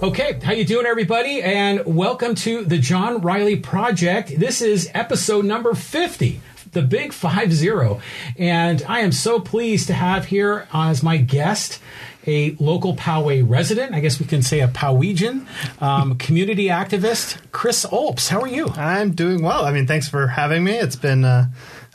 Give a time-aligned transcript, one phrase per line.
[0.00, 1.42] Okay, how you doing, everybody?
[1.42, 4.38] And welcome to the John Riley Project.
[4.38, 6.40] This is episode number fifty,
[6.70, 8.00] the big five zero,
[8.36, 11.80] and I am so pleased to have here as my guest
[12.28, 13.92] a local Poway resident.
[13.92, 15.48] I guess we can say a Powegian
[15.82, 18.28] um, community activist, Chris Olps.
[18.28, 18.68] How are you?
[18.68, 19.64] I'm doing well.
[19.64, 20.78] I mean, thanks for having me.
[20.78, 21.24] It's been.
[21.24, 21.46] Uh,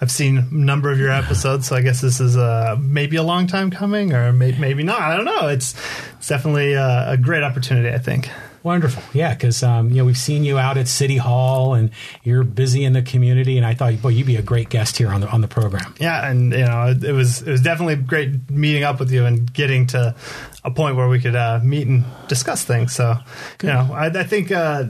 [0.02, 3.24] I've seen a number of your episodes, so I guess this is uh, maybe a
[3.24, 5.02] long time coming, or may- maybe not.
[5.02, 5.48] I don't know.
[5.48, 5.76] It's
[6.18, 7.90] it's definitely uh, a great opportunity.
[7.94, 8.30] I think.
[8.64, 11.92] Wonderful, yeah, because um, you know we've seen you out at City Hall, and
[12.24, 15.10] you're busy in the community, and I thought, boy, you'd be a great guest here
[15.10, 15.94] on the on the program.
[16.00, 19.26] Yeah, and you know, it, it was it was definitely great meeting up with you
[19.26, 20.16] and getting to
[20.64, 22.94] a point where we could uh, meet and discuss things.
[22.94, 23.18] So,
[23.62, 24.86] you know, I, I think uh,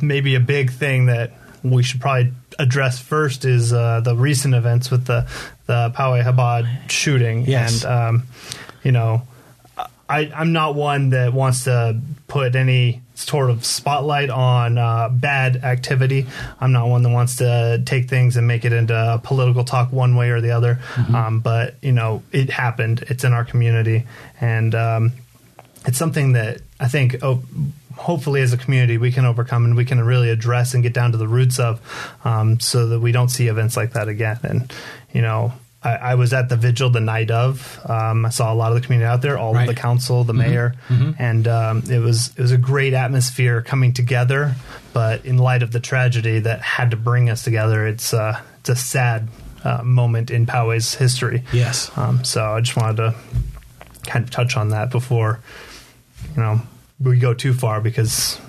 [0.00, 1.32] maybe a big thing that
[1.70, 5.28] we should probably address first is uh, the recent events with the
[5.66, 7.44] the Poway Chabad shooting.
[7.46, 7.84] Yes.
[7.84, 8.22] And um,
[8.82, 9.22] you know,
[10.08, 15.64] I, I'm not one that wants to put any sort of spotlight on uh, bad
[15.64, 16.26] activity.
[16.60, 20.16] I'm not one that wants to take things and make it into political talk one
[20.16, 20.78] way or the other.
[21.14, 23.04] Um, but you know, it happened.
[23.08, 24.06] It's in our community,
[24.40, 25.12] and um,
[25.86, 27.16] it's something that I think.
[27.22, 27.42] Oh,
[27.96, 31.12] hopefully as a community we can overcome and we can really address and get down
[31.12, 31.80] to the roots of
[32.24, 34.72] um, so that we don't see events like that again and
[35.12, 35.52] you know
[35.82, 37.78] I, I was at the vigil the night of.
[37.88, 39.68] Um, I saw a lot of the community out there, all Right.
[39.68, 43.92] of the council, the mayor, and um, it was it was a great atmosphere coming
[43.92, 44.56] together.
[44.92, 48.68] But in light of the tragedy that had to bring us together, it's uh, it's
[48.70, 49.28] a sad
[49.62, 51.44] uh, moment in Poway's history.
[51.52, 51.90] Yes.
[51.96, 53.14] Um, so I just wanted to
[54.10, 55.38] kind of touch on that before
[56.34, 56.60] you know
[57.00, 58.40] we go too far because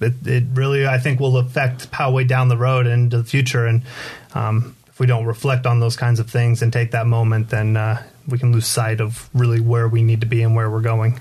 [0.00, 3.66] it, it really I think will affect Poway down the road and into the future.
[3.66, 3.82] And
[4.34, 7.76] um, if we don't reflect on those kinds of things and take that moment, then
[7.76, 10.80] uh, we can lose sight of really where we need to be and where we're
[10.80, 11.20] going.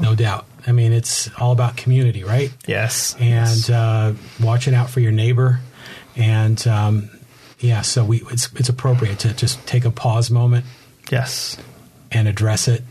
[0.00, 0.46] No doubt.
[0.66, 2.52] I mean, it's all about community, right?
[2.66, 5.60] Yes, and uh, watching out for your neighbor.
[6.16, 7.10] And um,
[7.58, 10.64] yeah, so we it's it's appropriate to just take a pause moment
[11.10, 11.56] yes,
[12.10, 12.82] and address it,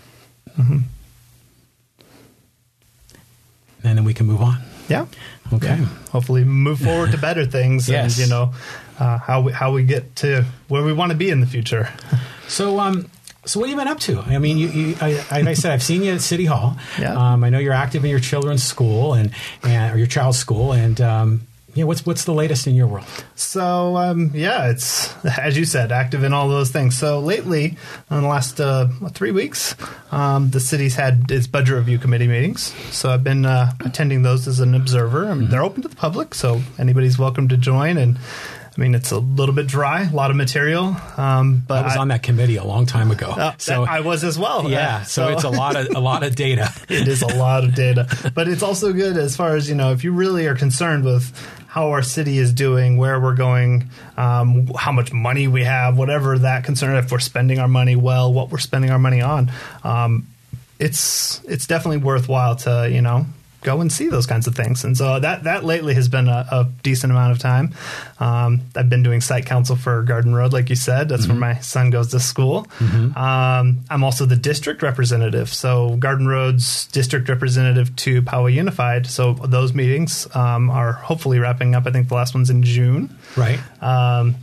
[3.84, 4.57] and then we can move on.
[4.88, 5.06] yeah.
[5.51, 5.78] Okay.
[6.12, 8.17] Hopefully, move forward to better things, Yes.
[8.17, 8.53] and you know
[9.00, 11.89] uh, how we, how we get to where we want to be in the future.
[12.47, 13.09] So um.
[13.45, 14.19] So what have you been up to?
[14.19, 16.75] I mean, you, you I, like I said, I've seen you at City Hall.
[17.00, 17.13] Yeah.
[17.16, 19.31] Um, I know you're active in your children's school and,
[19.63, 21.41] and or your child's school, and um,
[21.75, 23.06] yeah, what's what's the latest in your world?
[23.35, 26.97] So um, yeah, it's as you said, active in all those things.
[26.97, 27.78] So lately,
[28.12, 29.75] in the last uh, what, three weeks,
[30.12, 32.74] um, the city's had its budget review committee meetings.
[32.96, 35.28] So I've been uh, attending those as an observer.
[35.28, 37.97] I mean, They're open to the public, so anybody's welcome to join.
[37.97, 38.18] And
[38.78, 41.97] I mean, it's a little bit dry, a lot of material, um, but I was
[41.97, 44.69] on that committee a long time ago, uh, so I was as well.
[44.69, 46.72] yeah, Uh, so, it's a lot of a lot of data.
[46.88, 49.91] it is a lot of data, but it's also good as far as you know.
[49.91, 51.34] If you really are concerned with
[51.69, 56.40] how our city is doing, where we're going, um, how much money we have, whatever
[56.40, 59.52] that concern, if we're spending our money well, what we're spending our money on,
[59.84, 60.25] um,
[60.80, 63.28] it's it's definitely worthwhile to you know
[63.61, 64.83] go and see those kinds of things.
[64.83, 67.73] And so that that lately has been a, a decent amount of time.
[68.19, 71.09] Um, I've been doing site council for Garden Road, like you said.
[71.09, 72.67] That's where my son goes to school.
[73.15, 79.07] Um, I'm also the district representative, so Garden Road's district representative to Poway Unified.
[79.07, 81.85] So those meetings um, are hopefully wrapping up.
[81.85, 83.15] I think the last one's in June.
[83.35, 83.59] Right.
[83.81, 84.35] Um,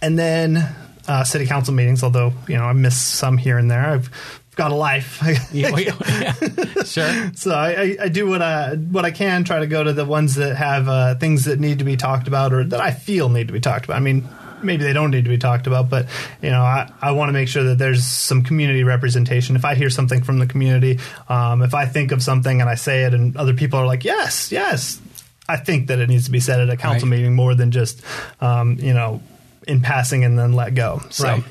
[0.00, 0.74] and then
[1.08, 3.86] uh, city council meetings, although you know I miss some here and there.
[3.86, 5.22] I've got a life.
[5.52, 6.34] Yeah, yeah.
[6.84, 7.30] Sure.
[7.34, 9.44] So I, I, I do what I what I can.
[9.44, 12.28] Try to go to the ones that have uh, things that need to be talked
[12.28, 13.96] about or that I feel need to be talked about.
[13.96, 14.28] I mean,
[14.62, 16.06] maybe they don't need to be talked about, but
[16.42, 19.54] you know, I, I want to make sure that there's some community representation.
[19.56, 20.98] If I hear something from the community,
[21.28, 24.04] um, if I think of something and I say it, and other people are like,
[24.04, 25.00] "Yes, yes,"
[25.48, 27.18] I think that it needs to be said at a council Right.
[27.18, 28.02] meeting more than just
[28.40, 29.22] um, you know
[29.66, 31.00] in passing and then let go.
[31.10, 31.44] So, Right.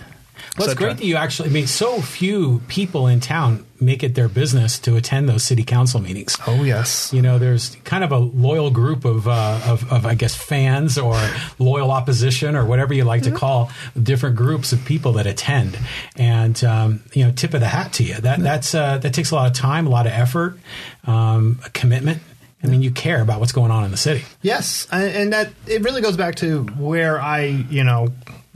[0.57, 1.49] Well, so it's great that you actually.
[1.49, 5.63] I mean, so few people in town make it their business to attend those city
[5.63, 6.35] council meetings.
[6.47, 7.13] Oh yes.
[7.13, 10.97] You know, there's kind of a loyal group of, uh, of, of I guess, fans
[10.97, 11.15] or
[11.59, 13.71] loyal opposition or whatever you like to call
[14.01, 15.77] different groups of people that attend.
[16.15, 18.15] And um, you know, tip of the hat to you.
[18.15, 20.57] That that's uh, that takes a lot of time, a lot of effort,
[21.05, 22.21] um, a commitment.
[22.63, 24.25] I mean, you care about what's going on in the city.
[24.41, 28.07] Yes, and and that it really goes back to where I, you know,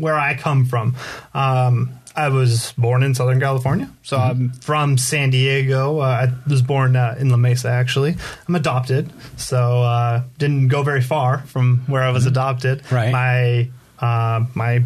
[0.02, 0.96] where I come from.
[1.34, 6.00] Um, I was born in Southern California, so I'm from San Diego.
[6.00, 8.18] Uh, I was born uh, in La Mesa, actually.
[8.48, 12.84] I'm adopted, so uh, didn't go very far from where I was adopted.
[12.92, 13.12] Right.
[13.12, 13.70] My
[14.06, 14.84] uh, my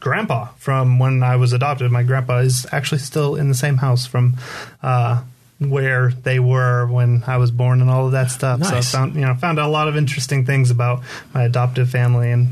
[0.00, 1.90] grandpa from when I was adopted.
[1.90, 4.36] My grandpa is actually still in the same house from
[4.82, 5.22] uh,
[5.58, 8.62] where they were when I was born and all of that stuff.
[8.64, 11.02] So I found you know found out a lot of interesting things about
[11.32, 12.48] my adoptive family and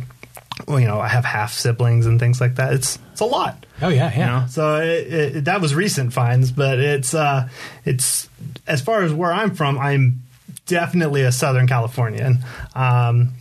[0.69, 2.73] you know I have half siblings and things like that.
[2.73, 3.67] It's it's a lot.
[3.83, 4.27] Oh yeah, You yeah.
[4.41, 7.49] know, so it, it, that was recent finds, but it's uh,
[7.85, 8.29] it's
[8.67, 10.23] as far as where I'm from, I'm
[10.67, 12.39] definitely a Southern Californian.
[12.75, 13.33] Um,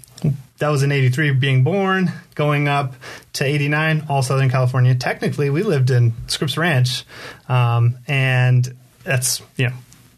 [0.60, 2.94] that was in '83, being born, going up
[3.34, 4.94] to '89, all Southern California.
[4.96, 7.06] Technically, we lived in Scripps Ranch,
[7.48, 9.74] um, and that's you know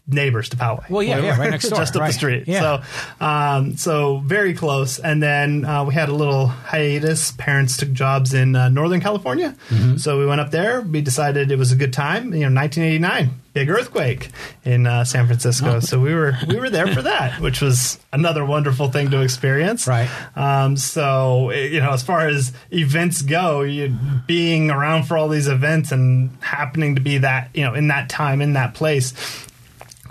[0.06, 0.88] neighbors to Poway.
[0.90, 2.08] Well, yeah, yeah, right next door, just up right.
[2.08, 2.44] the street.
[2.48, 2.82] Yeah.
[3.20, 4.98] So, um, so very close.
[4.98, 7.32] And then uh, we had a little hiatus.
[7.32, 9.96] Parents took jobs in uh, Northern California, Mm-hmm.
[9.98, 10.80] so we went up there.
[10.80, 12.34] We decided it was a good time.
[12.34, 14.30] You know, 1989, big earthquake
[14.64, 15.76] in uh, San Francisco.
[15.76, 15.80] Oh.
[15.80, 19.86] So we were we were there for that, which was another wonderful thing to experience.
[19.86, 20.10] Right.
[20.36, 23.96] Um, so eh, you know, as far as events go, you,
[24.26, 28.08] being around for all these events and happening to be that you know in that
[28.08, 29.14] time in that place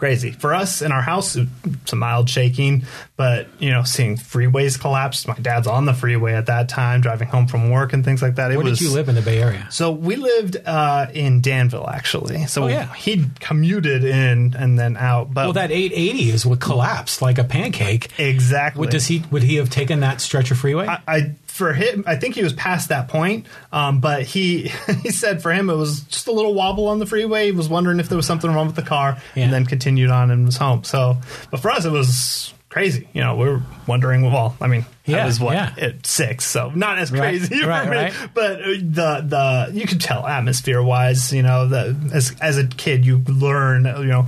[0.02, 1.38] crazy for us in our house
[1.86, 2.84] some mild shaking
[3.18, 7.28] but you know seeing freeways collapse my dad's on the freeway at that time driving
[7.28, 9.22] home from work and things like that it Where was did you live in the
[9.22, 9.68] Bay Area?
[9.70, 12.92] so we lived uh, in danville actually so Oh, yeah.
[12.96, 17.44] he commuted in and then out but Well, that 880 is what collapsed like a
[17.44, 18.10] pancake.
[18.20, 20.88] exactly Would does he would he have taken that stretch of freeway?
[20.88, 23.46] I, I for him, I think he was past that point.
[23.72, 24.72] Um, but he
[25.04, 27.46] he said for him it was just a little wobble on the freeway.
[27.46, 29.44] He was wondering if there was something wrong with the car, Yeah.
[29.46, 30.84] and then continued on and was home.
[30.84, 31.18] So,
[31.52, 33.08] but for us, it was crazy.
[33.14, 34.24] You know, we were wondering.
[34.24, 35.74] Well, I mean, Yeah, I was what yeah.
[35.78, 37.96] at six, so not as Right, crazy for right, me.
[37.98, 38.14] right.
[38.34, 41.32] But the the you could tell atmosphere wise.
[41.34, 43.86] You know, the as as a kid, you learn.
[43.86, 44.26] You know,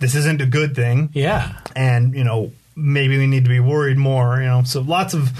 [0.00, 1.52] this isn't a good thing yeah.
[1.76, 5.30] and you know maybe we need to be worried more you know so lots of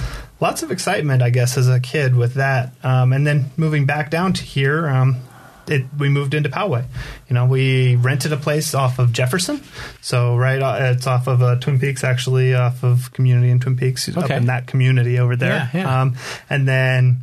[0.42, 4.10] lots of excitement i guess as a kid with that um, and then moving back
[4.10, 5.16] down to here um,
[5.68, 6.84] it, we moved into Poway.
[7.28, 9.62] You know, we rented a place off of Jefferson,
[10.00, 13.76] so right, uh, it's off of uh, Twin Peaks, actually, off of Community in Twin
[13.76, 15.70] Peaks, up in that community over there.
[15.72, 16.00] Yeah, yeah.
[16.02, 16.16] Um,
[16.50, 17.18] and then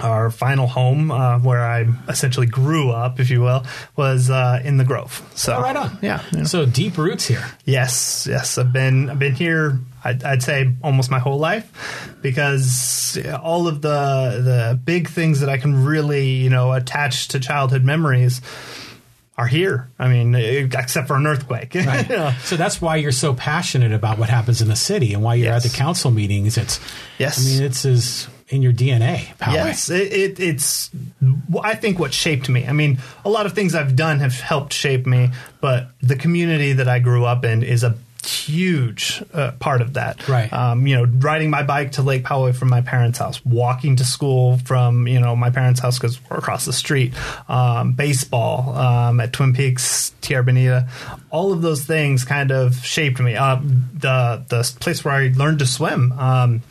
[0.00, 3.64] our final home, uh, where I essentially grew up, if you will,
[3.94, 5.22] was uh, in the Grove.
[5.36, 5.96] So Oh, right on.
[6.02, 6.22] yeah.
[6.32, 6.44] you know.
[6.44, 7.44] So deep roots here.
[7.64, 9.78] Yes, yes, I've been I've been here.
[10.04, 15.48] I'd, I'd say almost my whole life because all of the the big things that
[15.48, 18.40] I can really you know attach to childhood memories
[19.38, 19.88] are here.
[19.98, 21.74] I mean, except for an earthquake.
[21.74, 22.08] Right.
[22.10, 22.32] You know?
[22.42, 25.46] So that's why you're so passionate about what happens in the city and why you're
[25.46, 25.64] Yes.
[25.64, 26.58] at the council meetings.
[26.58, 26.78] It's
[27.18, 27.38] Yes.
[27.40, 29.28] I mean, it's is in your DNA.
[29.40, 30.90] Yes, it, it, it's.
[31.62, 32.66] I think what shaped me.
[32.66, 35.30] I mean, a lot of things I've done have helped shape me,
[35.60, 37.94] but the community that I grew up in is a
[38.26, 40.26] huge uh, part of that.
[40.28, 40.52] Right.
[40.52, 44.04] Um, you know, riding my bike to Lake Poway from my parents' house, walking to
[44.04, 47.14] school from you know my parents' house because we're across the street.
[47.48, 50.88] Um, baseball um, at Twin Peaks, Tierra Bonita,
[51.30, 53.36] all of those things kind of shaped me.
[53.36, 56.12] Uh, the the place where I learned to swim.
[56.12, 56.62] Um,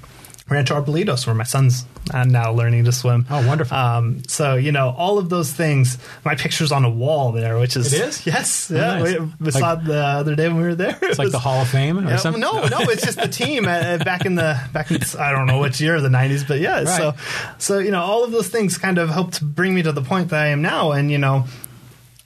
[0.49, 3.25] Rancho Arbolitos, where my son's uh, now learning to swim.
[3.29, 3.77] Oh, wonderful.
[3.77, 5.97] Um, so you know all of those things.
[6.25, 8.25] My picture's on a wall there, which is It is?
[8.25, 8.99] yes, Oh, yeah.
[8.99, 9.19] nice.
[9.19, 10.97] We, we saw it the other day when we were there.
[11.03, 12.41] It's like the Hall of Fame or yeah, something.
[12.41, 15.59] no, no, it's just the team uh, back in the back in I don't know
[15.59, 16.83] which year of the '90s, but yeah.
[16.83, 16.87] Right.
[16.87, 17.13] So,
[17.57, 20.29] so you know, all of those things kind of helped bring me to the point
[20.29, 21.45] that I am now, and you know,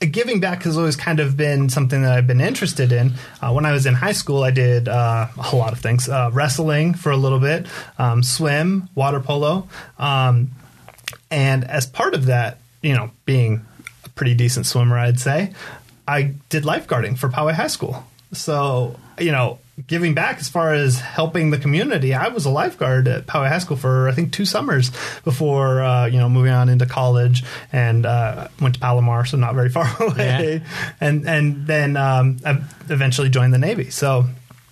[0.05, 3.13] giving back has always kind of been something that I've been interested in.
[3.41, 6.29] Uh, when I was in high school, I did uh, a lot of things: uh,
[6.33, 7.67] wrestling for a little bit,
[7.97, 9.67] um, swim, water polo,
[9.97, 10.51] um,
[11.31, 13.65] and as part of that, you know, being
[14.05, 15.53] a pretty decent swimmer, I'd say,
[16.07, 18.05] I did lifeguarding for Poway High School.
[18.33, 23.07] So, you know, giving back as far as helping the community, I was a lifeguard
[23.07, 24.91] at Poway High School for I think two summers
[25.23, 29.55] before uh, you know moving on into college and uh, went to Palomar, so not
[29.55, 30.61] very far away,
[31.01, 33.89] and and then um, I eventually joined the Navy.
[33.89, 34.25] So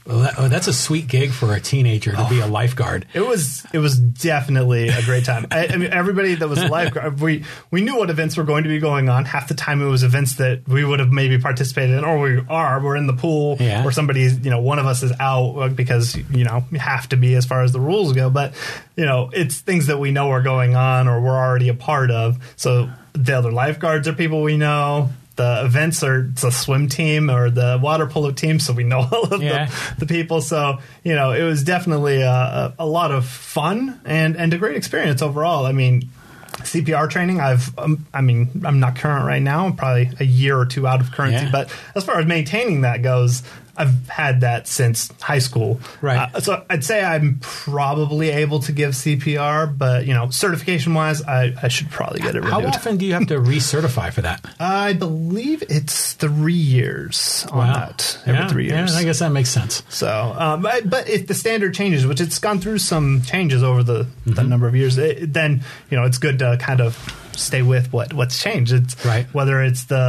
[0.08, 3.06] oh, that's a sweet gig for a teenager to be a lifeguard.
[3.14, 5.48] It was it was definitely a great time.
[5.52, 8.64] I, I mean, everybody that was a lifeguard, we we knew what events were going
[8.64, 9.26] to be going on.
[9.26, 12.40] Half the time, it was events that we would have maybe participated in, or we
[12.50, 12.82] are.
[12.82, 13.86] We're in the pool, Yeah.
[13.86, 17.08] or somebody's you know one of us is out uh, because you know you have
[17.10, 18.30] to be as far as the rules go.
[18.30, 18.54] But
[18.96, 22.12] you know, it's things that we know are going on or we're already a part
[22.12, 22.38] of.
[22.56, 25.10] So the other lifeguards are people we know.
[25.42, 29.00] The events are it's a swim team or the water polo team, so we know
[29.12, 29.66] all of Yeah.
[29.98, 30.42] the, the people.
[30.42, 34.78] So you know, it was definitely a, a, lot of fun and and a great
[34.78, 35.66] experience overall.
[35.66, 36.10] I mean.
[36.52, 37.40] CPR training.
[37.40, 39.66] I've, um, I mean, I'm not current right now.
[39.66, 41.46] I'm probably a year or two out of currency.
[41.46, 41.52] Yeah.
[41.52, 43.42] But as far as maintaining that goes,
[43.82, 45.80] I've had that since high school.
[46.02, 46.30] Right.
[46.34, 51.22] Uh, so I'd say I'm probably able to give CPR, but you know, certification wise,
[51.24, 52.76] I, I should probably get it How renewed.
[52.76, 54.46] often do you have to recertify for that?
[54.60, 58.20] I believe it's three years on that.
[58.26, 58.94] Every yeah, three years.
[58.94, 59.84] Yeah, I guess that makes sense.
[59.90, 63.84] So, um, but, but if the standard changes, which it's gone through some changes over
[63.84, 64.34] the, Mm-hmm.
[64.34, 66.96] the number of years, it, then you know it's good to kind of
[67.36, 68.72] stay with what what's changed.
[68.72, 69.26] It's Right.
[69.34, 70.00] whether it's the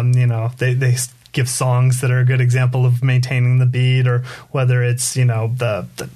[0.00, 0.96] um, you know they they
[1.32, 4.20] give songs that are a good example of maintaining the beat, or
[4.50, 6.10] whether it's you know the the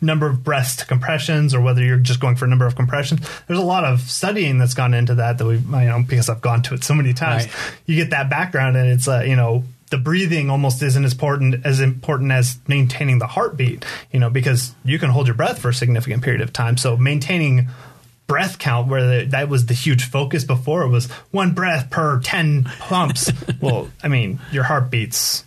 [0.00, 3.26] number of breaths to compressions, or whether you're just going for a number of compressions.
[3.46, 6.40] There's a lot of studying that's gone into that that we, you know, because I've
[6.40, 7.46] gone to it so many times.
[7.46, 7.54] Right.
[7.86, 11.66] You get that background, and it's uh, you know the breathing almost isn't as important
[11.66, 13.84] as important as maintaining the heartbeat.
[14.12, 16.76] You know, because you can hold your breath for a significant period of time.
[16.76, 17.68] So maintaining
[18.32, 22.18] breath count where the, that was the huge focus before it was one breath per
[22.20, 25.44] 10 pumps well i mean your heart beats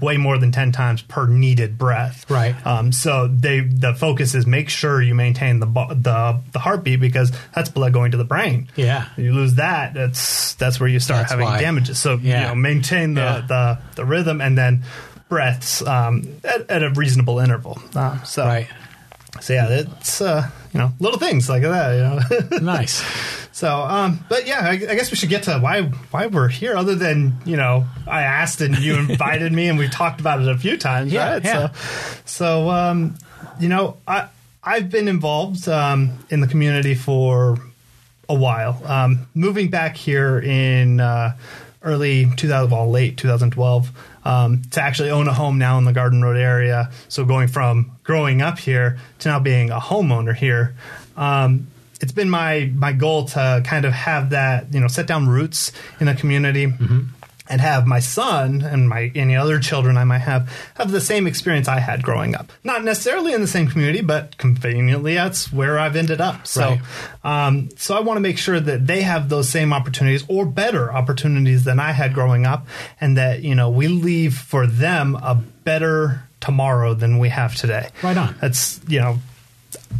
[0.00, 2.54] way more than 10 times per needed breath Right.
[2.66, 7.32] um, so they the focus is make sure you maintain the the the heartbeat because
[7.54, 9.08] that's blood going to the brain Yeah.
[9.18, 11.60] you lose that that's that's where you start That's having why.
[11.60, 12.40] damages so Yeah.
[12.42, 13.40] you know maintain the, Yeah.
[13.46, 14.84] the the rhythm and then
[15.28, 18.68] breaths um, at, at a reasonable interval uh, so Right.
[19.40, 21.94] So yeah, it's uh, you know little things like that.
[21.94, 22.58] You know.
[22.62, 23.02] Nice.
[23.52, 26.76] so, um, but yeah, I, I guess we should get to why why we're here.
[26.76, 30.48] Other than you know, I asked and you invited me, and we talked about it
[30.48, 31.12] a few times.
[31.12, 31.44] Yeah, right?
[31.44, 31.70] yeah.
[31.70, 31.74] So,
[32.24, 33.16] so um,
[33.60, 34.28] you know, I
[34.62, 37.58] I've been involved um, in the community for
[38.28, 38.80] a while.
[38.86, 41.36] Um, moving back here in uh,
[41.82, 43.90] early 2000, well, late 2012,
[44.24, 46.90] um, to actually own a home now in the Garden Road area.
[47.08, 50.74] So going from growing up here to now being a homeowner here.
[51.16, 51.68] Um,
[52.00, 55.72] it's been my my goal to kind of have that you know set down roots
[56.00, 56.66] in the community
[57.48, 61.26] and have my son and my any other children I might have have the same
[61.26, 62.50] experience I had growing up.
[62.62, 66.46] Not necessarily in the same community, but conveniently that's where I've ended up.
[66.46, 66.78] So,
[67.22, 70.92] um, so I want to make sure that they have those same opportunities or better
[70.92, 72.66] opportunities than I had growing up,
[73.00, 77.88] and that you know we leave for them a better tomorrow than we have today.
[78.02, 78.36] Right on.
[78.40, 79.18] That's you know.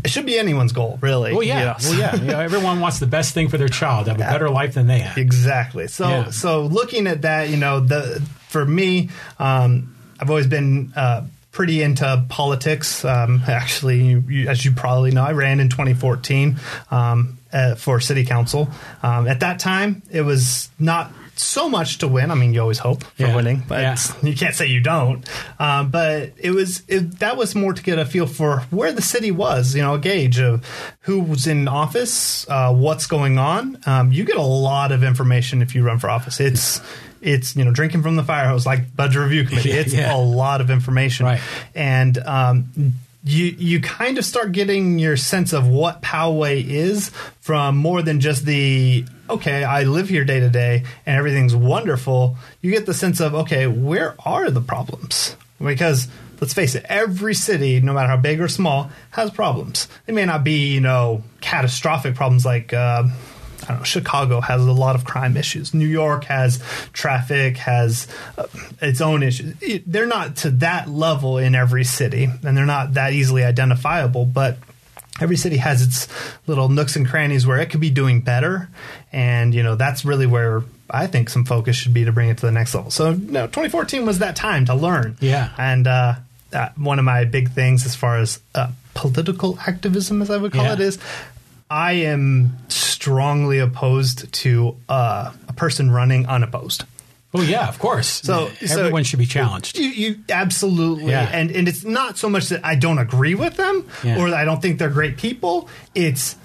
[0.04, 1.32] It should be anyone's goal, really.
[1.32, 1.60] Well, yeah.
[1.60, 1.88] Yes.
[1.88, 2.14] Well, yeah.
[2.16, 4.86] You know, everyone wants the best thing for their child, have a better life than
[4.86, 5.16] they have.
[5.18, 5.88] Exactly.
[5.88, 6.30] So Yeah.
[6.30, 11.82] so looking at that, you know, the for me, um, I've always been uh, pretty
[11.82, 13.04] into politics.
[13.04, 16.56] Um, actually, you, you, as you probably know, I ran in 2014
[16.90, 18.68] um, uh, for city council.
[19.02, 22.30] Um, at that time, it was not so much to win.
[22.30, 23.34] I mean, you always hope for Yeah.
[23.36, 23.96] winning, but Yeah.
[24.22, 25.28] you can't say you don't.
[25.58, 29.02] Um, but it was it, that was more to get a feel for where the
[29.02, 30.64] city was, you know, a gauge of
[31.00, 33.78] who was in office, uh, what's going on.
[33.86, 36.40] Um, you get a lot of information if you run for office.
[36.40, 36.80] It's
[37.22, 39.70] it's you know drinking from the fire hose like budget review committee.
[39.80, 40.14] It's yeah.
[40.14, 41.40] a lot of information, Right.
[41.74, 42.92] and um,
[43.24, 47.08] you you kind of start getting your sense of what Poway is
[47.40, 52.36] from more than just the okay, I live here day to day and everything's wonderful.
[52.60, 55.36] You get the sense of okay, where are the problems?
[55.62, 56.08] Because
[56.40, 59.88] let's face it, every city, no matter how big or small, has problems.
[60.06, 62.72] They may not be you know catastrophic problems like.
[62.72, 63.04] Uh,
[63.62, 63.84] I don't know.
[63.84, 65.72] Chicago has a lot of crime issues.
[65.72, 66.62] New York has
[66.92, 68.46] traffic, has uh,
[68.82, 69.54] its own issues.
[69.62, 74.26] It- they're not to that level in every city, and they're not that easily identifiable.
[74.26, 74.58] But
[75.20, 76.08] every city has its
[76.46, 78.68] little nooks and crannies where it could be doing better,
[79.12, 82.38] and you know that's really where I think some focus should be to bring it
[82.38, 82.90] to the next level.
[82.90, 85.16] So, no, 2014 was that time to learn.
[85.20, 85.50] Yeah.
[85.56, 86.14] and uh,
[86.52, 90.52] uh, one of my big things as far as uh, political activism, as I would
[90.52, 90.74] call Yeah.
[90.74, 90.98] it, is
[91.70, 96.84] I am strongly opposed to uh, a person running unopposed.
[97.34, 98.22] Well, yeah, of course.
[98.22, 99.76] So- so- everyone should be challenged.
[99.76, 101.28] You, you absolutely, Yeah.
[101.32, 104.18] and and it's not so much that I don't agree with them Yeah.
[104.18, 105.68] or I don't think they're great people.
[105.94, 106.36] It's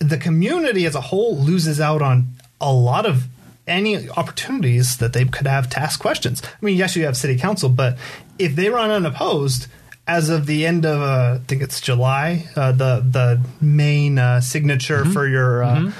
[0.00, 2.28] the community as a whole loses out on
[2.60, 3.24] a lot of
[3.66, 6.42] any opportunities that they could have to ask questions.
[6.44, 7.96] I mean, yes, you have city council, but
[8.38, 9.66] if they run unopposed,
[10.06, 14.40] as of the end of uh, I think it's July, uh, the the main uh,
[14.40, 15.12] signature Mm-hmm.
[15.12, 15.92] for your uh,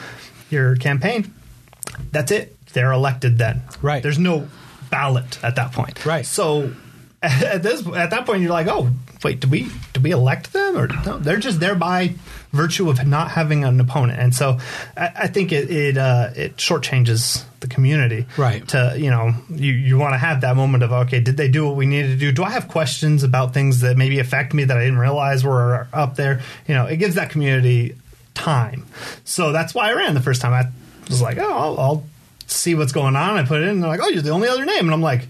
[0.50, 1.32] your campaign,
[2.12, 2.56] that's it.
[2.78, 3.62] They're elected then.
[3.82, 4.00] Right.
[4.00, 4.46] There's no
[4.88, 6.06] ballot at that point.
[6.06, 6.24] Right.
[6.24, 6.72] So
[7.22, 8.88] at this at that point you're like, oh
[9.24, 11.18] wait, do we did we elect them or no?
[11.18, 12.14] They're just there by
[12.52, 14.58] virtue of not having an opponent, and so
[14.96, 18.26] I, I think it it uh, it shortchanges the community.
[18.36, 18.68] Right.
[18.68, 21.66] To you know you you want to have that moment of okay, did they do
[21.66, 22.30] what we needed to do?
[22.30, 25.88] Do I have questions about things that maybe affect me that I didn't realize were
[25.92, 26.42] up there?
[26.68, 27.96] You know, it gives that community
[28.34, 28.86] time.
[29.24, 30.52] So that's why I ran the first time.
[30.52, 30.70] I
[31.08, 32.04] was like, oh, I'll, I'll
[32.48, 33.36] see what's going on.
[33.36, 35.02] I put it in, and they're like, oh, you're the only other name, and I'm
[35.02, 35.28] like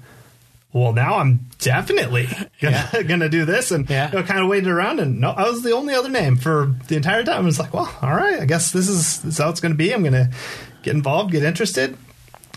[0.73, 2.27] well, now I'm definitely
[2.61, 3.03] gonna, yeah.
[3.03, 4.11] gonna do this, and yeah.
[4.11, 6.75] you know, kind of waited around, and no, I was the only other name for
[6.89, 7.43] the entire time.
[7.43, 9.73] I was like, well, all right, I guess this is, this is how it's going
[9.73, 9.93] to be.
[9.93, 10.31] I'm gonna
[10.83, 11.97] get involved, get interested,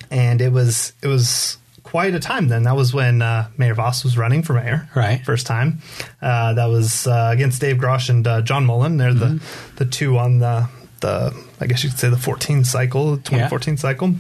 [0.10, 2.64] and it was it was quite a time then.
[2.64, 5.24] That was when uh, Mayor Vaus was running for mayor, right?
[5.24, 5.82] First time.
[6.22, 8.98] Uh, that was uh, against Dave Grosch and uh, John Mullin.
[8.98, 9.38] They're mm-hmm.
[9.78, 10.68] the the two on the
[11.00, 13.80] the I guess you could say the 14 cycle, 2014 yeah.
[13.80, 14.16] cycle.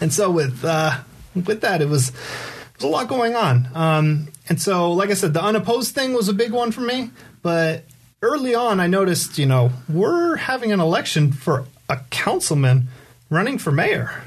[0.00, 0.98] And so with uh,
[1.34, 2.12] with that, it was
[2.76, 3.68] was a lot going on.
[3.74, 7.10] Um, and so, like I said, the unopposed thing was a big one for me.
[7.42, 7.84] But
[8.22, 12.88] early on, I noticed, you know, we're having an election for a councilman
[13.28, 14.24] running for mayor.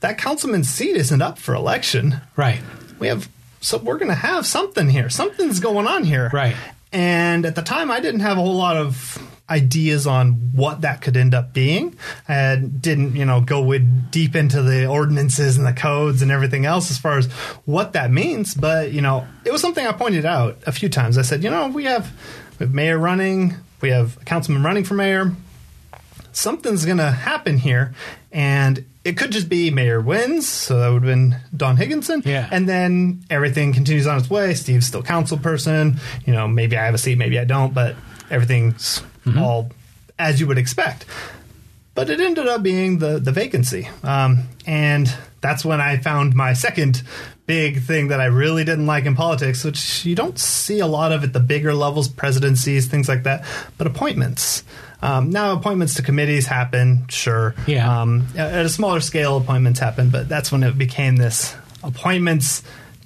[0.00, 2.20] That councilman's seat isn't up for election.
[2.36, 2.60] Right.
[2.98, 3.28] We have,
[3.60, 5.08] so we're going to have something here.
[5.08, 6.30] Something's going on here.
[6.32, 6.56] Right.
[6.92, 9.18] And at the time, I didn't have a whole lot of
[9.50, 11.96] ideas on what that could end up being.
[12.28, 16.66] I didn't, you know, go with deep into the ordinances and the codes and everything
[16.66, 17.26] else as far as
[17.64, 18.54] what that means.
[18.54, 21.18] But you know, it was something I pointed out a few times.
[21.18, 22.12] I said, you know, we have
[22.58, 25.34] we have mayor running, we have a councilman running for mayor.
[26.32, 27.94] Something's going to happen here,
[28.30, 32.22] and it could just be mayor wins, so that would have been Don Higginson.
[32.24, 32.48] Yeah.
[32.52, 34.54] And then everything continues on its way.
[34.54, 35.98] Steve's still council person.
[36.26, 37.96] You know, maybe I have a seat, maybe I don't, but
[38.30, 39.42] everything's mm-hmm.
[39.42, 39.70] all
[40.18, 41.04] as you would expect.
[41.94, 46.52] But it ended up being the the vacancy, um, and that's when I found my
[46.52, 47.02] second
[47.46, 51.12] big thing that I really didn't like in politics, which you don't see a lot
[51.12, 53.44] of at the bigger levels, presidencies, things like that,
[53.78, 54.62] but appointments.
[55.00, 57.54] Um, now, appointments to committees happen, sure.
[57.66, 58.00] Yeah.
[58.00, 62.62] Um, at a smaller scale, appointments happen, but that's when it became this appointments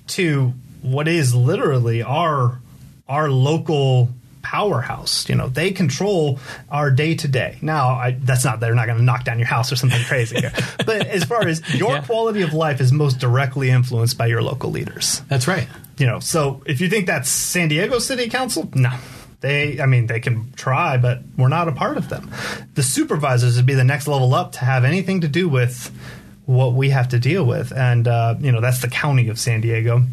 [0.09, 2.61] to what is literally our
[3.09, 4.11] our local
[4.43, 5.29] powerhouse.
[5.29, 6.39] You know, they control
[6.71, 7.59] our day to day.
[7.63, 10.41] Now, I, that's not they're not going to knock down your house or something crazy
[10.87, 12.03] but as far as your yeah.
[12.03, 15.23] quality of life is most directly influenced by your local leaders.
[15.29, 15.67] That's right.
[15.99, 18.93] You know, so if you think that's San Diego City Council, no.
[19.41, 22.31] They, I mean, they can try, but we're not a part of them.
[22.75, 25.91] The supervisors would be the next level up to have anything to do with
[26.47, 29.61] what we have to deal with, and uh, you know that's the county of San
[29.61, 30.05] Diego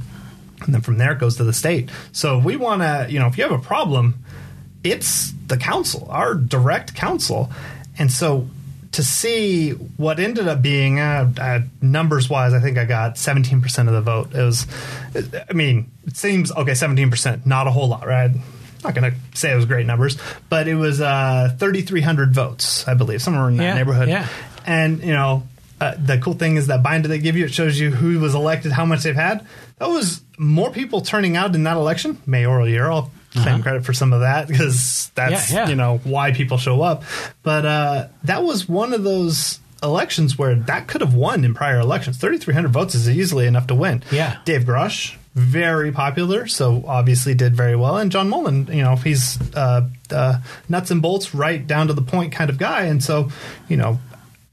[0.62, 1.90] and then from there it goes to the state.
[2.12, 4.24] So we want to, you know, if you have a problem,
[4.84, 7.52] it's the council, our direct council,
[7.98, 8.48] and so
[8.92, 13.88] to see what ended up being uh, uh, numbers wise, I think I got 17%
[13.88, 14.34] of the vote.
[14.34, 14.66] It was,
[15.48, 18.32] I mean, it seems okay, 17%, not a whole lot, right?
[18.84, 20.18] not going to say it was great numbers,
[20.48, 24.10] but it was uh, 3,300 votes, I believe, somewhere in that yeah, neighborhood.
[24.10, 24.28] Yeah.
[24.66, 25.44] And, you know,
[25.82, 28.36] uh, the cool thing is that binder they give you, it shows you who was
[28.36, 29.46] elected, how much they've had.
[29.80, 32.90] That was more people turning out in that election, mayoral year.
[32.90, 32.98] I'll
[33.36, 33.44] uh-huh.
[33.44, 35.70] claim credit for some of that because that's yeah, yeah.
[35.70, 37.04] you know why people show up.
[37.44, 41.80] But uh, that was one of those elections where that could have won in prior
[41.80, 42.18] elections.
[42.18, 44.04] Thirty three hundred votes is easily enough to win.
[44.12, 47.98] Yeah, Dave Grosch very popular, so obviously did very well.
[47.98, 52.02] And John Mullin, you know, he's uh, uh, nuts and bolts, right down to the
[52.02, 52.86] point kind of guy.
[52.86, 53.30] And so,
[53.68, 54.00] you know,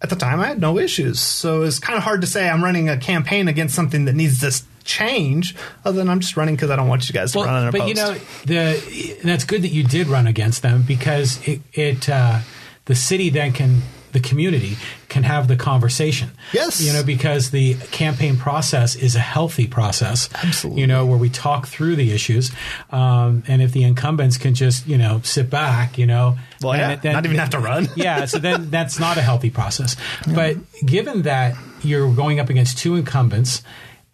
[0.01, 1.19] at the time I had no issues.
[1.19, 4.41] So it's kind of hard to say I'm running a campaign against something that needs
[4.41, 7.47] this change other than I'm just running because I don't want you guys to well,
[7.47, 7.83] run unopposed.
[7.83, 12.09] But you know, the that's good that you did run against them because it, it
[12.09, 12.41] uh,
[12.87, 13.83] the city then can
[14.17, 14.79] the community
[15.11, 16.31] can have the conversation.
[16.55, 16.81] Yes.
[16.81, 20.31] You know, because the campaign process is a healthy process.
[20.43, 20.81] Absolutely.
[20.81, 22.51] You know, where we talk through the issues.
[22.91, 26.39] Um, and if the incumbents can just, you know, sit back, you know.
[26.63, 27.89] Well, yeah, then, not even have to run.
[27.97, 28.25] yeah.
[28.25, 29.97] So then that's not a healthy process.
[30.27, 30.35] Yeah.
[30.35, 33.63] But given that you're going up against two incumbents,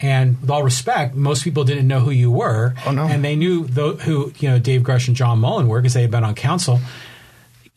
[0.02, 2.74] and with all respect, most people didn't know who you were.
[2.84, 3.04] Oh, no.
[3.04, 6.02] And they knew the, who, you know, Dave Grosch and John Mullin were because they
[6.02, 6.80] had been on council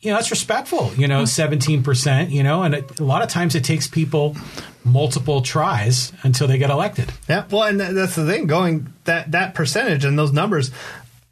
[0.06, 3.54] you know, that's respectful, you know, 17%, you know, and it, a lot of times
[3.54, 4.36] it takes people
[4.84, 7.10] multiple tries until they get elected.
[7.28, 7.44] Yeah.
[7.50, 10.70] Well, and that's the thing going that, that percentage and those numbers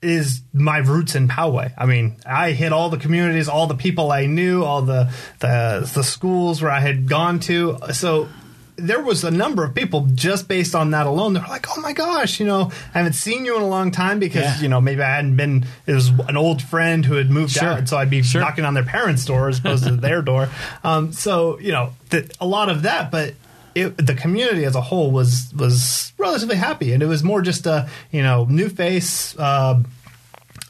[0.03, 1.73] is my roots in Poway.
[1.79, 5.89] I mean, I hit all the communities, all the people I knew, all the, the,
[5.95, 7.79] the schools where I had gone to.
[7.93, 8.29] So
[8.77, 11.35] there was a number of people just based on that alone.
[11.35, 14.19] They're like, "Oh my gosh, you know, I haven't seen you in a long time
[14.19, 14.61] because yeah.
[14.61, 15.65] you know maybe I hadn't been.
[15.87, 17.69] It was an old friend who had moved sure.
[17.69, 18.41] out, so I'd be sure.
[18.41, 20.49] knocking on their parents' door as opposed to their door.
[20.83, 21.93] Um, so you know,
[22.41, 23.35] a lot of that, but.
[23.77, 27.67] It, the community as a whole was was relatively happy, and it was more just
[27.67, 29.83] a you know new face, uh,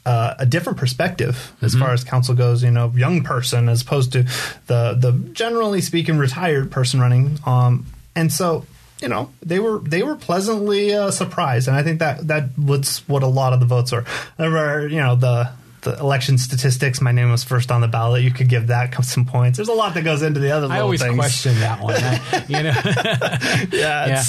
[0.07, 1.83] uh, a different perspective as mm-hmm.
[1.83, 2.63] far as council goes.
[2.63, 4.23] You know, young person as opposed to
[4.65, 7.37] the the generally speaking retired person running.
[7.45, 8.65] Um, and so
[9.01, 12.99] you know they were they were pleasantly uh, surprised, and I think that that was
[13.07, 14.05] what a lot of the votes are.
[14.37, 15.51] Were you know the
[15.85, 16.99] the election statistics.
[16.99, 18.23] My name was first on the ballot.
[18.23, 19.57] You could give that some points.
[19.57, 20.67] There's a lot that goes into the other.
[20.67, 21.15] I always things.
[21.15, 21.95] question that one.
[21.95, 24.23] I, you know, yeah,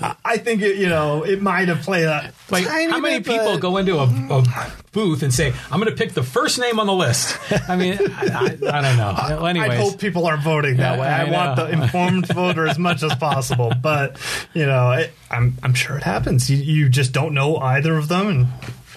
[0.00, 0.14] yeah.
[0.24, 3.54] I think it, you know it might have played a like how many bit, people
[3.54, 3.60] but...
[3.60, 6.86] go into a, a, booth and say, "I'm going to pick the first name on
[6.86, 7.36] the list."
[7.68, 9.16] I mean, I, I, I don't know.
[9.32, 11.06] Well, anyways, I hope people are voting that way.
[11.06, 14.18] I, I want the informed voter as much as possible, but
[14.52, 16.50] you know, it, I'm I'm sure it happens.
[16.50, 18.46] You, you just don't know either of them, and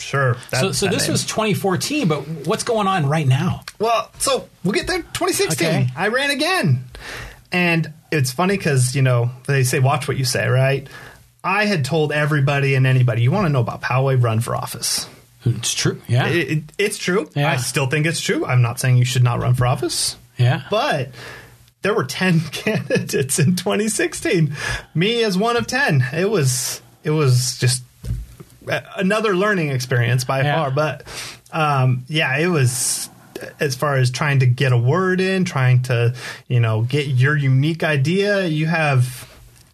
[0.06, 0.38] sure.
[0.52, 1.12] That, so, so this name.
[1.12, 3.64] was 2014, but what's going on right now?
[3.80, 5.02] Well, so we'll get there.
[5.02, 5.88] 2016, okay.
[5.96, 6.86] I ran again,
[7.52, 10.88] and it's funny because you know they say watch what you say, right?
[11.44, 15.08] I had told everybody and anybody, you want to know about Poway, run for office.
[15.46, 16.02] It's true.
[16.08, 17.30] Yeah, it, it, it's true.
[17.36, 17.52] Yeah.
[17.52, 18.46] I still think it's true.
[18.46, 20.18] I'm not saying you should not run for office.
[20.38, 21.12] Yeah, but
[21.86, 24.56] there were 10 candidates in 2016
[24.96, 27.84] me as one of 10 it was it was just
[28.96, 30.56] another learning experience by yeah.
[30.56, 31.04] far but
[31.52, 33.10] um, yeah it was
[33.60, 36.14] as far as trying to get a word in trying to
[36.48, 39.32] you know get your unique idea you have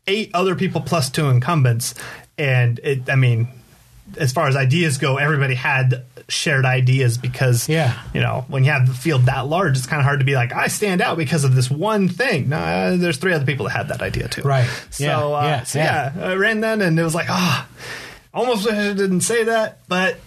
[0.08, 1.94] eight other people plus two incumbents
[2.38, 3.48] and it i mean
[4.18, 8.02] as far as ideas go everybody had shared ideas because yeah.
[8.14, 10.34] you know when you have the field that large it's kind of hard to be
[10.34, 13.66] like i stand out because of this one thing no uh, there's three other people
[13.66, 16.14] that had that idea too right so yeah, uh, yeah, so yeah.
[16.16, 19.44] yeah i ran then and it was like ah oh, almost wish i didn't say
[19.44, 20.18] that but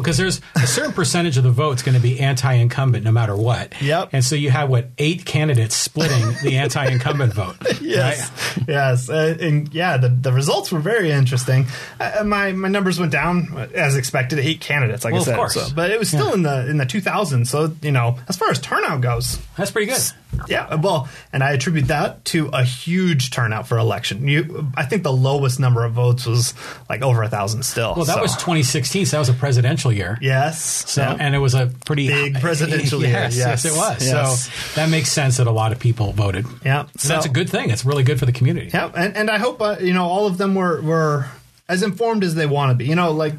[0.00, 3.80] because there's a certain percentage of the vote's going to be anti-incumbent no matter what.
[3.80, 4.10] Yep.
[4.12, 7.56] And so you have what eight candidates splitting the anti-incumbent vote.
[7.80, 8.30] yes.
[8.56, 8.68] Right?
[8.68, 9.08] Yes.
[9.08, 11.66] Uh, and yeah, the, the results were very interesting.
[12.00, 14.38] Uh, my my numbers went down as expected.
[14.38, 15.32] Eight candidates, like well, I said.
[15.34, 15.54] Of course.
[15.54, 16.34] So, but it was still yeah.
[16.34, 17.46] in the in the 2000s.
[17.46, 20.00] So you know, as far as turnout goes, that's pretty good.
[20.46, 24.26] Yeah, well, and I attribute that to a huge turnout for election.
[24.28, 26.54] You, I think the lowest number of votes was
[26.88, 27.94] like over a thousand still.
[27.96, 28.22] Well, that so.
[28.22, 30.18] was 2016, so that was a presidential year.
[30.20, 30.90] Yes.
[30.90, 31.16] So, yeah.
[31.18, 33.10] and it was a pretty big presidential year.
[33.10, 34.06] Yes, yes, yes it was.
[34.06, 34.44] Yes.
[34.44, 36.46] So that makes sense that a lot of people voted.
[36.64, 37.70] Yeah, so, that's a good thing.
[37.70, 38.70] It's really good for the community.
[38.72, 41.26] Yeah, and, and I hope uh, you know all of them were were
[41.68, 42.86] as informed as they want to be.
[42.86, 43.34] You know, like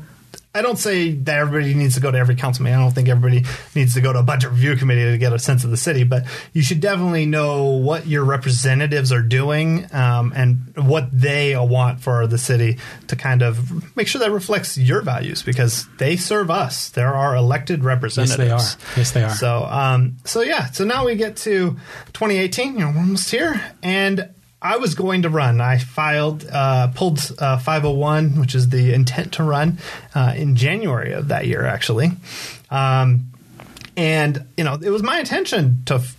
[0.53, 2.79] I don't say that everybody needs to go to every council meeting.
[2.79, 5.37] I don't think everybody needs to go to a budget review committee to get a
[5.37, 10.33] sense of the city, but you should definitely know what your representatives are doing um,
[10.35, 15.01] and what they want for the city to kind of make sure that reflects your
[15.01, 16.89] values because they serve us.
[16.89, 18.39] They're our elected representatives.
[18.49, 18.97] Yes, they are.
[18.97, 19.29] Yes, they are.
[19.29, 20.65] So, um, so yeah.
[20.71, 21.77] So now we get to
[22.13, 22.73] 2018.
[22.73, 24.29] You know, we're almost here, and
[24.61, 25.61] I was going to run.
[25.61, 29.77] I filed, uh, pulled uh, 501, which is the intent to run,
[30.13, 32.11] uh, in January of that year, actually.
[32.69, 33.31] Um,
[33.95, 36.15] and, you know, it was my intention to f-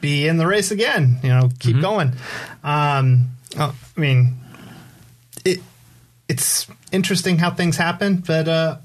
[0.00, 1.80] be in the race again, you know, keep mm-hmm.
[1.80, 2.12] going.
[2.62, 4.36] Um, oh, I mean,
[5.44, 5.60] it
[6.28, 8.76] it's interesting how things happen, but uh,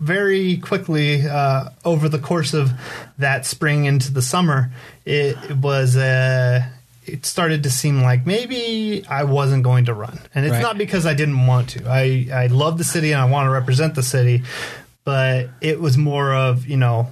[0.00, 2.72] very quickly uh, over the course of
[3.18, 4.72] that spring into the summer,
[5.04, 6.77] it, it was a uh,
[7.08, 10.18] it started to seem like maybe I wasn't going to run.
[10.34, 10.62] And it's right.
[10.62, 11.88] not because I didn't want to.
[11.88, 14.42] I, I love the city and I want to represent the city,
[15.04, 17.10] but it was more of, you know,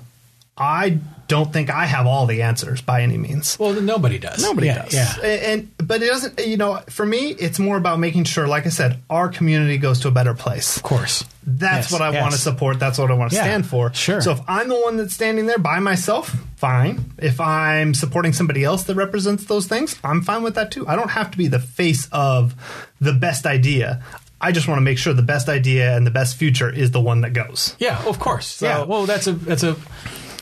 [0.56, 3.58] I don't think I have all the answers by any means.
[3.58, 4.42] Well, nobody does.
[4.42, 4.94] Nobody yeah, does.
[4.94, 5.14] Yeah.
[5.22, 6.46] And, and, but it doesn't.
[6.46, 10.00] You know, for me, it's more about making sure, like I said, our community goes
[10.00, 10.76] to a better place.
[10.76, 11.24] Of course.
[11.46, 12.22] That's yes, what I yes.
[12.22, 12.80] want to support.
[12.80, 13.92] That's what I want to yeah, stand for.
[13.94, 14.20] Sure.
[14.20, 17.12] So if I'm the one that's standing there by myself, fine.
[17.18, 20.86] If I'm supporting somebody else that represents those things, I'm fine with that too.
[20.88, 22.54] I don't have to be the face of
[23.00, 24.02] the best idea.
[24.40, 27.00] I just want to make sure the best idea and the best future is the
[27.00, 27.74] one that goes.
[27.78, 28.46] Yeah, of course.
[28.46, 28.82] So, yeah.
[28.82, 29.76] Well, that's a that's a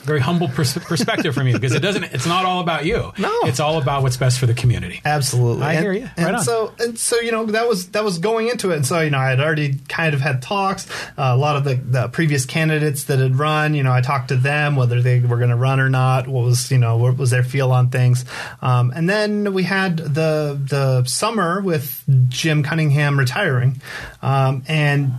[0.05, 2.05] very humble pers- perspective from you because it doesn't.
[2.05, 3.13] It's not all about you.
[3.19, 5.01] No, it's all about what's best for the community.
[5.05, 6.05] Absolutely, I and, hear you.
[6.05, 6.45] Right and on.
[6.45, 9.11] so, and so, you know, that was that was going into it, and so you
[9.11, 10.89] know, I had already kind of had talks.
[11.19, 14.29] Uh, a lot of the, the previous candidates that had run, you know, I talked
[14.29, 16.29] to them whether they were going to run or not.
[16.29, 18.25] What was you know what was their feel on things,
[18.63, 23.81] um, and then we had the the summer with Jim Cunningham retiring,
[24.23, 25.15] um, and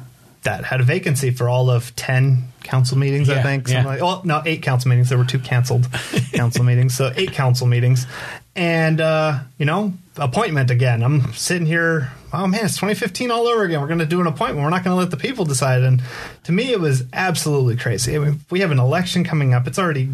[0.46, 3.68] that had a vacancy for all of 10 council meetings, yeah, I think.
[3.68, 3.86] Yeah.
[3.86, 5.10] Like, well, no, eight council meetings.
[5.10, 5.88] There were two canceled
[6.34, 6.96] council meetings.
[6.96, 8.08] So eight council meetings.
[8.56, 11.04] And, uh, you know, appointment again.
[11.04, 12.12] I'm sitting here.
[12.32, 13.82] Oh man, it's 2015 all over again.
[13.82, 14.64] We're going to do an appointment.
[14.64, 15.84] We're not going to let the people decide.
[15.84, 16.02] And
[16.46, 18.16] to me, it was absolutely crazy.
[18.16, 19.68] I mean, we have an election coming up.
[19.68, 20.10] It's already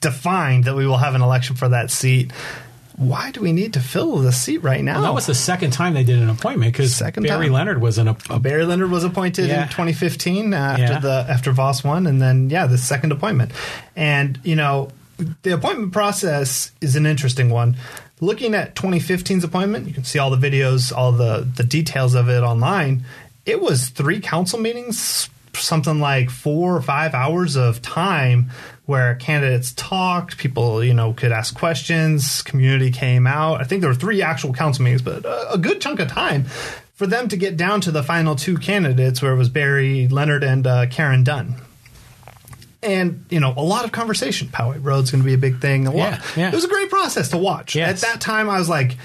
[0.00, 2.32] defined that we will have an election for that seat
[2.96, 4.94] why do we need to fill the seat right now?
[4.94, 7.52] Well, that was the second time they did an appointment because Barry time.
[7.52, 8.08] Leonard was an.
[8.08, 9.62] A, Barry Leonard was appointed yeah.
[9.62, 10.98] in 2015 uh, after yeah.
[10.98, 13.52] the after Vaus won, and then yeah, the second appointment.
[13.96, 14.90] And you know,
[15.42, 17.76] the appointment process is an interesting one.
[18.20, 22.28] Looking at 2015's appointment, you can see all the videos, all the the details of
[22.28, 23.04] it online.
[23.46, 28.50] It was three council meetings something like four or five hours of time
[28.86, 33.60] where candidates talked, people, you know, could ask questions, community came out.
[33.60, 36.44] I think there were three actual council meetings, but a, a good chunk of time
[36.94, 40.44] for them to get down to the final two candidates where it was Barry Leonard
[40.44, 41.56] and uh, Karen Dunn.
[42.82, 44.48] And you know, a lot of conversation.
[44.48, 45.86] Poway Road's going to be a big thing.
[45.86, 45.96] A lot.
[45.96, 46.48] Yeah, yeah.
[46.48, 47.76] It was a great process to watch.
[47.76, 48.02] Yes.
[48.02, 48.96] At that time, I was like,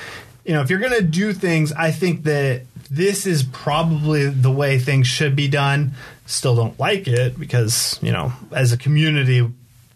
[0.46, 4.52] you know, if you're going to do things, I think that this is probably the
[4.52, 5.92] way things should be done.
[6.26, 9.48] Still don't like it because you know, as a community,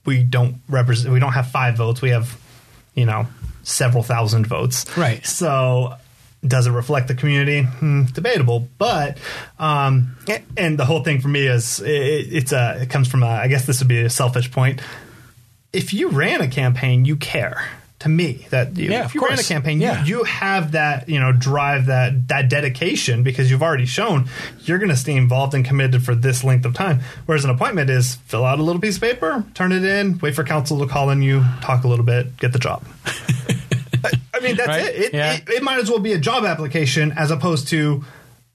[0.06, 1.14] we don't represent.
[1.14, 2.02] We don't have five votes.
[2.02, 2.40] We have,
[2.96, 3.28] you know,
[3.64, 4.86] several thousand votes.
[4.98, 5.26] Right.
[5.26, 5.96] So
[6.46, 7.62] does it reflect the community?
[7.64, 9.18] Hmm, debatable, but
[9.60, 10.18] um,
[10.58, 13.48] and the whole thing for me is it, it's a it comes from a I
[13.48, 14.82] guess this would be a selfish point.
[15.72, 17.64] If you ran a campaign, you care.
[18.02, 20.04] To me, that you, Yeah, if you ran a campaign, Yeah.
[20.04, 24.28] you, you have that you know drive that that dedication because you've already shown
[24.62, 27.02] you're going to stay involved and committed for this length of time.
[27.28, 30.34] Whereas an appointment is fill out a little piece of paper, turn it in, wait
[30.34, 32.84] for council to call on you, talk a little bit, get the job.
[34.34, 34.86] I mean, that's Right?
[34.86, 34.96] it.
[34.96, 35.34] It, Yeah.
[35.34, 35.48] it.
[35.50, 38.04] it might as well be a job application as opposed to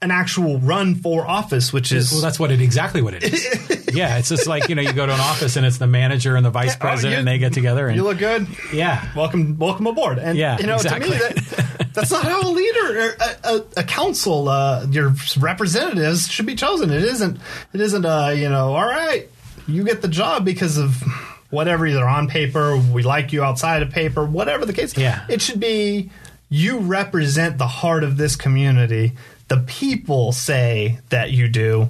[0.01, 3.87] an actual run for office, which is Well, that's what it exactly what it is.
[3.95, 6.35] yeah, it's just like you know, you go to an office and it's the manager
[6.35, 8.47] and the vice oh, president, you- and they get together and you look good.
[8.71, 10.19] yeah, Welcome, welcome aboard.
[10.19, 11.09] And Yeah, you know, exactly.
[11.09, 15.13] to me, that, that's not how a leader, or a, a, a council, uh, your
[15.39, 16.91] representatives should be chosen.
[16.91, 17.39] It isn't.
[17.73, 18.05] It isn't.
[18.05, 19.27] Uh, you know, all right,
[19.67, 21.01] you get the job because of
[21.49, 24.95] whatever, either on paper, we like you outside of paper, whatever the case.
[24.95, 25.25] Yeah.
[25.27, 26.11] it should be.
[26.49, 29.13] You represent the heart of this community.
[29.47, 31.89] The people say that you do.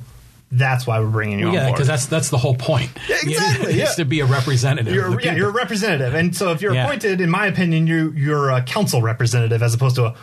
[0.49, 2.89] That's why we're bringing you on yeah, because that's that's the whole point.
[3.09, 3.91] exactly, It's yeah.
[3.95, 4.93] to be a representative.
[4.93, 6.85] You're, yeah, you're a representative, and so if you're Yeah.
[6.85, 10.15] appointed, in my opinion, you you're a council representative as opposed to a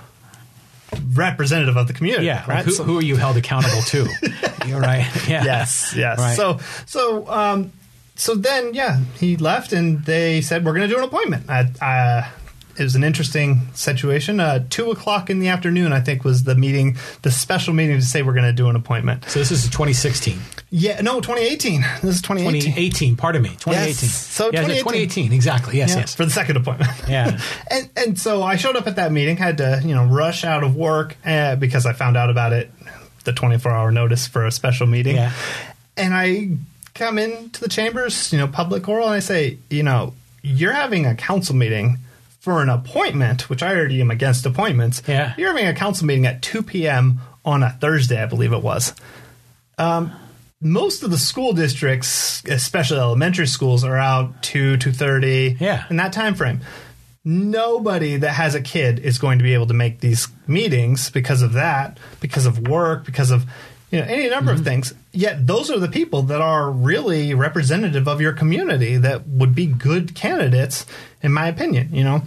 [1.12, 2.26] representative of the community.
[2.26, 2.44] yeah.
[2.48, 2.64] right.
[2.64, 4.08] who, So- who are you held accountable to?
[4.66, 5.06] you're right.
[5.28, 5.44] Yeah.
[5.44, 6.18] yes, yes.
[6.18, 6.36] Right.
[6.36, 7.72] So so um
[8.16, 11.50] so then yeah, he left, and they said we're going to do an appointment.
[11.50, 12.28] I, uh,
[12.76, 14.40] it was an interesting situation.
[14.40, 18.04] Uh, Two o'clock in the afternoon, I think, was the meeting, the special meeting to
[18.04, 19.24] say we're going to do an appointment.
[19.28, 20.38] So this is 2016,
[20.70, 21.82] Yeah, no, 2018.
[22.02, 22.60] This is 2018.
[22.72, 23.16] 2018.
[23.16, 23.86] Pardon me, 2018.
[23.88, 24.78] Yes, so yeah, 2018.
[24.84, 25.32] 2018.
[25.32, 25.76] Exactly.
[25.78, 25.90] Yes.
[25.90, 26.14] Yeah, Yes.
[26.14, 26.90] for the second appointment.
[27.08, 27.38] Yeah.
[27.70, 30.64] and and so I showed up at that meeting, had to you know rush out
[30.64, 32.70] of work uh, because I found out about it,
[33.24, 35.16] the 24 hour notice for a special meeting.
[35.16, 35.32] Yeah.
[35.96, 36.50] And I
[36.94, 41.06] come into the chambers, you know, public oral, and I say, you know, you're having
[41.06, 41.98] a council meeting
[42.44, 45.02] for an appointment, which I already am against appointments.
[45.08, 45.32] Yeah.
[45.38, 47.20] You're having a council meeting at 2 p.m.
[47.44, 48.94] on a Thursday, I believe it was
[49.78, 50.12] um,
[50.60, 55.56] most of the school districts, especially elementary schools, are out two two thirty.
[55.58, 55.84] Yeah.
[55.90, 56.60] in that time frame.
[57.24, 61.40] Nobody that has a kid is going to be able to make these meetings because
[61.40, 63.46] of that, because of work, because of
[63.90, 64.64] you know any number of mm-hmm.
[64.64, 64.94] things.
[65.16, 69.66] Yet those are the people that are really representative of your community that would be
[69.66, 70.86] good candidates,
[71.22, 71.94] in my opinion.
[71.94, 72.22] You know,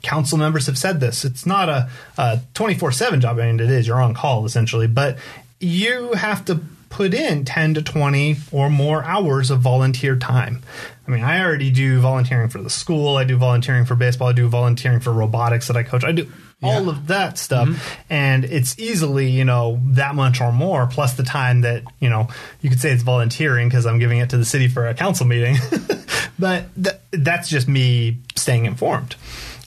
[0.00, 1.26] council members have said this.
[1.26, 3.38] It's not a twenty four seven job.
[3.38, 3.86] I mean, it is.
[3.86, 5.18] You're on call essentially, but
[5.60, 10.62] you have to put in ten to twenty or more hours of volunteer time.
[11.06, 13.18] I mean, I already do volunteering for the school.
[13.18, 14.28] I do volunteering for baseball.
[14.28, 16.04] I do volunteering for robotics that I coach.
[16.04, 20.86] I do all of that stuff, and it's easily you know that much or more
[20.86, 22.28] plus the time that you know
[22.60, 25.26] you could say it's volunteering because I'm giving it to the city for a council
[25.26, 25.56] meeting,
[26.38, 29.16] but th- that's just me staying informed.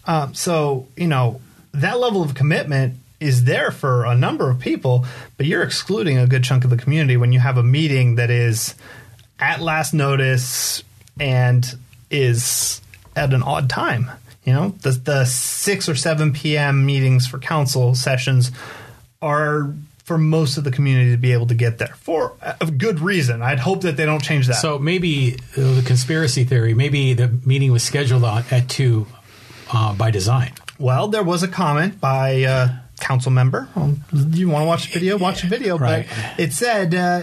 [0.05, 1.41] Um, so you know
[1.73, 5.05] that level of commitment is there for a number of people,
[5.37, 8.29] but you're excluding a good chunk of the community when you have a meeting that
[8.29, 8.75] is
[9.39, 10.83] at last notice
[11.19, 11.65] and
[12.11, 12.81] is
[13.15, 14.11] at an odd time.
[14.45, 16.85] You know, the the six or seven p.m.
[16.85, 18.51] meetings for council sessions
[19.21, 22.99] are for most of the community to be able to get there for a good
[22.99, 23.41] reason.
[23.41, 24.55] I'd hope that they don't change that.
[24.55, 26.73] So maybe uh, the conspiracy theory.
[26.73, 29.07] Maybe the meeting was scheduled on, at two
[29.71, 30.51] uh, by design.
[30.77, 33.69] Well, there was a comment by a council member.
[33.77, 35.17] Um, you want to watch the video?
[35.17, 35.77] Watch the video.
[35.77, 36.05] Right.
[36.09, 37.21] But it said uh,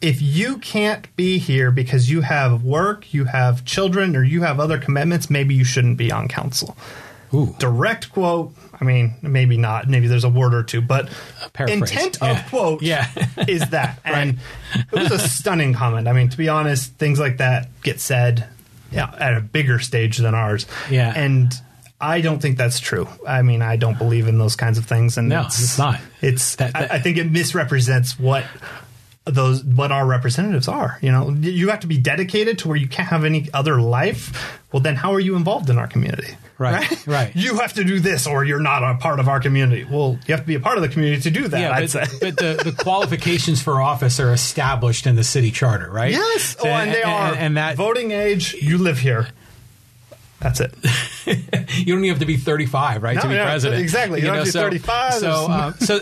[0.00, 4.60] if you can't be here because you have work, you have children, or you have
[4.60, 6.76] other commitments, maybe you shouldn't be on council.
[7.34, 7.54] Ooh.
[7.58, 8.54] Direct quote.
[8.80, 9.88] I mean, maybe not.
[9.88, 11.08] Maybe there's a word or two, but
[11.66, 12.30] intent Yeah.
[12.42, 13.06] of quote Yeah.
[13.48, 13.98] is that.
[14.04, 14.38] And
[14.74, 16.06] it was a stunning comment.
[16.08, 18.46] I mean, to be honest, things like that get said
[18.90, 20.64] yeah, at a bigger stage than ours.
[20.90, 21.12] Yeah.
[21.14, 21.52] And
[22.00, 23.08] I don't think that's true.
[23.26, 25.18] I mean, I don't believe in those kinds of things.
[25.18, 26.00] And No, it's not.
[26.22, 26.54] It's.
[26.56, 28.44] That- that- I, I think it misrepresents what
[29.30, 30.98] those what our representatives are.
[31.02, 34.58] You know, you have to be dedicated to where you can't have any other life.
[34.72, 36.36] Well, then how are you involved in our community?
[36.58, 37.34] Right, right.
[37.34, 39.84] You have to do this, or you're not a part of our community.
[39.84, 41.60] Well, you have to be a part of the community to do that.
[41.60, 42.18] Yeah, I'd but, say.
[42.20, 46.10] but the, the qualifications for office are established in the city charter, right?
[46.10, 46.56] yes.
[46.58, 47.34] So- oh, and they are.
[47.34, 48.54] and, that voting age.
[48.54, 49.28] You live here.
[50.40, 50.72] That's it.
[51.26, 53.82] you don't even have to be 35, right, No, to be president.
[53.82, 54.20] exactly.
[54.20, 55.14] You don't have to be so, 35.
[55.14, 55.98] So, uh, so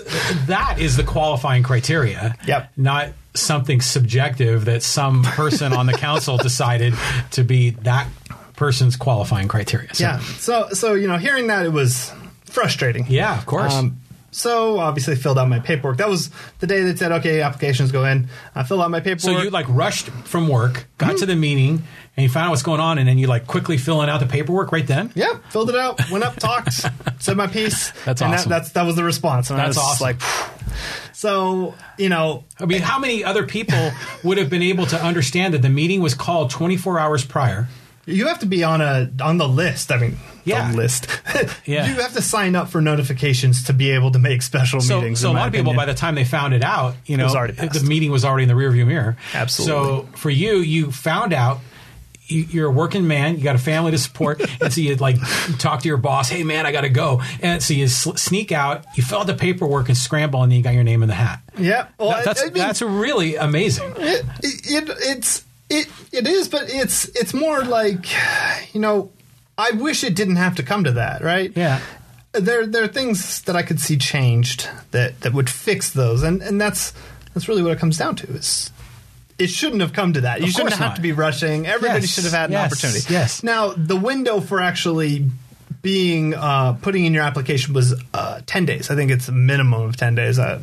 [0.47, 2.37] that is the qualifying criteria.
[2.47, 2.73] Yep.
[2.77, 6.95] Not something subjective that some person on the council decided
[7.33, 8.09] to be that
[8.57, 9.95] person's qualifying criteria.
[9.95, 10.19] So, Yeah.
[10.21, 12.13] So, so you know, hearing that it was
[12.45, 13.07] frustrating.
[13.09, 13.73] Yeah, of course.
[13.75, 15.99] Um, so obviously filled out my paperwork.
[15.99, 18.29] That was the day that said, okay, applications go in.
[18.55, 19.21] I filled out my paperwork.
[19.39, 21.19] so you like rushed from work, got Mm-hmm.
[21.19, 21.83] to the meeting,
[22.17, 24.27] and you found out what's going on, and then you like quickly filling out the
[24.27, 25.11] paperwork right then.
[25.15, 26.73] yeah, filled it out, went up, talked,
[27.19, 27.93] said my piece.
[28.05, 28.51] That's and awesome.
[28.51, 29.51] That, that's that was the response.
[29.51, 30.05] And That's was awesome.
[30.05, 30.21] Like,
[31.13, 33.91] so you know, I mean, how many other people
[34.23, 37.69] would have been able to understand that the meeting was called 24 hours prior?
[38.07, 39.91] You have to be on a on the list.
[39.93, 40.71] I mean, Yeah.
[40.71, 41.09] the list.
[41.67, 41.87] Yeah.
[41.89, 45.21] you have to sign up for notifications to be able to make special So, meetings.
[45.21, 47.29] so a lot my of people, by the time they found it out, you know,
[47.29, 49.17] the meeting was already in the rearview mirror.
[49.35, 49.77] Absolutely.
[49.77, 51.59] So for you, you found out.
[52.29, 53.37] You, you're a working man.
[53.37, 55.15] You got a family to support, and so you like
[55.61, 56.29] talk to your boss.
[56.29, 57.23] Hey, man, I got to go.
[57.41, 58.85] And so you sl- sneak out.
[58.97, 61.15] You fill out the paperwork and scramble, and then you got your name in the
[61.15, 61.39] hat.
[61.57, 63.93] yeah, well, That- that's I mean, that's really amazing.
[63.99, 68.07] it, it it's it it is, but it's it's more like
[68.75, 69.11] you know.
[69.59, 71.51] I wish it didn't have to come to that, right?
[71.57, 71.81] Yeah.
[72.33, 76.43] There there are things that I could see changed that that would fix those, and
[76.43, 76.93] and that's
[77.33, 78.71] that's really what it comes down to is.
[79.39, 80.41] It shouldn't have come to that.
[80.43, 80.97] You shouldn't course have not.
[80.97, 81.67] to be rushing.
[81.67, 83.13] Everybody Yes, should have had an yes, opportunity.
[83.13, 83.43] yes.
[83.43, 85.31] Now, the window for actually
[85.83, 88.91] being uh, putting in your application was uh, ten days.
[88.91, 90.39] I think it's a minimum of ten days.
[90.39, 90.59] I,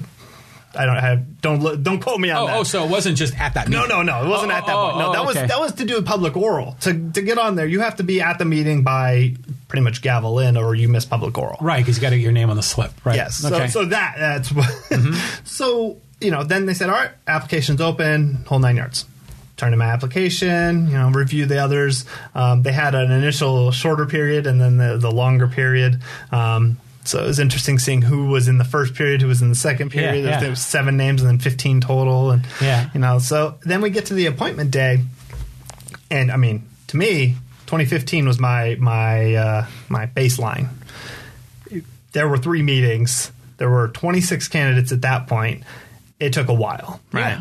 [0.76, 2.58] I don't have don't look, don't quote me on Oh, that.
[2.58, 3.90] oh, so it wasn't just at that No, meeting.
[3.90, 4.26] no, no.
[4.26, 4.98] It wasn't Oh, at that oh, point.
[5.00, 6.76] No, oh, that was that was to do a public oral.
[6.82, 9.36] To to get on there, you have to be at the meeting by
[9.68, 11.58] pretty much gavel in, or you miss public oral.
[11.62, 12.92] Right, because you got to get your name on the slip.
[13.06, 13.16] Right.
[13.16, 13.44] Yes.
[13.46, 13.68] Okay.
[13.68, 14.66] So so that that's what.
[14.94, 15.46] Mm-hmm.
[15.46, 19.06] so you know, then they said, all right, application's open, whole nine yards.
[19.58, 22.06] Turn in my application, you know, review the others.
[22.34, 26.02] Um, they had an initial shorter period and then the, the longer period.
[26.32, 29.50] Um, so it was interesting seeing who was in the first period, who was in
[29.50, 30.16] the second period.
[30.16, 30.40] Yeah, There was- yeah.
[30.40, 32.90] There was seven names and then fifteen total, and Yeah.
[32.94, 33.20] you know.
[33.20, 35.02] So then we get to the appointment day,
[36.10, 37.36] and I mean, to me,
[37.68, 40.70] 2015 was my my uh, my baseline.
[42.14, 43.32] There were three meetings.
[43.58, 45.64] There were 26 candidates at that point.
[46.20, 47.40] It took a while, right?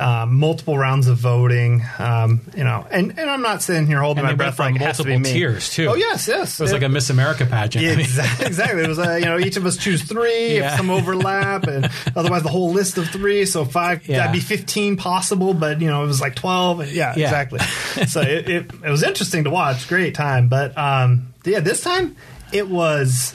[0.00, 4.20] Um, multiple rounds of voting, um, you know, and, and I'm not sitting here holding
[4.24, 5.32] And my breath from like it to multiple me.
[5.32, 5.88] tiers, too.
[5.88, 6.60] Oh yes, yes.
[6.60, 7.84] it was like a Miss America pageant.
[7.84, 8.46] Yeah, exactly.
[8.52, 8.82] exactly.
[8.84, 10.70] It was, uh, you know, each of us choose three, Yeah.
[10.70, 13.44] if some overlap, and otherwise the whole list of three.
[13.44, 14.18] So five, Yeah.
[14.18, 16.92] that'd be 15 possible, but, you know, it was like 12.
[16.92, 17.24] Yeah, Yeah.
[17.24, 17.58] exactly.
[18.06, 19.88] so it, it, it was interesting to watch.
[19.88, 20.46] Great time.
[20.46, 22.14] But, um, yeah, this time
[22.52, 23.34] it was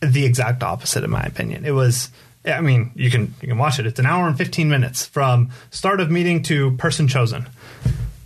[0.00, 1.66] the exact opposite, in my opinion.
[1.66, 2.08] It was,
[2.56, 3.86] I mean, you can, you can watch it.
[3.86, 7.48] It's an hour and 15 minutes from start of meeting to person chosen.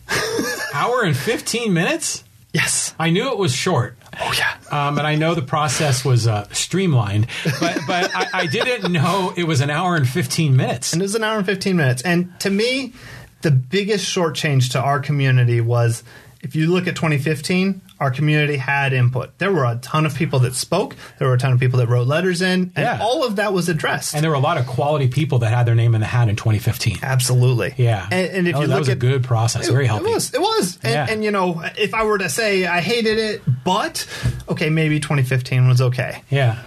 [0.74, 2.24] hour and 15 minutes?
[2.52, 2.94] Yes.
[2.98, 3.96] I knew it was short.
[4.20, 4.56] Oh, yeah.
[4.70, 7.26] Um, and I know the process was uh, streamlined,
[7.60, 10.92] but but I, I didn't know it was an hour and 15 minutes.
[10.92, 12.02] And it was an hour and 15 minutes.
[12.02, 12.92] And to me,
[13.40, 16.04] the biggest short change to our community was
[16.42, 19.38] if you look at 2015, our community had input.
[19.38, 21.88] There were a ton of people that spoke, there were a ton of people that
[21.88, 22.98] wrote letters in, and Yeah.
[23.00, 24.14] all of that was addressed.
[24.14, 26.28] And there were a lot of quality people that had their name in the hat
[26.28, 26.98] in 2015.
[27.02, 27.74] Absolutely.
[27.76, 28.06] Yeah.
[28.10, 30.10] And, and if you that look was a good process, very healthy.
[30.10, 30.34] It was.
[30.34, 30.78] It was.
[30.82, 31.06] And, Yeah.
[31.08, 34.06] and, you know, if I were to say I hated it, but
[34.48, 36.22] okay, maybe 2015 was okay.
[36.28, 36.58] Yeah.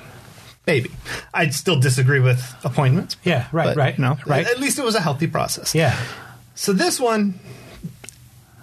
[0.65, 0.89] Maybe.
[1.33, 3.17] I'd still disagree with appointments.
[3.23, 4.47] Yeah, right, but, right, No, right.
[4.47, 5.75] At least it was a healthy process.
[5.75, 5.95] Yeah.
[6.55, 7.39] So this one,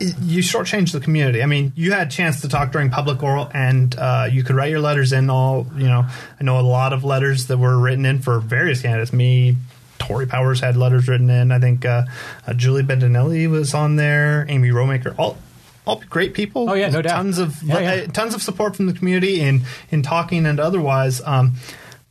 [0.02, 1.42] you shortchanged the community.
[1.42, 4.56] I mean, you had a chance to talk during public oral, and uh, you could
[4.56, 5.30] write your letters in.
[5.30, 6.06] All you know,
[6.40, 9.12] I know a lot of letters that were written in for various candidates.
[9.12, 9.56] Me,
[9.98, 11.52] Tory Powers had letters written in.
[11.52, 12.04] I think uh,
[12.46, 14.44] uh, Julie Bendinelli was on there.
[14.48, 15.14] Amy Romaker.
[15.18, 15.36] All.
[15.84, 16.70] All great people.
[16.70, 17.16] Oh, yeah, no doubt.
[17.16, 18.02] Tons of Yeah, yeah.
[18.04, 21.20] uh, tons of support from the community in in talking and otherwise.
[21.24, 21.54] Um,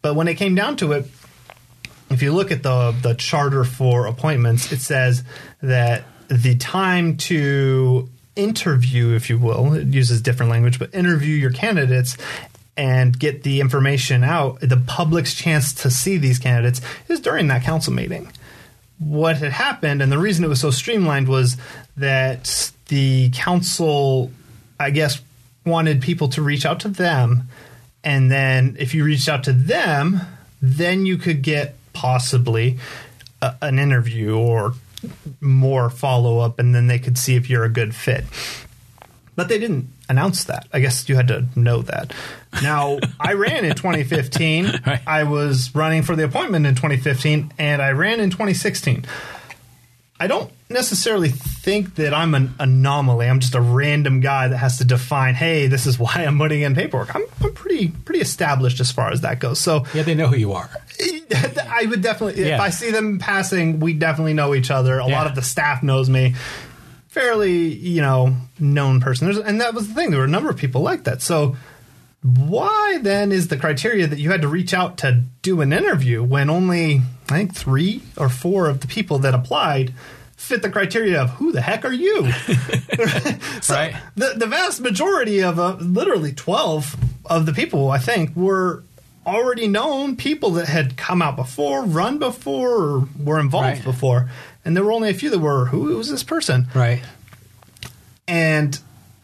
[0.01, 1.05] but when it came down to it,
[2.09, 5.23] if you look at the the charter for appointments, it says
[5.61, 11.51] that the time to interview, if you will, it uses different language, but interview your
[11.51, 12.17] candidates
[12.77, 17.63] and get the information out, the public's chance to see these candidates is during that
[17.63, 18.31] council meeting.
[18.97, 21.57] What had happened, and the reason it was so streamlined was
[21.97, 24.31] that the council,
[24.79, 25.21] I guess,
[25.65, 27.49] wanted people to reach out to them.
[28.03, 30.21] And then if you reached out to them,
[30.61, 32.79] then you could get possibly
[33.41, 34.75] a, an interview or
[35.39, 38.25] more follow up, and then they could see if you're a good fit.
[39.35, 40.67] But they didn't announce that.
[40.73, 42.13] I guess you had to know that.
[42.61, 44.81] Now, I ran in 2015.
[44.85, 45.01] Right.
[45.07, 49.05] I was running for the appointment in 2015, and I ran in 2016.
[50.21, 53.27] I don't necessarily think that I'm an anomaly.
[53.27, 56.61] I'm just a random guy that has to define, hey, this is why I'm putting
[56.61, 57.15] in paperwork.
[57.15, 59.59] I'm, I'm pretty pretty established as far as that goes.
[59.59, 60.69] So Yeah, they know who you are.
[61.67, 62.55] I would definitely, Yeah.
[62.55, 64.99] if I see them passing, we definitely know each other.
[64.99, 65.17] A Yeah.
[65.17, 66.35] lot of the staff knows me.
[67.07, 69.25] Fairly, you know, known person.
[69.25, 70.11] There's, and that was the thing.
[70.11, 71.21] There were a number of people like that.
[71.21, 71.57] So
[72.23, 76.23] why then is the criteria that you had to reach out to do an interview
[76.23, 79.93] when only I think three or four of the people that applied
[80.37, 82.31] fit the criteria of who the heck are you?
[83.61, 83.95] So Right.
[84.15, 86.95] The the vast majority of uh, literally twelve
[87.25, 88.83] of the people I think were
[89.25, 93.83] already known people that had come out before, run before, or were involved Right.
[93.83, 94.29] before,
[94.65, 96.67] and there were only a few that were who was this person?
[96.75, 97.01] Right.
[98.27, 98.79] And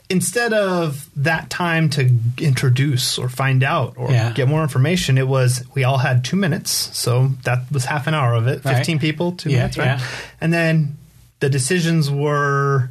[0.10, 4.32] instead of that time to introduce or find out or Yeah.
[4.34, 6.72] get more information, it was we all had two minutes.
[6.98, 8.64] So that was half an hour of it.
[8.64, 8.78] Right.
[8.78, 9.86] 15 people, two Yeah, minutes, right?
[10.00, 10.02] yeah.
[10.40, 10.98] And then
[11.40, 12.90] the decisions were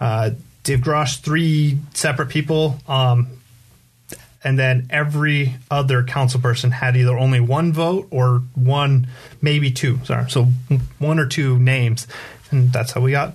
[0.00, 0.30] uh,
[0.62, 2.78] Dave Grosch, three separate people.
[2.88, 3.28] Um,
[4.42, 9.06] and then every other council person had either only one vote or one,
[9.40, 10.00] maybe two.
[10.04, 10.44] Sorry, so
[10.98, 12.06] one or two names,
[12.50, 13.34] and that's how we got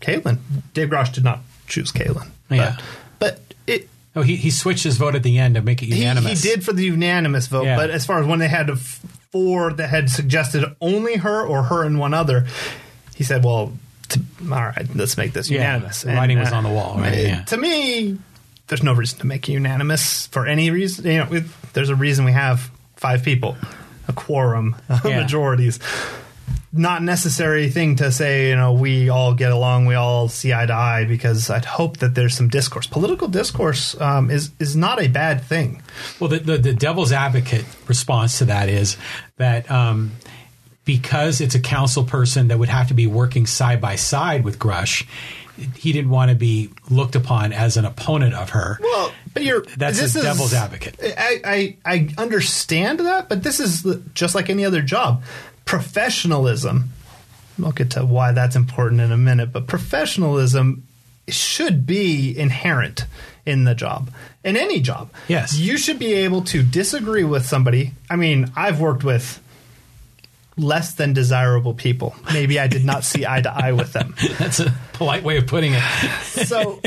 [0.00, 0.38] Caylin.
[0.72, 2.28] Dave Grosch did not choose Caylin.
[2.50, 2.76] Yeah.
[3.18, 5.86] but, but it Oh, he, he switched his vote at the end to make it
[5.86, 6.42] he, unanimous.
[6.42, 7.64] he did for the unanimous vote.
[7.66, 7.76] Yeah.
[7.76, 8.76] But as far as when they had
[9.30, 12.46] four that had suggested only her or her and one other,
[13.14, 13.72] he said, "Well,
[14.08, 17.12] to, all right, let's make this Yeah, unanimous." the writing was on the wall, right?
[17.12, 17.42] uh, Yeah.
[17.44, 18.18] To me,
[18.66, 21.06] there's no reason to make it unanimous for any reason.
[21.06, 21.44] You know, it,
[21.74, 23.56] there's a reason we have five people,
[24.08, 24.74] a quorum,
[25.04, 25.20] Yeah.
[25.20, 25.78] majorities.
[26.70, 28.50] Not necessary thing to say.
[28.50, 31.04] You know, we all get along, we all see eye to eye.
[31.06, 32.86] Because I'd hope that there's some discourse.
[32.86, 35.82] Political discourse um, is is not a bad thing.
[36.20, 38.96] Well, the, the, the devil's advocate response to that is
[39.38, 40.12] that um,
[40.84, 44.58] because it's a council person that would have to be working side by side with
[44.58, 45.06] Grosch,
[45.74, 48.78] he didn't want to be looked upon as an opponent of her.
[48.80, 50.96] Well, but you're That's this a is- devil's advocate.
[51.02, 55.22] I, I I understand that, but this is just like any other job.
[55.68, 56.90] Professionalism.
[57.62, 60.86] I'll get to why that's important in a minute, but professionalism
[61.28, 63.04] should be inherent
[63.44, 64.10] in the job.
[64.44, 65.10] In any job.
[65.28, 65.58] Yes.
[65.58, 67.92] You should be able to disagree with somebody.
[68.08, 69.42] I mean, I've worked with
[70.56, 72.14] less than desirable people.
[72.32, 74.14] Maybe I did not see eye to eye with them.
[74.38, 75.82] That's a polite way of putting it.
[76.22, 76.80] so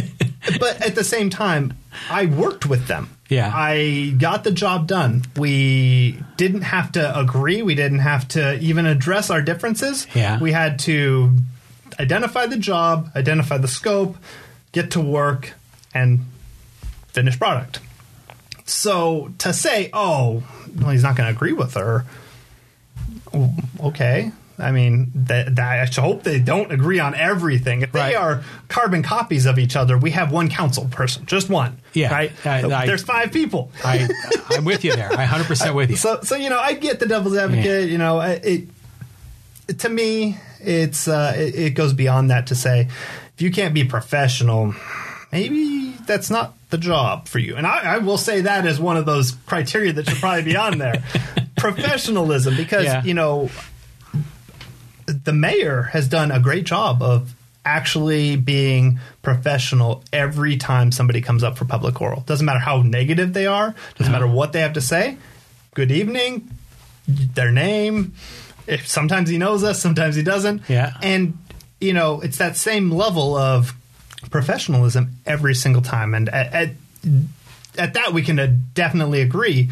[0.59, 1.73] but at the same time
[2.09, 3.51] i worked with them Yeah.
[3.53, 8.85] i got the job done we didn't have to agree we didn't have to even
[8.85, 10.39] address our differences Yeah.
[10.39, 11.31] we had to
[11.99, 14.17] identify the job identify the scope
[14.71, 15.53] get to work
[15.93, 16.21] and
[17.09, 17.79] finish product
[18.65, 20.43] so to say oh
[20.79, 22.05] well, he's not going to agree with her
[23.83, 24.31] okay.
[24.59, 27.81] I mean, that, that I hope they don't agree on everything.
[27.81, 28.15] If they Right.
[28.15, 31.77] are carbon copies of each other, we have one council person, just one.
[31.93, 32.11] Yeah.
[32.11, 32.31] right.
[32.45, 33.71] I- I- There's five people.
[33.83, 34.07] I,
[34.51, 35.11] I'm with you there.
[35.11, 35.95] I 100% with you.
[35.95, 37.89] So, so you know, I get the devil's advocate.
[37.89, 38.67] You know, it,
[39.67, 42.81] it to me, it's uh, it, it goes beyond that to say,
[43.35, 44.75] if you can't be professional,
[45.31, 47.55] maybe that's not the job for you.
[47.55, 50.55] And I, I will say that as one of those criteria that should probably be
[50.55, 51.03] on there,
[51.57, 53.03] professionalism, because Yeah.
[53.03, 53.49] you know,
[55.13, 61.43] the mayor has done a great job of actually being professional every time somebody comes
[61.43, 62.21] up for public oral.
[62.21, 65.17] Doesn't matter how negative they are, doesn't matter what they have to say.
[65.75, 66.49] Good evening,
[67.07, 68.13] their name.
[68.67, 70.63] If sometimes he knows us, sometimes he doesn't.
[70.69, 70.93] Yeah.
[71.01, 71.37] And
[71.79, 73.73] you know, it's that same level of
[74.29, 76.13] professionalism every single time.
[76.13, 76.69] And at at,
[77.77, 79.69] at that we can uh, definitely agree.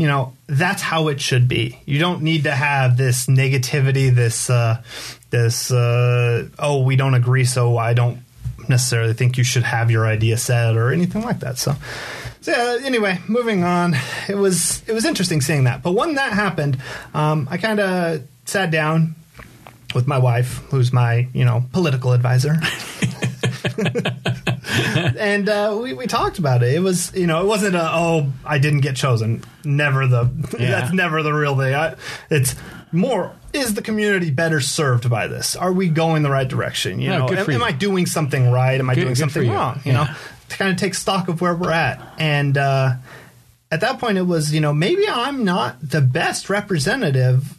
[0.00, 1.78] You know, that's how it should be.
[1.84, 4.82] You don't need to have this negativity, this uh,
[5.28, 8.20] this uh, oh, we don't agree, so I don't
[8.66, 11.58] necessarily think you should have your idea said or anything like that.
[11.58, 11.74] So,
[12.40, 13.94] so yeah, anyway, moving on.
[14.26, 15.82] It was it was interesting seeing that.
[15.82, 16.78] But when that happened,
[17.12, 19.16] um, I kind of sat down
[19.94, 22.56] with my wife, who's my you know political advisor.
[25.18, 26.72] and uh, we, we talked about it.
[26.74, 29.42] It was, you know, it wasn't a, oh, I didn't get chosen.
[29.64, 30.70] Never the, Yeah.
[30.80, 31.74] that's never the real thing.
[31.74, 31.96] I,
[32.30, 32.54] it's
[32.92, 35.56] more, is the community better served by this?
[35.56, 37.00] Are we going the right direction?
[37.00, 37.54] You Yeah, know, am, you.
[37.56, 38.78] am I doing something right?
[38.80, 39.52] Am I Good- doing good something you.
[39.52, 39.80] wrong?
[39.84, 40.04] You Yeah.
[40.04, 40.14] know,
[40.50, 42.00] to kind of take stock of where we're at.
[42.18, 42.94] And uh,
[43.70, 47.56] at that point, it was, you know, maybe I'm not the best representative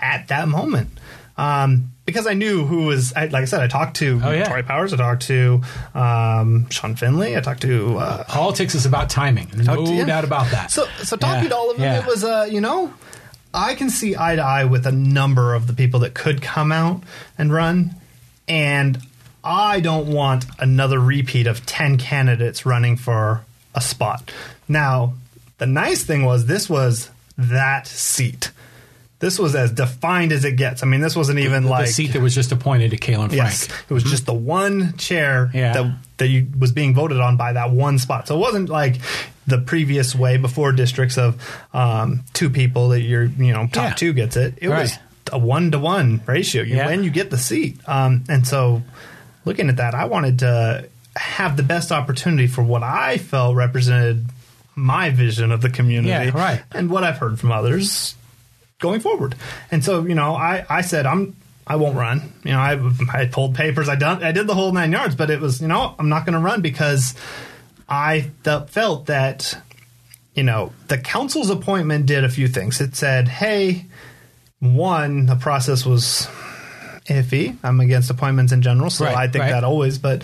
[0.00, 0.90] at that moment.
[1.36, 4.44] Um, because I knew who was, I, like I said, I talked to Oh, yeah.
[4.44, 5.62] Tory Powers, I talked to
[5.94, 7.96] um, Sean Finley, I talked to.
[7.98, 9.48] Uh, Politics is about timing.
[9.56, 10.04] No talked to- yeah.
[10.04, 10.70] doubt about that.
[10.70, 12.92] So, so talking Yeah, to all of them, it was, uh, you know,
[13.52, 16.72] I can see eye to eye with a number of the people that could come
[16.72, 17.02] out
[17.38, 17.94] and run,
[18.48, 18.98] and
[19.44, 23.42] I don't want another repeat of ten candidates running for
[23.74, 24.30] a spot.
[24.68, 25.14] Now,
[25.58, 28.50] the nice thing was this was that seat.
[29.24, 30.82] This was as defined as it gets.
[30.82, 33.28] I mean, this wasn't even the like the seat that was just appointed to Caylin
[33.28, 33.32] Frank.
[33.32, 35.72] Yes, it was just the one chair Yeah.
[35.72, 38.28] that that you, was being voted on by that one spot.
[38.28, 38.96] So it wasn't like
[39.46, 41.40] the previous way before districts of
[41.72, 43.94] um, two people that you're you know top Yeah.
[43.94, 44.58] two gets it.
[44.60, 44.92] It was
[45.32, 46.62] a one to one ratio.
[46.62, 46.86] You Yeah.
[46.88, 47.78] win, you get the seat.
[47.86, 48.82] Um, and so
[49.46, 54.26] looking at that, I wanted to have the best opportunity for what I felt represented
[54.74, 56.62] my vision of the community Yeah, right.
[56.72, 58.16] and what I've heard from others
[58.84, 59.34] going forward.
[59.70, 61.34] And so, you know, I, I said, I'm,
[61.66, 62.34] I won't run.
[62.44, 62.78] You know, I,
[63.12, 65.68] I pulled papers, I done, I did the whole nine yards, but it was, you
[65.68, 67.14] know, I'm not going to run because
[67.88, 69.56] I th- felt that,
[70.34, 72.80] you know, the council's appointment did a few things.
[72.82, 73.86] It said, hey,
[74.60, 76.28] one, the process was
[77.08, 77.56] iffy.
[77.62, 79.52] I'm against appointments in general, so Right, I think right.
[79.52, 80.22] that always, but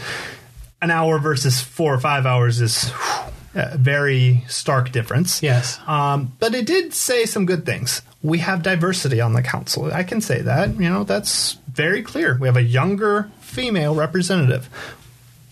[0.82, 5.42] an hour versus four or five hours is whew, a very stark difference.
[5.42, 5.78] Yes.
[5.86, 8.02] Um, but it did say some good things.
[8.22, 9.90] We have diversity on the council.
[9.92, 10.74] I can say that.
[10.74, 12.36] You know, that's very clear.
[12.38, 14.68] We have a younger female representative.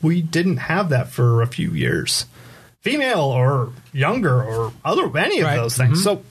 [0.03, 2.27] We didn't have that for a few years.
[2.83, 5.57] Female or younger or other any of Right.
[5.57, 6.03] those things.
[6.05, 6.23] So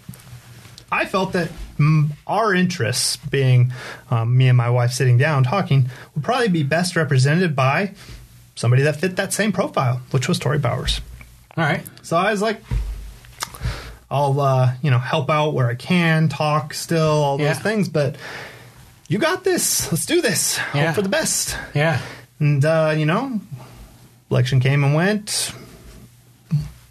[0.92, 3.74] I felt that mm, our interests, being
[4.10, 7.94] um, me and my wife sitting down talking, would probably be best represented by
[8.56, 11.02] somebody that fit that same profile, which was Tory Bowers.
[11.58, 11.84] All right.
[12.04, 12.62] So I was like,
[14.10, 17.90] I'll uh, you know help out where I can, talk still, all those things.
[17.90, 18.16] But
[19.08, 19.92] you got this.
[19.92, 20.58] Let's do this.
[20.74, 20.88] Yeah.
[20.88, 21.58] Hope for the best.
[21.74, 22.02] Yeah.
[22.40, 23.42] And uh, you know,
[24.30, 25.54] election came and went,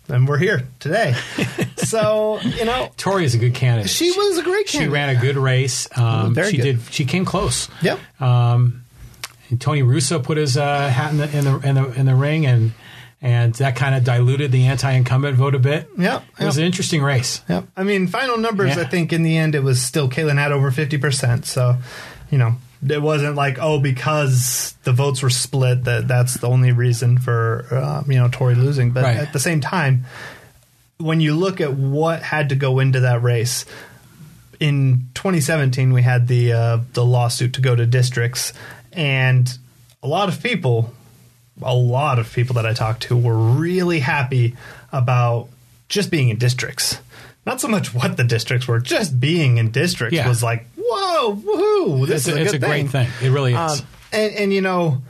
[0.09, 1.15] and we're here today.
[1.77, 3.91] so you know, Tori is a good candidate.
[3.91, 4.67] she was a great.
[4.67, 4.89] Candidate.
[4.89, 5.89] She ran a good race.
[5.97, 6.63] Um, Very she good.
[6.63, 6.81] did.
[6.93, 7.69] She came close.
[7.83, 7.99] Yep.
[8.21, 8.85] Um,
[9.49, 12.15] and Tony Russo put his uh, hat in the in the in the in the
[12.15, 12.73] ring, and
[13.23, 15.89] and that kind of diluted the anti-incumbent vote a bit.
[15.99, 17.41] Yep, It was an interesting race.
[17.49, 17.67] Yep.
[17.77, 18.77] I mean, final numbers.
[18.77, 18.83] Yeah.
[18.83, 21.47] I think in the end it was still Caylin had over fifty percent.
[21.47, 21.77] So,
[22.31, 22.57] you know,
[22.87, 27.67] it wasn't like oh because the votes were split that that's the only reason for
[27.71, 28.91] uh, you know Tory losing.
[28.93, 29.17] But Right.
[29.17, 30.05] at the same time,
[30.99, 33.65] when you look at what had to go into that race.
[34.59, 38.55] In 2017, we had the uh, the lawsuit to go to districts,
[38.91, 39.47] and
[40.03, 40.95] a lot of people
[41.63, 44.57] a lot of people that I talked to were really happy
[44.93, 45.49] about
[45.89, 46.99] just being in districts.
[47.45, 50.29] Not so much what the districts were, just being in districts Yeah.
[50.29, 53.09] was like, whoa, woohoo, this It's, is a, a, it's a great thing.
[53.23, 53.81] It really is.
[53.81, 55.03] Um, and, and you know,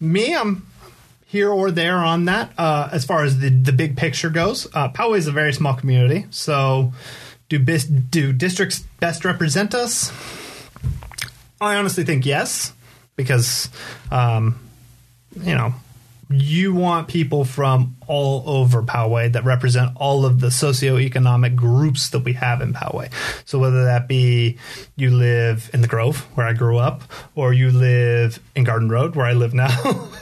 [0.00, 0.66] me, I'm
[1.26, 4.66] here or there on that uh, as far as the, the big picture goes.
[4.74, 6.92] Uh, Poway is a very small community, so
[7.48, 10.10] do bis- do districts best represent us?
[11.60, 12.72] I honestly think yes,
[13.16, 13.68] because
[14.10, 14.58] um,
[15.42, 15.74] you know
[16.30, 22.20] you want people from all over Poway that represent all of the socioeconomic groups that
[22.20, 23.10] we have in Poway.
[23.44, 24.58] So whether that be
[24.96, 27.02] you live in the Grove where I grew up,
[27.34, 29.76] or you live in Garden Road where I live now,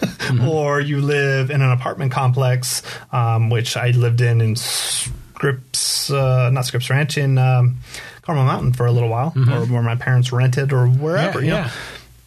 [0.48, 2.82] or you live in an apartment complex,
[3.12, 7.78] um, which I lived in in Scripps, uh, not Scripps Ranch in um,
[8.22, 11.40] Carmel Mountain for a little while, or where my parents rented, or wherever.
[11.40, 11.70] Yeah, you know yeah.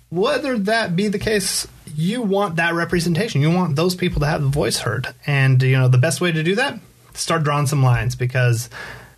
[0.10, 3.42] whether that be the case, you want that representation.
[3.42, 5.08] You want those people to have the voice heard.
[5.26, 6.80] And, you know, the best way to do that,
[7.14, 8.70] start drawing some lines because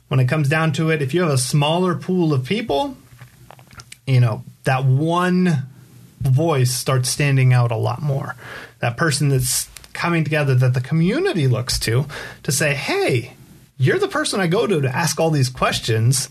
[0.07, 2.95] when it comes down to it, if you have a smaller pool of people,
[4.05, 5.63] you know, that one
[6.21, 8.35] voice starts standing out a lot more.
[8.79, 12.05] That person that's coming together that the community looks to
[12.43, 13.33] to say, hey,
[13.77, 16.29] you're the person I go to to ask all these questions.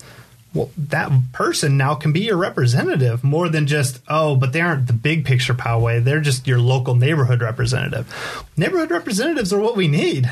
[0.56, 4.86] Well, that person now can be your representative more than just, oh, but they aren't
[4.86, 6.02] the big picture Poway.
[6.02, 8.12] They're just your local neighborhood representative.
[8.56, 10.30] Neighborhood representatives are what we need.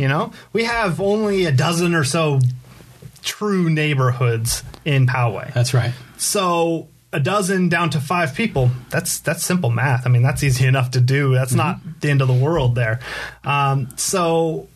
[0.00, 2.40] You know, we have only a dozen or so
[3.22, 5.52] true neighborhoods in Poway.
[5.54, 5.92] That's right.
[6.16, 8.70] So a dozen down to five people.
[8.88, 10.06] That's that's simple math.
[10.06, 11.34] I mean, that's easy enough to do.
[11.34, 13.00] That's not the end of the world there.
[13.44, 14.68] Um, so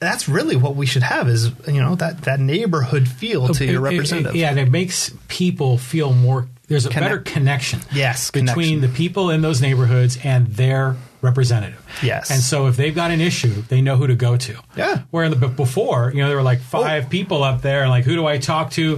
[0.00, 3.74] that's really what we should have is you know that that neighborhood feel to your
[3.74, 4.36] It- it- representative.
[4.36, 6.46] yeah, and it makes people feel more.
[6.68, 7.80] There's a Connect- better connection.
[7.92, 8.80] Yes, between connection.
[8.82, 11.80] the people in those neighborhoods and their representative.
[12.02, 12.30] Yes.
[12.30, 14.54] and so if they've got an issue, they know who to go to.
[14.76, 15.00] Yeah.
[15.10, 16.82] Where in the before, you know, there were like oh.
[16.82, 17.08] five Oh.
[17.08, 18.96] people up there, and like, who do I talk to?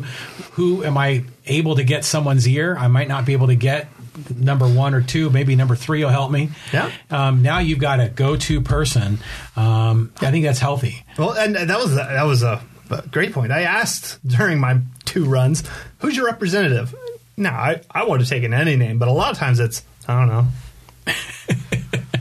[0.52, 2.76] Who am I able to get someone's ear?
[2.78, 3.88] I might not be able to get
[4.36, 6.50] number one or two, maybe number three will help me.
[6.72, 6.90] Yeah.
[7.10, 9.18] Um, now you've got a go-to person.
[9.56, 11.04] Um, I think that's healthy.
[11.18, 12.60] Well, and that was that was a,
[12.90, 13.52] a great point.
[13.52, 15.62] I asked during my two runs,
[15.98, 16.94] "Who's your representative?"
[17.36, 19.82] Now, I I want to take in any name, but a lot of times it's
[20.06, 20.46] I don't know.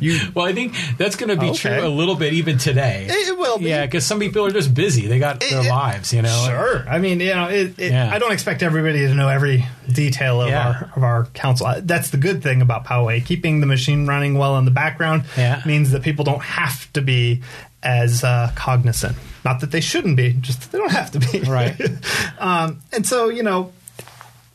[0.02, 1.80] You, well, I think that's going to be Okay.
[1.80, 3.08] true a little bit even today.
[3.10, 3.66] It- it will be.
[3.66, 5.08] Yeah, because some people are just busy.
[5.08, 6.45] They got their It- it- lives, you know.
[6.47, 6.86] Sure.
[6.89, 8.10] I mean, you know, it, it, Yeah.
[8.14, 10.68] I don't expect everybody to know every detail of Yeah.
[10.68, 11.74] our of our council.
[11.82, 13.24] That's the good thing about Poway.
[13.26, 15.62] Keeping the machine running well in the background Yeah.
[15.66, 17.41] means that people don't have to be
[17.82, 19.16] as uh, cognizant.
[19.45, 21.39] Not that they shouldn't be, just they don't have to be.
[21.39, 21.80] Right.
[22.39, 23.72] um, and so, you know,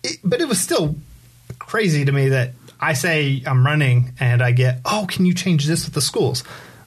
[0.02, 0.96] it, but it was still
[1.58, 2.52] crazy to me that
[2.84, 6.44] I say I'm running and I get, oh, can you change this with the schools?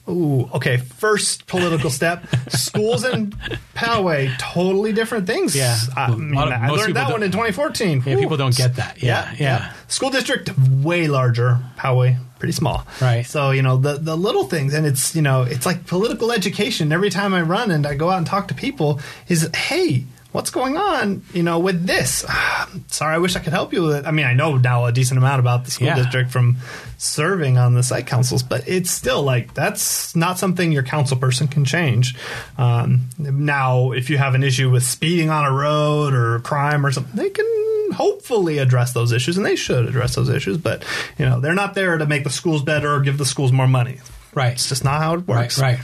[0.08, 0.78] Ooh, okay.
[0.78, 3.36] First political step: schools and
[3.74, 5.54] Poway, totally different things.
[5.54, 5.76] Yeah.
[5.96, 7.98] I, mean, I learned that one in 2014.
[7.98, 8.18] Yeah, Whew.
[8.18, 9.02] people don't get that.
[9.02, 9.72] Yeah, yeah.
[9.88, 11.58] School district way larger.
[11.76, 12.86] Poway pretty small.
[13.00, 13.26] Right.
[13.26, 16.92] So you know the the little things, and it's you know it's like political education.
[16.92, 20.04] Every time I run and I go out and talk to people, is hey.
[20.38, 22.24] What's going on, you know, with this?
[22.86, 24.06] Sorry, I wish I could help you with it.
[24.06, 25.96] I mean, I know now a decent amount about the school Yeah.
[25.96, 26.58] district from
[26.96, 31.48] serving on the site councils, but it's still like that's not something your council person
[31.48, 32.14] can change.
[32.56, 36.92] Um, now, if you have an issue with speeding on a road or crime or
[36.92, 40.56] something, they can hopefully address those issues, and they should address those issues.
[40.56, 40.84] But
[41.18, 43.66] you know, they're not there to make the schools better or give the schools more
[43.66, 43.98] money.
[44.34, 44.52] Right.
[44.52, 45.26] It's just not how it Right.
[45.26, 45.58] works.
[45.60, 45.80] Right.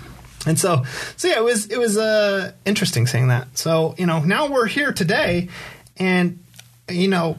[0.46, 0.84] And so,
[1.16, 3.56] so yeah, it was it was uh, interesting seeing that.
[3.56, 5.48] So you know, now we're here today,
[5.96, 6.38] and
[6.88, 7.38] you know,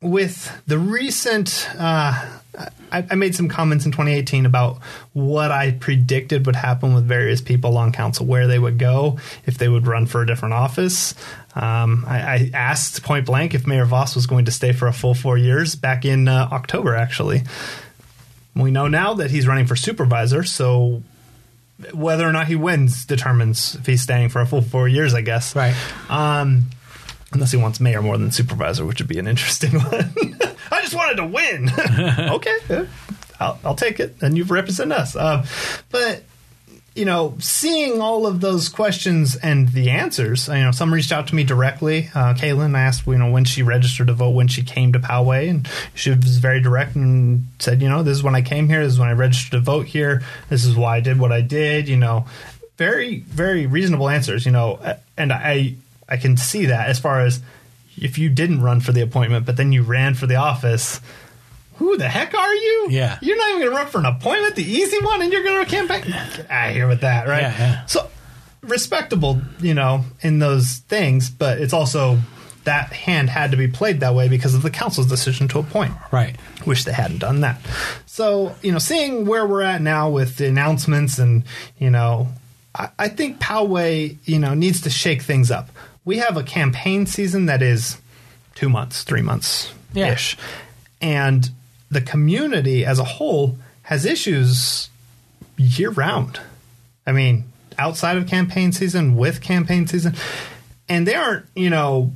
[0.00, 2.38] with the recent, uh,
[2.92, 4.78] I, I made some comments in 2018 about
[5.12, 9.58] what I predicted would happen with various people on council, where they would go if
[9.58, 11.14] they would run for a different office.
[11.54, 14.92] Um, I, I asked point blank if Mayor Vaus was going to stay for a
[14.92, 17.42] full four years back in uh, October, actually.
[18.54, 21.02] We know now that he's running for supervisor, so
[21.92, 25.20] whether or not he wins determines if he's staying for a full four years, I
[25.20, 25.54] guess.
[25.54, 25.74] Right.
[26.08, 26.70] Um,
[27.32, 30.14] unless he wants mayor more than supervisor, which would be an interesting one.
[30.70, 31.70] I just wanted to win.
[32.30, 32.86] okay,
[33.38, 35.16] I'll, I'll take it, and you represent us.
[35.16, 35.46] Uh,
[35.90, 36.22] but
[37.00, 41.28] you know, seeing all of those questions and the answers, you know, some reached out
[41.28, 42.10] to me directly.
[42.14, 45.48] Uh, Caylin asked, you know, when she registered to vote, when she came to Poway,
[45.48, 48.84] and she was very direct and said, you know, this is when I came here,
[48.84, 51.40] this is when I registered to vote here, this is why I did what I
[51.40, 52.26] did, you know,
[52.76, 54.78] very, very reasonable answers, you know,
[55.16, 55.76] and I,
[56.06, 57.40] I can see that as far as
[57.96, 61.00] if you didn't run for the appointment, but then you ran for the office.
[61.80, 62.88] Who the heck are you?
[62.90, 63.18] Yeah.
[63.22, 65.64] You're not even going to run for an appointment, the easy one, and you're going
[65.64, 66.02] to campaign?
[66.02, 67.40] Get out of here with that, right?
[67.40, 67.86] Yeah, yeah.
[67.86, 68.10] So
[68.60, 72.18] respectable, you know, in those things, but it's also
[72.64, 75.94] that hand had to be played that way because of the council's decision to appoint.
[76.12, 76.36] Right.
[76.66, 77.58] Wish they hadn't done that.
[78.04, 81.44] So, you know, seeing where we're at now with the announcements and,
[81.78, 82.28] you know,
[82.74, 85.70] I, I think Poway, you know, needs to shake things up.
[86.04, 87.96] We have a campaign season that is
[88.54, 90.36] two months, three months ish.
[91.00, 91.50] And
[91.90, 94.88] the community as a whole has issues
[95.56, 96.40] year round.
[97.06, 97.44] I mean,
[97.78, 100.14] outside of campaign season, with campaign season,
[100.88, 102.12] and they aren't, you know,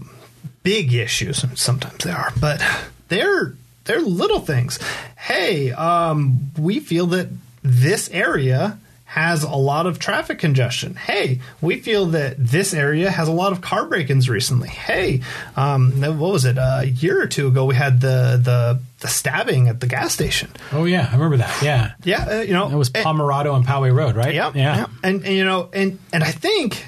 [0.63, 1.45] big issues.
[1.59, 2.63] Sometimes they are, but
[3.09, 3.55] they're
[3.85, 4.79] they're little things.
[5.17, 7.29] Hey, um, we feel that
[7.63, 8.79] this area
[9.15, 10.97] has a lot of traffic congestion.
[10.97, 14.69] Hey, we feel that this area has a lot of car break-ins recently.
[14.69, 15.21] Hey,
[15.57, 16.59] um, what was it?
[16.59, 20.51] a year or two ago, we had the the, the stabbing at the gas station.
[20.73, 21.63] Oh yeah, I remember that.
[21.63, 21.93] Yeah.
[22.03, 24.35] Yeah, uh, you know, it was and- Pomerado and Poway Road, right?
[24.35, 24.87] yeah, Yeah.
[25.05, 26.85] And, and you know, and and I think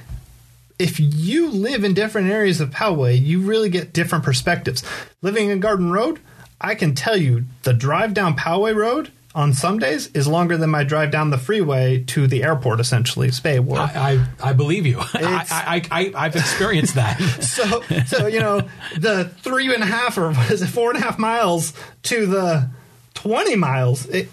[0.80, 4.82] if you live in different areas of Poway, you really get different perspectives.
[5.22, 6.18] Living in Garden Road,
[6.60, 10.70] I can tell you the drive down Poway Road on some days is longer than
[10.70, 13.78] my drive down the freeway to the airport, essentially, Spay War.
[13.78, 14.98] I, I I believe you.
[15.14, 17.20] I, I, I, I've experienced that.
[17.42, 18.62] so so you know
[18.96, 21.74] the three and a half or what is it four and a half miles
[22.04, 22.70] to the
[23.14, 24.28] 20 miles it,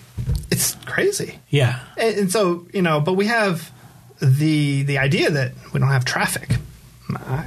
[0.51, 1.79] it's crazy yeah.
[1.97, 3.71] and, and so you know but we have
[4.21, 6.57] the the idea that we don't have traffic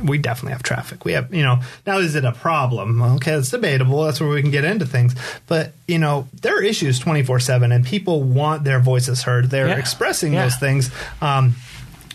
[0.04, 3.50] We definitely have traffic we have you know now is it a problem okay it's
[3.50, 5.14] debatable that's where we can get into things
[5.46, 9.78] but you know there are issues 24-7 and people want their voices heard they're Yeah.
[9.78, 10.44] expressing Yeah.
[10.44, 10.90] those things
[11.20, 11.54] um,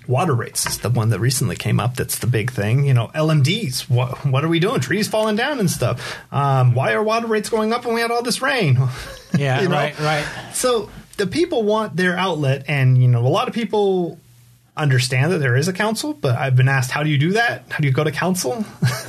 [0.08, 3.08] water rates is the one that recently came up that's the big thing you know
[3.14, 7.28] lmds what, what are we doing trees falling down and stuff um, why are water
[7.28, 8.78] rates going up when we had all this rain
[9.38, 9.62] Yeah.
[9.62, 9.76] You know?
[9.76, 9.98] Right.
[10.00, 10.26] Right.
[10.54, 14.18] so the people want their outlet, and you know, a lot of people
[14.78, 16.14] understand that there is a council.
[16.14, 17.64] But I've been asked, how do you do that?
[17.70, 18.66] How do you go to council?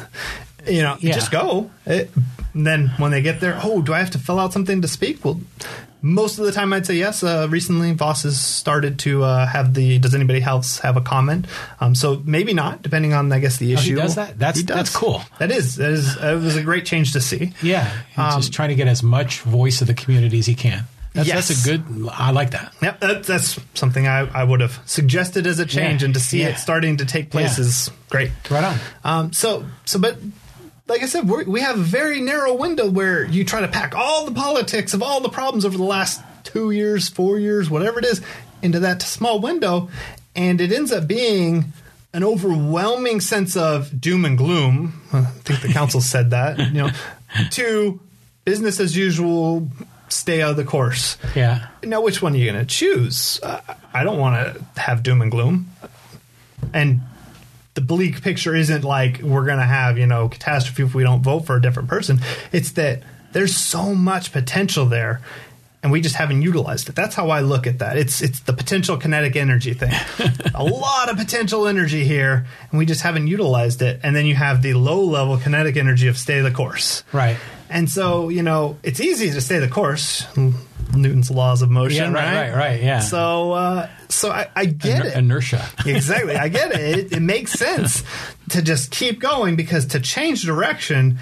[0.67, 1.15] you know, you Yeah.
[1.15, 1.71] just go.
[1.87, 2.11] It,
[2.55, 4.89] And then when they get there, oh, do I have to fill out something to
[4.89, 5.25] speak?
[5.25, 5.41] Well,
[6.05, 7.23] most of the time I'd say yes.
[7.23, 9.99] Uh, recently, Vaus has started to uh, have the.
[10.01, 11.47] Does anybody else have a comment?
[11.81, 13.97] Um, so maybe not, depending on I guess the Oh, he issue.
[13.97, 14.37] does that?
[14.39, 14.77] That's- does.
[14.77, 15.23] that's cool.
[15.39, 17.53] That is that is it was a great change to see.
[17.63, 20.85] Yeah, he's just trying to get as much voice of the community as he can.
[21.15, 21.49] That's, Yes.
[21.49, 22.09] that's a good.
[22.11, 22.73] I like that.
[22.83, 26.21] Yep, that, that's something I, I would have suggested as a change, Yeah, and to
[26.21, 26.49] see yeah.
[26.49, 27.65] it starting to take place Yeah.
[27.65, 28.31] is great.
[28.51, 28.79] Right on.
[29.05, 30.17] Um, so, so, but
[30.89, 34.25] like I said, we have a very narrow window where you try to pack all
[34.25, 38.05] the politics of all the problems over the last two years, four years, whatever it
[38.07, 38.21] is,
[38.63, 39.91] into that small window,
[40.35, 41.73] and it ends up being
[42.15, 45.01] an overwhelming sense of doom and gloom.
[45.13, 46.91] I think the council said that, you know,
[47.53, 48.01] to
[48.45, 49.69] business as usual,
[50.13, 51.17] stay out of the course.
[51.35, 51.69] Yeah.
[51.83, 53.41] Now, which one are you going to choose?
[53.43, 53.61] Uh,
[53.93, 55.71] I don't want to have doom and gloom.
[56.73, 57.01] And
[57.75, 61.23] the bleak picture isn't like we're going to have, you know, catastrophe if we don't
[61.23, 62.21] vote for a different person.
[62.53, 63.03] It's that
[63.33, 65.21] there's so much potential there
[65.83, 66.95] and we just haven't utilized it.
[66.95, 67.97] That's how I look at that.
[67.97, 69.93] It's it's the potential kinetic energy thing.
[70.55, 74.01] a lot of potential energy here and we just haven't utilized it.
[74.05, 77.03] And then you have the low level kinetic energy of stay the course.
[77.13, 77.37] Right.
[77.73, 80.27] And so, you know, it's easy to stay the course.
[80.95, 82.51] Newton's laws of motion, Yeah, right, right?
[82.51, 83.01] right, right, yeah.
[83.01, 85.17] So, uh, so I, I get Iner- it.
[85.17, 85.65] Inertia.
[85.87, 86.99] exactly, I get it.
[86.99, 87.13] it.
[87.13, 88.05] It makes sense
[88.51, 91.19] to just keep going because to change direction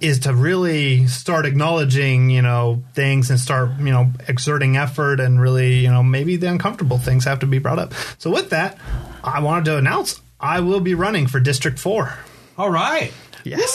[0.00, 5.40] is to really start acknowledging, you know, things and start, you know, exerting effort and
[5.40, 7.94] really, you know, maybe the uncomfortable things have to be brought up.
[8.18, 8.76] So with that,
[9.24, 12.12] I wanted to announce I will be running for District Four.
[12.58, 13.12] All right.
[13.46, 13.72] Yes.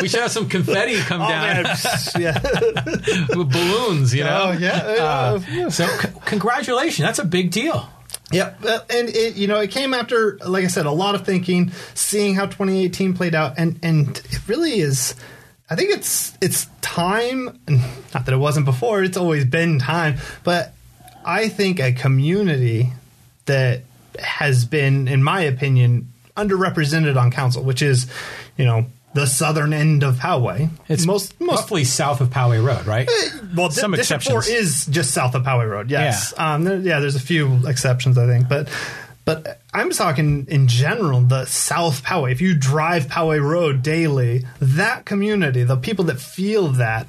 [0.00, 1.64] We should have some confetti come Oh, down
[2.18, 2.38] yeah.
[3.36, 4.50] with balloons, you know?
[4.50, 4.76] Oh, yeah.
[4.76, 5.68] Uh, Yeah.
[5.70, 7.04] so, c- congratulations.
[7.06, 7.88] That's a big deal.
[8.32, 11.24] Yep, uh, and it you know it came after, like I said, a lot of
[11.26, 15.14] thinking, seeing how 2018 played out, and and it really is.
[15.68, 17.58] I think it's it's time.
[17.68, 20.16] Not that it wasn't before; it's always been time.
[20.42, 20.72] But
[21.24, 22.92] I think a community
[23.46, 23.82] that
[24.18, 28.06] has been, in my opinion, underrepresented on council, which is,
[28.56, 30.70] you know, the southern end of Poway.
[30.88, 33.08] It's most most roughly south of Poway Road, right?
[33.56, 34.66] well, Some Di- District Four exceptions.
[34.66, 35.90] is just south of Poway Road.
[35.90, 36.54] Yes, yeah.
[36.54, 36.98] Um, there, yeah.
[37.00, 38.68] There's a few exceptions, I think, but
[39.24, 42.32] but I'm talking in general the South Poway.
[42.32, 47.06] If you drive Poway Road daily, that community, the people that feel that,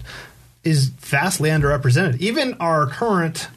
[0.64, 2.18] is vastly underrepresented.
[2.20, 3.48] Even our current.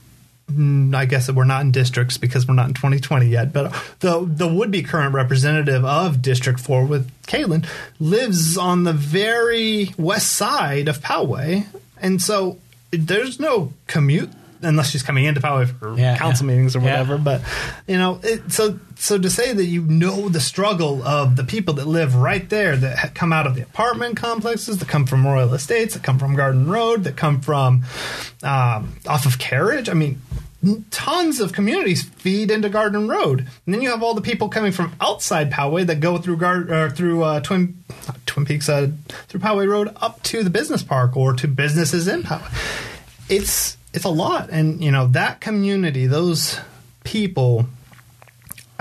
[0.51, 3.71] Mm, I guess that we're not in districts because we're not in 2020 yet, but
[4.01, 7.67] the the would be current representative of District 4 with Caylin
[8.01, 11.67] lives on the very west side of Poway.
[12.01, 12.59] And so
[12.91, 14.31] there's no commute
[14.63, 16.53] unless she's coming into Poway for Yeah, council yeah.
[16.55, 16.85] meetings or Yeah.
[16.93, 17.19] whatever.
[17.19, 17.43] But
[17.87, 21.75] you know, it, so so to say that you know the struggle of the people
[21.75, 25.53] that live right there that come out of the apartment complexes, that come from Royal
[25.55, 27.85] Estates, that come from Garden Road, that come from
[28.43, 29.91] um, off of Carriage.
[29.91, 30.23] I mean.
[30.91, 34.73] Tons of communities feed into Garden Road, and then you have all the people coming
[34.73, 37.85] from outside Poway that go through Gar- or through uh, Twin
[38.27, 38.91] Twin Peaks uh,
[39.29, 42.53] through Poway Road up to the business park or to businesses in Poway.
[43.29, 46.59] It's it's a lot, and you know that community, those
[47.05, 47.67] people,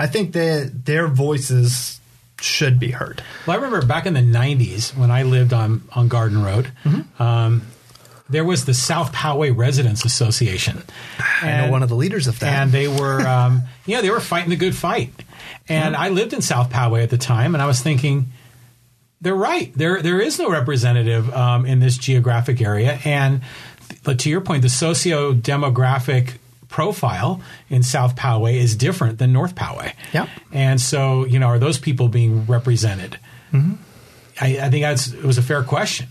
[0.00, 2.00] I think that their voices
[2.40, 3.22] should be heard.
[3.46, 6.72] Well, I remember back in the '90s when I lived on on Garden Road.
[6.84, 7.22] Mm-hmm.
[7.22, 7.62] Um,
[8.30, 10.82] there was the South Poway Residents Association.
[11.18, 12.62] I know one of the leaders of that.
[12.62, 15.12] and they were, um, you know, they were fighting the good fight.
[15.68, 18.26] And I lived in South Poway at the time, and I was thinking,
[19.20, 19.72] they're right.
[19.74, 23.42] There, there is no representative um, in this geographic area, and
[24.04, 26.34] but to your point, the socio demographic
[26.68, 29.92] profile in South Poway is different than North Poway.
[30.12, 30.28] Yep.
[30.52, 33.18] And so, you know, are those people being represented?
[34.40, 36.08] I, I think that's it was a fair question.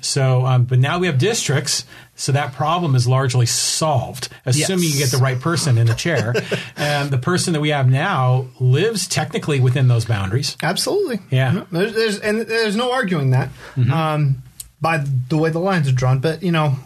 [0.00, 4.94] So, um, but now we have districts, so that problem is largely solved, assuming Yes.
[4.94, 6.34] you get the right person in the chair.
[6.76, 10.56] and the person that we have now lives technically within those boundaries.
[10.62, 11.20] Absolutely.
[11.30, 11.52] Yeah.
[11.52, 11.76] Mm-hmm.
[11.76, 13.50] There's, there's and there's no arguing that
[13.92, 14.42] um,
[14.80, 14.98] by
[15.28, 16.20] the way the lines are drawn.
[16.20, 16.76] But you know,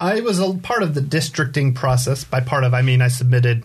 [0.00, 2.24] I was a part of the districting process.
[2.24, 3.64] By part of, I mean I submitted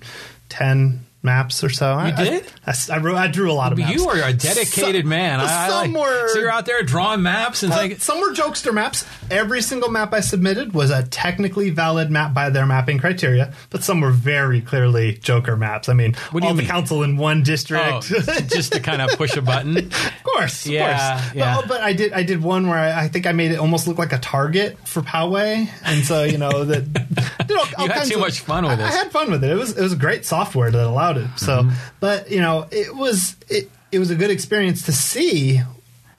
[0.50, 2.00] ten maps or so.
[2.06, 2.46] You did?
[2.66, 3.94] I, I, wrote- I drew a lot of maps.
[3.94, 5.40] You are a dedicated Some- man.
[5.42, 8.22] I, I some like, were so you're out there drawing maps and uh, like, some
[8.22, 9.06] were jokester maps.
[9.30, 13.84] Every single map I submitted was a technically valid map by their mapping criteria, but
[13.84, 15.90] some were very clearly joker maps.
[15.90, 16.66] I mean, What do you all mean?
[16.66, 17.84] the council in one district.
[17.86, 18.00] oh,
[18.48, 19.92] just to kind of push a button.
[20.26, 21.36] Of course, Yeah, of course.
[21.36, 21.56] yeah.
[21.56, 23.88] But, but I did I did one where I, I think I made it almost
[23.88, 26.84] look like a target for Poway, and so you know that
[27.50, 28.84] you, know, You had too of- much fun with it.
[28.84, 29.50] I had fun with it.
[29.52, 31.28] It was it was a great software that allowed it.
[31.38, 31.76] So, Mm-hmm.
[32.00, 35.62] but you know, it was it it was a good experience to see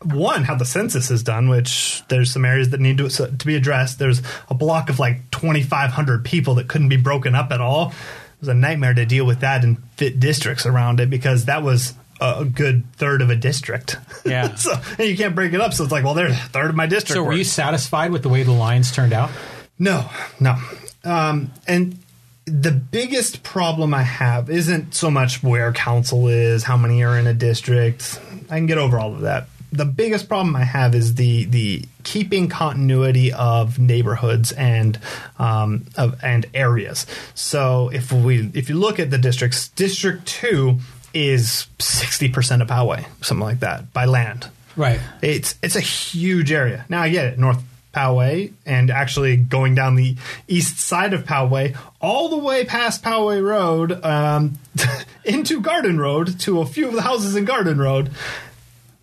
[0.02, 3.56] one how the census is done, which there's some areas that need to to be
[3.56, 3.98] addressed.
[3.98, 7.88] There's a block of like 2,500 people that couldn't be broken up at all.
[7.90, 11.62] It was a nightmare to deal with that and fit districts around it because that
[11.62, 13.96] was a good third of a district.
[14.24, 14.54] Yeah.
[14.56, 15.72] so and you can't break it up.
[15.74, 17.14] So it's like, well, there's a third of my district.
[17.14, 19.30] So were We're- you satisfied with the way the lines turned out?
[19.78, 20.08] no,
[20.40, 20.56] no.
[21.04, 21.98] Um, and
[22.46, 27.26] the biggest problem I have isn't so much where council is, how many are in
[27.26, 28.20] a district.
[28.48, 29.48] I can get over all of that.
[29.72, 34.98] The biggest problem I have is the the keeping continuity of neighborhoods and
[35.40, 37.04] um, of and areas.
[37.34, 40.78] So if we if you look at the districts, District Two
[41.12, 44.48] is sixty percent of Poway, something like that, by land.
[44.76, 45.00] Right.
[45.20, 46.86] It's it's a huge area.
[46.88, 47.62] Now I get it, North
[47.96, 50.16] Poway, and actually going down the
[50.46, 54.58] east side of Poway, all the way past Poway Road, um,
[55.24, 58.10] into Garden Road to a few of the houses in Garden Road,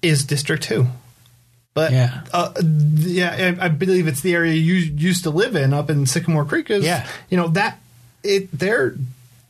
[0.04, 0.88] is District Two.
[1.74, 2.22] But Yeah.
[2.32, 6.06] uh, yeah, I, I believe it's the area you used to live in up in
[6.06, 6.70] Sycamore Creek.
[6.70, 7.08] Is Yeah.
[7.30, 7.80] you know that
[8.24, 8.94] it they're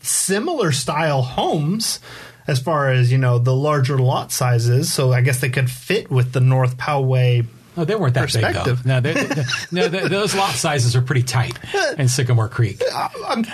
[0.02, 2.00] similar style homes
[2.48, 4.94] as far as you know the larger lot sizes.
[4.94, 7.46] So I guess they could fit with the North Poway.
[7.76, 8.76] No, they weren't that big though.
[8.86, 11.58] No, they, they- no, they, those lot sizes are pretty tight
[11.98, 12.82] in Sycamore Creek.
[13.28, 13.46] Um,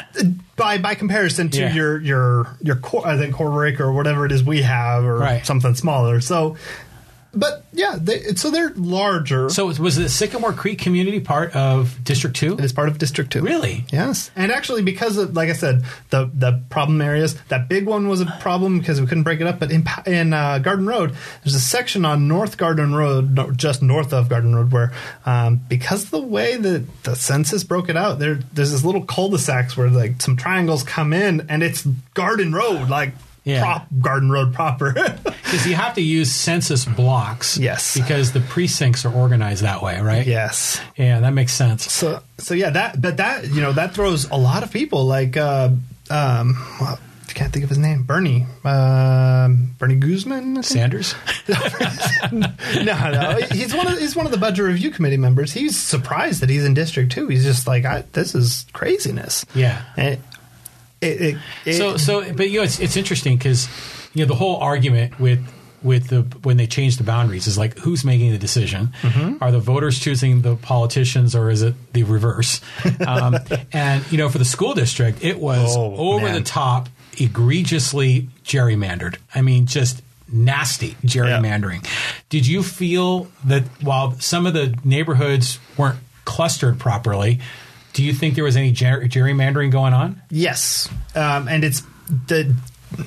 [0.55, 1.73] by by comparison to Yeah.
[1.73, 5.45] your your your I think quarter acre or whatever it is we have or Right.
[5.45, 6.19] something smaller.
[6.21, 6.57] So,
[7.33, 9.49] but yeah, they, so they're larger.
[9.49, 12.53] So was the Sycamore Creek community part of District Two?
[12.53, 13.41] it is part of District Two.
[13.41, 13.85] Really?
[13.91, 18.07] Yes, and actually, because of like I said, the the problem areas, that big one
[18.07, 19.59] was a problem because we couldn't break it up.
[19.59, 23.83] But in in uh, Garden Road, there's a section on North Garden Road, no, just
[23.83, 24.91] north of Garden Road, where
[25.25, 29.03] um, because of the way that the census broke it out, there there's this little
[29.03, 33.13] cul-de-sacs where like some triangles come in, and it's Garden Road, like
[33.49, 33.61] Yeah.
[33.61, 34.93] prop Garden Road proper.
[35.49, 37.57] Because you have to use census blocks.
[37.57, 37.97] Yes.
[37.97, 40.27] Because the precincts are organized that way, right?
[40.27, 40.79] yes.
[40.95, 41.91] Yeah, that makes sense.
[41.91, 45.37] So so yeah, that but that you know that throws a lot of people like
[45.37, 45.69] uh,
[46.11, 50.61] um well, I can't think of his name Bernie um, Bernie Guzman?
[50.61, 51.15] Sanders?
[52.31, 52.47] no
[52.83, 56.49] no he's one of he's one of the budget review committee members he's surprised that
[56.49, 59.81] he's in district two he's just like I, this is craziness Yeah.
[59.97, 60.19] and
[61.01, 63.67] it, it, So, so, but you know, it's it's interesting because
[64.13, 65.45] you know the whole argument with
[65.81, 68.89] with the when they change the boundaries is like who's making the decision?
[69.01, 69.41] Mm-hmm.
[69.43, 72.59] Are the voters choosing the politicians, or is it the reverse?
[73.07, 73.37] um,
[73.71, 76.35] and you know, for the school district, it was Oh, over man.
[76.35, 79.17] the top, egregiously gerrymandered.
[79.33, 81.87] I mean, just nasty gerrymandering.
[82.29, 87.39] Did you feel that while some of the neighborhoods weren't clustered properly?
[87.93, 90.21] Do you think there was any ger- gerrymandering going on?
[90.29, 91.81] Yes, um, and it's
[92.27, 92.55] the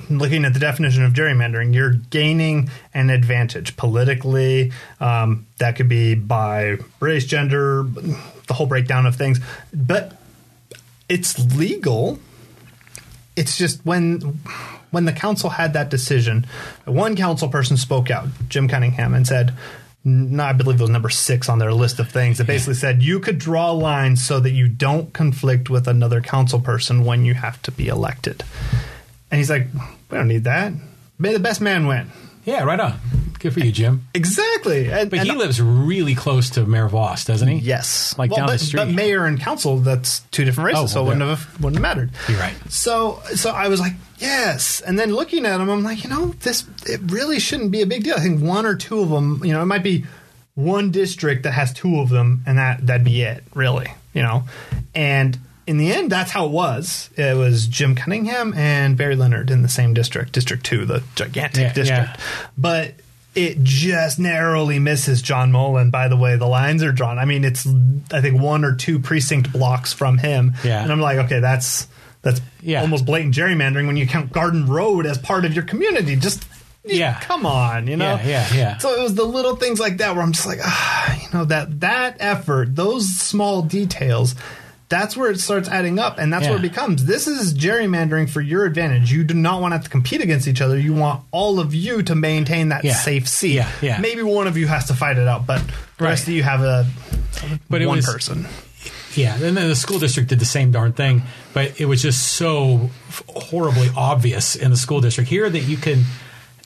[0.08, 1.74] looking at the definition of gerrymandering.
[1.74, 4.72] You're gaining an advantage politically.
[5.00, 9.40] Um, that could be by race, gender, the whole breakdown of things.
[9.72, 10.16] But
[11.08, 12.18] it's legal.
[13.36, 14.40] It's just when
[14.90, 16.46] when the council had that decision,
[16.84, 19.54] one council person spoke out, Jim Cunningham, and said.
[20.04, 22.40] No, I believe it was number six on their list of things.
[22.40, 26.58] It basically said you could draw lines so that you don't conflict with another council
[26.60, 28.42] person when you have to be elected.
[29.30, 29.68] And he's like,
[30.10, 30.72] we don't need that.
[31.18, 32.10] May the best man win.
[32.44, 32.98] Yeah, right on.
[33.38, 34.06] Good for you, Jim.
[34.14, 34.90] Exactly.
[34.90, 37.58] And, But and- he lives really close to Mayor Vaus, doesn't he?
[37.58, 38.80] Yes, Like down but, the street.
[38.80, 41.82] But mayor and council, that's two different races, Oh, so it wouldn't have wouldn't have
[41.82, 42.10] mattered.
[42.28, 42.54] You're right.
[42.68, 43.92] So, so I was like,
[44.22, 44.80] yes.
[44.80, 47.86] And then looking at them, I'm like, you know, this it really shouldn't be a
[47.86, 48.14] big deal.
[48.16, 50.04] I think one or two of them, you know, it might be
[50.54, 54.44] one district that has two of them, and that that'd be it, really, you know.
[54.94, 57.08] And in the end, that's how it was.
[57.16, 61.62] It was Jim Cunningham and Barry Leonard in the same district, District Two, the gigantic
[61.62, 62.08] Yeah, district.
[62.10, 62.16] yeah.
[62.58, 62.94] But
[63.34, 65.90] it just narrowly misses John Mullin.
[65.90, 67.18] By the way, the lines are drawn.
[67.18, 67.66] I mean, it's
[68.12, 70.52] I think one or two precinct blocks from him.
[70.62, 70.82] Yeah.
[70.82, 71.86] and I'm like, okay, that's
[72.22, 72.80] that's Yeah.
[72.80, 76.16] almost blatant gerrymandering when you count Garden Road as part of your community.
[76.16, 76.44] Just
[76.84, 77.18] Yeah.
[77.20, 78.14] come on, you know.
[78.24, 78.78] Yeah, yeah, yeah.
[78.78, 81.44] So it was the little things like that where I'm just like, ah, you know,
[81.46, 84.34] that that effort, those small details.
[84.88, 87.06] That's where it starts adding up, and that's where it becomes.
[87.06, 89.10] This is gerrymandering for your advantage.
[89.10, 90.78] You do not want to have to compete against each other.
[90.78, 92.92] You want all of you to maintain that Yeah.
[92.96, 93.54] safe seat.
[93.54, 93.98] Yeah, yeah.
[94.00, 95.62] Maybe one of you has to fight it out, but
[95.96, 96.10] the Right.
[96.10, 96.86] rest of you have a
[97.70, 98.46] But it one was person.
[99.16, 101.22] Yeah, and then the school district did the same darn thing,
[101.54, 102.90] but it was just so
[103.28, 106.04] horribly obvious in the school district here that you can.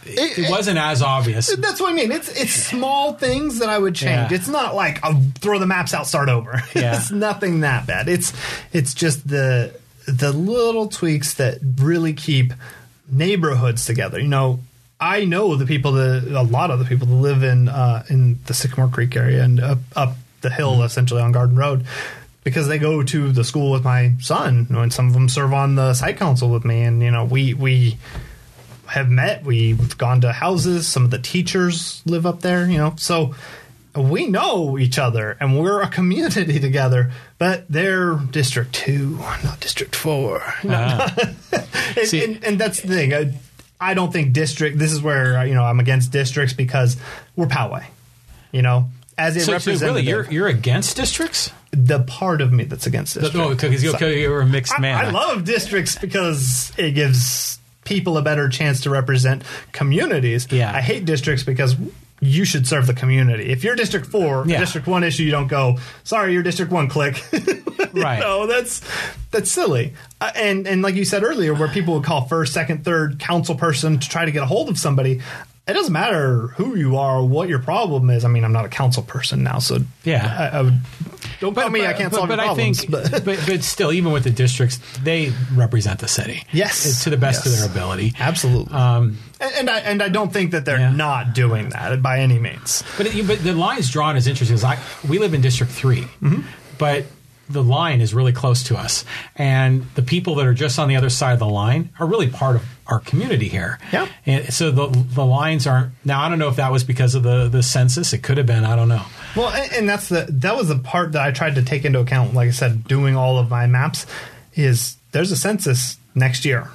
[0.09, 1.53] It, it wasn't as obvious.
[1.57, 2.13] That's what I mean.
[2.13, 4.31] It's it's small things that I would change.
[4.31, 4.37] Yeah.
[4.39, 6.63] It's not like I'll throw the maps out, start over.
[6.77, 6.97] Yeah.
[6.97, 8.09] it's nothing that bad.
[8.09, 8.33] It's
[8.73, 9.75] it's just the
[10.07, 12.53] the little tweaks that really keep
[13.11, 14.21] neighborhoods together.
[14.21, 14.61] You know,
[15.01, 18.39] I know the people that a lot of the people that live in uh, in
[18.47, 20.83] the Sycamore Creek area and up, up the hill, Mm-hmm.
[20.85, 21.85] essentially essentially on Garden Road,
[22.47, 25.75] because they go to the school with my son, and some of them serve on
[25.75, 27.99] the site council with me, and you know we we
[28.87, 29.43] have met.
[29.45, 30.87] We've gone to houses.
[30.87, 33.35] Some of the teachers live up there, you know, so
[33.97, 37.11] we know each other and we're a community together.
[37.39, 40.41] But they're District Two, not District Four.
[40.69, 41.13] Ah.
[41.97, 43.13] and, See- and, and that's the thing.
[43.13, 43.35] I,
[43.81, 44.79] I don't think district.
[44.79, 46.97] This is where you know I'm against districts because
[47.35, 47.87] we're Poway.
[48.53, 48.89] You know,
[49.19, 51.51] as a so, so representative, really, you're you're against districts?
[51.73, 53.37] the part of me that's against districts.
[53.37, 54.97] No, because you're, So- you're a mixed I, man.
[55.05, 59.43] I love districts because it gives people a better chance to represent
[59.73, 60.49] communities.
[60.51, 60.75] Yeah.
[60.75, 61.77] I hate districts because
[62.21, 63.51] you should serve the community.
[63.51, 64.59] If you're District Four, Yeah.
[64.61, 65.79] District One issue, you don't go.
[66.03, 66.89] Sorry, you're District One.
[66.89, 67.23] Click.
[67.93, 68.21] Right.
[68.21, 68.83] No, that's
[69.31, 69.95] that's silly.
[70.21, 73.55] Uh, and and like you said earlier, where people would call first, second, third council
[73.55, 75.23] person to try to get a hold of somebody.
[75.69, 78.25] It doesn't matter who you are, or what your problem is.
[78.25, 80.51] I mean, I'm not a council person now, so Yeah.
[80.53, 80.79] I, I would,
[81.41, 82.79] don't tell me I can't but, solve but your I problems.
[82.83, 86.45] think, but- but, but still, even with the districts, they represent the city.
[86.53, 87.03] Yes.
[87.03, 87.53] to the best Yes.
[87.55, 88.13] of their ability.
[88.17, 88.73] Absolutely.
[88.73, 90.93] Um, and, and I and I don't think that they're Yeah.
[90.93, 92.85] not doing that by any means.
[92.97, 94.57] But it, but the lines drawn is interesting.
[94.57, 96.41] 'cause I we live in District 3 Mm-hmm.
[96.79, 97.07] but
[97.49, 99.05] the line is really close to us,
[99.37, 102.29] and the people that are just on the other side of the line are really
[102.29, 103.79] part of our community here.
[103.93, 104.09] Yeah.
[104.25, 106.23] and so the the lines aren't now.
[106.23, 108.13] I don't know if that was because of the the census.
[108.13, 108.65] It could have been.
[108.65, 109.05] I don't know.
[109.37, 112.01] Well, and, and that's the that was the part that I tried to take into
[112.01, 112.35] account.
[112.35, 114.07] Like I said, doing all of my maps
[114.55, 116.69] is there's a census next year.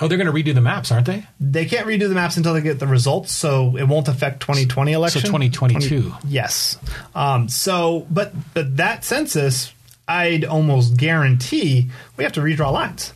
[0.00, 1.24] Oh, they're going to redo the maps, aren't they?
[1.40, 4.92] They can't redo the maps until they get the results, so it won't affect 2020
[4.92, 5.22] election.
[5.22, 6.02] So 2022.
[6.10, 6.78] 20 yes.
[7.14, 9.72] Um, so, but but that census,
[10.08, 13.12] I'd almost guarantee we have to redraw lines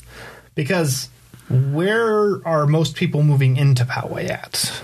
[0.55, 1.09] because
[1.49, 4.83] where are most people moving into Poway at?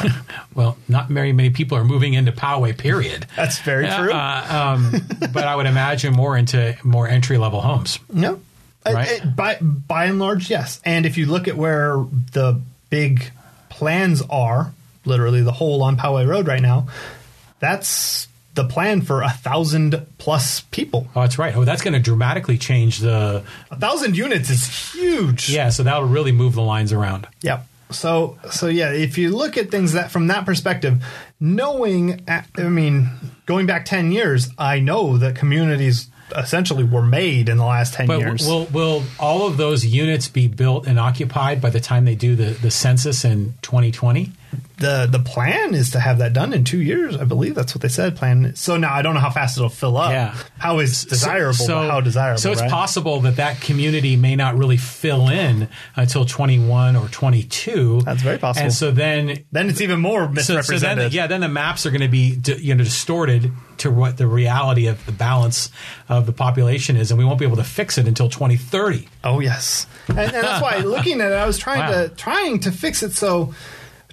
[0.54, 2.76] Well, not very many people are moving into Poway.
[2.76, 3.26] Period.
[3.36, 4.12] That's very true.
[4.12, 4.92] Uh, um,
[5.32, 7.98] but I would imagine more into more entry level homes.
[8.12, 8.40] No.
[8.86, 9.20] Right.
[9.20, 10.80] Uh, uh, by by and large, yes.
[10.84, 13.30] And if you look at where the big
[13.68, 14.72] plans are,
[15.04, 16.88] literally the whole on Poway Road right now,
[17.58, 21.06] that's the plan for a thousand plus people.
[21.14, 21.54] Oh, that's right.
[21.56, 23.42] Oh, that's going to dramatically change the.
[23.70, 25.50] A thousand units is huge.
[25.50, 27.26] Yeah, so that'll really move the lines around.
[27.42, 27.66] Yep.
[27.90, 31.04] So so yeah, if you look at things that from that perspective,
[31.38, 33.10] knowing I mean,
[33.46, 38.06] going back 10 years, I know that communities essentially were made in the last 10
[38.06, 38.46] But years.
[38.46, 42.34] will will all of those units be built and occupied by the time they do
[42.34, 44.32] the, the census in 2020?
[44.78, 47.16] The the plan is to have that done in 2 years.
[47.16, 48.54] I believe that's what they said plan.
[48.56, 50.10] So now I don't know how fast it'll fill up.
[50.10, 50.34] Yeah.
[50.58, 52.70] How is desirable, but how desirable, So it's right?
[52.70, 58.02] possible that that community may not really fill in until 21 or 22.
[58.04, 58.64] That's very possible.
[58.64, 61.14] And so then Then it's even more so, so then, misrepresented.
[61.14, 64.86] yeah, then the maps are going to be you know distorted to what the reality
[64.86, 65.68] of the balance
[66.08, 69.08] of the population is, and we won't be able to fix it until 2030.
[69.24, 72.02] Oh yes, and, and that's why looking at it, I was trying Wow.
[72.04, 73.12] to trying to fix it.
[73.14, 73.52] So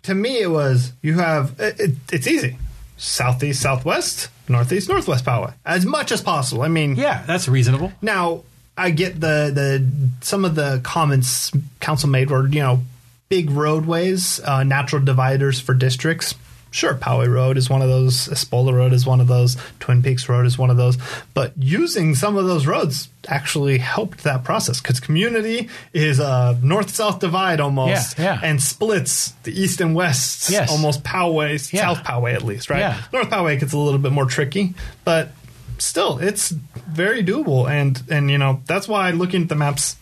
[0.04, 2.58] to me, it was you have it, it, it's easy
[2.97, 6.62] southeast, southwest, northeast, northwest power as much as possible.
[6.62, 7.91] I mean, Yeah, that's reasonable.
[8.02, 8.43] now
[8.78, 9.88] I get the the
[10.22, 12.82] some of the comments council made were you know
[13.30, 16.36] big roadways, uh, natural dividers for districts.
[16.74, 18.30] Sure, Poway Road is one of those.
[18.30, 19.58] Espola Road is one of those.
[19.82, 20.98] Twin Peaks Road is one of those.
[21.34, 27.20] But using some of those roads actually helped that process because community is a north-south
[27.20, 28.40] divide almost, Yeah, yeah.
[28.42, 30.72] and splits the east and west Yes.
[30.72, 31.82] almost Poway, Yeah.
[31.94, 32.80] South Poway at least, right?
[32.80, 33.02] Yeah.
[33.12, 35.32] North Poway gets a little bit more tricky, but
[35.78, 37.70] still, it's very doable.
[37.70, 39.98] And and you know that's why looking at the maps,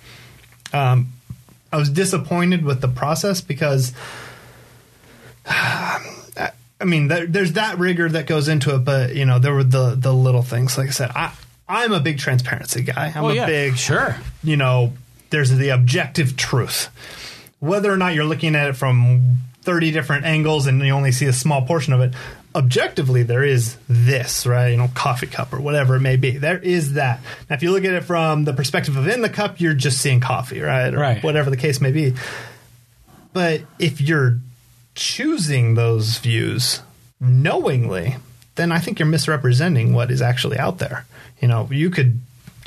[0.72, 1.08] um,
[1.74, 3.92] I was disappointed with the process because.
[6.82, 9.64] I mean, there, there's that rigor that goes into it, but you know, there were
[9.64, 10.78] the the little things.
[10.78, 11.34] Like I said, I
[11.68, 13.12] I'm a big transparency guy.
[13.16, 14.16] I'm Well, a yeah, big sure.
[14.44, 14.94] You know,
[15.30, 16.90] there's the objective truth.
[17.60, 21.26] Whether or not you're looking at it from 30 different angles and you only see
[21.26, 22.14] a small portion of it,
[22.56, 24.70] objectively there is this, right?
[24.70, 26.32] You know, coffee cup or whatever it may be.
[26.32, 27.20] There is that.
[27.50, 30.00] Now, if you look at it from the perspective of in the cup, you're just
[30.00, 30.94] seeing coffee, right?
[30.94, 31.22] Or Right.
[31.24, 32.16] Whatever the case may be.
[33.34, 34.40] But if you're
[35.00, 36.82] choosing those views
[37.22, 38.18] knowingly,
[38.56, 41.06] then I think you're misrepresenting what is actually out there.
[41.42, 42.20] You know, you could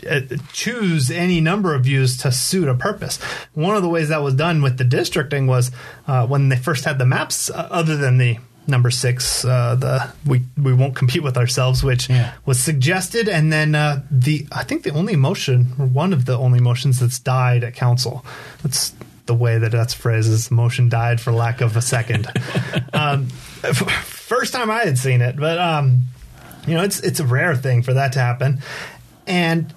[0.09, 0.21] uh,
[0.53, 3.19] choose any number of views to suit a purpose.
[3.53, 5.71] One of the ways that was done with the districting was
[6.07, 10.11] uh, when they first had the maps, uh, other than the number six, uh, the
[10.25, 12.33] we we won't compete with ourselves, which Yeah.
[12.47, 16.39] was suggested, and then uh, the I think the only motion, or one of the
[16.39, 18.25] only motions that's died at council.
[18.63, 18.93] That's
[19.27, 22.27] the way that that's phrased is motion died for lack of a second.
[22.93, 26.03] um, first time I had seen it, but um,
[26.67, 28.61] you know, it's it's a rare thing for that to happen.
[29.27, 29.73] And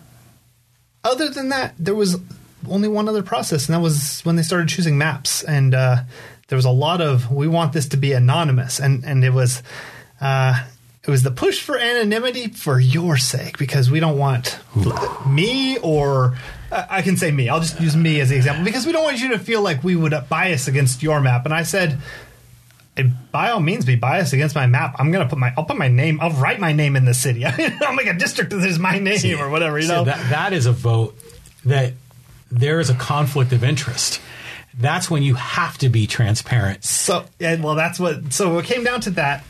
[1.04, 2.18] other than that, there was
[2.70, 5.43] only one other process, and that was when they started choosing maps.
[5.43, 5.98] And uh,
[6.48, 9.62] there was a lot of we want this to be anonymous, and and it was.
[10.20, 10.64] Uh,
[11.08, 14.58] it was the push for anonymity for your sake because we don't want
[15.28, 16.36] me or
[16.90, 17.50] I can say me.
[17.50, 19.84] I'll just use me as the example because we don't want you to feel like
[19.84, 21.46] we would bias against your map.
[21.46, 21.98] And I said,
[22.98, 24.96] "Eh, by all means, be biased against my map.
[25.00, 26.20] I'm gonna put my I'll put my name.
[26.22, 27.46] I'll write my name in the city.
[27.46, 29.78] I'll make a district that is my name or whatever.
[29.80, 31.18] You So know, that that is a vote
[31.66, 31.94] that
[32.52, 34.22] there is a conflict of interest.
[34.78, 36.84] That's when you have to be transparent.
[36.84, 38.34] So, and well, that's what.
[38.34, 39.44] So it came down to that,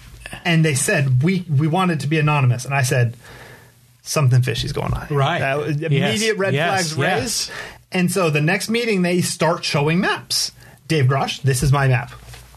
[0.44, 3.16] and they said we we wanted to be anonymous, and I said
[4.06, 5.08] something fishy's going on.
[5.10, 5.42] Right.
[5.42, 6.38] Uh, immediate Yes.
[6.38, 6.68] red Yes.
[6.94, 7.20] flags Yes.
[7.22, 7.52] raised,
[7.92, 10.52] and so the next meeting they start showing maps.
[10.88, 12.12] Dave Grosch, this is my map.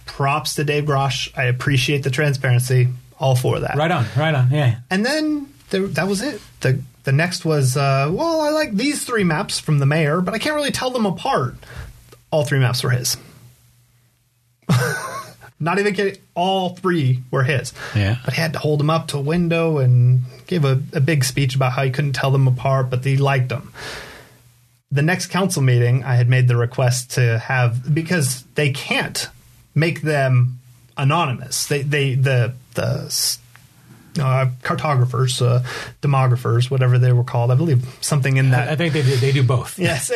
[0.06, 1.28] Props to Dave Grosch.
[1.36, 2.88] I appreciate the transparency.
[3.18, 3.76] All for that.
[3.76, 4.50] Right on, right on.
[4.50, 4.76] Yeah.
[4.90, 6.40] And then there, that was it.
[6.60, 10.34] The the next was uh, well, I like these three maps from the mayor, but
[10.34, 11.54] I can't really tell them apart.
[12.30, 13.16] All three maps were his.
[15.60, 16.20] Not even kidding.
[16.34, 17.72] All three were his.
[17.94, 18.18] Yeah.
[18.24, 21.24] But he had to hold them up to a window and give a, a big
[21.24, 23.72] speech about how he couldn't tell them apart, but he liked them.
[24.90, 29.28] The next council meeting, I had made the request to have because they can't
[29.74, 30.60] make them
[30.96, 31.66] anonymous.
[31.66, 33.10] They they the the
[34.20, 35.64] uh, cartographers, uh,
[36.02, 37.50] demographers, whatever they were called.
[37.50, 39.78] I believe something in that I think they do, they do both.
[39.88, 40.10] Yes,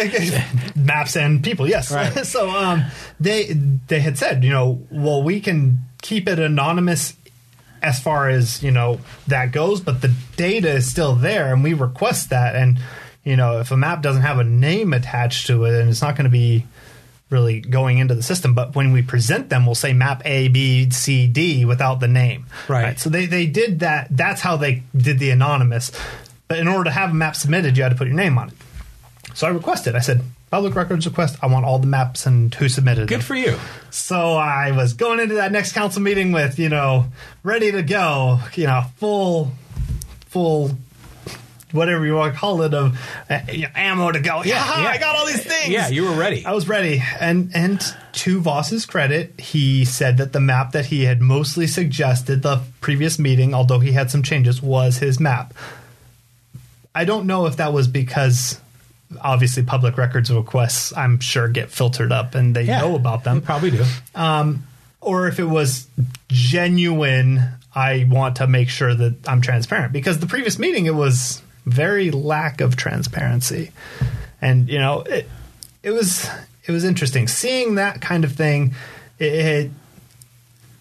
[0.76, 1.68] maps and people.
[1.68, 1.90] Yes.
[1.90, 2.12] Right.
[2.26, 2.84] so um,
[3.18, 3.52] they
[3.88, 7.14] they had said, you know, well, we can keep it anonymous
[7.82, 11.74] as far as you know that goes, but the data is still there, and we
[11.74, 12.54] request that.
[12.54, 12.78] And
[13.24, 16.16] you know, if a map doesn't have a name attached to it, and it's not
[16.16, 16.66] going to be
[17.32, 18.54] really going into the system.
[18.54, 22.46] But when we present them, we'll say map A, B, C, D without the name.
[22.68, 22.98] Right.
[22.98, 24.08] So they they did that.
[24.10, 25.90] That's how they did the anonymous.
[26.46, 28.48] But in order to have a map submitted, you had to put your name on
[28.48, 28.54] it.
[29.34, 29.96] So I requested.
[29.96, 30.20] I said,
[30.50, 31.38] public records request.
[31.40, 33.06] I want all the maps and who submitted them.
[33.06, 33.58] Good for you.
[33.90, 37.06] So I was going into that next council meeting with, you know,
[37.42, 39.52] ready to go, you know, full,
[40.26, 40.72] full,
[41.72, 42.98] whatever you want to call it, of
[43.28, 44.42] uh, you know, ammo to go.
[44.44, 44.88] Yeah, yeah.
[44.88, 45.68] I got all these things.
[45.68, 46.44] Yeah, you were ready.
[46.46, 47.02] I was ready.
[47.20, 47.80] And and
[48.12, 53.18] to Vaus's credit, he said that the map that he had mostly suggested the previous
[53.18, 55.54] meeting, although he had some changes, was his map.
[56.94, 58.60] I don't know if that was because
[59.20, 63.40] obviously public records requests, I'm sure, get filtered up and they Yeah, know about them
[63.42, 63.84] probably do.
[65.00, 65.86] or if it was
[66.28, 67.42] genuine
[67.74, 72.10] i want to make sure that i'm transparent because the previous meeting it was very
[72.10, 73.70] lack of transparency
[74.40, 75.28] and you know it,
[75.82, 76.28] it was
[76.66, 78.74] it was interesting seeing that kind of thing
[79.18, 79.70] it, it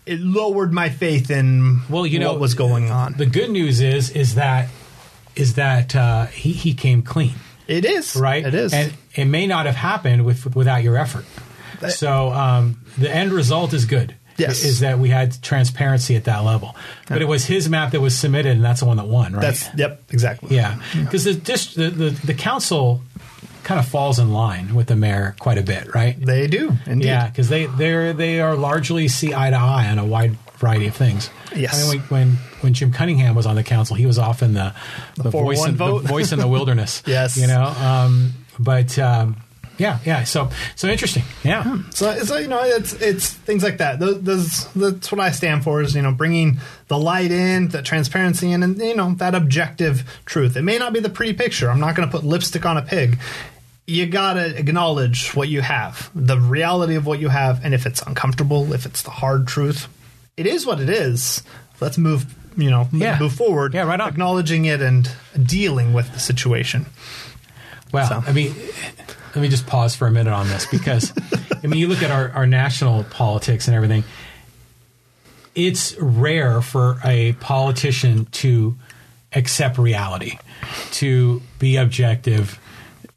[0.05, 3.81] it lowered my faith in Well, you know what was going on The good news
[3.81, 4.69] is is that
[5.35, 7.35] is that uh, he he came clean,
[7.67, 8.45] it is right?
[8.45, 11.25] it is and it may not have happened with without your effort.
[11.89, 14.15] So um, the end result is good.
[14.41, 14.63] Yes.
[14.63, 16.75] is that we had transparency at that level,
[17.07, 19.41] but it was his map that was submitted, and that's the one that won, right?
[19.41, 23.01] that's yep exactly Yeah, because the, the the the council
[23.63, 26.19] kind of falls in line with the mayor quite a bit, right?
[26.19, 29.99] they do indeed Yeah, because they they they are largely see eye to eye on
[29.99, 31.29] a wide variety of things.
[31.55, 31.73] Yes.
[31.73, 34.73] I mean, when, when when Jim Cunningham was on the council, he was often the
[35.15, 37.01] the, voice 4-1 in, the voice in the wilderness.
[37.07, 37.35] Yes.
[37.37, 37.63] you know.
[37.63, 39.37] Um, but um,
[39.81, 40.23] yeah, yeah.
[40.23, 41.23] So so interesting.
[41.43, 41.63] Yeah.
[41.63, 41.89] Hmm.
[41.91, 43.99] So, so you know, it's it's things like that.
[43.99, 47.81] Those, those that's what I stand for is you know bringing the light in, the
[47.81, 50.55] transparency in, and you know that objective truth.
[50.55, 51.69] It may not be the pretty picture.
[51.71, 53.19] I'm not going to put lipstick on a pig.
[53.87, 58.01] You gotta acknowledge what you have, the reality of what you have, and if it's
[58.03, 59.87] uncomfortable, if it's the hard truth,
[60.37, 61.43] it is what it is.
[61.81, 62.25] Let's move.
[62.57, 63.17] You know, Yeah.
[63.17, 63.73] move forward.
[63.73, 64.07] Yeah, right on.
[64.09, 65.09] Acknowledging it and
[65.41, 66.85] dealing with the situation.
[67.91, 68.23] Well, So.
[68.25, 68.53] I mean,
[69.35, 71.13] let me just pause for a minute on this because,
[71.63, 74.03] I mean, you look at our, our national politics and everything,
[75.55, 78.75] it's rare for a politician to
[79.33, 80.37] accept reality,
[80.91, 82.59] to be objective.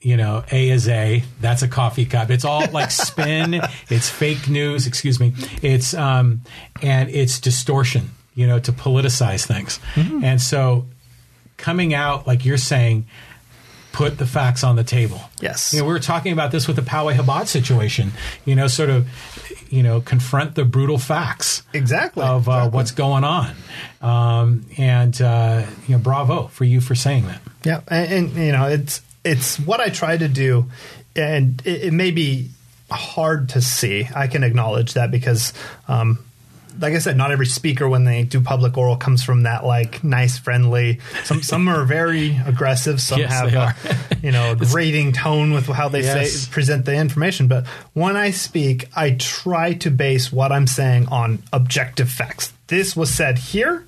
[0.00, 1.24] You know, A is A.
[1.40, 2.30] That's a coffee cup.
[2.30, 3.54] It's all like spin.
[3.88, 4.86] it's fake news.
[4.86, 5.32] Excuse me.
[5.62, 6.42] It's um,
[6.82, 8.10] and it's distortion.
[8.34, 9.78] You know, to politicize things.
[9.94, 10.86] And so,
[11.56, 13.06] coming out like you're saying,
[13.94, 15.20] put the facts on the table.
[15.40, 15.72] Yes.
[15.72, 18.10] You know, we were talking about this with the Poway Habat situation.
[18.44, 19.08] You know, sort of,
[19.70, 22.22] you know, confront the brutal facts Exactly.
[22.24, 22.76] of uh, Exactly.
[22.76, 23.54] what's going on.
[24.02, 27.40] Um, and uh, you know, bravo for you for saying that.
[27.64, 30.66] Yeah, and, and you know, it's it's what I try to do,
[31.16, 32.50] and it, it may be
[32.90, 34.06] hard to see.
[34.14, 35.52] I can acknowledge that because,
[35.88, 36.18] um,
[36.80, 40.02] like I said, not every speaker when they do public oral comes from that like
[40.04, 41.00] nice, friendly.
[41.24, 43.00] Some some are very aggressive.
[43.00, 46.32] Some Yes, have a, you know a grating tone with how they Yes.
[46.32, 47.48] say present the information.
[47.48, 52.52] But when I speak, I try to base what I'm saying on objective facts.
[52.66, 53.86] This was said here.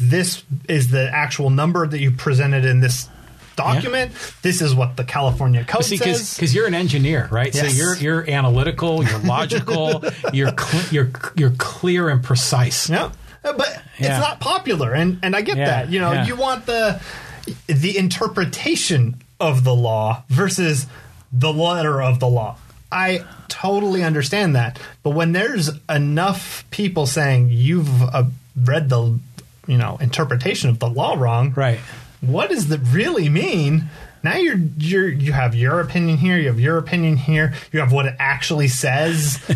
[0.00, 3.08] This is the actual number that you presented in this
[3.58, 4.12] document.
[4.42, 6.34] This is what the California code See, says.
[6.34, 7.54] because you're an engineer, right?
[7.54, 7.68] Yes.
[7.70, 10.02] So you're you're analytical, you're logical,
[10.32, 12.88] you're cl- you're you're clear and precise.
[12.88, 13.10] Yeah,
[13.44, 13.68] Uh, but
[13.98, 14.16] Yeah.
[14.16, 15.90] it's not popular, and and I get Yeah, that.
[15.90, 16.26] You know, yeah.
[16.26, 17.00] you want the
[17.66, 20.86] the interpretation of the law versus
[21.32, 22.56] the letter of the law.
[22.90, 28.24] I totally understand that, but when there's enough people saying you've uh,
[28.56, 29.18] read the
[29.66, 31.80] you know interpretation of the law wrong, Right.
[32.20, 33.84] What does that really mean?
[34.22, 37.92] Now you're you're you have your opinion here, you have your opinion here, you have
[37.92, 39.38] what it actually says.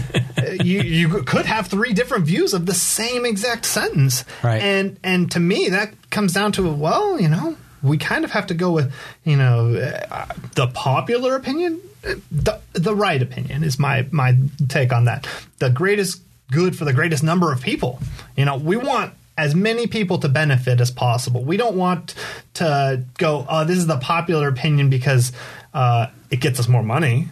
[0.52, 4.60] You you could have three different views of the same exact sentence, Right.
[4.60, 8.48] And and to me that comes down to well, you know, we kind of have
[8.48, 8.92] to go with
[9.24, 14.36] you know uh, the popular opinion, Uh, the the right opinion is my my
[14.68, 15.26] take on that.
[15.58, 16.20] The greatest
[16.50, 17.98] good for the greatest number of people.
[18.36, 21.42] You know, we want as many people to benefit as possible.
[21.42, 22.14] We don't want
[22.54, 25.32] to go, oh, this is the popular opinion because
[25.74, 27.28] uh, it gets us more money.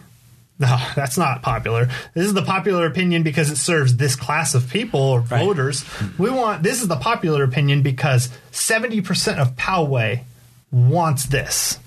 [0.59, 1.89] No, that's not popular.
[2.13, 5.43] This is the popular opinion because it serves this class of people or Right.
[5.45, 5.83] voters.
[6.17, 10.23] We want this is the popular opinion because 70% of Poway
[10.71, 11.77] wants this.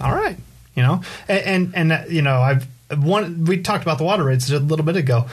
[0.00, 0.36] All right,
[0.74, 2.66] you know, and and, and uh, you know, I've
[2.96, 3.44] one.
[3.44, 5.26] We talked about the water rates a little bit ago.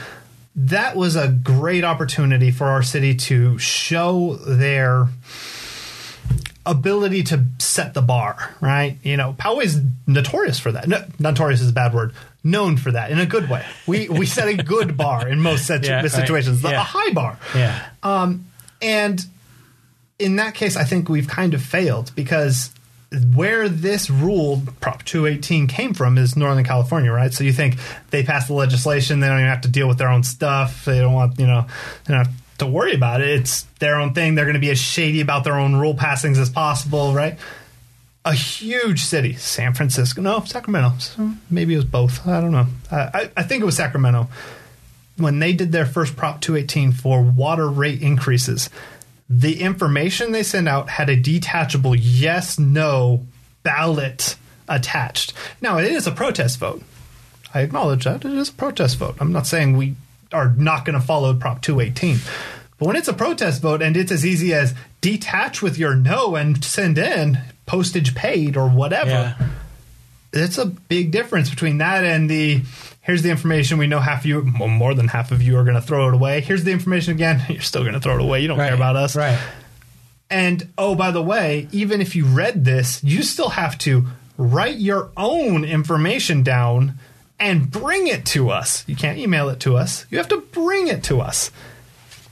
[0.64, 5.07] That was a great opportunity for our city to show their
[6.65, 8.98] ability to set the bar, right?
[9.02, 10.88] You know, Poway's notorious for that.
[10.88, 12.14] No, notorious is a bad word.
[12.44, 13.65] Known for that in a good way.
[13.88, 16.11] We we set a good bar in most situ- Yeah, right.
[16.11, 16.72] situations, Yeah.
[16.72, 17.38] a high bar.
[17.56, 17.86] Yeah.
[18.03, 18.45] Um,
[18.81, 19.26] and
[20.19, 22.72] in that case, I think we've kind of failed because
[23.34, 27.34] where this rule, Prop 218, came from is Northern California, right?
[27.34, 27.77] So you think
[28.11, 30.86] they passed the legislation, they don't even have to deal with their own stuff.
[30.86, 31.65] They don't want, you know,
[32.06, 33.30] they don't have to worry about it.
[33.30, 34.36] It's their own thing.
[34.36, 37.38] They're going to be as shady about their own rule passings as possible, right?
[38.26, 40.94] A huge city, San Francisco, no, Sacramento.
[41.49, 42.27] Maybe it was both.
[42.27, 42.68] I don't know.
[42.91, 44.27] I, I think it was Sacramento
[45.19, 48.69] when they did their first Prop 218 for water rate increases,
[49.30, 53.26] the information they sent out had a detachable yes no
[53.64, 54.35] ballot
[54.68, 55.34] attached.
[55.61, 56.81] Now, it is a protest vote.
[57.53, 58.26] I acknowledge that.
[58.26, 59.15] It is a protest vote.
[59.19, 59.95] I'm not saying we
[60.31, 62.18] are not going to follow Prop 218.
[62.77, 66.35] But when it's a protest vote and it's as easy as detach with your no
[66.35, 69.47] and send in postage paid or whatever, Yeah.
[70.31, 72.61] It's a big difference between that and the
[73.01, 75.64] here's the information we know half of you well, more than half of you are
[75.64, 78.22] going to throw it away here's the information again you're still going to throw it
[78.22, 78.68] away you don't Right.
[78.68, 79.39] care about us Right.
[80.30, 84.06] and oh by the way even if you read this you still have to
[84.38, 86.93] write your own information down
[87.39, 90.88] and bring it to us you can't email it to us you have to bring
[90.88, 91.49] it to us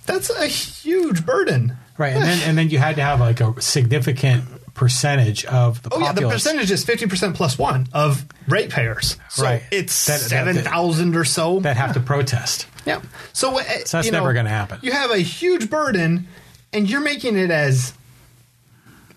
[0.06, 2.14] that's a huge burden Right.
[2.14, 4.46] And then and then you had to have like a significant
[4.78, 9.18] percentage of the Oh yeah, the percentage is fifty percent plus one of ratepayers.
[9.30, 9.64] So Right.
[9.72, 11.60] it's That- seven thousand or so.
[11.60, 12.68] that have to protest.
[12.86, 13.02] Yeah.
[13.34, 14.80] So, uh, So that's never gonna happen.
[14.82, 16.28] You have a huge burden,
[16.72, 17.92] and you're making it as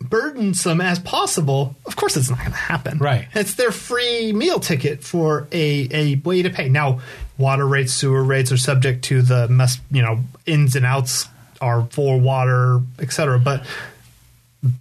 [0.00, 1.76] burdensome as possible.
[1.86, 2.98] Of course, it's not going to happen.
[2.98, 3.28] Right.
[3.34, 6.68] It's their free meal ticket for a, a way to pay.
[6.70, 7.00] Now,
[7.38, 9.78] water rates, sewer rates are subject to the mess.
[9.90, 11.28] You know, ins and outs
[11.60, 13.38] are for water, etc.
[13.38, 13.64] But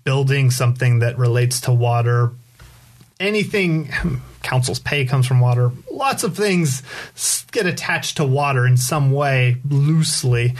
[0.03, 2.31] building something that relates to water.
[3.19, 3.89] Anything
[4.43, 5.71] council's pay comes from water.
[5.91, 6.83] Lots of things
[7.51, 10.55] get attached to water in some way loosely.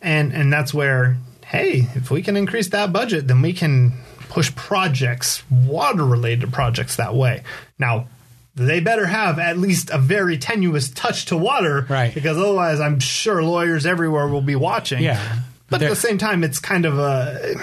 [0.00, 1.16] And and that's where
[1.46, 3.92] hey if we can increase that budget then we can
[4.30, 7.42] push projects water related projects that way.
[7.78, 8.08] Now
[8.54, 12.12] they better have at least a very tenuous touch to water Right.
[12.12, 15.02] because otherwise i'm sure lawyers everywhere will be watching.
[15.02, 15.38] Yeah.
[15.70, 17.54] but at the same time it's kind of a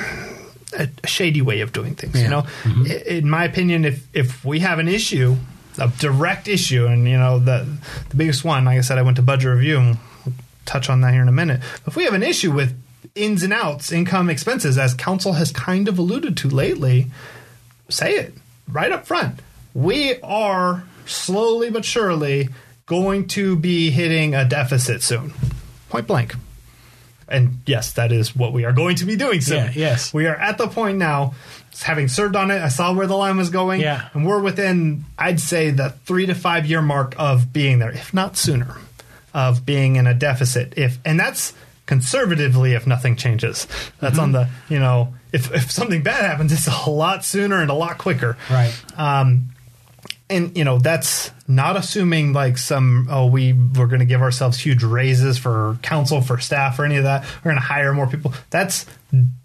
[0.77, 2.15] a, a shady way of doing things.
[2.15, 2.23] Yeah.
[2.23, 2.83] You know, mm-hmm.
[2.85, 5.35] I- in my opinion, if if we have an issue,
[5.77, 7.67] a direct issue, and you know the
[8.09, 10.35] the biggest one, like I said, I went to budget review, and we'll
[10.65, 11.61] touch on that here in a minute.
[11.85, 12.77] If we have an issue with
[13.15, 17.07] ins and outs, income, expenses, as council has kind of alluded to lately,
[17.89, 18.33] say it
[18.67, 19.41] right up front.
[19.73, 22.49] We are slowly but surely
[22.85, 25.33] going to be hitting a deficit soon.
[25.89, 26.35] Point blank
[27.31, 29.57] And yes, that is what we are going to be doing soon.
[29.57, 30.13] Yeah, yes.
[30.13, 31.33] We are at the point now,
[31.81, 33.81] having served on it, I saw where the line was going.
[33.81, 34.09] Yeah.
[34.13, 38.13] And we're within, I'd say, the three to five year mark of being there, if
[38.13, 38.75] not sooner,
[39.33, 40.73] of being in a deficit.
[40.77, 41.53] If And that's
[41.85, 43.67] conservatively if nothing changes.
[43.99, 44.19] That's Mm-hmm.
[44.19, 47.73] on the, you know, if, if something bad happens, it's a lot sooner and a
[47.75, 48.73] lot quicker Right.
[50.29, 54.59] And you know that's not assuming like some oh we we're going to give ourselves
[54.59, 57.23] huge raises for council for staff or any of that.
[57.37, 58.33] We're going to hire more people.
[58.49, 58.85] That's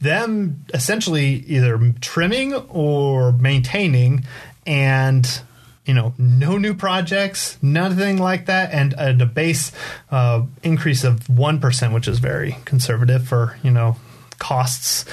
[0.00, 4.26] them essentially either trimming or maintaining
[4.66, 5.40] and
[5.86, 9.72] you know no new projects nothing like that and a, a base
[10.10, 13.96] uh, increase of 1% which is very conservative for you know
[14.38, 15.04] costs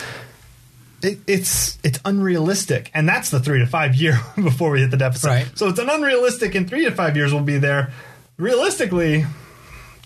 [1.04, 4.98] it, it's it's unrealistic, and that's the three to five year before we hit the
[4.98, 5.28] deficit.
[5.30, 5.58] Right.
[5.58, 6.56] So it's an unrealistic.
[6.56, 7.92] In three to five years, we'll be there.
[8.38, 9.26] Realistically,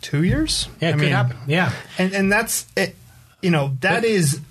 [0.01, 0.67] two years.
[0.79, 1.37] Yeah, it I could mean, happen.
[1.47, 1.71] Yeah.
[1.97, 2.95] and and that's it.
[3.41, 4.41] You know, that is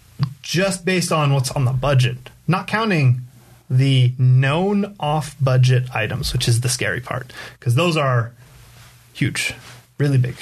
[0.43, 3.23] just based on what's on the budget, not counting
[3.69, 8.33] the known off budget items, which is the scary part, because those are
[9.13, 9.55] huge,
[9.99, 10.37] really big.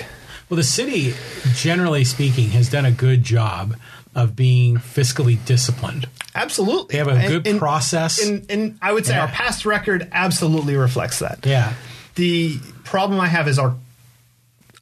[0.49, 1.15] Well, the city,
[1.55, 3.77] generally speaking, has done a good job
[4.15, 6.07] of being fiscally disciplined.
[6.35, 8.23] Absolutely, They have a And- good and- process.
[8.27, 9.23] and, and I would say Yeah.
[9.23, 11.41] our past record absolutely reflects that.
[11.45, 11.73] yeah.
[12.15, 13.75] the problem I have is our.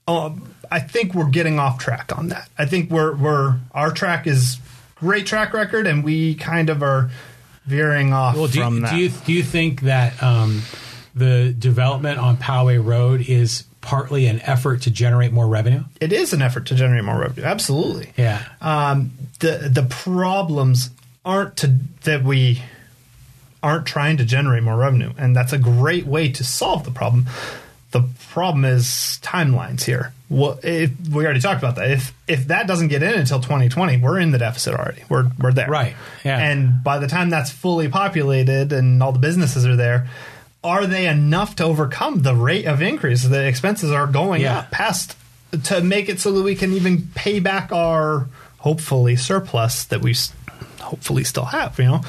[0.08, 2.48] Um, I think we're getting off track on that.
[2.58, 4.58] I think we're we're our track is
[4.96, 7.10] great track record, and we kind of are
[7.66, 8.90] veering off Well, do from you, that.
[8.90, 10.62] do you do you think that um,
[11.14, 15.84] the development on Poway Road is partly an effort to generate more revenue?
[16.00, 17.44] it is an effort to generate more revenue.
[17.44, 18.12] Absolutely.
[18.16, 18.42] Yeah.
[18.60, 20.90] Um, the the problems
[21.24, 22.62] aren't to that we
[23.62, 27.26] aren't trying to generate more revenue, and that's a great way to solve the problem.
[27.90, 30.12] The problem is timelines here.
[30.28, 31.90] Well, if, we already talked about that.
[31.90, 35.02] If if that doesn't get in until 2020, we're in the deficit already.
[35.08, 35.68] We're we're there.
[35.68, 35.96] Right.
[36.24, 36.38] Yeah.
[36.38, 40.08] And by the time that's fully populated and all the businesses are there,
[40.62, 43.22] are they enough to overcome the rate of increase?
[43.24, 44.58] The expenses are going Yeah.
[44.58, 45.16] up past
[45.64, 48.28] to make it so that we can even pay back our
[48.58, 50.14] hopefully surplus that we
[50.80, 51.78] hopefully still have.
[51.78, 52.00] You know,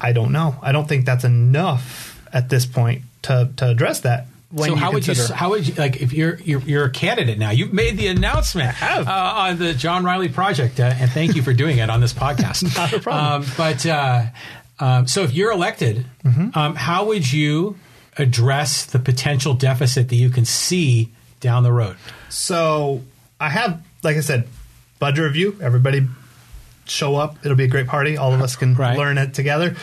[0.00, 0.56] I don't know.
[0.62, 4.26] I don't think that's enough at this point to to address that.
[4.50, 6.90] When so you how would you how would you like if you're you're, you're a
[6.90, 7.50] candidate now?
[7.50, 9.06] You've made the announcement have.
[9.06, 12.12] Uh, on the John Riley project, uh, and thank you for doing it on this
[12.12, 12.62] podcast.
[12.76, 13.42] Not a problem.
[13.42, 14.26] Um, but uh,
[14.78, 16.58] um, so if you're elected, Mm-hmm.
[16.58, 17.76] um, how would you
[18.18, 21.96] address the potential deficit that you can see down the road?
[22.28, 23.02] So
[23.40, 24.48] I have, like I said,
[24.98, 25.56] budget review.
[25.62, 26.06] Everybody
[26.86, 27.36] show up.
[27.44, 28.16] It'll be a great party.
[28.16, 28.96] All of us can Right.
[28.98, 29.76] learn it together.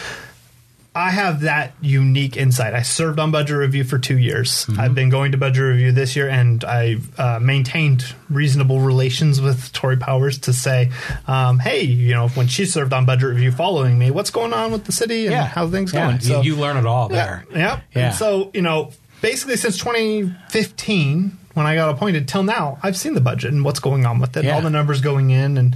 [0.96, 2.76] I have that unique insight.
[2.76, 4.68] I served on budget review for two years.
[4.78, 9.74] I've been going to budget review this year, and I've uh, maintained reasonable relations with
[9.74, 10.92] Tori Powers to say,
[11.28, 14.72] um, "Hey, you know, when she served on budget review, following me, what's going on
[14.72, 17.44] with the city and how things Yeah, going?" you, you learn it all there.
[17.50, 17.58] Yeah.
[17.58, 17.80] Yeah.
[17.96, 18.06] Yeah.
[18.10, 18.92] And so, you know,
[19.22, 23.80] basically since 2015, when I got appointed till now, I've seen the budget and what's
[23.80, 24.56] going on with it, Yeah.
[24.56, 25.76] all the numbers going in and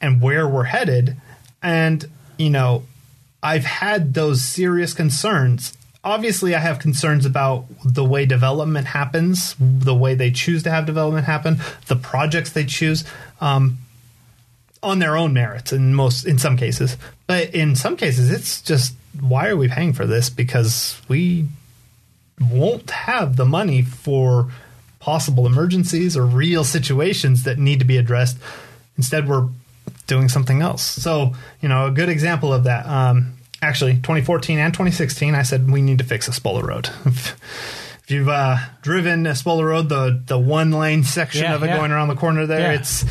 [0.00, 1.16] and where we're headed.
[1.62, 2.04] And,
[2.36, 2.82] you know,
[3.44, 5.76] I've had those serious concerns.
[6.02, 10.86] Obviously, I have concerns about the way development happens, the way they choose to have
[10.86, 13.04] development happen, the projects they choose.
[13.42, 13.78] Um,
[14.82, 18.94] on their own merits in most in some cases but in some cases it's just
[19.18, 21.48] why are we paying for this because we
[22.50, 24.50] won't have the money for
[25.00, 28.36] possible emergencies or real situations that need to be addressed
[28.98, 29.48] instead we're
[30.06, 34.72] doing something else so you know a good example of that um, actually 2014 and
[34.74, 37.36] 2016 i said we need to fix Espola road if
[38.08, 41.76] you've uh, driven Espola road the the one lane section Yeah, of it yeah.
[41.78, 42.78] going around the corner there Yeah.
[42.80, 43.04] it's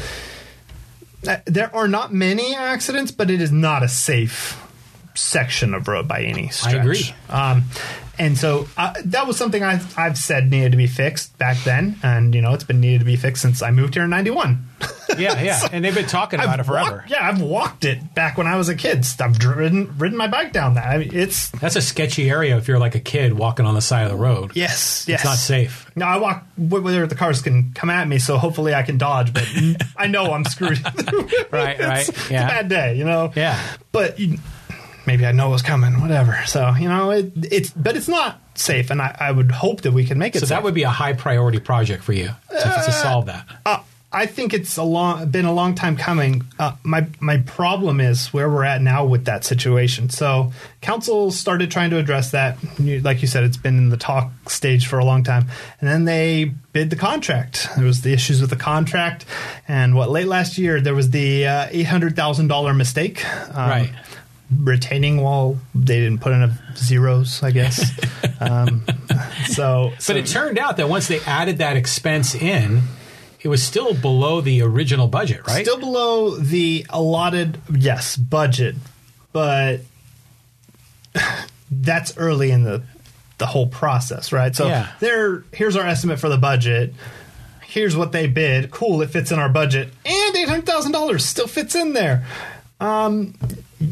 [1.27, 4.61] uh, there are not many accidents, but it is not a safe
[5.15, 6.75] section of road by any stretch.
[6.75, 7.15] I agree.
[7.29, 7.63] Um,
[8.19, 11.95] and so uh, that was something I've, I've said needed to be fixed back then,
[12.03, 14.67] and you know it's been needed to be fixed since I moved here in '91.
[15.17, 16.91] Yeah, yeah, and they've been talking about it forever.
[16.97, 19.05] Walked, yeah, I've walked it back when I was a kid.
[19.19, 20.87] I've driven ridden my bike down that.
[20.87, 23.81] I mean, it's That's a sketchy area if you're like a kid walking on the
[23.81, 24.53] side of the road.
[24.55, 25.91] yes, yes, It's not safe.
[25.95, 28.97] No, I walk wh- where the cars can come at me, so hopefully I can
[28.97, 29.33] dodge.
[29.33, 29.47] But
[29.97, 30.79] I know I'm screwed.
[31.51, 32.45] Right, right, It's, yeah.
[32.45, 33.31] it's a bad day, you know.
[33.35, 33.61] Yeah.
[33.91, 34.39] but you,
[35.05, 36.01] maybe I know it was coming.
[36.01, 36.39] Whatever.
[36.45, 39.91] So you know, it, it's but it's not safe, and I, I would hope that
[39.91, 40.39] we can make it.
[40.39, 40.49] So safe.
[40.49, 43.45] that would be a high priority project for you to, to solve that.
[43.65, 43.79] Uh,
[44.15, 46.43] I think it's a long been a long time coming.
[46.59, 50.11] Uh, my my problem is where we're at now with that situation.
[50.11, 52.59] So council started trying to address that.
[52.79, 55.47] Like you said, it's been in the talk stage for a long time,
[55.81, 57.67] and then they bid the contract.
[57.75, 59.25] There was the issues with the contract,
[59.67, 63.25] and what late last year there was the uh, eight hundred thousand dollar mistake.
[63.49, 63.93] Um, Right.
[64.59, 67.91] Retaining wall, they didn't put in a zeros, I guess.
[68.39, 68.83] um,
[69.47, 72.81] so, But it turned out that once they added that expense in,
[73.41, 75.65] it was still below the original budget, right?
[75.65, 78.75] Still below the allotted, yes, budget,
[79.31, 79.81] but
[81.71, 82.83] that's early in the
[83.39, 84.55] the whole process, right?
[84.55, 84.91] So Yeah.
[84.99, 86.93] there, here's our estimate for the budget.
[87.63, 88.69] Here's what they bid.
[88.71, 92.25] Cool, it fits in our budget, and eight hundred thousand dollars still fits in there.
[92.79, 93.33] Um,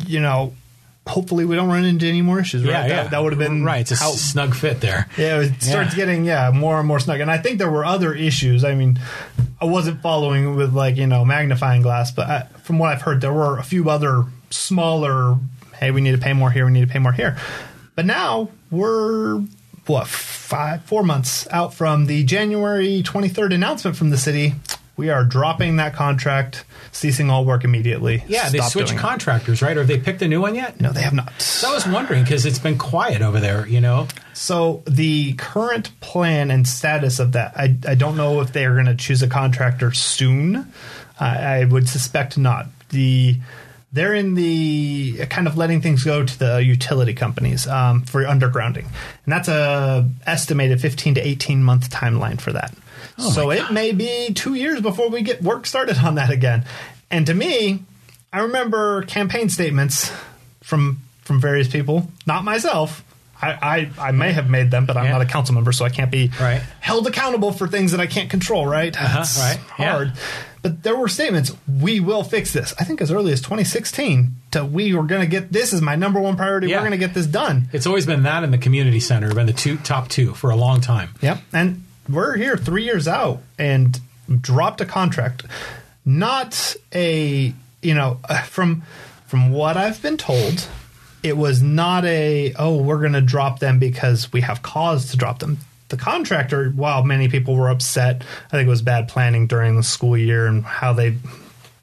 [0.07, 0.53] you know,
[1.07, 2.63] hopefully we don't run into any more issues.
[2.63, 2.89] yeah, right?
[2.89, 3.03] yeah.
[3.03, 3.81] That, that would have been right.
[3.81, 5.07] It's a how- snug fit there.
[5.17, 5.95] yeah, it starts Yeah.
[6.05, 8.63] getting yeah more and more snug, and I think there were other issues.
[8.63, 8.99] I mean,
[9.59, 13.21] I wasn't following with like you know magnifying glass, but I, from what I've heard,
[13.21, 15.35] there were a few other smaller.
[15.79, 16.65] Hey, we need to pay more here.
[16.65, 17.37] We need to pay more here.
[17.95, 19.39] But now we're
[19.87, 24.53] what five, four months out from the January twenty third announcement from the city.
[24.97, 28.23] We are dropping that contract, ceasing all work immediately.
[28.27, 29.01] Yeah, they Stop switched doing it.
[29.01, 29.75] contractors, right?
[29.75, 30.79] Or have they picked a new one yet?
[30.79, 31.31] No, they have not.
[31.41, 34.07] So I was wondering because it's been quiet over there, you know?
[34.33, 38.73] So the current plan and status of that, I, I don't know if they are
[38.73, 40.71] going to choose a contractor soon.
[41.19, 42.67] I I would suspect not.
[42.89, 43.37] The
[43.93, 48.85] they're in the kind of letting things go to the utility companies um, for undergrounding,
[48.85, 52.73] and that's a estimated fifteen to eighteen month timeline for that.
[53.21, 56.65] Oh so it may be two years before we get work started on that again.
[57.09, 57.83] And to me,
[58.33, 60.11] I remember campaign statements
[60.61, 63.03] from from various people, not myself.
[63.43, 65.13] I, I, I may have made them, but I'm Yeah.
[65.13, 66.61] not a council member, so I can't be Right.
[66.79, 68.95] held accountable for things that I can't control, right?
[68.95, 69.59] Uh-huh, it's right.
[69.79, 69.91] Yeah.
[69.93, 70.13] hard.
[70.61, 72.71] But there were statements, we will fix this.
[72.79, 75.95] I think as early as 2016, to we were going to get this is my
[75.95, 76.67] number one priority.
[76.67, 76.75] Yeah.
[76.77, 77.67] We're going to get this done.
[77.73, 80.55] It's always been that in the community center been the two top two for a
[80.55, 81.09] long time.
[81.21, 81.39] Yep.
[81.51, 83.99] And we're here three years out and
[84.39, 85.45] dropped a contract.
[86.05, 88.83] Not a, you know, from
[89.27, 90.67] from what I've been told,
[91.23, 95.17] it was not a, oh, we're going to drop them because we have cause to
[95.17, 95.57] drop them.
[95.87, 99.83] The contractor, while many people were upset, I think it was bad planning during the
[99.83, 101.15] school year and how they,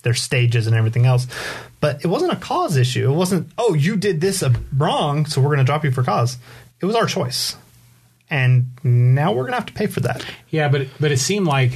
[0.03, 1.27] their stages and everything else.
[1.81, 3.11] But it wasn't a cause issue.
[3.11, 4.45] It wasn't, oh, you did this
[4.77, 6.37] wrong, so we're going to drop you for cause.
[6.81, 7.57] It was our choice
[8.31, 10.25] and now we're gonna have to pay for that.
[10.51, 11.73] Yeah, but but it seemed like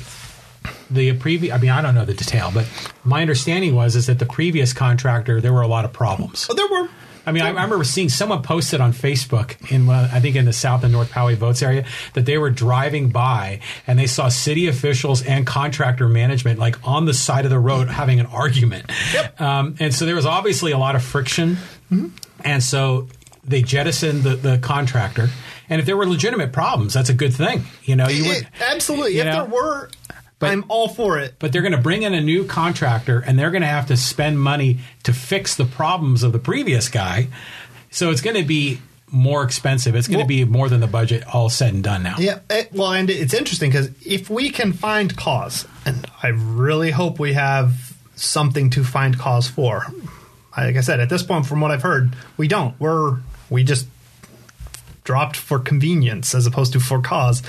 [0.90, 1.54] the previous.
[1.54, 2.66] I mean, I don't know the detail, but
[3.04, 6.46] my understanding was is that the previous contractor there were a lot of problems.
[6.46, 6.88] But there were
[7.24, 10.52] I mean, I remember seeing someone posted on Facebook in uh, I think in the
[10.52, 11.84] South and North Poway votes area
[12.14, 17.04] that they were driving by and they saw city officials and contractor management like on
[17.04, 18.90] the side of the road having an argument.
[19.14, 19.40] Yep.
[19.40, 21.58] Um, and so there was obviously a lot of friction,
[22.44, 23.08] and so
[23.44, 25.28] they jettisoned the, the contractor.
[25.68, 27.64] And if there were legitimate problems, that's a good thing.
[27.84, 28.48] You know, you would.
[28.60, 29.14] Absolutely.
[29.14, 29.32] you if know?
[29.32, 29.90] there were,
[30.38, 31.34] But- I'm all for it.
[31.38, 33.96] but they're going to bring in a new contractor and they're going to have to
[33.96, 37.28] spend money to fix the problems of the previous guy.
[37.90, 38.80] So it's going to be
[39.10, 39.94] more expensive.
[39.94, 42.16] It's going Well- to be more than the budget all said and done now.
[42.18, 42.38] Yeah.
[42.50, 47.18] It, well, and it's interesting because if we can find cause, and I really hope
[47.18, 49.86] we have something to find cause for.
[50.56, 52.78] Like I said, at this point, from what I've heard, we don't.
[52.80, 53.18] We're
[53.50, 53.86] we just
[55.04, 57.42] dropped for convenience as opposed to for cause.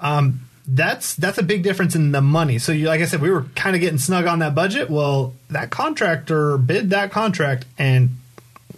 [0.00, 2.58] Um, that's that's a big difference in the money.
[2.58, 4.90] So, you, like I said, we were kind of getting snug on that budget.
[4.90, 8.16] Well, that contractor bid that contract, and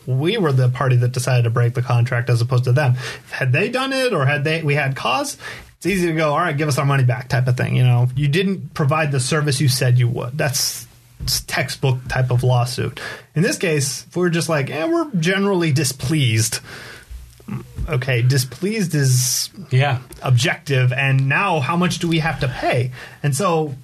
[0.06, 2.94] we were the party that decided to break the contract as opposed to them.
[3.30, 5.38] Had they done it, or had they we had cause,
[5.78, 6.32] it's easy to go.
[6.32, 7.74] All right, give us our money back, type of thing.
[7.74, 10.36] You know, you didn't provide the service you said you would.
[10.36, 10.86] That's
[11.46, 13.00] textbook type of lawsuit.
[13.34, 16.60] In this case, if we're just like, eh, we're generally displeased.
[17.88, 19.98] Okay, displeased is Yeah.
[20.22, 22.90] objective and now how much do we have to pay
[23.22, 23.74] and so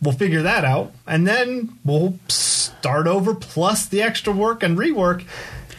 [0.00, 5.24] we'll figure that out and then we'll start over plus the extra work and rework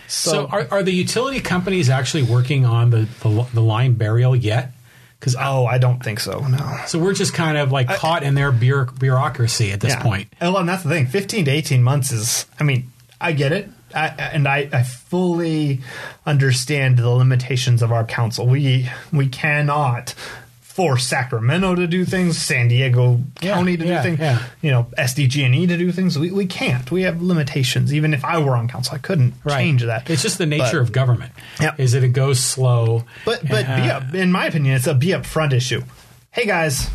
[0.08, 4.36] so, So, are, are the utility companies actually working on the, the, the line burial
[4.36, 4.72] yet?
[5.20, 8.34] Because oh i don't think so no so we're just kind of like caught in
[8.36, 10.02] their bureaucracy at this Yeah.
[10.04, 10.28] point.
[10.42, 12.92] well and that's the thing 15 to 18 months is i mean
[13.22, 15.82] i get it I, and I, I fully
[16.26, 18.48] understand the limitations of our council.
[18.48, 20.16] We we cannot
[20.62, 24.44] force Sacramento to do things, San Diego Yeah, County to yeah, do things, yeah.
[24.64, 26.18] you know, SDG&E to do things.
[26.18, 26.90] We, we can't.
[26.90, 27.94] We have limitations.
[27.94, 30.10] Even if I were on council, I couldn't change that.
[30.10, 31.32] It's just the nature But- of government.
[31.78, 33.04] Is that it goes slow.
[33.24, 35.84] But but Uh, be up, in my opinion, it's a be upfront issue.
[36.32, 36.90] Hey guys,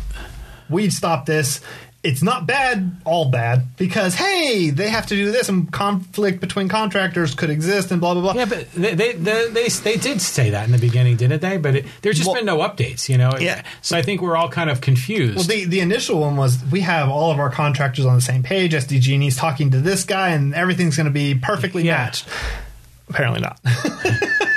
[0.69, 1.61] we'd stop this.
[2.01, 6.69] It's not bad, all bad, because hey, they have to do this, and conflict between
[6.69, 8.33] contractors could exist, and blah blah blah.
[8.33, 11.57] Yeah, but they they, they they they did say that in the beginning, didn't they?
[11.57, 13.31] But it, there's just Well- been no updates, you know.
[13.39, 13.63] Yeah.
[13.81, 15.35] So I think we're all kind of confused.
[15.35, 18.43] Well, the, the initial one was we have all of our contractors on the same
[18.43, 18.71] page.
[18.73, 21.97] SDG&E's talking to this guy, and everything's going to be perfectly Yeah.
[21.97, 22.27] matched.
[23.09, 23.59] Apparently not.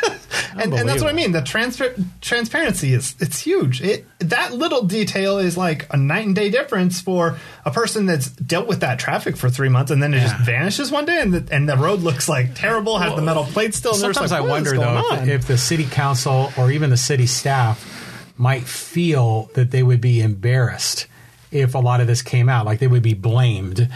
[0.65, 1.33] and, and that's what I mean.
[1.33, 3.83] The transfer, transparency is it's huge.
[3.83, 8.31] It that little detail is like a night and day difference for a person that's
[8.31, 11.35] dealt with that traffic for three months, and then it just vanishes one day, and
[11.35, 13.95] the, and the road looks like terrible, has the metal plate still.
[13.95, 17.89] Sometimes like, I wonder though if, if the city council or even the city staff
[18.37, 21.07] might feel that they would be embarrassed
[21.51, 23.89] if a lot of this came out, like they would be blamed.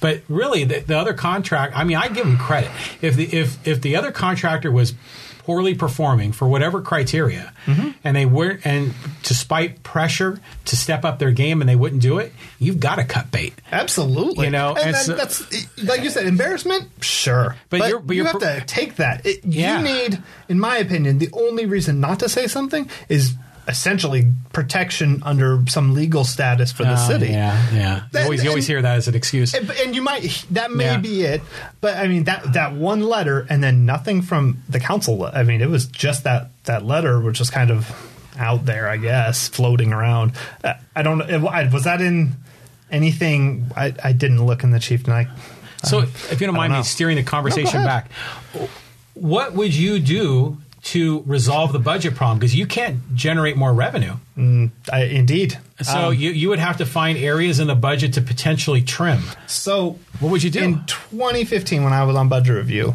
[0.00, 1.76] But really, the, the other contract.
[1.76, 2.70] I mean, I give them credit
[3.00, 4.94] if the if if the other contractor was
[5.46, 7.90] poorly performing for whatever criteria, Mm-hmm.
[8.04, 8.92] and they weren't, and
[9.22, 13.04] despite pressure to step up their game, and they wouldn't do it, you've got to
[13.04, 13.54] cut bait.
[13.72, 15.40] Absolutely, You know, and and so- that's
[15.82, 16.88] like you said, embarrassment.
[17.00, 19.24] Sure, But but, you're- but you you're have to take that.
[19.24, 19.78] It, Yeah.
[19.78, 23.34] You need, in my opinion, the only reason not to say something is
[23.68, 27.28] essentially protection under some legal status for the Oh, city.
[27.28, 28.02] yeah, yeah.
[28.14, 29.54] You always, you always and- hear that as an excuse.
[29.54, 30.96] And, and you might that may Yeah.
[30.98, 31.42] be it,
[31.80, 35.24] but I mean that that one letter and then nothing from the council.
[35.32, 37.90] I mean, it was just that that letter, which was kind of
[38.38, 40.32] out there, I guess, floating around.
[40.62, 41.24] Uh, I don't know.
[41.26, 42.32] it- Was that in
[42.90, 43.66] anything?
[43.76, 45.28] I, I didn't look in the Chieftain.
[45.84, 48.10] So, if you don't mind don't me steering the conversation No, back,
[49.14, 50.58] what would you do
[50.92, 52.38] to resolve the budget problem?
[52.38, 54.14] Because you can't generate more revenue.
[54.92, 55.58] I, indeed.
[55.82, 59.22] So, Um, you, you would have to find areas in the budget to potentially trim.
[59.46, 60.62] So, What would you do?
[60.62, 62.94] In 2015, when I was on budget review,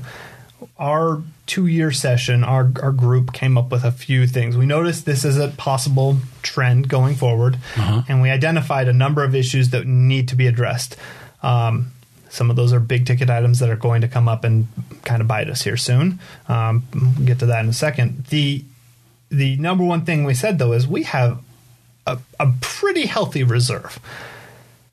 [0.78, 4.56] our two year session, our, our group came up with a few things.
[4.56, 8.04] We noticed this is a possible trend going forward, Uh-huh.
[8.08, 10.96] and we identified a number of issues that need to be addressed.
[11.44, 11.92] Um,
[12.32, 14.68] some of those are big ticket items that are going to come up and
[15.04, 16.20] kind of bite us here soon.
[16.48, 18.26] Um, we'll get to that in a second.
[18.26, 18.64] The
[19.30, 21.42] the number one thing we said though is we have
[22.08, 24.00] a, a pretty healthy reserve.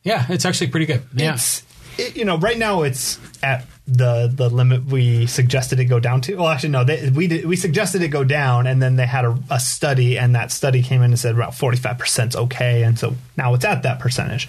[0.03, 1.03] Yeah, it's actually pretty good.
[1.15, 1.35] Yeah.
[1.35, 1.63] It's
[1.97, 6.21] it, you know right now it's at the the limit we suggested it go down
[6.23, 6.35] to.
[6.35, 9.25] Well, actually no, they, we did, we suggested it go down, and then they had
[9.25, 12.83] a, a study, and that study came in and said about forty five percent okay,
[12.83, 14.49] and so now it's at that percentage.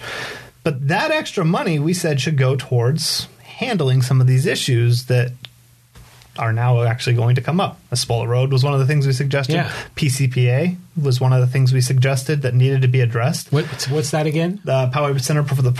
[0.62, 5.32] But that extra money we said should go towards handling some of these issues that
[6.40, 7.78] are now actually going to come up.
[7.92, 9.54] Espola Road was one of the things we suggested.
[9.54, 9.70] Yeah.
[9.94, 14.10] PCPA was one of the things we suggested that needed to be addressed What, what's
[14.10, 14.60] that again?
[14.64, 15.72] the Poway Center for the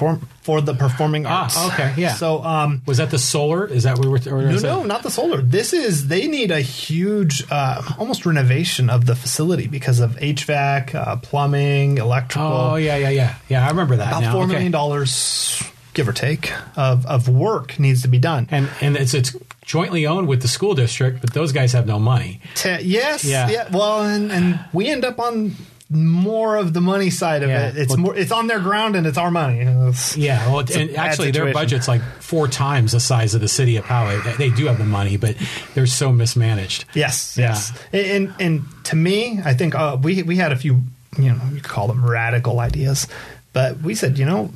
[0.43, 1.59] for the Performing Ah, Arts.
[1.73, 2.15] okay, yeah.
[2.15, 3.66] So, um, Was that the solar?
[3.66, 4.19] Is that what we were?
[4.35, 5.43] Or no, that- no, not the solar.
[5.43, 10.95] This is they need a huge, uh, almost renovation of the facility because of HVAC,
[10.95, 12.47] uh, plumbing, electrical.
[12.53, 13.65] Oh yeah, yeah, yeah, yeah.
[13.66, 14.09] I remember that.
[14.09, 14.32] about now.
[14.32, 14.53] four Okay.
[14.53, 15.62] million dollars,
[15.95, 18.49] give or take, of of work needs to be done.
[18.51, 21.99] And and it's it's jointly owned with the school district, but those guys have no
[21.99, 22.41] money.
[22.55, 23.49] Te- yes, Yeah.
[23.49, 23.69] yeah.
[23.70, 25.55] Well, and, and we end up on
[25.93, 27.69] more of the money side of Yeah.
[27.69, 27.77] it.
[27.77, 28.16] It's Well- more.
[28.16, 29.59] It's on their ground, and it's our money.
[29.61, 33.77] It's- Yeah, well, and actually, their budget's like four times the size of the city
[33.77, 34.23] of Poway.
[34.23, 35.35] They- They do have the money, but
[35.74, 36.85] they're so mismanaged.
[36.95, 37.49] Yes, Yeah.
[37.49, 37.73] yes.
[37.93, 40.85] And and to me, I think uh, we we had a few,
[41.19, 43.09] you know, you call them radical ideas,
[43.53, 44.51] but we said, you know,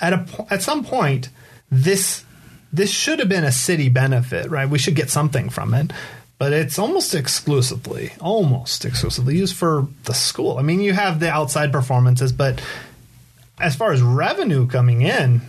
[0.00, 1.28] at a at some point,
[1.70, 2.24] this
[2.72, 4.68] this should have been a city benefit, right?
[4.68, 5.92] We should get something from it.
[6.38, 10.58] But it's almost exclusively, almost exclusively used for the school.
[10.58, 12.62] I mean, you have the outside performances, but
[13.60, 15.40] as far as revenue coming in,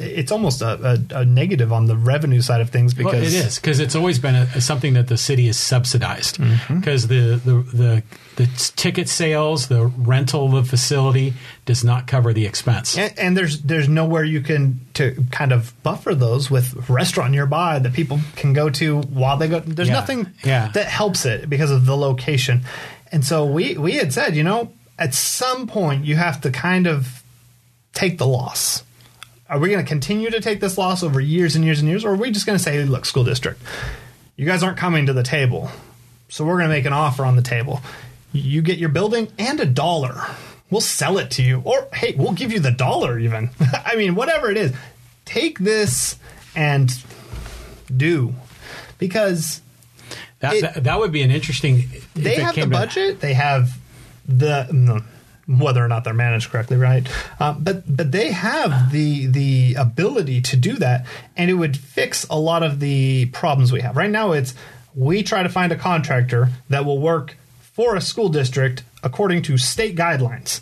[0.00, 3.32] it's almost a, a, a negative on the revenue side of things because Well, it
[3.34, 6.78] is because it's always been a, something that the city has subsidized Mm-hmm.
[6.80, 8.02] because the, the the
[8.36, 8.46] the
[8.76, 11.34] ticket sales, the rental of the facility
[11.66, 12.96] does not cover the expense.
[12.96, 17.78] and, and there's there's nowhere you can to kind of buffer those with restaurant nearby
[17.78, 19.60] that people can go to while they go.
[19.60, 19.94] There's Yeah.
[19.94, 20.68] nothing Yeah.
[20.68, 22.62] that helps it because of the location.
[23.12, 26.86] And so we we had said, you know, at some point you have to kind
[26.86, 27.22] of
[27.92, 28.84] take the loss.
[29.52, 32.06] Are we going to continue to take this loss over years and years and years,
[32.06, 33.60] or are we just going to say, look, school district,
[34.34, 35.70] you guys aren't coming to the table,
[36.30, 37.82] so we're going to make an offer on the table.
[38.32, 40.22] You get your building and a dollar.
[40.70, 43.50] We'll sell it to you, or hey, we'll give you the dollar even.
[43.84, 44.72] I mean, whatever it is,
[45.26, 46.16] take this
[46.56, 46.90] and
[47.94, 48.34] do
[48.96, 49.60] because
[50.40, 51.90] That, it- that that would be an interesting.
[52.14, 53.20] they have the budget.
[53.20, 53.78] They have
[54.26, 55.02] the no,
[55.46, 57.06] whether or not they're managed correctly, right?
[57.40, 61.06] Um, but but they have the the ability to do that,
[61.36, 64.32] and it would fix a lot of the problems we have right now.
[64.32, 64.54] It's
[64.94, 69.58] we try to find a contractor that will work for a school district according to
[69.58, 70.60] state guidelines.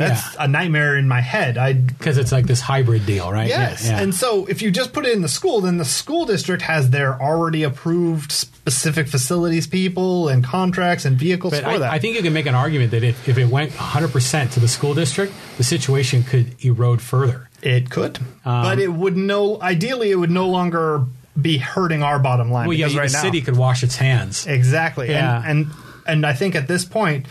[0.00, 0.44] That's Yeah.
[0.44, 1.58] a nightmare in my head.
[1.58, 3.48] I because it's like this hybrid deal, right?
[3.48, 3.84] Yes.
[3.84, 4.02] Yeah, yeah.
[4.02, 6.88] And so if you just put it in the school, then the school district has
[6.90, 11.92] their already approved specific facilities people and contracts and vehicles But for I, that.
[11.92, 14.68] I think you can make an argument that if, if it went 100% to the
[14.68, 17.48] school district, the situation could erode further.
[17.62, 18.18] it could.
[18.44, 21.02] Um, but it would no ideally it would no longer
[21.40, 22.66] be hurting our bottom line.
[22.68, 24.46] Well, yeah, because the right now, city could wash its hands.
[24.46, 25.10] Exactly.
[25.10, 25.42] Yeah.
[25.44, 25.74] And, and
[26.06, 27.26] and I think at this point,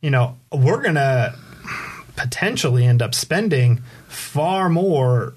[0.00, 1.34] you know, we're gonna
[2.16, 3.78] potentially end up spending
[4.08, 5.34] far more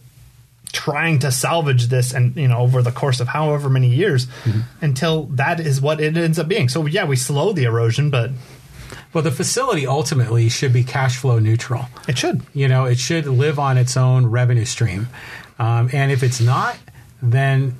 [0.71, 4.59] trying to salvage this and you know over the course of however many years Mm-hmm.
[4.81, 6.69] until that is what it ends up being.
[6.69, 8.29] So yeah, we slow the erosion, but
[9.13, 11.85] Well, the facility ultimately should be cash flow neutral.
[12.07, 12.41] it should.
[12.53, 15.07] You know, it should live on its own revenue stream.
[15.57, 16.77] Um, and if it's not,
[17.21, 17.75] then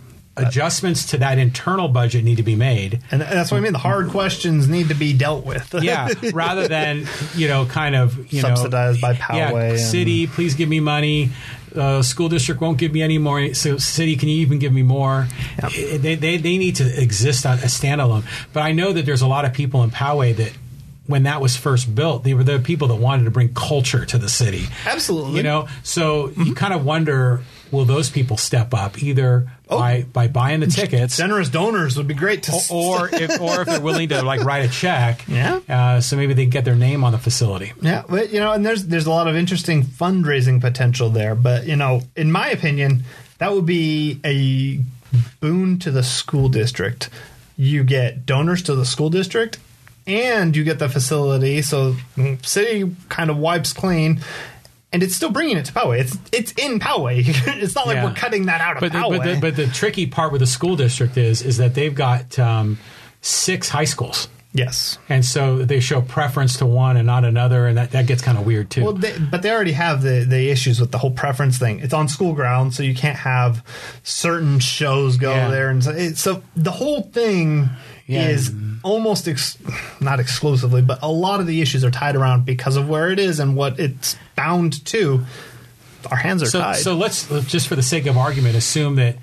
[0.48, 3.02] adjustments to that internal budget need to be made.
[3.11, 3.74] And that's what I mean.
[3.74, 5.74] The hard questions need to be dealt with.
[5.82, 10.28] Yeah, rather than you know, kind of you Subsidized know, by yeah, Poway and- city,
[10.28, 11.30] please give me money.
[11.76, 13.53] Uh, school district won't give me any more.
[13.53, 15.28] So city, can you even give me more?
[15.72, 18.24] They, they they need to exist on a standalone.
[18.53, 20.52] But I know that there's a lot of people in Poway that.
[21.06, 24.20] When that was first built, they were the people that wanted to bring culture to
[24.20, 24.66] the city.
[24.86, 25.38] Absolutely.
[25.38, 27.41] You know, so you kind of wonder
[27.72, 32.14] will those people step up either by by buying the tickets Generous donors would be
[32.14, 35.24] great to or if or if they're willing to like write a check.
[35.28, 35.60] Yeah.
[35.70, 37.74] Uh, so maybe they get their name on the facility.
[37.82, 41.36] Yeah, but you know, and there's there's a lot of interesting fundraising potential there.
[41.36, 43.04] But you know, in my opinion,
[43.38, 44.80] that would be a
[45.40, 47.10] boon to the school district.
[47.58, 49.60] You get donors to the school district,
[50.08, 51.62] and you get the facility.
[51.62, 54.22] So mm, city kind of wipes clean.
[54.91, 55.99] And it's still bringing it to Poway.
[55.99, 57.24] It's it's in Poway.
[57.61, 58.06] it's not like Yeah.
[58.06, 59.18] we're cutting that out of But the, Poway.
[59.18, 62.40] but, the, but the tricky part with the school district is is that they've got
[62.40, 62.80] um,
[63.22, 64.28] six high schools.
[64.52, 64.98] yes.
[65.07, 68.36] And so they show preference to one and not another, and that, that gets kind
[68.38, 68.84] of weird too.
[68.84, 71.82] Well, they, but they already have the, the issues with the whole preference thing.
[71.82, 73.64] It's on school grounds, so you can't have
[74.02, 75.49] certain shows go Yeah.
[75.52, 77.70] there, and so, it, so the whole thing
[78.10, 78.30] Yeah.
[78.30, 78.53] is
[78.84, 79.57] almost ex,
[80.02, 83.19] not exclusively, but a lot of the issues are tied around because of where it
[83.19, 85.23] is and what it's bound to.
[86.10, 86.77] Our hands are so, tied.
[86.77, 89.18] so let's just for the sake of argument assume that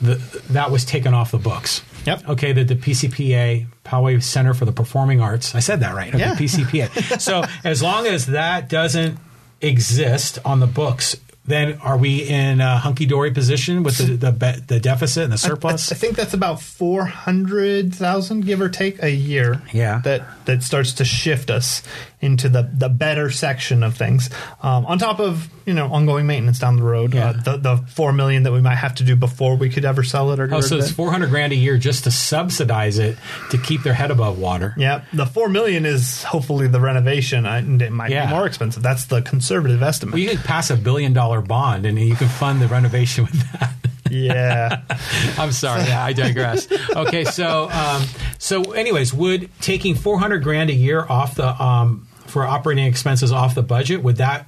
[0.00, 0.14] the,
[0.50, 1.82] that was taken off the books.
[2.06, 2.28] Yep.
[2.30, 6.08] Okay, that the PCPA, Poway Center for the Performing Arts, I said that right.
[6.08, 6.34] Okay, Yeah.
[6.34, 7.20] PCPA.
[7.20, 9.18] so as long as that doesn't
[9.60, 14.32] exist on the books, then are we in a hunky dory position with the the,
[14.32, 15.90] be- the deficit and the I, surplus?
[15.90, 19.60] I think that's about four hundred thousand, give or take, a year.
[19.72, 20.00] Yeah.
[20.04, 21.82] that that starts to shift us
[22.20, 24.30] into the the better section of things.
[24.62, 27.30] Um, on top of you know ongoing maintenance down the road, Yeah.
[27.30, 30.04] uh, the the four million that we might have to do before we could ever
[30.04, 30.94] sell it or Oh, so it's it.
[30.94, 33.16] four hundred grand a year just to subsidize it
[33.50, 34.74] to keep their head above water.
[34.76, 37.46] Yeah, the four million is hopefully the renovation.
[37.46, 38.26] I, it might Yeah.
[38.26, 38.82] be more expensive.
[38.84, 40.12] That's the conservative estimate.
[40.14, 43.50] Well, you can pass a billion dollar bond and you can fund the renovation with
[43.52, 43.74] that.
[44.10, 44.82] yeah,
[45.38, 45.84] I'm sorry.
[45.84, 46.68] Yeah, I digress.
[46.94, 48.04] Okay, so um,
[48.38, 53.54] so anyways, would taking 400 grand a year off the um, for operating expenses off
[53.54, 54.46] the budget would that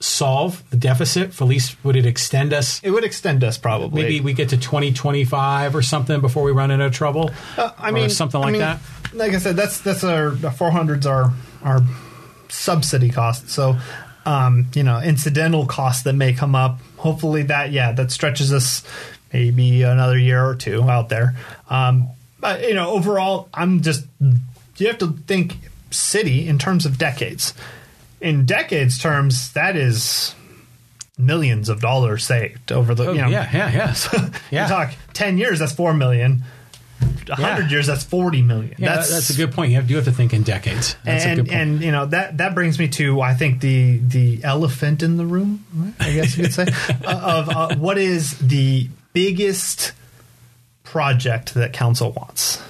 [0.00, 1.32] solve the deficit?
[1.32, 2.82] For at least would it extend us?
[2.84, 4.02] it would extend us probably.
[4.02, 7.30] Maybe we get to 2025 or something before we run into trouble.
[7.56, 8.80] Uh, I Or mean, something I like mean, that.
[9.14, 11.32] Like I said, that's that's our the four hundreds are
[11.62, 11.80] our
[12.48, 13.52] subsidy costs.
[13.54, 13.76] So,
[14.26, 16.80] um, you know, incidental costs that may come up.
[16.96, 18.82] Hopefully, that yeah, that stretches us
[19.32, 21.36] maybe another year or two out there.
[21.70, 22.08] Um,
[22.40, 24.04] but you know, overall, I'm just
[24.76, 25.56] you have to think
[25.90, 27.54] city in terms of decades.
[28.20, 30.34] In decades terms, that is
[31.18, 33.72] millions of dollars saved over the Oh, you know yeah, yeah,
[34.12, 34.30] yeah.
[34.50, 34.62] yeah.
[34.64, 36.42] you talk 10 years that's 4 million
[37.28, 37.68] 100 Yeah.
[37.68, 39.70] years that's 40 million Yeah, that's, that's a good point.
[39.70, 40.96] You have, do have to think in decades.
[41.04, 41.60] That's a good and point.
[41.60, 45.26] and you know that that brings me to I think the the elephant in the
[45.26, 45.64] room
[46.00, 46.66] I guess you could say
[47.04, 49.92] uh, of uh, what is the biggest
[50.84, 52.62] project that council wants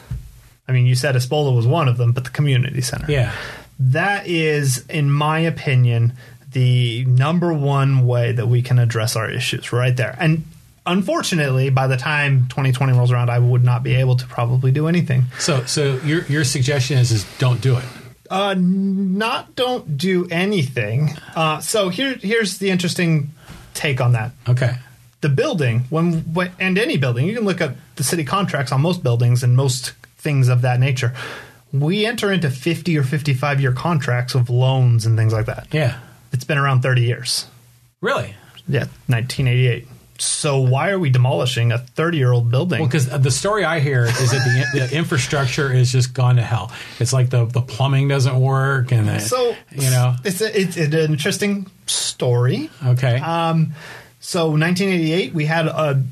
[0.68, 3.32] I mean you said Espola was one of them but the community center yeah.
[3.78, 6.14] that is, in my opinion,
[6.52, 10.16] the number one way that we can address our issues right there.
[10.18, 10.44] And
[10.86, 14.88] unfortunately, by the time 2020 rolls around, I would not be able to probably do
[14.88, 15.24] anything.
[15.38, 17.84] So, so your your suggestion is is don't do it.
[18.30, 21.10] Uh, not don't do anything.
[21.34, 23.30] Uh, so here, here's the interesting
[23.74, 24.32] take on that.
[24.48, 24.74] Okay.
[25.20, 28.80] The building, when, when and any building, you can look at the city contracts on
[28.80, 31.14] most buildings and most things of that nature.
[31.72, 35.68] We enter into 50 or 55 year contracts of loans and things like that.
[35.72, 35.98] Yeah.
[36.32, 37.46] It's been around 30 years.
[38.00, 38.34] Really?
[38.68, 39.86] Yeah, 1988.
[40.18, 42.80] So why are we demolishing a 30 year old building?
[42.80, 46.42] Well, because the story I hear is that the, the infrastructure is just gone to
[46.42, 46.72] hell.
[46.98, 50.76] It's like the, the plumbing doesn't work, and the, so you know, it's, a, it's
[50.76, 52.70] an interesting story.
[52.84, 53.72] okay, Um,
[54.20, 56.02] so 1988, we had a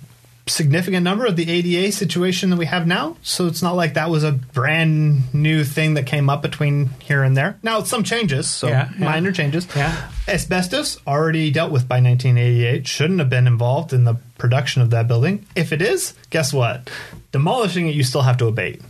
[0.47, 3.17] significant number of the ADA situation that we have now.
[3.23, 7.23] So it's not like that was a brand new thing that came up between here
[7.23, 7.59] and there.
[7.63, 9.05] Now it's some changes, so Yeah, yeah.
[9.05, 9.67] minor changes.
[9.75, 10.11] Yeah.
[10.29, 15.09] Asbestos already dealt with by 1988 shouldn't have been involved in the production of that
[15.09, 15.47] building.
[15.57, 16.91] If it is, guess what?
[17.33, 18.83] Demolishing it, you still have to abate.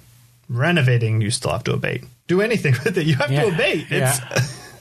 [0.48, 2.04] Renovating, you still have to abate.
[2.26, 3.86] Do anything with it, you have Yeah, to abate.
[3.90, 4.18] It's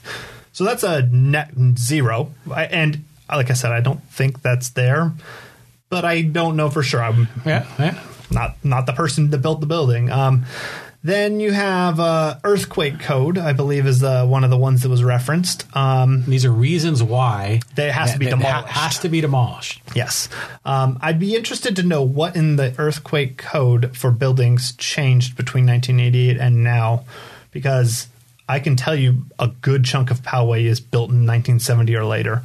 [0.52, 2.34] so that's a net zero.
[2.52, 5.12] And like I said, I don't think that's there,
[5.88, 7.02] but I don't know for sure.
[7.02, 8.02] I'm yeah, yeah.
[8.30, 10.10] not not the person that built the building.
[10.10, 10.44] Um,
[11.02, 13.36] then you have uh, earthquake code.
[13.36, 15.66] I believe is the one of the ones that was referenced.
[15.76, 18.78] Um, These are reasons why it has to be that- that ha- demolished.
[18.78, 19.82] has to be demolished.
[19.94, 20.30] yes,
[20.64, 25.66] um, I'd be interested to know what in the earthquake code for buildings changed between
[25.66, 27.04] 1988 and now,
[27.50, 28.06] because
[28.48, 32.42] I can tell you a good chunk of Poway is built in 1970 or later.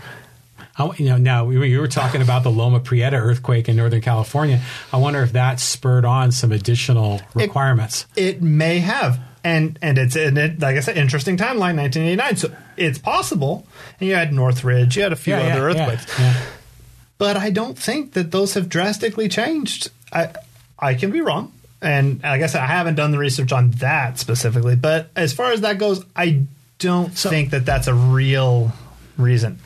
[0.79, 4.01] I, you know, now we you were talking about the Loma Prieta earthquake in Northern
[4.01, 4.61] California.
[4.93, 8.05] I wonder if that spurred on some additional requirements.
[8.15, 12.35] It may have, and and it's and it, like I said, interesting timeline, 1989.
[12.37, 13.67] So it's possible.
[13.99, 16.41] And you had Northridge, you had a few Yeah, other yeah, earthquakes, yeah,
[17.17, 19.91] but I don't think that those have drastically changed.
[20.13, 20.29] I
[20.77, 21.51] I can be wrong,
[21.81, 24.75] and like I said, I haven't done the research on that specifically.
[24.77, 26.43] But as far as that goes, I
[26.79, 28.71] don't think that that's a real
[29.17, 29.59] reason.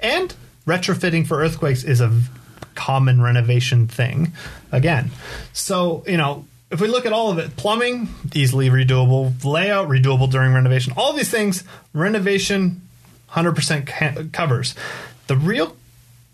[0.00, 0.34] And
[0.66, 2.22] retrofitting for earthquakes is a
[2.74, 4.32] common renovation thing.
[4.72, 5.10] Again,
[5.52, 6.46] so you know.
[6.70, 11.12] If we look at all of it, plumbing easily redoable, layout redoable during renovation, all
[11.12, 11.62] these things,
[11.92, 12.82] renovation
[13.30, 14.74] 100% ca- covers.
[15.28, 15.76] The real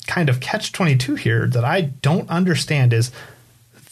[0.06, 3.10] kind of catch 22 here that I don't understand is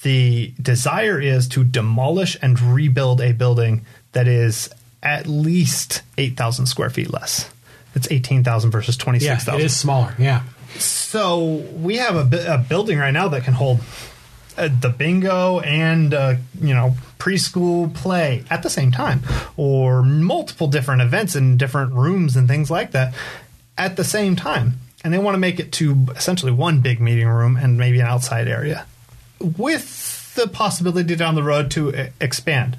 [0.03, 4.71] the desire is to demolish and rebuild a building that is
[5.03, 7.51] at least 8,000 square feet less.
[7.95, 9.29] It's 18,000 versus 26,000.
[9.29, 9.61] Yeah, 26,000.
[9.61, 10.15] it is smaller.
[10.19, 10.43] Yeah.
[10.79, 11.45] So
[11.77, 13.81] we have a, a building right now that can hold
[14.57, 19.23] uh, the bingo and uh, you know preschool play at the same time,
[19.57, 23.15] or multiple different events in different rooms and things like that
[23.77, 24.75] at the same time.
[25.05, 28.07] And they want to make it to essentially one big meeting room and maybe an
[28.07, 28.85] outside area,
[29.41, 32.77] with the possibility down the road to e- expand.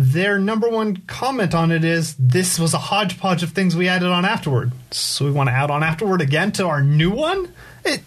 [0.00, 4.08] Their number one comment on it is this was a hodgepodge of things we added
[4.08, 4.70] on afterward.
[4.92, 7.52] So we want to add on afterward again to our new one.
[7.84, 8.02] It,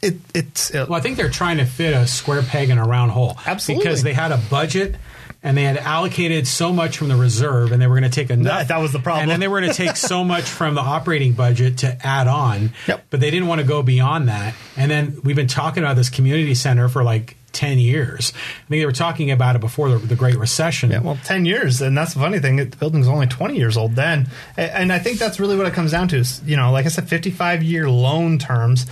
[0.00, 2.84] it, it's uh, Well, I think they're trying to fit a square peg in a
[2.84, 3.36] round hole.
[3.46, 3.84] Absolutely.
[3.84, 4.94] Because they had a budget
[5.42, 8.30] and they had allocated so much from the reserve and they were going to take
[8.30, 8.60] enough.
[8.60, 9.24] That- that was the problem.
[9.24, 12.28] And then they were going to take so much from the operating budget to add
[12.28, 12.72] on.
[12.86, 13.06] Yep.
[13.10, 14.54] But they didn't want to go beyond that.
[14.76, 18.32] And then we've been talking about this community center for like 10 years.
[18.34, 20.90] I think they were talking about it before the, the Great Recession.
[20.90, 21.80] Yeah, well, 10 years.
[21.80, 22.56] And that's the funny thing.
[22.56, 24.28] The building's only 20 years old then.
[24.56, 26.16] A- And I think that's really what it comes down to.
[26.18, 28.86] Is, you know, like I said, 55 year loan terms.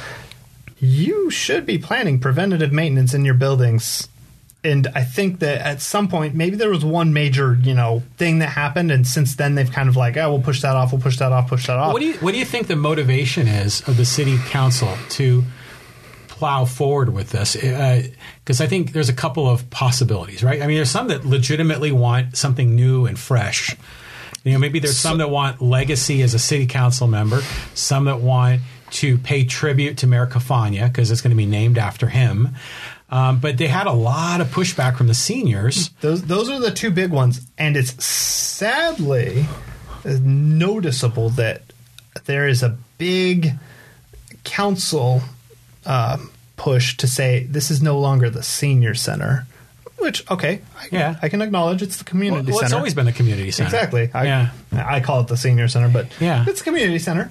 [0.78, 4.08] You should be planning preventative maintenance in your buildings.
[4.62, 8.40] And I think that at some point, maybe there was one major, you know, thing
[8.40, 8.90] that happened.
[8.90, 11.30] And since then, they've kind of like, oh, we'll push that off, we'll push that
[11.30, 11.92] off, push that off.
[11.92, 15.44] What do you what do you think the motivation is of the city council to
[16.36, 17.56] plow forward with this?
[17.56, 20.60] Because I think there's a couple of possibilities, right?
[20.60, 23.74] I mean, there's some that legitimately want something new and fresh.
[24.44, 27.40] You know, maybe there's some that want legacy as a city council member,
[27.74, 28.60] some that want
[28.90, 32.50] to pay tribute to Mayor Cafagna because it's going to be named after him.
[33.08, 35.90] Um, but they had a lot of pushback from the seniors.
[36.00, 39.46] Those those are the two big ones, and it's sadly
[40.04, 41.62] noticeable that
[42.26, 43.52] there is a big
[44.44, 45.22] council
[45.86, 46.18] uh,
[46.56, 49.46] push to say this is no longer the senior center.
[49.98, 51.16] Which okay, I, Yeah.
[51.22, 52.66] I can acknowledge it's the community Well, center.
[52.66, 53.68] it's always been the community center.
[53.68, 54.10] Exactly.
[54.12, 54.50] I, yeah.
[54.72, 56.44] I call it the senior center, but Yeah.
[56.46, 57.30] it's a community center.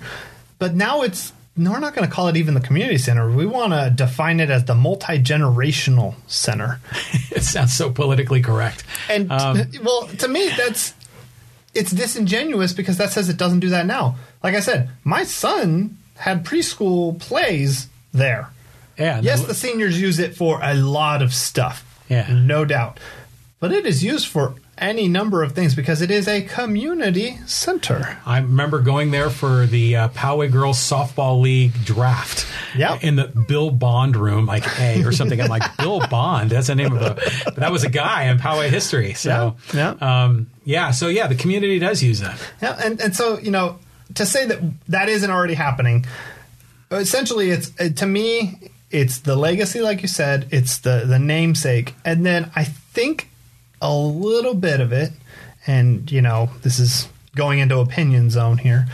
[0.58, 3.32] But now it's no, we're not going to call it even the community center.
[3.32, 6.80] We want to define it as the multi generational center.
[7.32, 8.84] It sounds so politically correct.
[9.10, 10.94] And Um, well, to me, that's
[11.74, 14.16] it's disingenuous because that says it doesn't do that now.
[14.44, 18.50] Like I said, my son had preschool plays there.
[18.98, 19.20] yeah.
[19.22, 21.84] Yes, the- seniors use it for a lot of stuff.
[22.10, 22.28] Yeah.
[22.32, 23.00] No doubt.
[23.60, 28.18] But it is used for any number of things because it is a community center.
[28.26, 32.46] I remember going there for the uh, Poway Girls Softball League draft.
[32.78, 33.04] Yep.
[33.06, 35.40] In the Bill Bond room, like A or something.
[35.42, 36.50] I'm like, Bill Bond?
[36.50, 37.16] That's the name of a.
[37.46, 39.14] But that was a guy in Poway history.
[39.14, 40.92] So, Yeah, Um, yeah.
[40.92, 42.38] So, yeah, the community does use that.
[42.62, 43.80] Yeah, and, and so, you know,
[44.16, 44.60] to say that
[44.90, 46.06] that isn't already happening,
[46.92, 51.94] essentially it's uh, to me it's the legacy like you said it's the the namesake
[52.06, 53.30] and then i think
[53.82, 55.12] a little bit of it
[55.68, 58.86] and you know this is going into opinion zone here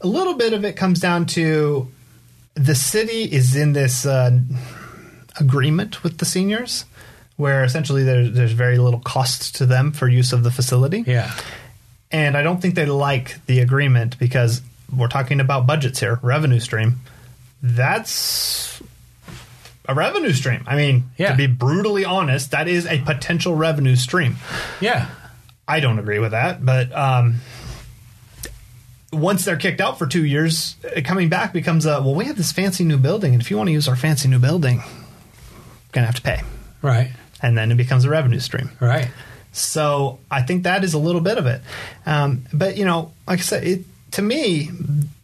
[0.00, 1.86] a little bit of it comes down to
[2.54, 4.30] the city is in this uh,
[5.40, 6.84] agreement with the seniors
[7.36, 11.32] where essentially there's, there's very little cost to them for use of the facility Yeah.
[12.10, 14.62] and I don't think they like the agreement because
[14.96, 17.00] we're talking about budgets here, revenue stream.
[17.66, 18.82] That's
[19.88, 20.64] a revenue stream.
[20.66, 21.30] I mean, Yeah.
[21.30, 24.36] to be brutally honest, that is a potential revenue stream.
[24.80, 25.06] Yeah.
[25.66, 27.36] I don't agree with that, but um,
[29.12, 32.14] once they're kicked out for two years, uh, coming back becomes a well.
[32.14, 34.38] We have this fancy new building, and if you want to use our fancy new
[34.38, 34.84] building, you're
[35.92, 36.42] gonna have to pay,
[36.82, 37.12] Right.
[37.40, 38.70] and then it becomes a revenue stream.
[38.78, 39.08] Right.
[39.52, 41.62] So I think that is a little bit of it.
[42.04, 43.84] Um, but you know, like I said, it,
[44.14, 44.70] to me,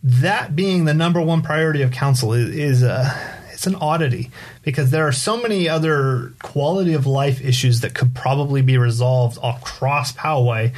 [0.03, 3.17] that being the number one priority of council is, is a
[3.53, 4.31] it's an oddity
[4.63, 9.39] because there are so many other quality of life issues that could probably be resolved
[9.43, 10.73] across Poway,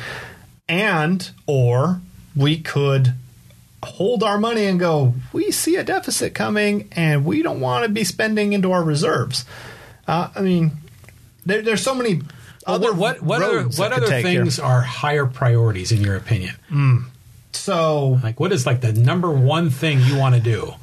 [0.69, 2.03] and or
[2.37, 3.15] we could
[3.83, 5.15] hold our money and go.
[5.33, 9.47] We see a deficit coming, and we don't want to be spending into our reserves.
[10.07, 10.73] Uh, I mean,
[11.47, 12.21] there, there's so many.
[12.67, 14.43] Other what what other what other take here.
[14.43, 16.55] things are higher priorities in your opinion?
[17.53, 20.75] So, Like what is like the number one thing you want to do?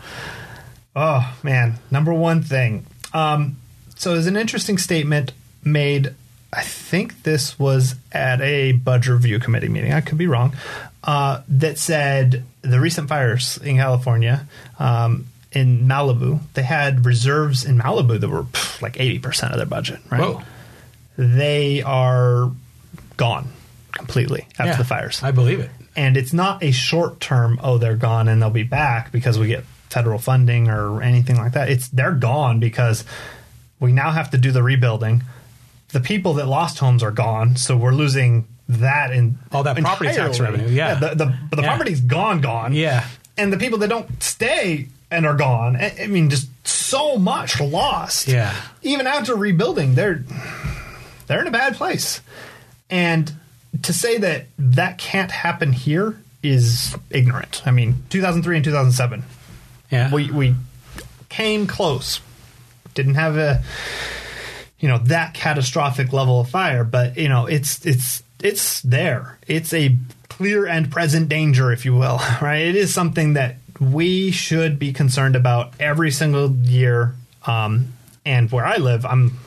[0.95, 2.85] oh man, number one thing.
[3.13, 3.57] Um,
[3.95, 5.31] so, there's an interesting statement
[5.63, 6.13] made.
[6.51, 9.93] I think this was at a budget review committee meeting.
[9.93, 10.55] I could be wrong.
[11.03, 14.47] Uh, that said the recent fires in California,
[14.79, 19.65] um, in Malibu, they had reserves in Malibu that were pff, like 80% of their
[19.65, 20.21] budget, right?
[20.21, 20.41] Whoa.
[21.17, 22.51] They are
[23.17, 23.49] gone
[23.91, 25.21] completely after Yeah, the fires.
[25.23, 25.69] I believe it.
[25.95, 29.47] And it's not a short term oh they're gone and they'll be back because we
[29.47, 33.03] get federal funding or anything like that it's they're gone because
[33.79, 35.23] we now have to do the rebuilding
[35.89, 40.11] the people that lost homes are gone so we're losing that in All that property
[40.13, 40.93] tax revenue, yeah.
[40.93, 41.69] the, the, but the Yeah.
[41.69, 43.07] property's gone gone Yeah.
[43.35, 47.59] and the people that don't stay and are gone I, I mean just so much
[47.59, 48.53] lost Yeah.
[48.83, 50.23] even after rebuilding they're
[51.25, 52.21] they're in a bad place
[52.91, 53.31] and
[53.83, 57.61] to say that that can't happen here is ignorant.
[57.65, 59.23] I mean 2003 and 2007
[59.91, 60.13] Yeah.
[60.13, 60.55] we we
[61.29, 62.21] came close.
[62.93, 63.63] Didn't have a
[64.79, 69.37] you know that catastrophic level of fire but you know it's it's it's there.
[69.47, 69.95] It's a
[70.29, 72.61] clear and present danger if you will right?
[72.61, 77.15] It is something that we should be concerned about every single year
[77.45, 77.93] um,
[78.25, 79.39] and where i live i'm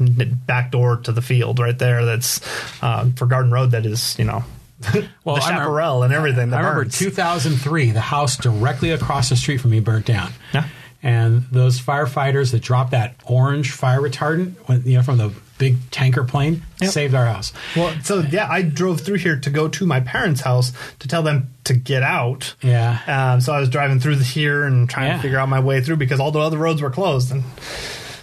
[0.00, 2.40] back door to the field right there that's
[2.82, 4.44] uh, for garden road that is you know
[5.24, 6.98] Well, the I remember- and everything I remember burns.
[6.98, 10.30] 2003, the house directly across the street from me burnt down.
[10.54, 10.68] Yeah.
[11.02, 15.76] And those firefighters that dropped that orange fire retardant, when, you know, from the big
[15.90, 16.90] tanker plane, Yep.
[16.92, 17.52] saved our house.
[17.74, 21.22] Well, so yeah, I drove through here to go to my parents' house to tell
[21.24, 22.54] them to get out.
[22.62, 23.00] Yeah.
[23.08, 25.16] Um, so I was driving through here and trying Yeah.
[25.16, 27.42] to figure out my way through because all the other roads were closed, and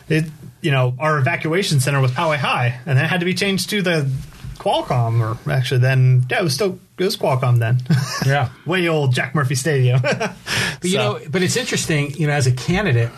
[0.08, 0.26] it,
[0.66, 3.84] you know, our evacuation center was Poway High, and that had to be changed to
[3.84, 4.10] the
[4.58, 7.78] Qualcomm, or actually then yeah, it was still it was Qualcomm then.
[8.26, 8.50] Yeah.
[8.66, 10.02] Way old Jack Murphy Stadium.
[10.82, 13.10] But you know, but it's interesting, you know, as a candidate,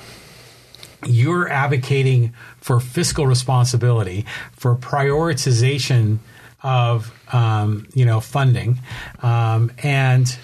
[1.05, 6.19] you're advocating for fiscal responsibility, for prioritization
[6.61, 8.79] of um, you know funding,
[9.23, 10.37] um, and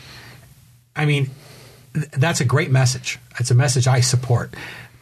[0.95, 1.29] I mean
[1.93, 3.19] th- that's a great message.
[3.39, 4.53] It's a message I support.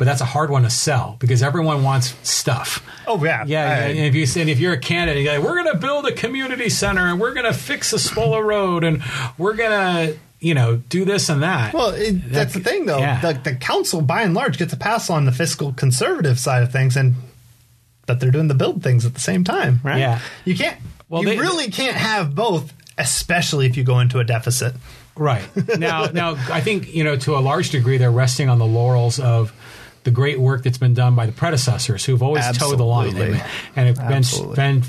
[0.02, 2.84] But that's a hard one to sell because everyone wants stuff.
[3.06, 3.44] Oh, yeah.
[3.46, 3.66] yeah.
[3.70, 6.08] I- and if you and if you're a candidate, you're like, we're going to build
[6.08, 9.04] a community center and we're going to fix Espola Road and
[9.38, 11.76] we're going to you know do this and that.
[11.76, 12.98] Well, it, that's the thing, though.
[12.98, 13.22] Yeah.
[13.22, 16.72] The, the council, by and large, gets a pass on the fiscal conservative side of
[16.72, 17.14] things, and
[18.08, 20.00] but they're doing the build things at the same time, right?
[20.00, 20.20] Yeah.
[20.46, 20.80] You can't.
[21.10, 24.74] Well, you they- really can't have both, especially if you go into a deficit.
[25.16, 25.44] Right
[25.78, 29.20] now, now I think you know to a large degree they're resting on the laurels
[29.20, 29.52] of
[30.04, 33.44] the great work that's been done by the predecessors who've always toed the line and,
[33.76, 34.84] and have been been,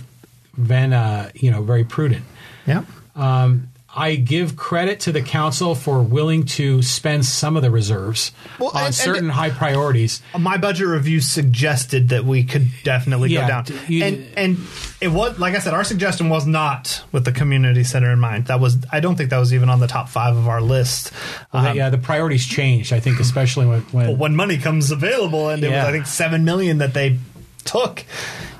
[0.56, 2.24] been uh, you know very prudent.
[2.66, 2.84] Yeah.
[3.14, 8.32] Um, I give credit to the council for willing to spend some of the reserves
[8.58, 10.22] Well, on and- and certain it- high priorities.
[10.38, 14.58] My budget review suggested that we could definitely Yeah, go down, d- you- and and
[15.02, 18.46] it was like I said, our suggestion was not with the community center in mind.
[18.46, 21.12] That was I don't think that was even on the top five of our list.
[21.52, 22.92] Um, yeah, the priorities changed.
[22.94, 25.80] I think, especially when, when when money comes available, and it Yeah.
[25.82, 27.18] was I think seven million that they
[27.64, 28.04] took.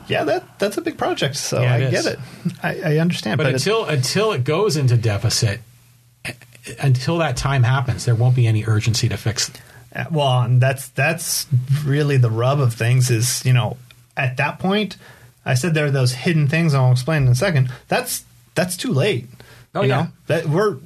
[0.08, 1.36] Yeah, that that's a big project.
[1.36, 2.18] So Yeah, I it get it.
[2.62, 3.38] I, I understand.
[3.38, 5.60] But But, until until it goes into deficit,
[6.80, 9.60] until that time happens, there won't be any urgency to fix It.
[9.94, 11.46] Uh, well, and that's that's
[11.84, 13.10] really the rub of things.
[13.10, 13.76] Is you know
[14.16, 14.96] at that point,
[15.44, 16.74] I said there are those hidden things.
[16.74, 17.70] I'll explain in a second.
[17.88, 18.24] That's
[18.54, 19.26] that's too late.
[19.74, 20.02] Oh, you yeah.
[20.02, 20.08] know?
[20.26, 20.76] that we're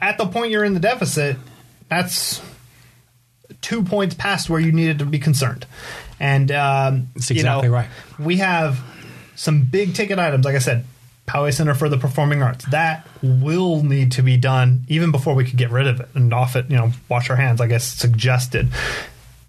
[0.00, 1.36] at the point you're in the deficit.
[1.88, 2.40] That's
[3.60, 5.66] two points past where you needed to be concerned.
[6.20, 7.88] And um, That's you know, exactly right.
[8.18, 8.80] We have
[9.36, 10.84] some big ticket items, like I said,
[11.26, 12.64] Poway Center for the Performing Arts.
[12.66, 16.32] That will need to be done even before we could get rid of it and
[16.32, 16.70] off it.
[16.70, 17.60] You know, wash our hands.
[17.60, 18.68] I guess suggested.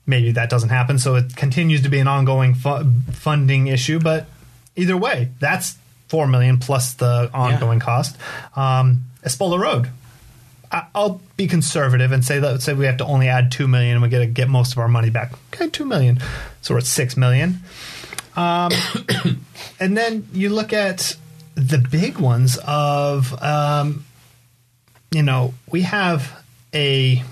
[0.08, 4.00] Maybe that doesn't happen, so it continues to be an ongoing fu- funding issue.
[4.00, 4.28] But
[4.76, 5.78] either way, that's
[6.08, 8.16] four million plus the ongoing cost.
[8.56, 9.90] Um, Espola Road.
[10.72, 14.02] I'll be conservative and say that say we have to only add two million and
[14.02, 15.34] we get to get most of our money back.
[15.54, 16.20] Okay, two million,
[16.62, 17.60] so we're at six million.
[18.36, 18.72] Um,
[19.80, 21.16] and then you look at
[21.56, 24.06] the big ones of, um,
[25.12, 26.44] you know, we have
[26.74, 27.24] a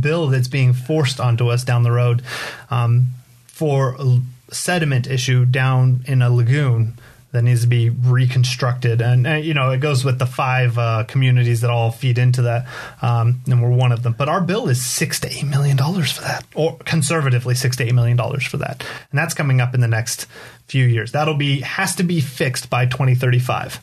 [0.00, 2.22] bill that's being forced onto us down the road
[2.70, 3.08] um,
[3.46, 4.20] for a
[4.50, 6.98] sediment issue down in a lagoon
[7.32, 9.00] that needs to be reconstructed.
[9.00, 12.42] And, uh, you know, it goes with the five uh, communities that all feed into
[12.42, 12.66] that.
[13.00, 14.14] Um, and we're one of them.
[14.16, 17.84] But our bill is six to eight million dollars for that, or conservatively six to
[17.84, 18.84] eight million dollars for that.
[19.10, 20.26] And that's coming up in the next
[20.68, 21.12] few years.
[21.12, 23.80] That'll be, has to be fixed by 2035.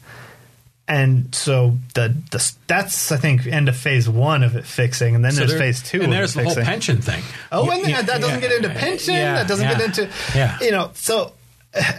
[0.88, 5.24] And so the, the that's I think end of phase one of it fixing, and
[5.24, 6.02] then there's there- phase two.
[6.02, 7.22] and there's the whole pension thing.
[7.52, 9.14] Oh, You- and you- that doesn't yeah, get into pension.
[9.14, 10.58] yeah, that doesn't yeah, get into yeah.
[10.62, 10.90] you know.
[10.96, 11.34] So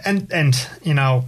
[0.05, 1.23] and and you know,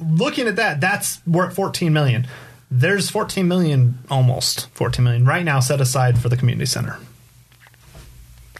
[0.00, 2.26] looking at that, that's we're at 14 million.
[2.70, 6.98] There's 14 million, almost 14 million right now set aside for the community center.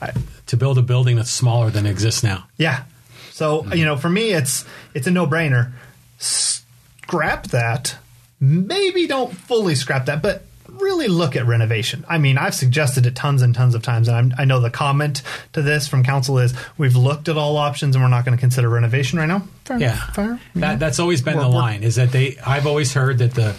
[0.01, 0.13] I,
[0.47, 2.47] to build a building that's smaller than exists now.
[2.57, 2.85] yeah.
[3.33, 3.73] So hmm.
[3.75, 5.73] you know, for me, it's it's a no brainer.
[6.19, 7.97] Scrap that.
[8.41, 10.43] Maybe don't fully scrap that, but
[10.81, 12.05] really look at renovation.
[12.09, 14.71] I mean, I've suggested it tons and tons of times, and I'm, I know the
[14.71, 15.23] comment
[15.53, 18.41] to this from council is we've looked at all options and we're not going to
[18.41, 19.43] consider renovation right now.
[19.65, 20.41] Fair, Yeah, fair.
[20.57, 21.83] that, that's always been We're- the line.
[21.83, 22.37] Is that they?
[22.47, 23.55] I've always heard that the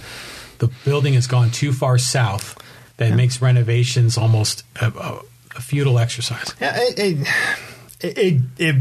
[0.60, 2.62] the building has gone too far south.
[2.98, 5.22] That makes renovations almost a, a,
[5.56, 6.54] a futile exercise.
[6.60, 7.28] Yeah, it, it,
[8.02, 8.76] it, it, it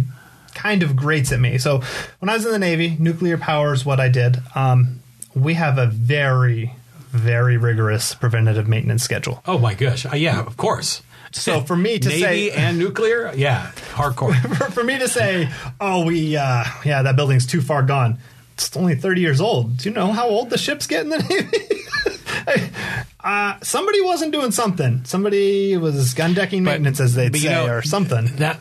[0.55, 1.57] kind of grates at me.
[1.59, 1.83] So
[2.19, 4.39] when I was in the Navy, nuclear power is what I did.
[4.57, 4.99] Um,
[5.37, 6.75] we have a very,
[7.11, 9.43] very rigorous preventative maintenance schedule.
[9.47, 10.07] Oh my gosh!
[10.07, 11.03] Uh, yeah, of course.
[11.33, 14.35] So for me to Navy say, and nuclear, yeah, hardcore.
[14.57, 15.49] for, for me to say,
[15.81, 18.19] oh, we, uh, yeah, that building's too far gone.
[18.55, 19.77] It's only 30 years old.
[19.77, 21.19] Do you know how old the ships get in the
[22.49, 22.71] Navy?
[23.21, 25.05] uh, somebody wasn't doing something.
[25.05, 28.27] Somebody was gun decking maintenance, as they'd say, you know, or something.
[28.37, 28.61] that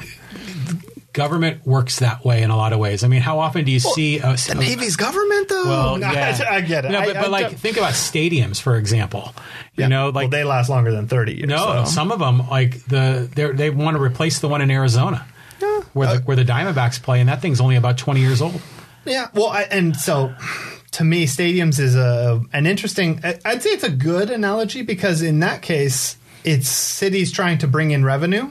[1.17, 3.03] government works that way in a lot of ways.
[3.03, 5.63] I mean, how often do you see a, The Navy's government, though.
[5.65, 6.37] Well, No, yeah.
[6.49, 6.91] I, I get it.
[6.91, 9.33] No, but, I but like, think about stadiums, for example.
[9.75, 9.87] You Yeah.
[9.87, 11.49] know, well, like they last longer than 30 years.
[11.49, 11.91] no, so.
[11.91, 15.25] some of them like the they they want to replace the one in Arizona,
[15.61, 15.81] Yeah.
[15.93, 18.61] where the Uh, where the Diamondbacks play, and that thing's only about twenty years old.
[19.05, 20.33] Yeah, well, I, and so
[20.91, 23.19] to me, stadiums is a an interesting.
[23.23, 27.91] I'd say it's a good analogy because in that case, it's cities trying to bring
[27.91, 28.49] in revenue,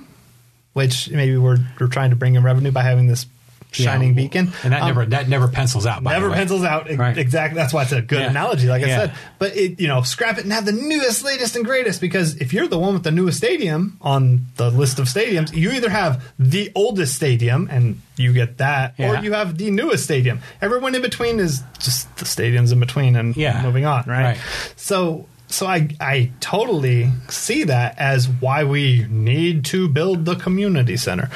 [0.76, 3.24] which maybe we're we're trying to bring in revenue by having this
[3.72, 6.02] shining Yeah, beacon, and that Um, never that never pencils out.
[6.04, 6.36] By Never the way.
[6.38, 7.16] pencils out Right.
[7.16, 7.56] exactly.
[7.58, 8.30] That's why it's a good Yeah.
[8.30, 8.96] analogy, like I Yeah.
[8.98, 9.12] said.
[9.38, 12.00] But it, you know, scrap it and have the newest, latest, and greatest.
[12.00, 15.72] Because if you're the one with the newest stadium on the list of stadiums, you
[15.72, 20.40] either have the oldest stadium and you get that, or you have the newest stadium.
[20.62, 23.62] Everyone in between is just the stadiums in between and Yeah.
[23.62, 24.22] moving on, right?
[24.24, 24.38] Right.
[24.76, 25.26] So.
[25.48, 31.30] So I I totally see that as why we need to build the community center.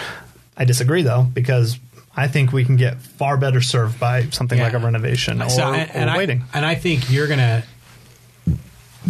[0.57, 1.79] I disagree though because
[2.17, 4.65] I think we can get far better served by something Yeah.
[4.65, 6.43] like a renovation or, So, and, or and I, waiting.
[6.53, 7.63] and I think you're gonna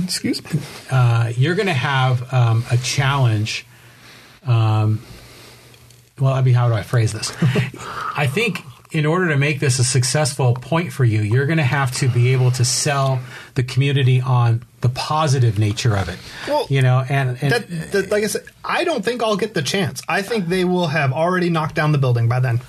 [0.04, 0.60] Excuse me.
[0.90, 3.66] uh, you're gonna have um, a challenge.
[4.46, 5.02] Um,
[6.20, 7.32] well, I mean, how do I phrase this?
[8.16, 8.60] I think
[8.92, 12.08] in order to make this a successful point for you, you're going to have to
[12.08, 13.20] be able to sell
[13.54, 16.18] the community on the positive nature of it.
[16.48, 19.54] Well, you know, and, and That, that, like I said, I don't think I'll get
[19.54, 20.02] the chance.
[20.08, 22.60] I think they will have already knocked down the building by then.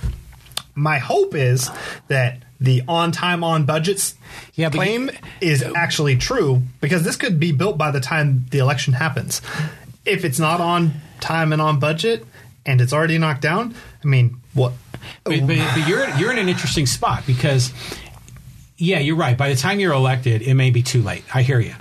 [0.74, 1.70] My hope is
[2.08, 4.14] that the on time, on budgets
[4.54, 8.58] Yeah, claim you- is actually true because this could be built by the time the
[8.58, 9.42] election happens.
[10.04, 12.24] If it's not on time and on budget
[12.64, 13.74] and it's already knocked down,
[14.04, 14.72] I mean, what?
[15.24, 17.72] But, but, but you're you're in an interesting spot because
[18.76, 19.36] yeah, you're right.
[19.36, 21.24] By the time you're elected, it may be too late.
[21.32, 21.74] I hear you,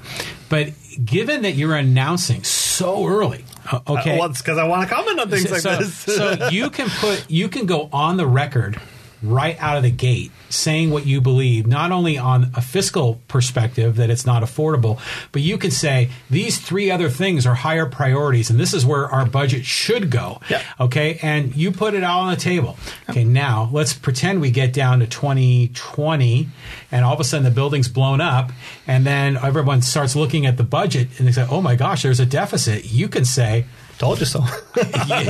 [0.50, 0.70] but
[1.04, 5.20] given that you're announcing so early, uh, okay, Well, it's because I want to comment
[5.20, 5.96] on things so, like so, this.
[5.96, 8.80] so you can put you can go on the record
[9.24, 13.96] right out of the gate saying what you believe, not only on a fiscal perspective
[13.96, 15.00] that it's not affordable,
[15.32, 19.08] but you can say these three other things are higher priorities and this is where
[19.08, 20.40] our budget should go.
[20.50, 20.62] Yeah.
[20.80, 21.20] Okay.
[21.22, 22.78] And you put it all on the table.
[23.10, 23.24] Okay.
[23.24, 26.48] Now let's pretend we get down to 2020
[26.92, 28.52] and all of a sudden the building's blown up
[28.88, 32.20] and then everyone starts looking at the budget and they say, oh my gosh, there's
[32.20, 32.86] a deficit.
[32.86, 33.66] You can say,
[34.02, 34.44] Told you so.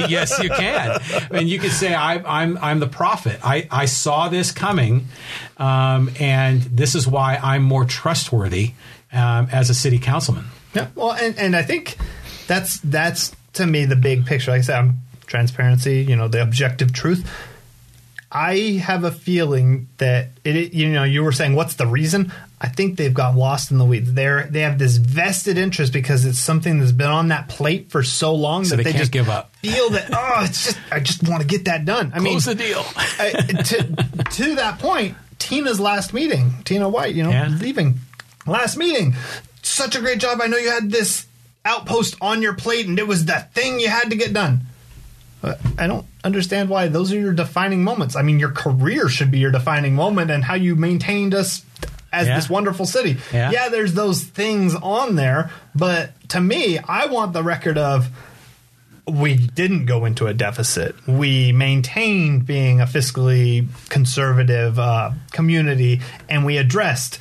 [0.08, 3.38] Yes, you can, and you can say I, I'm I'm the prophet.
[3.44, 5.10] I, I saw this coming,
[5.58, 8.72] um, and this is why I'm more trustworthy
[9.12, 10.46] um, as a city councilman.
[10.74, 11.98] Yeah, well, and, and I think
[12.48, 14.52] that's that's to me the big picture.
[14.52, 17.30] Like I said, I'm transparency, you know, the objective truth.
[18.32, 22.32] I have a feeling that it, you know, you were saying what's the reason?
[22.64, 24.14] I think they've got lost in the weeds.
[24.14, 28.04] They're they have this vested interest because it's something that's been on that plate for
[28.04, 29.56] so long So that they they, can't just give up.
[29.58, 32.12] Feel that oh, it's just I just want to get that done.
[32.14, 32.84] I mean, Close the deal.
[32.96, 37.48] I, to to that point, Tina's last meeting, Tina White, you know, Yeah.
[37.50, 38.00] leaving
[38.46, 39.16] last meeting.
[39.64, 40.40] Such a great job.
[40.42, 41.26] I know you had this
[41.66, 44.62] outpost on your plate, and it was the thing you had to get done.
[45.44, 48.16] I don't understand why those are your defining moments.
[48.16, 51.64] I mean, your career should be your defining moment, and how you maintained us
[52.14, 52.36] as Yeah.
[52.36, 53.18] this wonderful city.
[53.34, 53.70] Yeah.
[53.70, 58.10] there's those things on there, but to me, I want the record of
[59.08, 60.96] we didn't go into a deficit.
[61.08, 67.18] We maintained being a fiscally conservative uh, community, and we addressed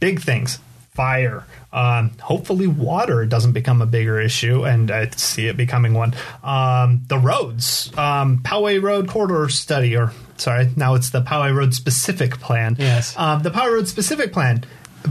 [0.00, 0.58] big things:
[0.98, 1.44] fire.
[1.72, 6.12] Um, hopefully, water doesn't become a bigger issue, and I see it becoming one.
[6.42, 11.72] Um, the roads, um, Poway Road corridor study, or sorry, now it's the Poway Road
[11.74, 12.74] specific plan.
[12.78, 13.14] Yes.
[13.16, 14.64] um, the Poway Road specific plan,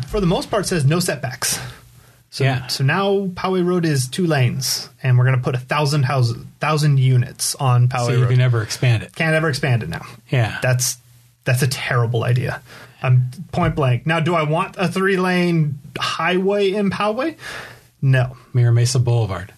[0.09, 1.57] for the most part, says no setbacks.
[2.31, 2.67] So, Yeah.
[2.67, 6.37] so now Poway Road is two lanes, and we're going to put a thousand houses,
[6.59, 8.05] thousand units on Poway Road.
[8.07, 8.29] so you Road.
[8.29, 9.15] can never expand it.
[9.15, 10.05] Can't ever expand it now.
[10.29, 10.59] Yeah.
[10.61, 10.97] that's
[11.45, 12.61] that's a terrible idea.
[13.01, 14.05] I'm point blank.
[14.07, 17.37] Now, do I want a three lane highway in Poway?
[18.01, 19.53] No, Mira Mesa Boulevard.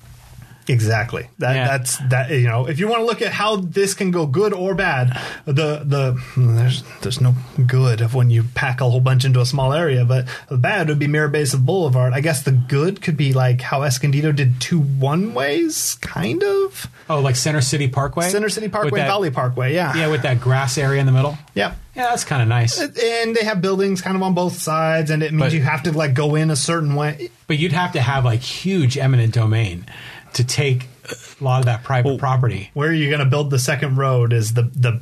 [0.69, 1.27] Exactly.
[1.39, 1.67] That Yeah.
[1.67, 2.29] that's that.
[2.29, 5.19] You know, if you want to look at how this can go good or bad,
[5.45, 7.33] the the there's there's no
[7.65, 10.87] good of when you pack a whole bunch into a small area, but the bad
[10.87, 12.13] would be Mira Mesa Boulevard.
[12.13, 16.87] I guess the good could be like how Escondido did two one ways, kind of.
[17.09, 18.29] Oh, like Center City Parkway.
[18.29, 21.35] Center City Parkway, that- Valley Parkway, yeah, Yeah, with that grass area in the middle.
[21.55, 21.73] yeah.
[21.95, 22.79] Yeah, that's kind of nice.
[22.79, 25.83] And they have buildings kind of on both sides, and it means But- you have
[25.83, 27.29] to like go in a certain way.
[27.47, 29.85] But you'd have to have like huge eminent domain
[30.33, 32.69] to take a lot of that private property.
[32.73, 34.33] Where are you going to build the second road?
[34.33, 34.99] Is the the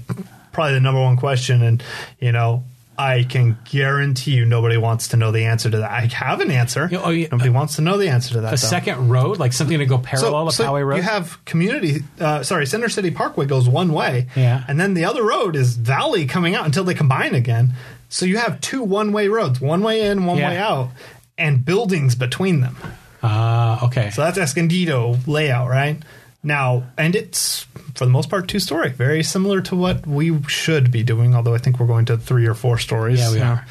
[0.52, 1.84] probably the number one question, and
[2.20, 2.64] you know.
[3.00, 5.92] I can guarantee you nobody wants to know the answer to that.
[5.92, 6.90] I have an answer.
[6.92, 7.28] Yeah, oh, yeah.
[7.32, 8.48] Nobody wants to know the answer to that.
[8.48, 8.56] A though.
[8.56, 10.96] second road, like something to go parallel to Poway Road.
[10.96, 14.64] You have community, uh, sorry, Center City Parkway goes one way, Yeah.
[14.68, 17.74] and then the other road is Valley coming out until they combine again.
[18.10, 20.50] So you have two one-way roads, one way in, one Yeah.
[20.50, 20.90] way out,
[21.38, 22.78] and buildings between them.
[23.24, 24.10] Ah, okay.
[24.12, 25.98] So that's Escondido layout, right?
[26.44, 27.64] Now, and it's
[27.96, 31.36] for the most part two story, very similar to what we should be doing.
[31.36, 33.20] Although I think we're going to three or four stories.
[33.20, 33.66] Yeah, we are.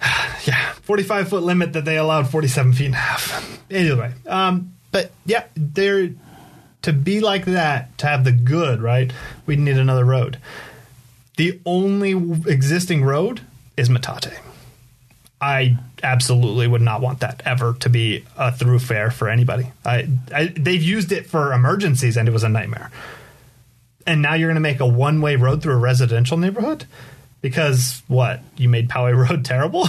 [0.44, 3.62] yeah, forty-five foot limit that they allowed forty-seven feet and a half.
[3.70, 6.10] Anyway, um, but yeah, there
[6.82, 9.12] to be like that to have the good right,
[9.46, 10.38] we need another road.
[11.36, 12.10] The only
[12.46, 13.40] existing road
[13.76, 14.38] is Metate.
[15.40, 19.70] I absolutely would not want that ever to be a thoroughfare for anybody.
[19.84, 22.90] I, I they've used it for emergencies and it was a nightmare.
[24.06, 26.86] And now you're going to make a one-way road through a residential neighborhood
[27.40, 29.86] because what you made Poway Road terrible.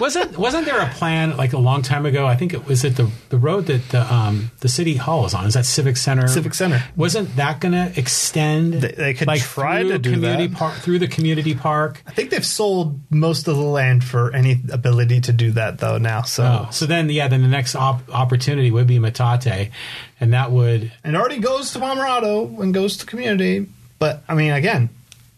[0.00, 2.26] Wasn't wasn't there a plan like a long time ago?
[2.26, 5.32] I think it was it the the road that the um, the city hall is
[5.34, 5.46] on.
[5.46, 6.26] Is that Civic Center?
[6.26, 6.82] Civic Center.
[6.96, 8.74] Wasn't that going to extend?
[8.74, 10.56] They- they could like try to do community that.
[10.58, 12.02] park through the community park.
[12.06, 15.98] I think they've sold most of the land for any ability to do that though
[15.98, 16.22] now.
[16.22, 19.70] So Oh, so then yeah, then the next op- opportunity would be Metate,
[20.20, 23.66] and that would it already goes to Pomerado and goes to community.
[24.00, 24.88] But I mean, again,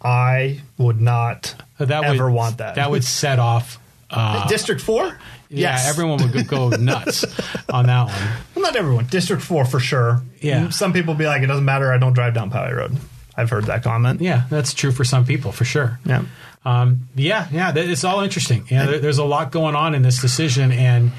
[0.03, 2.77] I would not that ever would, want that.
[2.77, 3.78] That would set off.
[4.16, 5.05] Uh, District Four.
[5.05, 5.16] yeah,
[5.49, 7.24] yes, everyone would go nuts
[7.69, 8.28] on that one.
[8.55, 9.07] Well, not everyone.
[9.07, 10.23] District Four for sure.
[10.41, 10.69] Yeah.
[10.70, 11.93] Some people be like, it doesn't matter.
[11.93, 12.97] I don't drive down Poway Road.
[13.36, 14.20] I've heard that comment.
[14.20, 15.99] Yeah, that's true for some people for sure.
[16.05, 16.24] Yeah.
[16.65, 18.66] Um, yeah, yeah, it's all interesting.
[18.70, 21.12] Yeah, there, there's a lot going on in this decision, and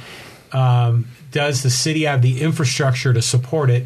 [0.54, 3.86] um, does the city have the infrastructure to support it?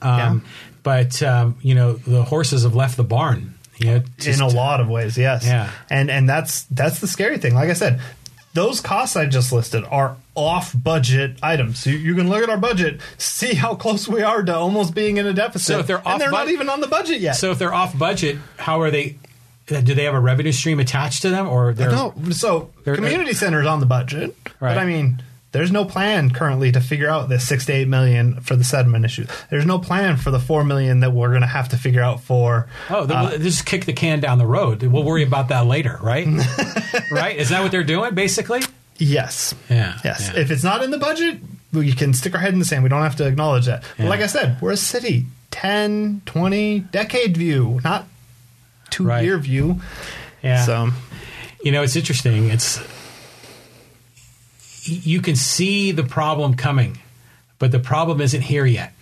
[0.00, 0.44] Um,
[0.82, 3.51] But um, you know, the horses have left the barn.
[3.84, 5.70] You know, in a lot of ways yes Yeah.
[5.90, 8.00] and and that's that's the scary thing like i said
[8.54, 11.78] those costs i just listed are off budget items.
[11.80, 14.94] So you, you can look at our budget, see how close we are to almost
[14.94, 15.66] being in a deficit.
[15.66, 17.36] So if they're off and they're not even on the budget yet.
[17.36, 19.16] So if they're off budget, how are they?
[19.70, 22.94] uh, Do they have a revenue stream attached to them, or they're no, so they're-
[22.94, 24.74] community centers on the budget, Right.
[24.74, 25.22] but I mean,
[25.52, 29.04] there's no plan currently to figure out this six to eight million for the sediment
[29.04, 29.26] issue.
[29.50, 32.22] There's no plan for the four million that we're going to have to figure out
[32.22, 32.68] for.
[32.90, 34.82] Oh, they, uh, just kick the can down the road.
[34.82, 36.26] We'll worry about that later, right?
[37.10, 37.36] right?
[37.36, 38.62] Is that what they're doing, basically?
[38.98, 39.98] yes, Yeah.
[40.04, 40.30] yes.
[40.32, 40.40] yeah.
[40.40, 41.38] If it's not in the budget,
[41.72, 42.82] we can stick our head in the sand.
[42.82, 43.82] We don't have to acknowledge that.
[43.98, 48.06] But like I said, we're a city, 10, 20, decade view, not
[48.90, 49.24] two Right.
[49.24, 49.80] year view.
[50.42, 50.64] yeah.
[50.64, 50.90] So
[51.64, 52.50] You know, it's interesting.
[52.50, 52.78] It's
[54.82, 56.98] you can see the problem coming,
[57.58, 58.92] but the problem isn't here yet.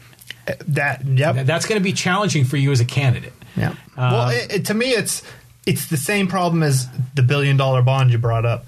[0.49, 1.47] uh, that, yep.
[1.47, 3.33] That's going to be challenging for you as a candidate.
[3.57, 3.71] Yeah.
[3.97, 5.23] Um, well, it, it, to me, it's
[5.67, 8.67] it's the same problem as the billion dollar bond you brought up.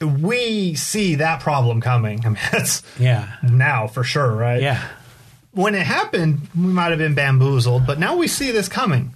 [0.00, 2.20] We see that problem coming.
[2.24, 3.28] I mean, that's Yeah.
[3.42, 4.60] now for sure, right?
[4.62, 4.86] Yeah.
[5.52, 9.12] When it happened, we might have been bamboozled, but now we see this coming.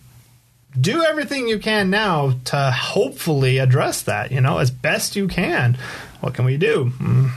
[0.81, 4.33] Do everything you can now to hopefully address that.
[4.33, 5.77] You know, as best you can.
[6.23, 6.91] What can we do?
[6.99, 7.31] Mm,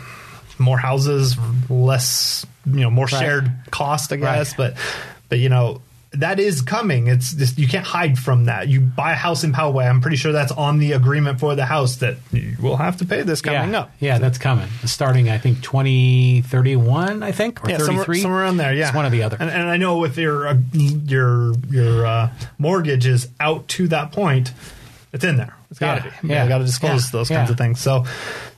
[0.57, 1.35] More houses,
[1.69, 3.19] less, you know, more Right.
[3.19, 4.57] shared cost, I guess.
[4.57, 4.73] Right.
[4.73, 4.77] But,
[5.27, 5.81] but you know,
[6.13, 7.07] that is coming.
[7.07, 8.69] It's just you can't hide from that.
[8.69, 9.89] You buy a house in Poway.
[9.89, 13.05] I'm pretty sure that's on the agreement for the house that you will have to
[13.05, 13.79] pay this coming yeah.
[13.81, 13.91] up.
[13.99, 14.69] Yeah, that's coming.
[14.85, 18.21] Starting, I think, 2031, I think, or Yeah, somewhere, 33.
[18.21, 18.73] somewhere around there.
[18.73, 19.37] Yeah, It's one or the other.
[19.39, 24.11] And, and I know if your uh, your your uh, mortgage is out to that
[24.11, 24.53] point,
[25.11, 25.55] it's in there.
[25.71, 26.27] It's got to Yeah, be.
[26.29, 27.79] yeah, you got to disclose those kinds of things.
[27.81, 28.05] So,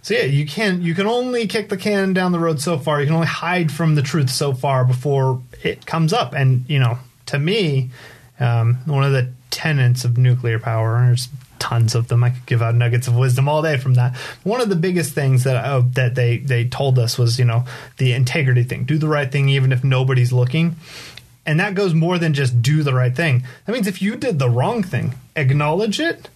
[0.08, 3.02] so yeah, you can you can only kick the can down the road so far.
[3.02, 6.32] You can only hide from the truth so far before it comes up.
[6.32, 7.90] And you know, to me,
[8.40, 11.06] um, one of the tenets of nuclear power.
[11.06, 11.28] There's
[11.60, 12.24] tons of them.
[12.24, 14.16] I could give out nuggets of wisdom all day from that.
[14.46, 17.66] One of the biggest things that uh, that they they told us was you know
[17.98, 18.86] the integrity thing.
[18.86, 20.78] Do the right thing even if nobody's looking.
[21.46, 23.44] And that goes more than just do the right thing.
[23.66, 26.30] That means if you did the wrong thing, acknowledge it,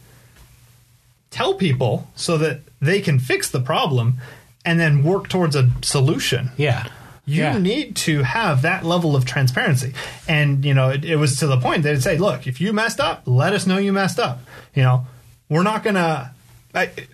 [1.30, 4.20] tell people so that they can fix the problem,
[4.66, 6.88] and then work towards a solution yeah.
[7.26, 7.58] you yeah.
[7.58, 9.94] need to have that level of transparency
[10.28, 13.00] and you know it, it was to the point they'd say look if you messed
[13.00, 14.40] up let us know you messed up
[14.76, 15.06] you know
[15.50, 16.34] we're not gonna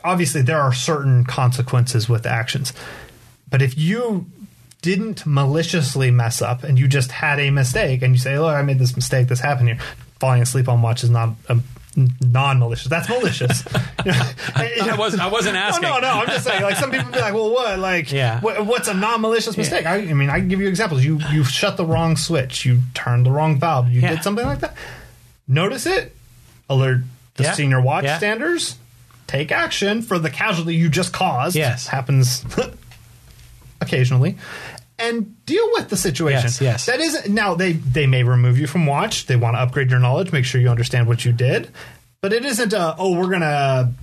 [0.04, 2.74] obviously there are certain consequences with actions
[3.50, 4.26] but if you
[4.82, 8.62] didn't maliciously mess up and you just had a mistake and you say look i
[8.62, 9.80] made this mistake this happened here
[10.20, 11.58] falling asleep on watch is not a
[12.22, 13.66] non-malicious that's malicious
[14.06, 14.14] know,
[14.94, 15.24] I wasn't.
[15.24, 15.82] I wasn't asking.
[15.90, 16.08] no, no, no.
[16.22, 16.62] I'm just saying.
[16.62, 17.80] Like some people be like, "Well, what?
[17.80, 18.40] Like, Yeah.
[18.40, 21.04] what, what's a non-malicious mistake?" I, I mean, I can give you examples.
[21.04, 22.66] You you shut the wrong switch.
[22.66, 23.90] You turned the wrong valve.
[23.90, 24.12] You Yeah.
[24.12, 24.76] did something like that.
[25.48, 26.16] Notice it.
[26.70, 27.02] Alert
[27.36, 27.54] the Yeah.
[27.54, 28.72] senior watchstanders.
[28.76, 28.78] Yeah.
[29.28, 31.56] Take action for the casualty you just caused.
[31.56, 31.88] Yes.
[31.88, 32.46] happens
[33.82, 34.38] occasionally.
[35.00, 36.46] And deal with the situation.
[36.46, 36.86] Yes, yes.
[36.88, 39.28] That is now they they may remove you from watch.
[39.28, 41.70] They want to upgrade your knowledge, make sure you understand what you did.
[42.22, 43.94] But it isn't a oh we're gonna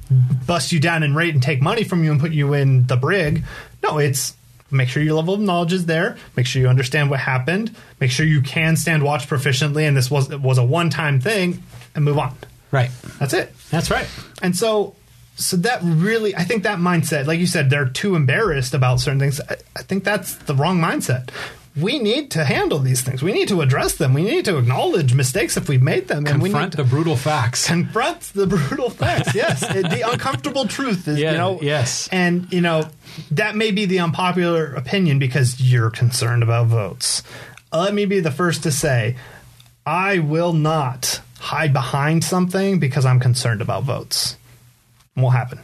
[0.46, 2.96] bust you down and rate and take money from you and put you in the
[2.96, 3.42] brig.
[3.82, 4.36] No, it's
[4.70, 6.16] make sure your level of knowledge is there.
[6.36, 7.74] Make sure you understand what happened.
[8.00, 11.62] Make sure you can stand watch proficiently, and this was was a one time thing,
[11.94, 12.36] and move on.
[12.70, 12.90] Right.
[13.20, 13.54] That's it.
[13.70, 14.06] That's right.
[14.42, 14.96] And so,
[15.36, 19.18] so that really, I think that mindset, like you said, they're too embarrassed about certain
[19.20, 19.40] things.
[19.48, 21.30] I, I think that's the wrong mindset.
[21.76, 23.20] We need to handle these things.
[23.20, 24.14] We need to address them.
[24.14, 26.84] We need to acknowledge mistakes if we've made them, and we need Confront to the
[26.84, 27.66] brutal facts.
[27.66, 29.34] confront the brutal facts.
[29.34, 32.08] Yes, the uncomfortable truth is, Yeah, you know, yes.
[32.12, 32.88] and you know
[33.32, 37.24] that may be the unpopular opinion because you're concerned about votes.
[37.72, 39.16] Let me be the first to say,
[39.84, 44.36] I will not hide behind something because I'm concerned about votes.
[45.16, 45.60] Won't happen.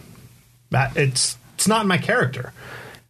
[0.70, 2.52] That it's it's not in my character.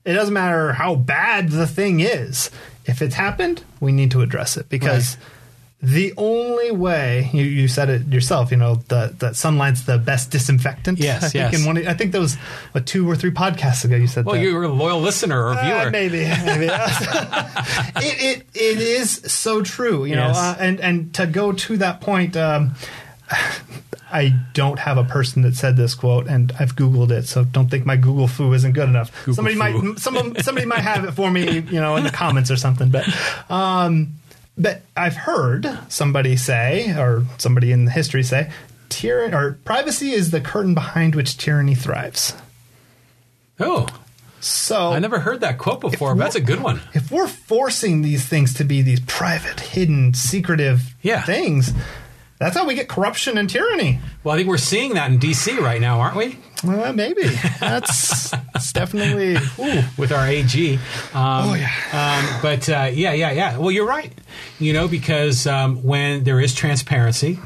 [0.04, 2.50] It doesn't matter how bad the thing is.
[2.86, 5.16] If it's happened, we need to address it because
[5.82, 10.30] the only way you, you said it yourself, you know, the, that sunlight's the best
[10.30, 10.98] disinfectant.
[10.98, 11.60] Yes, I think yes.
[11.60, 12.34] in one, I think that was
[12.72, 14.42] what two or three podcasts ago you said Well, that.
[14.42, 15.90] you were a loyal listener or Uh, viewer.
[15.90, 16.64] maybe, maybe.
[17.96, 20.32] it, it it is so true, you know.
[20.34, 22.74] Uh, and and to go to that point, um,
[24.12, 27.70] I don't have a person that said this quote, and I've googled it, so don't
[27.70, 29.10] think my Google foo isn't good enough.
[29.24, 29.82] Google somebody foo.
[29.92, 32.90] might some somebody might have it for me, you know, in the comments or something.
[32.90, 33.06] But
[33.50, 34.14] um,
[34.58, 38.50] but I've heard somebody say, or somebody in history say,
[38.88, 42.34] tyranny or privacy is the curtain behind which tyranny thrives.
[43.58, 43.86] Oh,
[44.40, 46.14] So I never heard that quote before.
[46.14, 46.80] but That's a good one.
[46.94, 51.22] if we're forcing these things to be these private, hidden, secretive Yeah.
[51.22, 51.72] things,
[52.40, 54.00] that's how we get corruption and tyranny.
[54.24, 55.58] Well, I think we're seeing that in D.C.
[55.60, 56.36] right now, aren't we?
[56.66, 57.22] Uh, maybe
[57.60, 59.36] that's it's definitely.
[59.58, 59.82] Ooh.
[59.96, 60.74] with our AG.
[60.74, 60.80] Um,
[61.14, 61.70] Oh, yeah.
[61.92, 63.56] Um, but uh, yeah, yeah, yeah.
[63.58, 64.12] Well, you're right.
[64.58, 67.38] You know, because um, when there is transparency,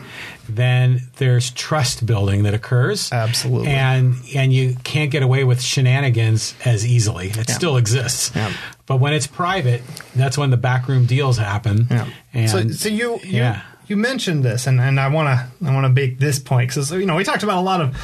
[0.48, 3.12] then there's trust building that occurs.
[3.12, 3.68] Absolutely.
[3.68, 7.28] And and you can't get away with shenanigans as easily.
[7.30, 7.54] It Yeah.
[7.54, 8.32] still exists.
[8.34, 8.52] Yeah.
[8.86, 9.82] But when it's private,
[10.14, 11.86] that's when the backroom deals happen.
[11.90, 12.06] Yeah.
[12.34, 13.62] And so, so you, you yeah.
[13.86, 16.90] You mentioned this, and, and I want to I want to make this point because
[16.92, 17.96] you know we talked about a lot of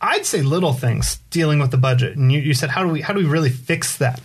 [0.00, 3.00] I'd say little things dealing with the budget, and you, you said how do we
[3.00, 4.20] how do we really fix that?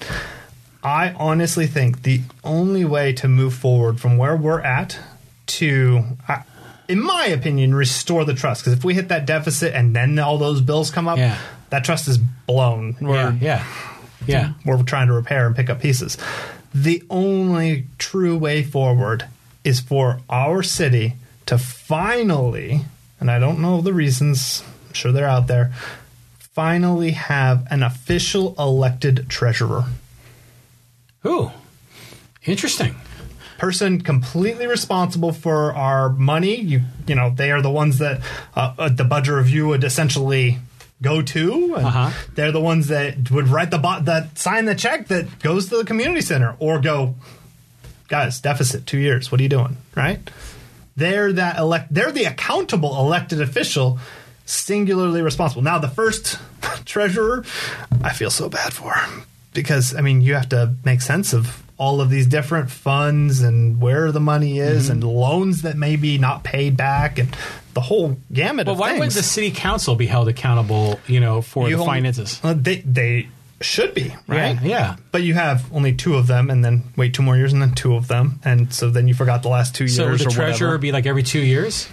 [0.83, 4.97] I honestly think the only way to move forward from where we're at
[5.47, 6.03] to,
[6.87, 8.61] in my opinion, restore the trust.
[8.63, 11.37] Because if we hit that deficit and then all those bills come up, Yeah.
[11.71, 12.95] that trust is blown.
[13.01, 13.65] We're- yeah,
[14.25, 14.53] yeah.
[14.63, 16.17] we're trying to repair and pick up pieces.
[16.73, 19.25] The only true way forward
[19.63, 21.15] is for our city
[21.45, 22.81] to finally,
[23.19, 25.73] and I don't know the reasons, I'm sure they're out there,
[26.39, 29.85] finally have an official elected treasurer.
[31.21, 31.51] Who?
[32.45, 32.95] interesting.
[33.57, 36.55] Person completely responsible for our money.
[36.55, 38.21] You, you know, they are the ones that
[38.55, 40.57] uh, uh, the budget review would essentially
[41.01, 41.75] go to.
[41.75, 42.11] And Uh-huh.
[42.35, 45.77] They're the ones that would write the bo- that sign the check that goes to
[45.77, 47.15] the community center or go,
[48.09, 49.31] guys, deficit two years.
[49.31, 49.77] What are you doing?
[49.95, 50.19] Right?
[50.95, 51.93] They're that elect.
[51.93, 53.99] They're the accountable elected official,
[54.45, 55.61] singularly responsible.
[55.61, 56.37] Now, the first
[56.85, 57.43] treasurer,
[58.03, 58.93] I feel so bad for
[59.53, 63.79] because I mean, you have to make sense of all of these different funds and
[63.79, 64.91] where the money is Mm-hmm.
[64.91, 67.33] and loans that may be not paid back and
[67.73, 68.99] the whole gamut But why things.
[68.99, 70.99] would the city council be held accountable?
[71.07, 72.41] You know, for You the finances.
[72.43, 73.29] Uh, they they
[73.61, 74.55] should be right.
[74.61, 74.95] Yeah, yeah.
[75.11, 77.73] But you have only two of them, and then wait two more years, and then
[77.73, 80.21] two of them, and so then you forgot the last two So would years.
[80.21, 81.87] the or treasurer be like every two years?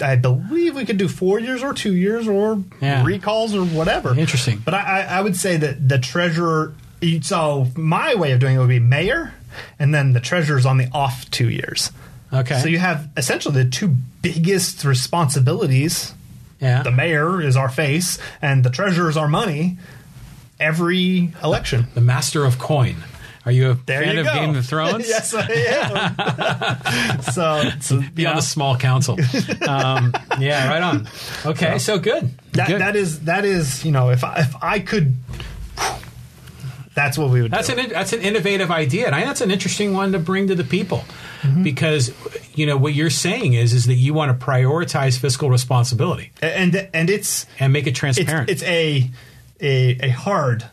[0.00, 3.04] I believe we could do four years or two years or Yeah.
[3.04, 4.16] recalls or whatever.
[4.16, 4.62] Interesting.
[4.64, 6.74] But I, I, I would say that the treasurer.
[7.22, 9.34] So my way of doing it would be mayor,
[9.78, 11.90] and then the treasurer's on the off two years.
[12.32, 12.58] Okay.
[12.60, 16.12] So you have essentially the two biggest responsibilities.
[16.60, 16.82] yeah.
[16.82, 19.78] The mayor is our face, and the treasurer is our money.
[20.60, 21.86] Every election.
[21.94, 22.96] the master of coin.
[23.46, 24.34] Are you a There fan you of go.
[24.34, 25.08] Game of Thrones?
[25.08, 25.46] yes, I
[27.16, 27.22] am.
[27.32, 29.14] so, so Be on the small council.
[29.68, 31.08] um, yeah, right on.
[31.46, 32.30] Okay, so good.
[32.52, 32.80] that good.
[32.80, 35.14] that is that is you know if I, if I could,
[36.94, 37.50] that's what we would.
[37.50, 37.78] That's do.
[37.78, 40.64] an that's an innovative idea, and I that's an interesting one to bring to the
[40.64, 41.04] people,
[41.42, 41.62] Mm-hmm.
[41.62, 42.12] because
[42.56, 46.88] you know what you're saying is is that you want to prioritize fiscal responsibility and
[46.92, 48.50] and it's and make it it's transparent.
[48.50, 49.08] it's a
[49.60, 50.64] a a hard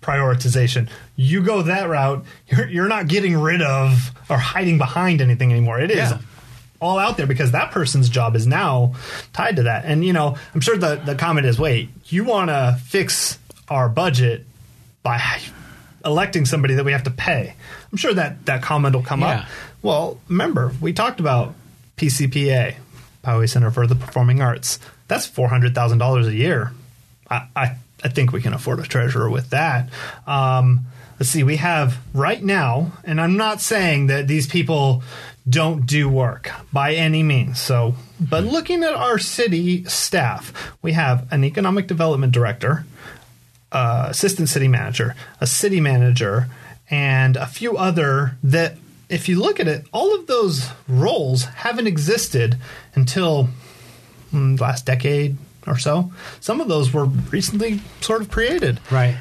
[0.00, 0.88] prioritization.
[1.16, 5.78] You go that route, you're you're not getting rid of or hiding behind anything anymore.
[5.80, 6.18] It is Yeah.
[6.80, 8.94] all out there because that person's job is now
[9.32, 9.84] tied to that.
[9.84, 13.38] And you know, I'm sure the the comment is, wait, you want to fix
[13.68, 14.44] our budget
[15.02, 15.20] by
[16.04, 17.54] electing somebody that we have to pay.
[17.90, 19.28] I'm sure that that comment will come Yeah.
[19.40, 19.46] up.
[19.82, 21.54] Well, remember, we talked about
[21.96, 22.74] PCPA,
[23.24, 24.78] Poway Center for the Performing Arts.
[25.08, 26.72] That's four hundred thousand dollars a year.
[27.30, 29.88] I, I I think we can afford a treasurer with that.
[30.26, 30.86] Um,
[31.18, 35.02] let's see, we have right now, and I'm not saying that these people
[35.48, 37.60] don't do work by any means.
[37.60, 40.52] So, but looking at our city staff,
[40.82, 42.84] we have an economic development director,
[43.72, 46.48] uh, assistant city manager, a city manager,
[46.90, 48.76] and a few other that,
[49.08, 52.56] if you look at it, all of those roles haven't existed
[52.94, 53.48] until
[54.32, 56.12] mm, last decade or so.
[56.40, 58.80] Some of those were recently sort of created.
[58.90, 59.16] right.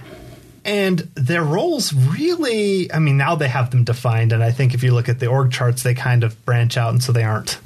[0.64, 4.32] And their roles really, I mean, now they have them defined.
[4.32, 6.92] And I think if you look at the org charts, they kind of branch out
[6.92, 7.58] and so they aren't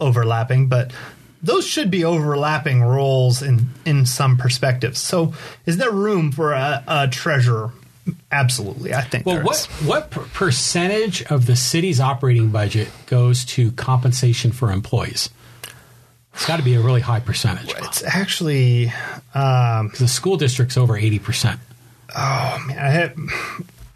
[0.00, 0.68] overlapping.
[0.68, 0.92] But
[1.42, 4.98] those should be overlapping roles in, in some perspectives.
[4.98, 5.34] So
[5.66, 7.70] is there room for a, a treasurer?
[8.32, 8.94] Absolutely.
[8.94, 9.66] I think Well, what is.
[9.86, 15.28] what per- percentage of the city's operating budget goes to compensation for employees?
[16.38, 17.72] It's got to be a really high percentage.
[17.78, 18.92] It's actually,
[19.34, 21.58] um, The school district's over eighty percent.
[22.16, 23.18] oh, man, I, have,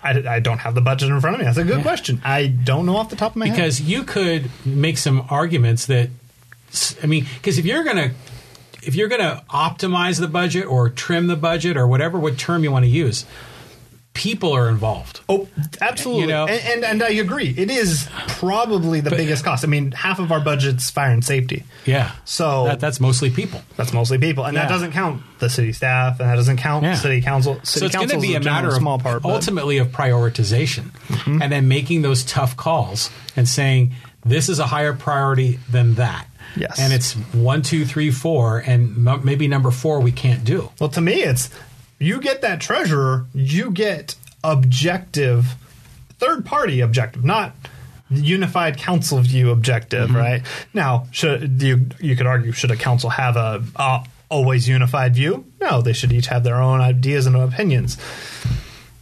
[0.02, 1.44] I, I don't have the budget in front of me.
[1.46, 2.20] That's a good question.
[2.24, 3.56] I don't know off the top of my head.
[3.56, 6.10] because you could make some arguments that
[7.02, 8.12] i mean because if you're gonna
[8.82, 12.72] if you're gonna optimize the budget or trim the budget or whatever what term you
[12.72, 13.24] want to use
[14.14, 15.48] people are involved Oh,
[15.80, 16.22] absolutely.
[16.22, 17.54] You know- and, and and I agree.
[17.56, 19.64] It is probably the biggest cost.
[19.64, 21.64] I mean, half of our budget's fire and safety.
[21.86, 25.72] yeah So- that, that's mostly people That's mostly people, and that doesn't count the city
[25.72, 26.94] staff, and that doesn't count Yeah.
[26.96, 27.54] city council.
[27.62, 29.22] City so it's going to be a matter of small part.
[29.22, 29.34] but- Mm-hmm.
[29.36, 30.90] ultimately of prioritization
[31.40, 33.94] and then making those tough calls and saying
[34.24, 36.26] this is a higher priority than that
[36.56, 36.78] Yes.
[36.78, 40.70] and it's one, two, three, four, and m- maybe number four we can't do.
[40.80, 41.48] Well, to me, it's
[42.02, 44.14] you get that treasurer, you get
[44.44, 45.54] objective,
[46.18, 47.54] third party objective, not
[48.10, 50.16] unified council view objective, Mm-hmm.
[50.16, 50.42] right?
[50.74, 55.44] Now, should you you could argue should a council have a, a always unified view?
[55.60, 57.96] No, they should each have their own ideas and opinions.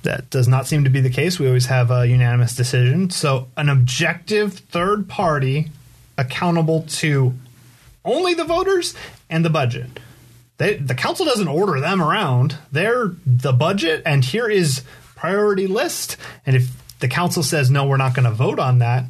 [0.03, 1.39] That does not seem to be the case.
[1.39, 3.11] We always have a unanimous decision.
[3.11, 5.71] So, an objective third party
[6.17, 7.35] accountable to
[8.05, 8.95] only the voters
[9.29, 10.01] and the budget.
[10.61, 12.59] They, the council doesn't order them around.
[12.71, 14.83] They're the budget, and here is
[15.17, 16.19] priority list.
[16.45, 19.07] And if the council says no, we're not going to vote on that,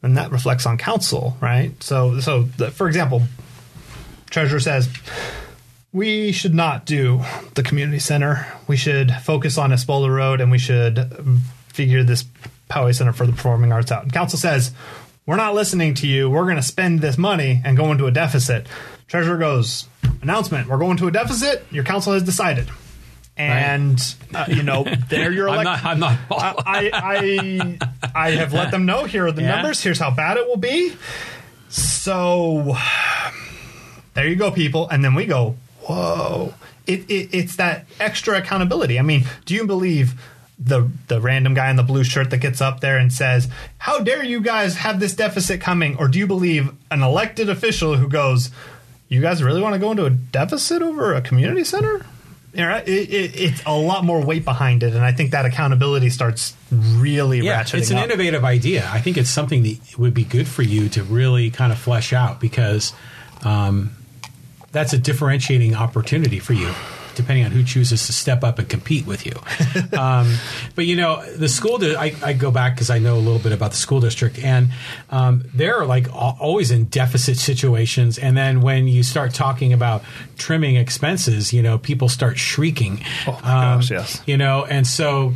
[0.00, 1.72] then that reflects on council, right?
[1.82, 3.22] So, so the, for example,
[4.30, 4.88] treasurer says
[5.90, 7.20] we should not do
[7.56, 8.46] the community center.
[8.68, 12.24] We should focus on Espola Road, and we should um, figure this
[12.70, 14.04] Poway Center for the Performing Arts out.
[14.04, 14.70] And council says
[15.26, 16.30] we're not listening to you.
[16.30, 18.68] We're going to spend this money and go into a deficit.
[19.08, 19.88] Treasurer goes,
[20.26, 21.64] announcement, we're going to a deficit.
[21.70, 22.68] Your council has decided.
[23.38, 23.98] And,
[24.34, 25.84] uh, you know, they're your I'm not.
[25.84, 26.18] I'm not.
[26.30, 27.78] I, I,
[28.14, 29.56] I have let them know here are the Yeah.
[29.56, 29.82] numbers.
[29.82, 30.94] Here's how bad it will be.
[31.68, 32.76] So
[34.14, 34.88] there you go, people.
[34.88, 36.54] And then we go, whoa.
[36.86, 38.98] It, it, it's that extra accountability.
[38.98, 40.14] I mean, do you believe
[40.58, 43.98] the the random guy in the blue shirt that gets up there and says, "How
[43.98, 48.08] dare you guys have this deficit coming?" Or do you believe an elected official who
[48.08, 48.50] goes,
[49.08, 52.04] "You guys really want to go into a deficit over a community center?"
[52.52, 55.44] You know, it, it, it's a lot more weight behind it, and I think that
[55.44, 58.04] accountability starts really yeah, ratcheting it's an up.
[58.04, 58.88] innovative idea.
[58.90, 62.14] I think it's something that would be good for you to really kind of flesh
[62.14, 62.94] out because
[63.44, 63.94] um,
[64.72, 66.72] that's a differentiating opportunity for you,
[67.16, 69.32] depending on who chooses to step up and compete with you.
[69.98, 70.36] um,
[70.76, 71.78] but you know, the school.
[71.78, 74.38] Di- I, I go back because I know a little bit about the school district,
[74.38, 74.68] and
[75.10, 78.18] um, they're like al- always in deficit situations.
[78.18, 80.02] And then when you start talking about
[80.36, 83.00] trimming expenses, you know, people start shrieking.
[83.26, 84.22] Oh my gosh, yes.
[84.26, 85.32] You know, and so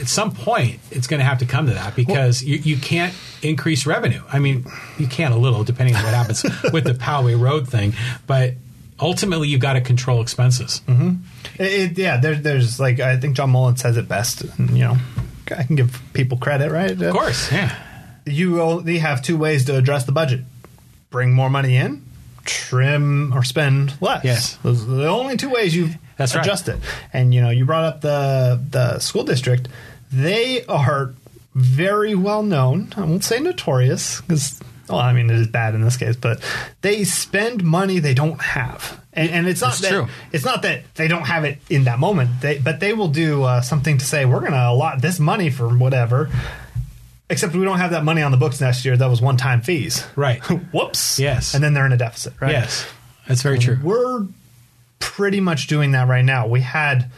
[0.00, 3.14] at some point it's going to have to come to that because you, you can't
[3.42, 4.22] increase revenue.
[4.32, 4.66] I mean,
[4.98, 6.42] you can a little depending on what happens
[6.72, 7.94] with the Poway Road thing,
[8.26, 8.54] but
[9.00, 10.80] ultimately you've got to control expenses.
[10.86, 11.62] Mm-hmm.
[11.62, 14.44] It, it- yeah, there, there's like I think John Mullin says it best.
[14.58, 14.96] You know,
[15.56, 16.90] I can give people credit, right?
[17.00, 17.76] Of course, yeah.
[18.24, 20.40] You only have two ways to address the budget:
[21.10, 22.04] bring more money in,
[22.44, 24.24] trim or spend less.
[24.24, 24.56] Yes.
[24.62, 26.44] those are the only two ways you That's right.
[26.44, 26.78] adjust it.
[27.12, 29.68] And you know, you brought up the the school district.
[30.12, 31.14] They are
[31.54, 32.92] very well known.
[32.96, 34.60] I won't say notorious because.
[34.88, 36.42] Well, I mean, it is bad in this case, but
[36.80, 40.08] they spend money they don't have, and, and it's not That's that true.
[40.32, 42.40] it's not that they don't have it in that moment.
[42.40, 45.50] They, but they will do uh, something to say we're going to allot this money
[45.50, 46.30] for whatever.
[47.30, 48.94] Except we don't have that money on the books next year.
[48.96, 50.04] That was one time fees.
[50.16, 50.42] Right.
[50.74, 51.18] Whoops.
[51.18, 51.54] Yes.
[51.54, 52.34] And then they're in a deficit.
[52.40, 52.52] Right.
[52.52, 52.86] Yes,
[53.26, 53.78] that's very true.
[53.82, 54.26] We're
[54.98, 56.46] pretty much doing that right now.
[56.46, 57.10] We had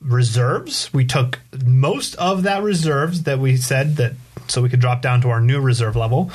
[0.00, 0.92] reserves.
[0.92, 4.14] We took most of that reserves that we said that
[4.48, 6.30] so we could drop down to our new reserve level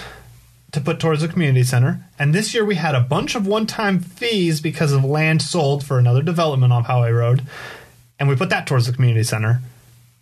[0.72, 2.00] to put towards the community center.
[2.18, 5.98] And this year we had a bunch of one-time fees because of land sold for
[5.98, 7.44] another development on Highway Road,
[8.20, 9.62] and we put that towards the community center.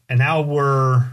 [0.07, 1.07] And now we're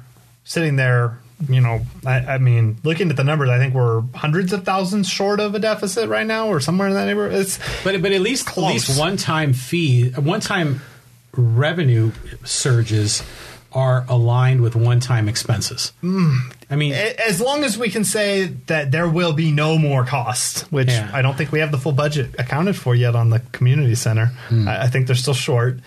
[0.44, 1.19] sitting there.
[1.48, 5.09] You know, I, I mean, looking at the numbers, I think we're hundreds of thousands
[5.09, 7.40] short of a deficit right now, or somewhere in that neighborhood.
[7.40, 10.81] It's But but at least at least one time fee, one time
[11.32, 12.12] revenue
[12.44, 13.24] surges
[13.74, 15.92] are aligned with one time expenses.
[16.70, 20.60] I mean, as long as we can say that there will be no more cost,
[20.72, 21.10] which Yeah.
[21.12, 24.30] I don't think we have the full budget accounted for yet on the community center.
[24.51, 25.80] I, I think they're still short,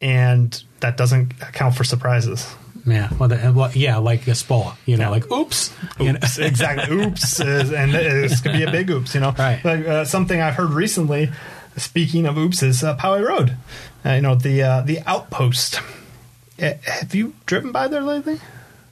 [0.00, 2.52] and that doesn't account for surprises.
[2.86, 5.08] yeah, well, the, well, yeah, like a Espola, you know, Yeah.
[5.10, 6.18] like oops, you know?
[6.38, 6.94] Exactly.
[6.96, 9.14] oops, is- and this could be a big oops.
[9.14, 9.64] You know, Right.
[9.64, 11.30] Like uh, something I've heard recently.
[11.76, 13.56] Speaking of oops, is uh, Poway Road.
[14.06, 15.80] Uh, you know the uh, the outpost.
[16.60, 18.40] Uh, have you driven by there lately?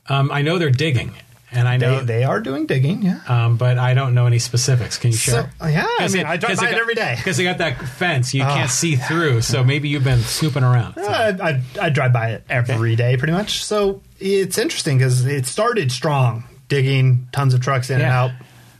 [0.09, 1.15] Um, I know they're digging,
[1.53, 3.03] and I know, they are doing digging.
[3.03, 3.21] Yeah.
[3.29, 4.99] um, but I don't know any specifics.
[4.99, 5.51] Can you share?
[5.61, 7.15] So, yeah, I mean, I drive by it every day.
[7.17, 8.47] because they got that fence you Oh.
[8.47, 9.43] can't see through.
[9.43, 10.95] So maybe you've been snooping around.
[10.97, 13.65] So- Uh, I, I drive by it every day, pretty much.
[13.65, 18.33] So it's interesting because it started strong, digging, tons of trucks in and out,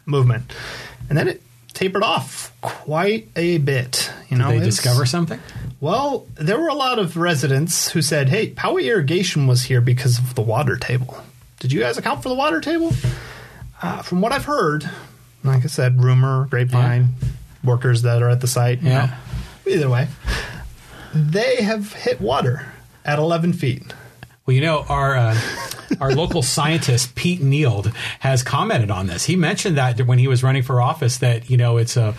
[0.07, 0.53] movement,
[1.09, 1.41] and then it
[1.73, 4.11] tapered off quite a bit.
[4.29, 5.39] You know, they discover something.
[5.83, 10.17] Well, there were a lot of residents who said, "Hey, Poway Irrigation was here because
[10.21, 11.21] of the water table."
[11.59, 12.93] Did you guys account for the water table?
[13.83, 14.89] Uh, from what I've heard,
[15.43, 17.09] like I said, rumor, grapevine,
[17.65, 18.81] workers that are at the site.
[18.81, 19.07] you Yeah.
[19.67, 19.73] know.
[19.73, 20.07] Either way,
[21.13, 22.67] they have hit water
[23.05, 23.83] at 11 feet.
[24.47, 25.37] Well, you know, our uh,
[26.01, 29.25] our local scientist Pete Neild has commented on this.
[29.25, 32.15] He mentioned that when he was running for office that you know it's a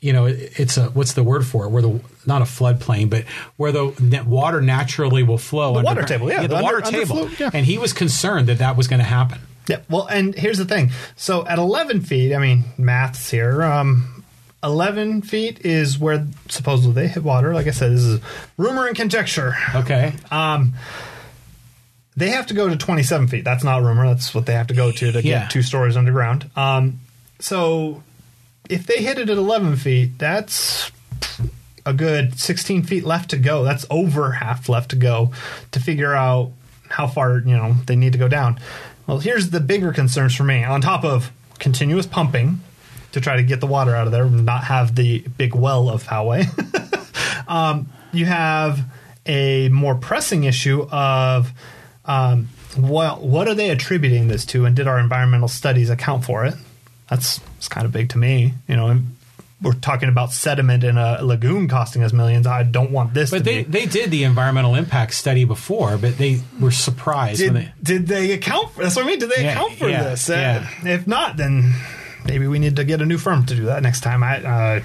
[0.00, 3.24] you know it's a what's the word for it where the not a floodplain but
[3.56, 7.38] where the water naturally will flow The water table, yeah, the, the water table underflow,
[7.40, 7.50] yeah.
[7.52, 9.38] and he was concerned that that was going to happen
[9.68, 9.80] Yeah.
[9.88, 10.90] Well, and here's the thing.
[11.16, 13.62] So at 11 feet, I mean, maths here.
[13.62, 14.24] Um,
[14.62, 17.52] 11 feet is where supposedly they hit water.
[17.54, 18.20] Like I said, this is
[18.58, 19.54] rumor and conjecture.
[19.74, 20.74] okay Um,
[22.16, 23.44] they have to go to 27 feet.
[23.44, 24.06] That's not rumor.
[24.06, 25.40] That's what they have to go to to Yeah.
[25.42, 26.48] get two stories underground.
[26.56, 27.00] Um,
[27.40, 28.02] so
[28.70, 30.90] if they hit it at 11 feet, that's
[31.86, 33.64] a good 16 feet left to go.
[33.64, 35.32] That's over half left to go
[35.72, 36.52] to figure out
[36.88, 38.58] how far you know they need to go down.
[39.06, 40.64] Well, here's the bigger concerns for me.
[40.64, 42.60] On top of continuous pumping
[43.12, 45.88] to try to get the water out of there, and not have the big well
[45.88, 46.46] of Poway.
[47.48, 48.80] um, you have
[49.26, 51.52] a more pressing issue of
[52.04, 56.44] um, what what are they attributing this to, and did our environmental studies account for
[56.44, 56.54] it?
[57.08, 58.54] That's, that's kind of big to me.
[58.66, 59.00] You know,
[59.64, 62.46] we're talking about sediment in a lagoon costing us millions.
[62.46, 63.30] I don't want this.
[63.30, 63.70] but to they, be.
[63.70, 68.06] they did the environmental impact study before but they were surprised did, when they did
[68.06, 69.18] they account for that's what I mean?
[69.18, 70.28] Did they Yeah, account for yeah, this?
[70.30, 70.88] Uh, yeah.
[70.94, 71.74] if not, then
[72.24, 74.22] maybe we need to get a new firm to do that next time.
[74.22, 74.80] I uh,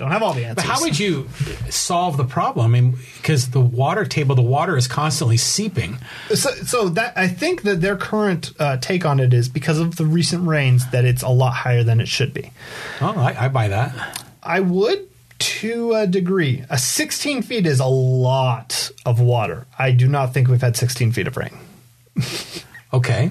[0.00, 0.64] don't have all the answers.
[0.66, 1.28] But how would you
[1.68, 2.66] solve the problem?
[2.66, 5.98] I mean, because the water table, the water is constantly seeping.
[6.34, 9.96] So, so that I think that their current uh, take on it is because of
[9.96, 12.50] the recent rains that it's a lot higher than it should be.
[13.00, 14.24] Oh, I, I buy that.
[14.42, 15.06] I would
[15.38, 16.64] to a degree.
[16.68, 19.66] A 16 feet is a lot of water.
[19.78, 21.56] I do not think we've had 16 feet of rain.
[22.92, 23.30] Okay.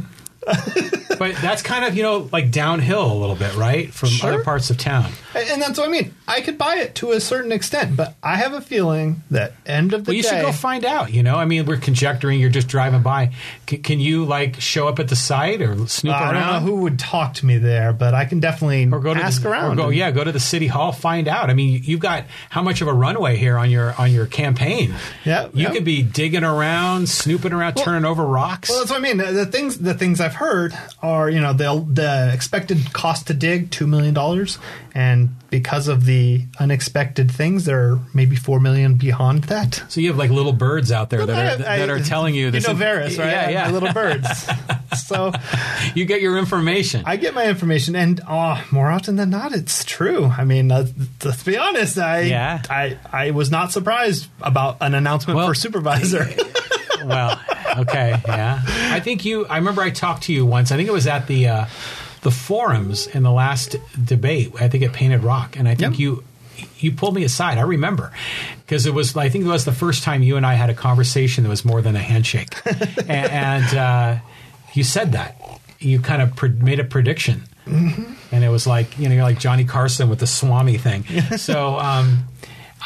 [1.19, 3.93] but that's kind of, you know, like downhill a little bit, right?
[3.93, 4.33] From Sure.
[4.33, 5.11] other parts of town.
[5.35, 6.15] And and that's what I mean.
[6.29, 9.93] I could buy it to a certain extent, but I have a feeling that end
[9.93, 10.09] of the day.
[10.11, 11.35] Well, you day, should go find out, you know?
[11.35, 13.33] I mean, we're conjecturing, you're just driving by.
[13.67, 16.33] C- can you, like, show up at the site or snoop I around?
[16.33, 19.19] don't know who would talk to me there, but I can definitely or go to
[19.19, 19.79] ask the, around.
[19.79, 21.49] Or go, yeah, go to the city hall, find out.
[21.49, 24.93] I mean, you've got how much of a runway here on your on your campaign?
[25.25, 25.71] Yeah, you yeah.
[25.71, 28.69] could be digging around, snooping around, turning over rocks.
[28.69, 29.17] Well, that's what I mean.
[29.17, 33.33] The, the things the things I've heard are you know the the expected cost to
[33.33, 34.59] dig two million dollars,
[34.99, 39.81] and because of the unexpected things, there are maybe four million beyond that.
[39.87, 42.35] So you have like little birds out there that I- are that I- are telling
[42.35, 42.67] you this.
[42.67, 43.31] You know Vaus, right?
[43.31, 43.71] Yeah, yeah.
[43.71, 44.27] Little birds.
[45.07, 45.31] so
[45.95, 47.03] you get your information.
[47.05, 50.25] I get my information, and oh, more often than not, it's true.
[50.25, 50.85] I mean, uh,
[51.23, 51.97] let's be honest.
[51.97, 52.61] I Yeah.
[52.69, 56.27] I I was not surprised about an announcement Well, for supervisor.
[57.05, 57.39] well,
[57.77, 58.61] okay, yeah.
[58.67, 59.45] I think you.
[59.47, 60.73] I remember I talked to you once.
[60.73, 61.65] I think it was at the uh,
[62.21, 64.51] the forums in the last debate.
[64.59, 65.99] I think it Painted Rock, and I think Yep.
[65.99, 66.23] you
[66.79, 67.57] you pulled me aside.
[67.57, 68.11] I remember
[68.65, 69.15] because it was.
[69.15, 71.63] I think it was the first time you and I had a conversation that was
[71.63, 74.15] more than a handshake, and, and uh,
[74.73, 75.41] you said that
[75.79, 77.43] you kind of pre- made a prediction.
[77.65, 81.03] And it was like you know, you're like Johnny Carson with the Swami thing.
[81.37, 82.25] So, um,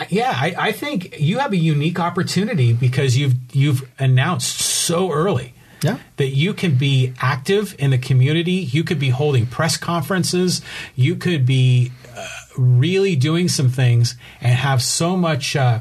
[0.10, 5.54] yeah, I, I think you have a unique opportunity because you've you've announced so early
[5.84, 5.98] Yeah.
[6.18, 8.54] that you can be active in the community.
[8.54, 10.62] You could be holding press conferences.
[10.96, 12.28] You could be uh,
[12.58, 15.80] really doing some things and have so much uh,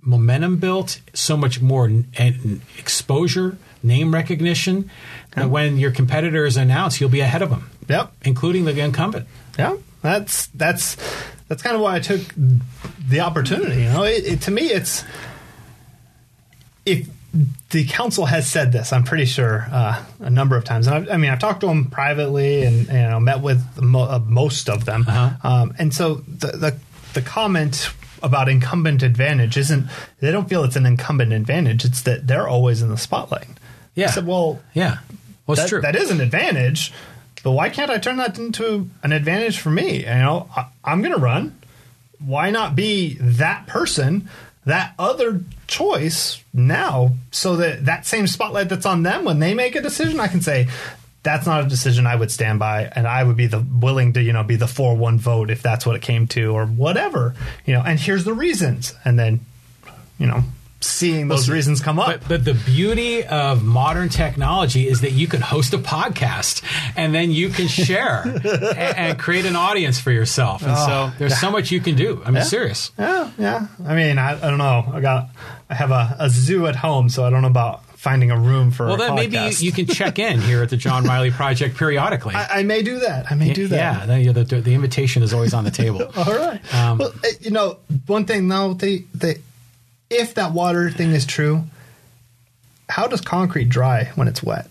[0.00, 4.90] momentum built, so much more n- and exposure, name recognition.
[5.32, 8.12] That when your competitors announce, you'll be ahead of them, yep.
[8.24, 9.28] including the incumbent.
[9.58, 10.96] Yeah, that's that's
[11.48, 12.20] that's kind of why I took
[13.08, 13.82] the opportunity.
[13.82, 15.04] You know, it, it, to me, it's
[16.86, 17.08] if
[17.70, 21.10] the council has said this, I'm pretty sure uh, a number of times, and I've,
[21.10, 24.68] I mean, I've talked to them privately and you know met with mo- uh, most
[24.68, 25.30] of them, Uh-huh.
[25.48, 26.76] um, and so the, the
[27.14, 27.90] the comment
[28.22, 29.86] about incumbent advantage isn't
[30.20, 33.48] they don't feel it's an incumbent advantage; it's that they're always in the spotlight.
[33.94, 34.08] Yeah.
[34.08, 34.98] I said, well, Yeah,
[35.46, 35.80] well, it's that, true.
[35.80, 36.92] that is an advantage,
[37.42, 40.00] but why can't I turn that into an advantage for me?
[40.00, 41.58] You know, I, I'm going to run.
[42.18, 44.28] Why not be that person,
[44.66, 49.74] that other choice now, so that that same spotlight that's on them when they make
[49.74, 50.68] a decision, I can say.
[51.22, 54.22] That's not a decision I would stand by, and I would be the willing to,
[54.22, 57.34] you know, be the four one vote if that's what it came to, or whatever,
[57.64, 57.82] you know.
[57.84, 59.40] And here's the reasons, and then,
[60.20, 60.44] you know,
[60.80, 62.06] seeing those reasons come up.
[62.06, 66.62] But, but the beauty of modern technology is that you can host a podcast
[66.96, 70.62] and then you can share and, and create an audience for yourself.
[70.62, 72.22] And so there's so much you can do.
[72.24, 72.92] I'm serious.
[72.98, 73.66] Yeah, yeah.
[73.84, 74.84] I mean, I, I don't know.
[74.92, 75.30] I got,
[75.68, 78.70] I have a, a zoo at home, so I don't know about finding a room
[78.70, 78.86] for.
[78.86, 81.76] Well, a then maybe you, you can check in here at the John Riley Project
[81.76, 82.36] periodically.
[82.36, 83.32] I, I may do that.
[83.32, 84.08] I may do that.
[84.08, 86.02] Yeah, know, the, the invitation is always on the table.
[86.16, 86.74] All right.
[86.74, 89.36] Um, well, eh, you know, one thing though, they they
[90.10, 91.64] if that water thing is true,
[92.88, 94.68] how does concrete dry when it's wet?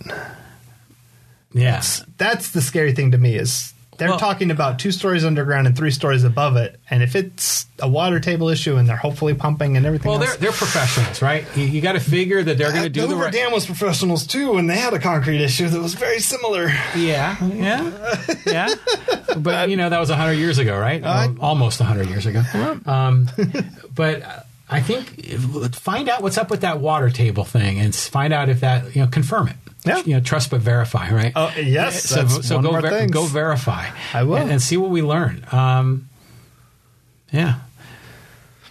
[1.54, 1.82] Yeah.
[2.18, 5.76] That's the scary thing to me is they're Well- talking about two stories underground and
[5.78, 9.78] three stories above it, and if it's a water table issue and they're hopefully pumping
[9.78, 11.46] and everything Well, else, they're they're professionals, right?
[11.56, 13.32] You, you got to figure that they're going to do the right.
[13.32, 16.68] Dam was professionals too, and they had a concrete issue that was very similar.
[16.94, 18.76] Yeah, yeah, yeah.
[19.38, 21.02] But you know that was hundred years ago, right?
[21.02, 22.44] Or almost hundred years ago.
[22.86, 23.30] Um,
[23.96, 24.40] but uh,
[24.70, 25.08] I think
[25.76, 29.02] find out what's up with that water table thing, and find out if that you
[29.04, 29.56] know confirm it.
[29.86, 29.98] Yeah.
[30.04, 31.32] You know, trust but verify, right?
[31.36, 33.86] Oh, yes, So, so go ver- go verify.
[34.16, 34.38] I will.
[34.38, 35.46] and, and see what we learn.
[35.52, 36.10] Um,
[37.32, 37.60] yeah,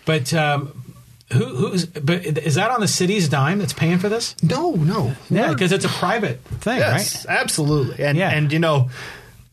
[0.05, 0.33] but.
[0.35, 0.81] Um,
[1.33, 4.37] who, who's but is that on the city's dime that's paying for this?
[4.43, 7.37] No, no, Yeah, because it's a private thing, Yes, right?
[7.41, 8.05] absolutely.
[8.05, 8.29] And Yeah.
[8.31, 8.91] and you know,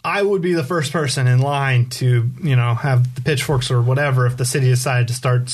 [0.04, 3.82] I would be the first person in line to you know have the pitchforks or
[3.82, 5.50] whatever if the city decided to start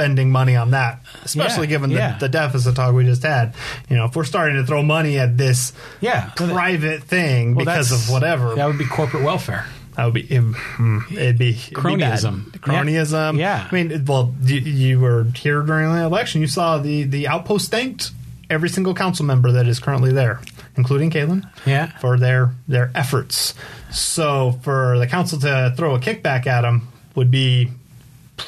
[0.00, 2.18] spending money on that, especially Yeah, given the, yeah.
[2.18, 3.54] the deficit talk we just had.
[3.90, 7.92] You know, if we're starting to throw money at this Yeah, private thing Well, because
[7.92, 9.66] of whatever, That would be corporate welfare.
[9.96, 11.74] that would be it, mm, it'd be it'd be.
[11.74, 12.50] Cronyism.
[12.60, 13.38] cronyism.
[13.38, 13.68] Yeah.
[13.70, 16.40] I mean, well, you, you were here during the election.
[16.40, 18.10] You saw the the outpost thanked
[18.48, 20.40] every single council member that is currently there,
[20.76, 21.86] including Caylin Yeah.
[21.98, 23.54] for their their efforts.
[23.90, 27.70] So for the council to throw a kickback at them would be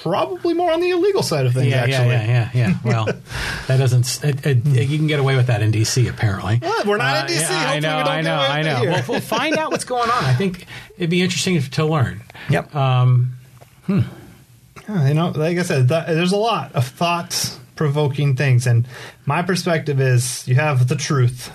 [0.01, 1.69] probably more on the illegal side of things.
[1.69, 2.79] Yeah, actually, yeah, yeah, yeah, yeah.
[2.85, 3.07] Well,
[3.67, 4.25] that doesn't.
[4.25, 6.59] It, it, you can get away with that in DC, apparently.
[6.63, 7.43] Well, we're not in DC.
[7.45, 8.83] Uh, yeah, I know, we don't I know, I know.
[8.91, 10.25] Well, we'll find out what's going on.
[10.25, 10.67] I think
[10.97, 12.23] it'd be interesting to learn.
[12.51, 12.75] Yep.
[12.75, 13.37] Um,
[14.89, 18.67] Yeah, you know, like I said, th- there's a lot of thought provoking things.
[18.67, 18.87] And
[19.27, 21.53] my perspective is you have the truth.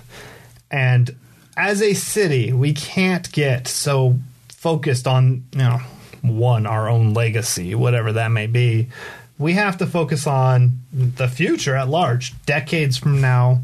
[0.72, 1.16] And
[1.56, 4.18] as a city, we can't get so
[4.50, 5.80] focused on, you know,
[6.36, 8.88] one, our own legacy, whatever that may be.
[9.40, 13.62] We have to focus on the future at large, decades from now,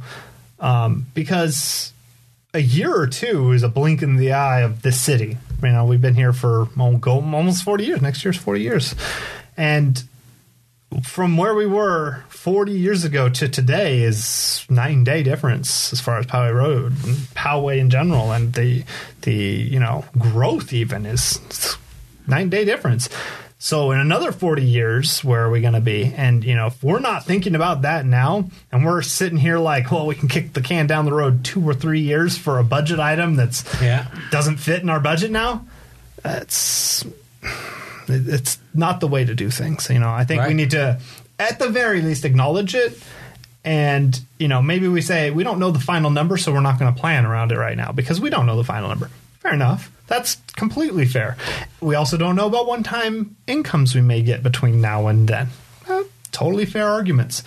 [0.59, 1.91] um, because
[2.53, 5.37] a year or two is a blink in the eye of this city.
[5.63, 8.01] You know, we've been here for oh, almost forty years.
[8.01, 8.93] Next year's forty years,
[9.57, 10.03] and
[11.01, 16.19] from where we were 40 years ago to today is and day difference as far
[16.19, 16.93] as Poway Road
[17.33, 18.83] Poway in general and the
[19.21, 21.39] the you know growth even is
[22.27, 23.09] and day difference.
[23.59, 26.13] So in another 40 years, where are we going to be?
[26.17, 29.89] And you know, if we're not thinking about that now, and we're sitting here like,
[29.89, 32.63] well, we can kick the can down the road two or three years for a
[32.65, 34.07] budget item that's Yeah.
[34.31, 35.65] doesn't fit in our budget now.
[36.23, 37.05] That's
[38.07, 39.89] it's not the way to do things.
[39.89, 40.99] You know, I think we need to,
[41.39, 43.01] at the very least, acknowledge it.
[43.63, 46.79] And you know, maybe we say we don't know the final number, so we're not
[46.79, 49.09] going to plan around it right now because we don't know the final number.
[49.43, 49.91] Fair enough.
[50.07, 51.37] That's completely fair.
[51.81, 55.49] We also don't know about one-time incomes we may get between now and then.
[55.87, 57.43] Uh, totally fair arguments.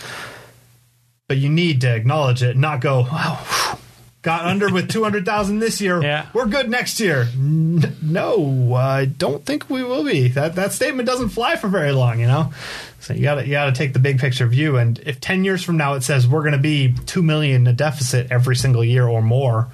[1.29, 3.79] But you need to acknowledge it, not go, wow, whew,
[4.23, 6.03] got under with 200,000 this year.
[6.03, 6.27] Yeah.
[6.35, 7.29] We're good next year.
[7.37, 10.29] No, I don't think we will be.
[10.29, 12.53] That that statement doesn't fly for very long, you know.
[13.01, 15.45] So you got to you got to take the big picture view and if 10
[15.45, 18.57] years from now it says we're going to be 2 million in a deficit every
[18.57, 19.69] single year or more,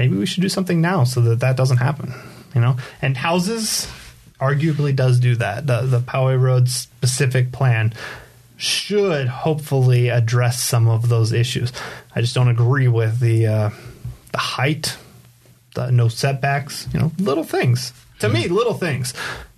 [0.00, 2.14] maybe we should do something now so that that doesn't happen,
[2.54, 2.74] you know.
[3.02, 3.86] And houses
[4.40, 5.66] arguably does do that.
[5.66, 7.92] The the Poway Road specific plan
[8.56, 11.70] should hopefully address some of those issues.
[12.16, 13.70] I just don't agree with the uh,
[14.32, 14.96] the height,
[15.74, 16.88] the no setbacks.
[16.94, 17.92] You know, little things.
[18.20, 19.12] To me, little things.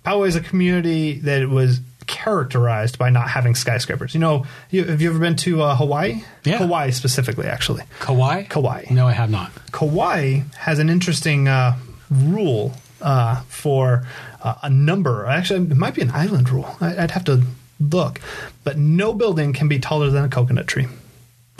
[0.05, 4.13] Poway is a community that was characterized by not having skyscrapers.
[4.13, 6.23] You know, you, have you ever been to uh, Hawaii?
[6.43, 6.57] Yeah.
[6.57, 7.83] Hawaii specifically, actually.
[7.99, 8.43] Kauai?
[8.43, 8.85] Kauai.
[8.91, 9.51] No, I have not.
[9.71, 11.77] Kauai has an interesting uh,
[12.09, 14.05] rule uh, for
[14.41, 15.25] uh, a number.
[15.25, 16.75] Actually, it might be an island rule.
[16.81, 17.43] I, I'd have to
[17.79, 18.19] look.
[18.63, 20.87] But no building can be taller than a coconut tree.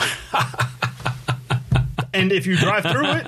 [2.12, 3.26] and if you drive through it,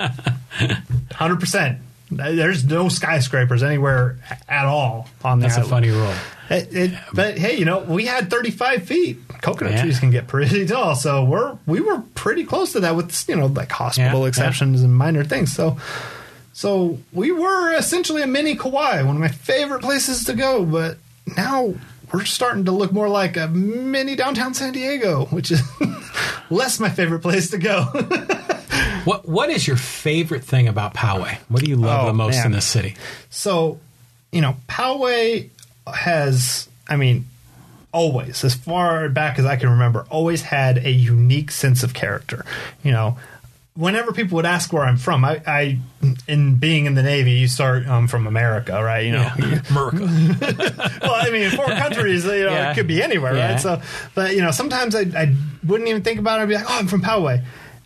[1.11, 1.79] 100%.
[2.11, 4.19] There's no skyscrapers anywhere
[4.49, 6.13] at all on the That's a funny rule.
[6.49, 9.19] It, it, but hey, you know, we had 35 feet.
[9.43, 9.83] Coconut Yeah.
[9.83, 13.35] trees can get pretty tall, so we're we were pretty close to that with you
[13.37, 14.29] know like hospital Yeah, yeah.
[14.29, 15.53] exceptions and minor things.
[15.53, 15.77] So,
[16.53, 20.65] so we were essentially a mini Kauai, one of my favorite places to go.
[20.65, 20.99] But
[21.37, 21.75] now
[22.13, 25.61] we're starting to look more like a mini downtown San Diego, which is
[26.51, 27.87] less my favorite place to go.
[29.07, 31.39] What What is your favorite thing about Poway?
[31.49, 32.47] What do you love Oh, the most man.
[32.47, 32.97] in this city?
[33.31, 33.79] So,
[34.33, 35.49] you know, Poway
[35.87, 37.25] has, I mean,
[37.93, 42.45] always, as far back as I can remember, always had a unique sense of character.
[42.83, 43.17] You know,
[43.75, 45.79] whenever people would ask where I'm from, I, I
[46.27, 49.07] in being in the Navy, you start um, from America, right?
[49.07, 49.31] You know,
[49.71, 50.99] America.
[51.03, 52.73] well, I mean, foreign countries, you know, Yeah.
[52.73, 53.53] it could be anywhere, Yeah.
[53.53, 53.61] right?
[53.61, 53.81] So,
[54.17, 56.43] but you know, sometimes I, I wouldn't even think about it.
[56.43, 57.45] I'd be like, oh, I'm from Poway.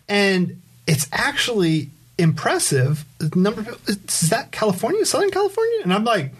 [0.09, 0.60] and
[0.91, 1.89] it's actually
[2.19, 3.05] impressive.
[3.19, 6.33] The number of, is that California, Southern California, and I'm like,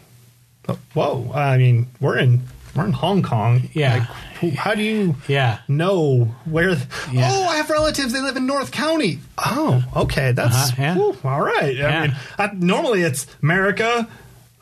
[0.95, 1.31] whoa.
[1.35, 2.43] I mean, we're in
[2.75, 3.69] we're in Hong Kong.
[3.73, 4.07] Yeah.
[4.43, 5.59] Like, how do you Yeah.
[5.69, 6.71] know where?
[7.13, 7.31] Yeah.
[7.33, 8.13] Oh, I have relatives.
[8.13, 9.19] They live in North County.
[9.39, 10.33] Oh, okay.
[10.33, 11.31] That's Uh-huh, yeah.
[11.31, 11.75] all right.
[11.77, 11.89] Yeah.
[11.89, 14.09] I mean, I, normally it's America,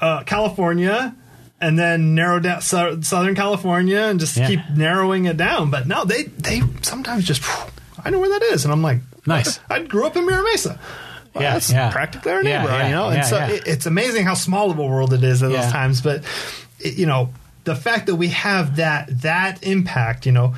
[0.01, 1.15] uh, California.
[1.61, 5.71] And then narrow down Sou- Southern California and just keep narrowing it down.
[5.73, 7.43] But no, they they sometimes just
[8.05, 9.61] I know where that is, and I'm like, Nice.
[9.71, 10.79] I grew up in Mira Mesa.
[11.35, 11.91] Well, Yeah, that's yeah.
[11.91, 13.07] practically our Yeah, neighbor, yeah, you know.
[13.09, 13.49] And yeah, so yeah.
[13.51, 15.63] it, it's amazing how small of a world it is at Yeah.
[15.63, 16.01] those times.
[16.01, 16.25] But
[16.81, 17.31] it- you know,
[17.65, 20.55] the fact that we have that that impact, you know,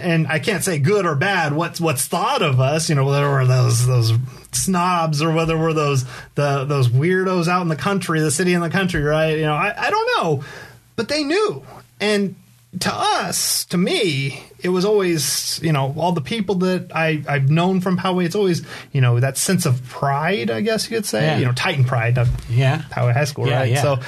[0.00, 1.52] and I can't say good or bad.
[1.54, 4.12] What's what's thought of us, you know, whether we're those those
[4.52, 6.04] snobs or whether we're those
[6.36, 9.36] the those weirdos out in the country, the city in the country, right?
[9.36, 10.44] You know, I, I don't know,
[10.94, 11.64] but they knew,
[12.00, 12.36] and
[12.80, 17.50] to us, to me, it was always, you know, all the people that I, I've
[17.50, 21.04] known from Poway, it's always, you know, that sense of pride, I guess you could
[21.04, 21.38] say, Yeah.
[21.38, 22.82] you know, Titan pride of Yeah.
[22.90, 23.70] Poway High School, Yeah, right?
[23.72, 23.82] yeah.
[23.82, 24.00] So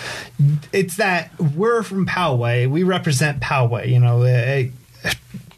[0.72, 4.68] it's that we're from Poway, we represent Poway, you know, eh,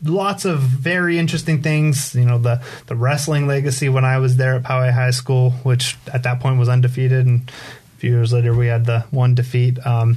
[0.03, 4.55] lots of very interesting things, you know, the, the wrestling legacy when I was there
[4.57, 7.25] at Poway High School, which at that point was undefeated.
[7.27, 9.79] And a few years later, we had the one defeat.
[9.87, 10.17] Um,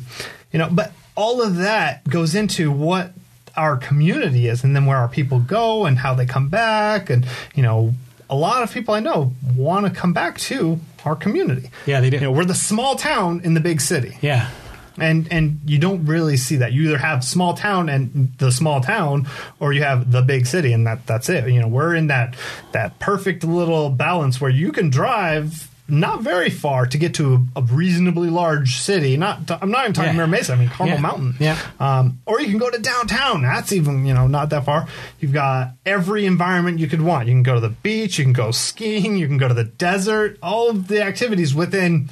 [0.51, 3.11] you know, but all of that goes into what
[3.57, 7.09] our community is and then where our people go and how they come back.
[7.09, 7.25] And,
[7.55, 7.93] you know,
[8.29, 11.69] a lot of people I know want to come back to our community.
[11.85, 12.17] Yeah, they do.
[12.17, 14.49] You know, we're the small town in the big city Yeah.
[14.97, 16.71] and and you don't really see that.
[16.73, 19.27] You either have small town and the small town,
[19.59, 21.47] or you have the big city, and that that's it.
[21.49, 22.35] You know, we're in that
[22.73, 27.59] that perfect little balance where you can drive not very far to get to a,
[27.59, 29.17] a reasonably large city.
[29.17, 30.15] Not I'm not even talking Yeah.
[30.17, 30.53] Mira Mesa.
[30.53, 31.01] I mean Carmel Yeah.
[31.01, 31.35] Mountain.
[31.39, 31.57] Yeah.
[31.79, 33.41] Um, or you can go to downtown.
[33.41, 34.87] That's even you know not that far.
[35.19, 37.27] You've got every environment you could want.
[37.27, 38.17] You can go to the beach.
[38.17, 39.17] You can go skiing.
[39.17, 40.37] You can go to the desert.
[40.41, 42.09] All of the activities within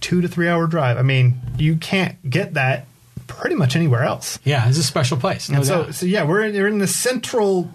[0.00, 0.96] two to three hour drive.
[0.98, 2.86] I mean, you can't get that
[3.26, 4.38] pretty much anywhere else.
[4.44, 4.68] Yeah.
[4.68, 5.48] It's a special place.
[5.48, 7.70] No so, so yeah, we're in, we're in the central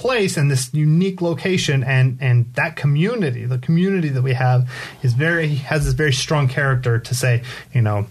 [0.00, 4.68] place and this unique location, and and that community, the community that we have,
[5.02, 7.42] is very has this very strong character to say,
[7.74, 8.06] you know.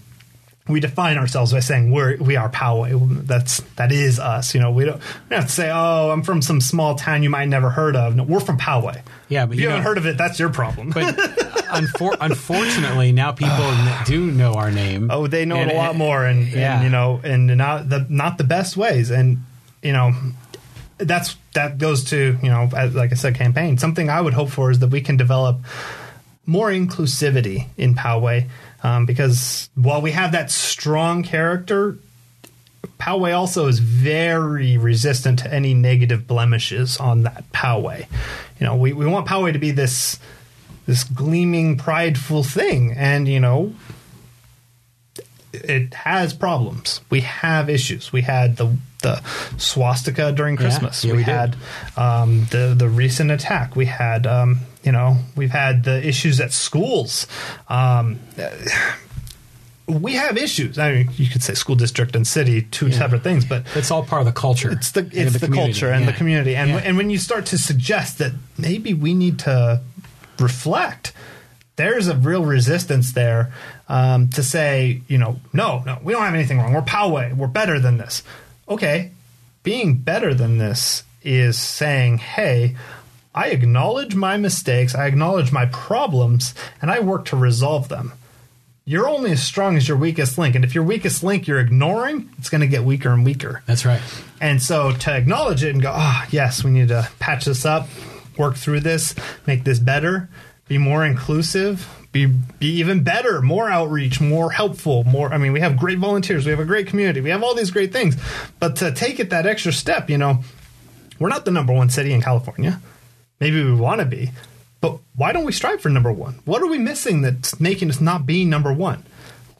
[0.68, 2.92] We define ourselves by saying we're we are Poway.
[3.26, 4.54] That's that is us.
[4.54, 7.24] You know, we don't, we don't have to say, "Oh, I'm from some small town
[7.24, 9.02] you might never heard of." No, we're from Poway.
[9.28, 10.90] Yeah, but if you, you haven't know- heard of it, that's your problem.
[10.90, 11.16] But
[11.80, 13.66] unfor- unfortunately, now people
[14.06, 15.10] do know our name.
[15.10, 16.76] Oh, they know And it a lot more, and, Yeah.
[16.76, 19.38] and you know, and not the not the best ways, and
[19.82, 20.12] you know,
[21.00, 23.78] that's that goes to you know, as, like I said, campaign.
[23.78, 25.60] Something I would hope for is that we can develop
[26.46, 28.48] more inclusivity in Poway,
[28.82, 31.98] um, because while we have that strong character.
[32.98, 38.06] Poway also is very resistant to any negative blemishes on that Poway.
[38.58, 40.18] You know, we, we want Poway to be this
[40.86, 43.74] this gleaming, prideful thing, and you know,
[45.52, 47.00] it has problems.
[47.10, 48.12] We have issues.
[48.12, 49.22] We had the the
[49.56, 51.02] swastika during Christmas.
[51.04, 51.56] yeah, we, we had
[51.96, 53.74] um, the the recent attack.
[53.76, 57.26] We had um, you know we've had the issues at schools.
[57.68, 58.18] Um,
[59.86, 60.78] we have issues.
[60.78, 64.04] I mean, you could say school district and city, two separate things, but It's all
[64.04, 64.70] part of the culture.
[64.70, 65.72] it's the it's the, community.
[65.72, 66.10] culture and Yeah.
[66.12, 66.76] the community and Yeah.
[66.84, 69.80] and when you start to suggest that maybe we need to
[70.38, 71.12] reflect
[71.80, 73.52] there's a real resistance there
[73.88, 76.72] um, to say you know no no we don't have anything wrong.
[76.74, 78.22] We're Poway we're better than this.
[78.68, 79.12] Okay.
[79.62, 82.76] Being better than this is saying hey
[83.34, 88.12] I acknowledge my mistakes I acknowledge my problems and I work to resolve them.
[88.84, 92.28] You're only as strong as your weakest link and if your weakest link you're ignoring
[92.38, 93.62] it's going to get weaker and weaker.
[93.66, 94.00] That's right.
[94.40, 97.88] and so to acknowledge it and go, ah, yes, we need to patch this up,
[98.36, 99.14] work through this,
[99.46, 100.28] make this better,
[100.70, 105.32] be more inclusive, be be even better, more outreach, more helpful, more.
[105.32, 107.72] I mean, we have great volunteers, we have a great community, we have all these
[107.72, 108.16] great things,
[108.60, 110.44] but to take it that extra step, you know,
[111.18, 112.80] we're not the number one city in California.
[113.40, 114.30] Maybe we want to be,
[114.80, 116.38] but why don't we strive for number one?
[116.44, 119.04] What are we missing that's making us not be number one?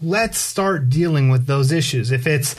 [0.01, 2.13] Let's start dealing with those issues.
[2.13, 2.55] If it's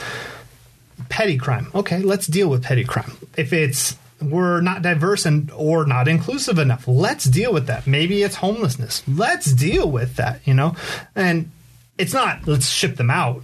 [1.08, 1.70] petty crime.
[1.74, 3.16] Okay, let's deal with petty crime.
[3.38, 7.86] If it's we're not diverse and or not inclusive enough, let's deal with that.
[7.86, 9.02] Maybe it's homelessness.
[9.06, 10.74] Let's deal with that, you know?
[11.14, 11.50] And
[11.98, 13.42] it's not let's ship them out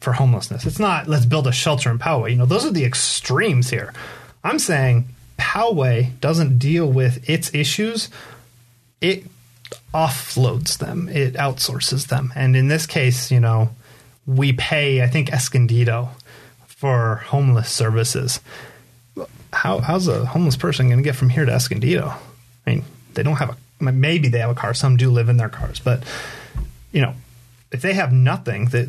[0.00, 0.66] for homelessness.
[0.66, 2.30] It's not let's build a shelter in Poway.
[2.30, 3.92] You know, those are the extremes here.
[4.42, 8.08] I'm saying Poway doesn't deal with its issues.
[9.00, 9.24] It
[9.94, 11.08] offloads them.
[11.08, 12.32] It outsources them.
[12.34, 13.70] And in this case, you know,
[14.26, 16.10] we pay I think Escondido
[16.66, 18.40] for homeless services.
[19.52, 22.14] How, how's a homeless person going to get from here to Escondido?
[22.66, 24.74] I mean, they don't have a maybe they have a car.
[24.74, 26.02] Some do live in their cars, but
[26.92, 27.14] you know,
[27.72, 28.88] if they have nothing, that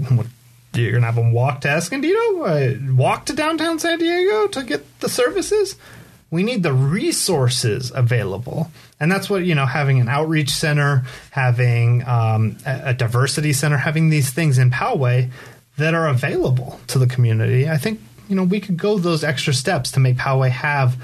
[0.74, 5.00] you're gonna have them walk to Escondido, uh, walk to downtown San Diego to get
[5.00, 5.76] the services.
[6.30, 9.66] We need the resources available, and that's what you know.
[9.66, 15.30] Having an outreach center, having um, a diversity center, having these things in Poway
[15.78, 17.68] that are available to the community.
[17.68, 18.00] I think
[18.32, 20.96] you know we could go those extra steps to make Poway have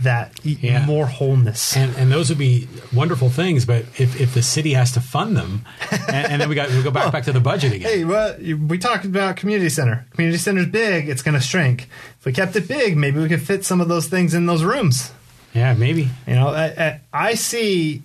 [0.00, 0.84] that Yeah.
[0.84, 1.76] more wholeness.
[1.76, 5.36] And, and those would be wonderful things, but if, if the city has to fund
[5.36, 5.64] them,
[6.08, 7.88] and, and then we got we go back back to the budget again.
[7.88, 8.34] Hey, well,
[8.66, 10.04] we talked about community center.
[10.10, 11.88] Community center's big; it's going to shrink.
[12.18, 14.64] If we kept it big, maybe we could fit some of those things in those
[14.64, 15.12] rooms.
[15.54, 16.08] Yeah, maybe.
[16.26, 18.02] You know, I, I, I see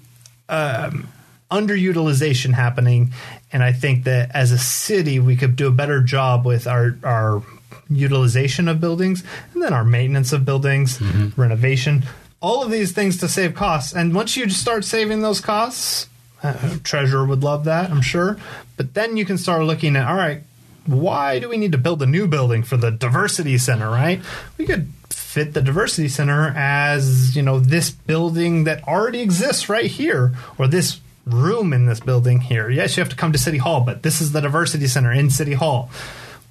[0.49, 1.07] um,
[1.49, 3.11] underutilization happening,
[3.51, 6.95] and I think that as a city, we could do a better job with our
[7.03, 7.41] our
[7.89, 9.23] utilization of buildings,
[9.53, 11.01] and then our maintenance of buildings,
[11.37, 12.03] renovation,
[12.41, 13.93] all of these things to save costs.
[13.93, 16.07] And once you start saving those costs,
[16.43, 18.37] uh, treasurer would love that, I'm sure.
[18.75, 20.43] But then you can start looking at, all right,
[20.87, 24.21] why do we need to build a new building for the diversity center right
[24.57, 29.91] we could fit the diversity center as you know this building that already exists right
[29.91, 33.57] here or this room in this building here yes you have to come to city
[33.57, 35.89] hall but this is the diversity center in city hall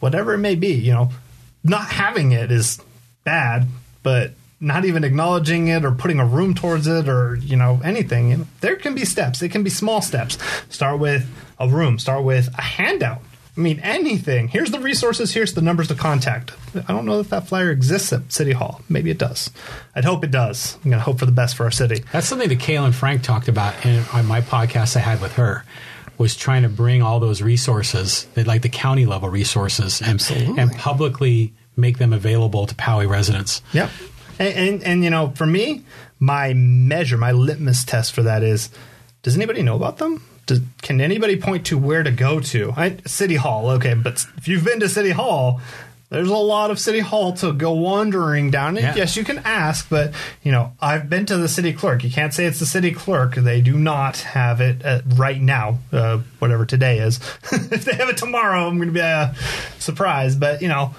[0.00, 1.10] whatever it may be you know
[1.65, 2.81] not having it is
[3.25, 3.66] bad
[4.02, 8.47] but not even acknowledging it or putting a room towards it or you know anything
[8.60, 12.49] there can be steps it can be small steps start with a room start with
[12.58, 13.20] a handout
[13.57, 14.49] I mean, anything.
[14.49, 15.33] Here's the resources.
[15.33, 16.52] Here's the numbers to contact.
[16.75, 18.83] I don't know if that flyer exists at City Hall.
[18.91, 19.50] Maybe it does.
[19.94, 20.76] I'd hope it does.
[20.84, 22.05] I'm going to hope for the best for our city.
[22.12, 25.65] That's something that Caylin Frank talked about in on my podcast I had with her.
[26.18, 30.60] Was trying to bring all those resources, like the county level resources, and Absolutely.
[30.60, 33.62] and publicly make them available to Poway residents.
[33.72, 33.90] Yep.
[34.38, 35.84] And, and, and, you know, for me,
[36.18, 38.70] my measure, my litmus test for that is
[39.22, 40.22] does anybody know about them?
[40.46, 42.72] Does, can anybody point to where to go to?
[42.76, 45.60] I, City Hall, okay, but if you've been to City Hall,
[46.09, 48.76] there's a lot of City Hall to go wandering down.
[48.76, 48.94] Yeah.
[48.94, 50.12] Yes, you can ask, but
[50.43, 52.05] you know, I've been to the city clerk.
[52.05, 53.35] You can't say it's the city clerk.
[53.35, 57.17] They do not have it uh, right now, uh, whatever today is.
[57.52, 59.35] if they have it tomorrow, I'm going to be uh,
[59.78, 60.39] surprised.
[60.39, 60.94] But you know,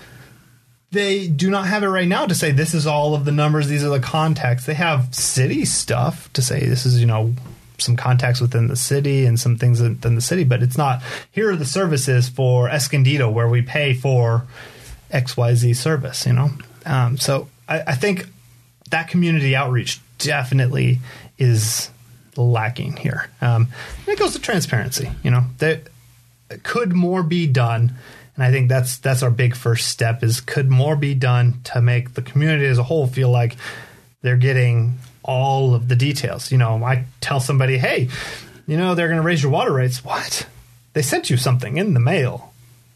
[0.91, 3.67] they do not have it right now to say this is all of the numbers,
[3.67, 4.65] these are the contacts.
[4.65, 7.33] They have city stuff to say this is, you know,
[7.77, 11.51] some contacts within the city and some things within the city, but it's not here
[11.51, 14.47] are the services for Escondido where we pay for
[15.11, 16.49] XYZ service, you know?
[16.85, 18.27] Um, so I, I think
[18.89, 20.99] that community outreach definitely
[21.37, 21.89] is
[22.35, 23.29] lacking here.
[23.41, 23.67] Um,
[24.07, 25.81] it goes to transparency, you know, there
[26.63, 27.93] could more be done
[28.37, 31.81] and i think that's that's our big first step is could more be done to
[31.81, 33.57] make the community as a whole feel like
[34.21, 36.51] they're getting all of the details.
[36.51, 38.07] You know i tell somebody hey
[38.65, 40.03] you know they're going to raise your water rates.
[40.03, 40.47] What?
[40.93, 42.46] They sent you something in the mail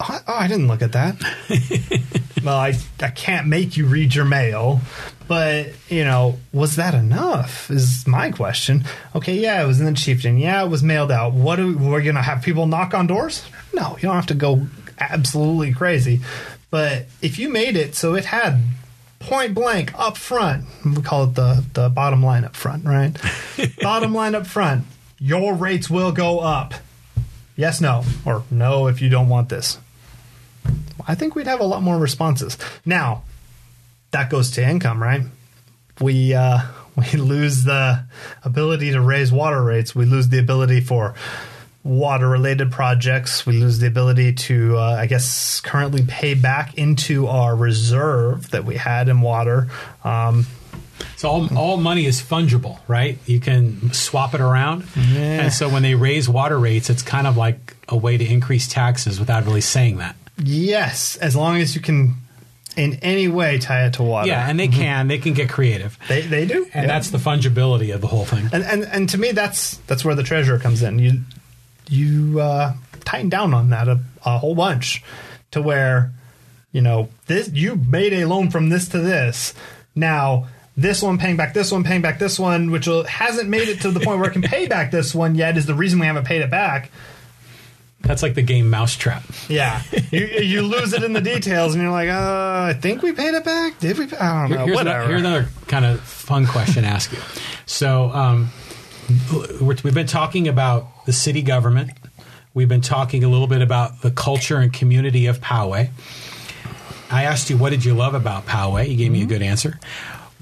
[0.02, 1.16] oh, I- I didn't look at that.
[2.44, 4.82] well, I, I can't make you read your mail,
[5.28, 7.70] but, you know, was that enough?
[7.70, 8.84] Is my question.
[9.16, 10.38] Okay, yeah, it was in the Chieftain.
[10.38, 11.34] Yeah, it was mailed out.
[11.34, 13.44] What are we, we're going to have people knock on doors?
[13.74, 14.66] No, you don't have to go
[15.00, 16.22] absolutely crazy.
[16.70, 18.60] But if you made it so it had
[19.20, 23.12] point blank up front, we call it the, the bottom line up front, right?
[23.82, 24.86] bottom line up front,
[25.20, 26.74] your rates will go up.
[27.56, 29.78] Yes, no, or no if you don't want this.
[31.08, 32.58] I think we'd have a lot more responses.
[32.86, 33.24] Now,
[34.12, 35.22] that goes to income, right?
[36.00, 36.60] We uh,
[36.96, 38.04] we lose the
[38.44, 39.96] ability to raise water rates.
[39.96, 41.16] We lose the ability for
[41.84, 43.46] water related projects.
[43.46, 48.66] We lose the ability to, uh, I guess, currently pay back into our reserve that
[48.66, 49.68] we had in water.
[50.04, 50.46] Um,
[51.16, 53.18] So all, all money is fungible, right?
[53.26, 54.84] You can swap it around.
[54.96, 55.42] Yeah.
[55.42, 58.68] And so when they raise water rates, it's kind of like a way to increase
[58.68, 60.16] taxes without really saying that.
[60.44, 62.16] Yes, as long as you can
[62.78, 64.28] in any way tie it to water.
[64.30, 65.08] Yeah, and they can.
[65.10, 65.98] They can get creative.
[66.08, 66.64] they, they do.
[66.74, 66.88] And Yeah.
[66.88, 68.50] that's the fungibility of the whole thing.
[68.54, 71.20] and, and and to me that's that's where the treasurer comes in you
[71.90, 75.04] you uh tighten down on that a, a whole bunch
[75.52, 76.12] to where
[76.72, 79.54] you know this you made a loan from this to this
[79.96, 80.48] now
[80.78, 83.92] this one paying back this one paying back this one which hasn't made it to
[83.92, 86.24] the point where it can pay back this one yet is the reason we haven't
[86.26, 86.90] paid it back
[88.04, 89.24] That's like the game Mousetrap.
[89.48, 89.82] yeah
[90.12, 93.34] you, you lose it in the details and you're like uh i think we paid
[93.34, 96.46] it back did we i don't know here's, whatever another, here's another kind of fun
[96.46, 97.20] question to ask you.
[97.66, 98.50] So, um,
[99.62, 101.92] we're- we've been talking about the city government.
[102.54, 105.90] We've been talking a little bit about the culture and community of Poway.
[107.10, 108.90] I asked you, what did you love about Poway?
[108.90, 109.80] You gave me a good answer.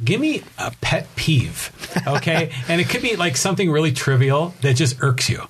[0.04, 1.72] Give me a pet peeve
[2.08, 5.44] Okay, and it could be like something really trivial that just irks you.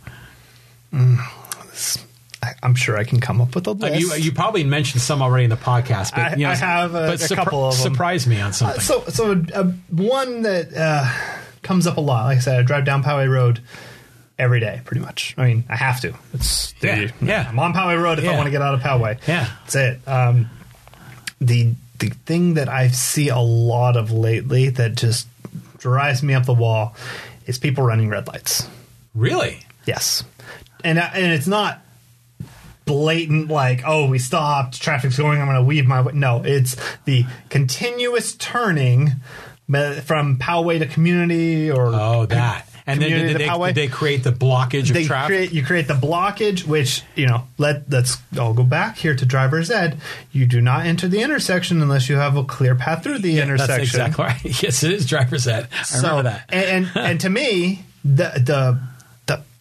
[2.42, 4.00] I, I'm sure I can come up with a Uh, list.
[4.02, 6.96] You, you probably mentioned some already in the podcast, but I- you know, I have
[6.96, 7.80] a- but a couple of 'em.
[7.82, 8.82] Surprise me on Uh, something.
[8.82, 11.06] so, so uh, one that uh,
[11.64, 12.26] comes up a lot.
[12.26, 13.60] Like I said, I drive down Poway Road
[14.38, 15.34] every day, pretty much.
[15.38, 16.14] I mean, I have to.
[16.34, 17.46] It's the, Yeah, yeah.
[17.50, 19.18] I'm on Poway Road if I want to get out of Poway.
[19.28, 19.50] Yeah.
[19.64, 20.00] that's it.
[20.08, 20.50] Um,
[21.42, 25.28] the the thing that I see a lot of lately that just
[25.80, 26.96] drives me up the wall
[27.46, 28.66] is people running red lights.
[29.14, 29.60] really?
[29.86, 30.24] Yes,
[30.84, 31.82] and uh, and it's not
[32.86, 36.76] blatant like oh we stopped traffic's going i'm going to weave my way no it's
[37.06, 39.12] the continuous turning
[39.72, 42.66] uh, from poway to community or Oh, that.
[42.88, 45.28] And then did they, did they create the blockage of traffic?
[45.28, 49.26] create you create the blockage which you know let let's all go back here to
[49.28, 50.00] driver's ed
[50.32, 53.68] you do not enter the intersection unless you have a clear path through the intersection
[53.78, 53.84] That's
[54.18, 54.64] exactly right.
[54.64, 55.68] Yes, it is driver's ed.
[55.94, 56.46] I remember that.
[56.50, 58.89] And, and and to me, the the the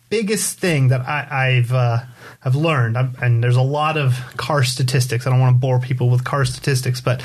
[0.08, 1.98] biggest thing that I, I've uh,
[2.44, 5.26] I've learned, I'm, and there's a lot of car statistics.
[5.26, 7.22] I don't want to bore people with car statistics, but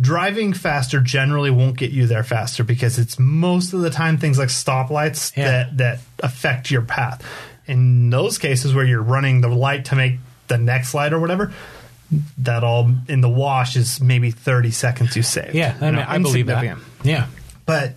[0.00, 4.38] driving faster generally won't get you there faster because it's most of the time things
[4.38, 5.44] like stoplights Yeah.
[5.50, 7.24] that that affect your path.
[7.66, 11.52] In those cases where you're running the light to make the next light or whatever,
[12.38, 15.54] that all in the wash is maybe 30 seconds you save.
[15.54, 16.76] Yeah, I, You know, I believe that.
[17.02, 17.26] Yeah.
[17.64, 17.96] But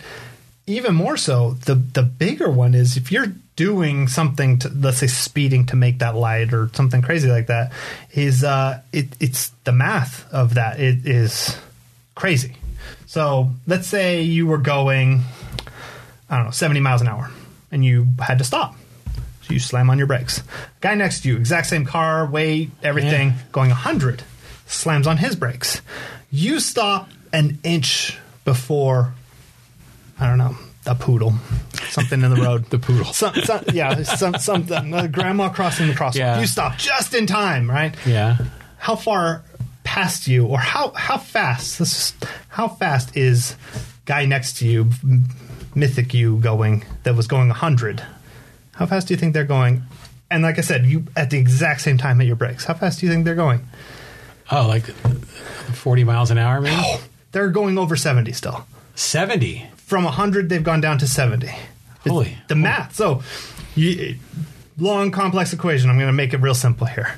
[0.66, 5.08] even more so, the the bigger one is if you're doing something to let's say
[5.08, 7.74] speeding to make that light or something crazy like that,
[8.14, 10.80] is uh it it's the math of that.
[10.80, 11.58] It is
[12.16, 12.56] crazy.
[13.06, 15.24] So let's say you were going
[16.30, 17.30] I don't know, 70 miles an hour
[17.72, 18.76] and you had to stop.
[19.42, 20.44] So you slam on your brakes.
[20.82, 23.36] Guy next to you, exact same car, weight, everything, Yeah.
[23.53, 24.24] going 100,
[24.68, 25.82] slams on his brakes.
[26.30, 29.14] You stop an inch before,
[30.19, 30.58] I don't know,
[30.88, 31.34] a poodle,
[31.90, 32.66] something in the road.
[32.70, 33.06] The poodle.
[33.14, 34.94] Some, some, yeah, some, something.
[34.94, 36.16] Uh, grandma crossing the crosswalk.
[36.16, 36.40] Yeah.
[36.40, 37.94] You stop just in time, right?
[38.06, 38.38] Yeah.
[38.78, 39.44] how far
[39.84, 42.14] past you or how how fast this is,
[42.50, 43.56] how fast is
[44.06, 44.90] guy next to you
[45.76, 48.04] mythic you going that was going 100
[48.74, 49.84] how fast do you think they're going
[50.30, 53.00] and like i said you at the exact same time at your brakes how fast
[53.00, 53.62] do you think they're going
[54.52, 56.82] Oh, like 40 miles an hour, maybe?
[57.32, 59.66] they're going over 70 still 70.
[59.88, 61.56] From 100 they've gone down to 70 It's
[62.08, 62.38] Holy.
[62.50, 63.24] the math so
[63.76, 64.18] you,
[64.78, 67.18] long complex equation i'm going to make it real simple here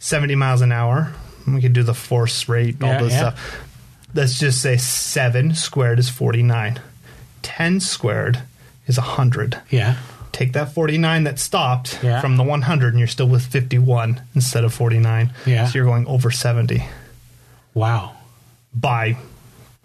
[0.00, 1.12] 70 miles an hour
[1.46, 3.18] we could do the force rate all Yeah, this yeah.
[3.32, 3.64] stuff
[4.14, 6.80] let's just say 7 squared is 49
[7.42, 8.42] 10 squared
[8.86, 9.96] is 100 Yeah.
[10.32, 12.20] take that 49 that stopped Yeah.
[12.20, 15.66] from the 100 and you're still with 51 instead of 49 Yeah.
[15.66, 16.84] so you're going over 70
[17.74, 18.12] Wow.
[18.74, 19.16] by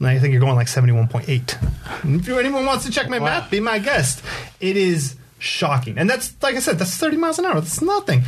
[0.05, 2.19] I think you're going like 71.8.
[2.19, 3.25] If anyone wants to check my Wow.
[3.25, 4.23] math, be my guest.
[4.59, 5.97] It is shocking.
[5.97, 7.55] And that's like I said, that's 30 miles an hour.
[7.55, 8.23] That's nothing.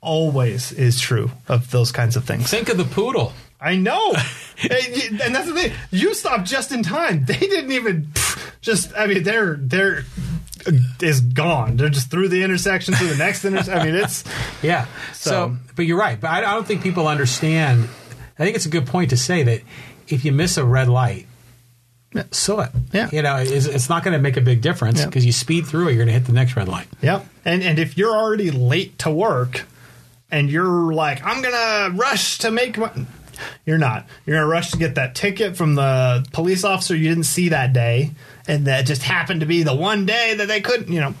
[0.00, 2.50] Always is true of those kinds of things.
[2.50, 3.32] Think of the poodle.
[3.60, 4.12] I know.
[4.62, 5.72] and and that's the thing.
[5.90, 7.24] You stopped just in time.
[7.24, 8.08] They didn't even
[8.60, 10.04] just I mean they're they're
[10.66, 11.78] uh, is gone.
[11.78, 13.78] They're just through the intersection to the next intersection.
[13.80, 14.24] I mean it's
[14.62, 14.86] Yeah.
[15.14, 16.20] So, So- but you're right.
[16.20, 17.88] But I, I don't think people understand.
[18.38, 19.62] I think it's a good point to say that
[20.08, 21.26] if you miss a red light,
[22.30, 22.72] so what?
[22.92, 23.08] Yeah.
[23.12, 25.06] You know, it's, it's not going to make a big difference Yeah.
[25.06, 26.86] because you speed through it, you're going to hit the next red light.
[27.02, 27.26] Yep.
[27.44, 29.64] And and if you're already late to work
[30.30, 32.90] and you're like, I'm gonna rush to make my
[33.66, 34.06] you're not.
[34.24, 37.72] You're gonna rush to get that ticket from the police officer you didn't see that
[37.72, 38.12] day,
[38.46, 41.14] and that just happened to be the one day that they couldn't, you know,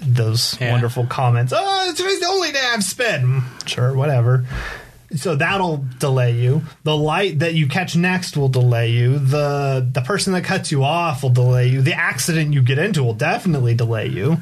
[0.00, 0.72] those Yeah.
[0.72, 1.52] wonderful comments.
[1.56, 3.24] Oh, today's the only day I've spent.
[3.24, 4.44] Mm, Sure, whatever.
[5.16, 6.62] So that'll delay you.
[6.82, 9.18] The light that you catch next will delay you.
[9.18, 11.82] The the person that cuts you off will delay you.
[11.82, 14.38] The accident you get into will definitely delay you.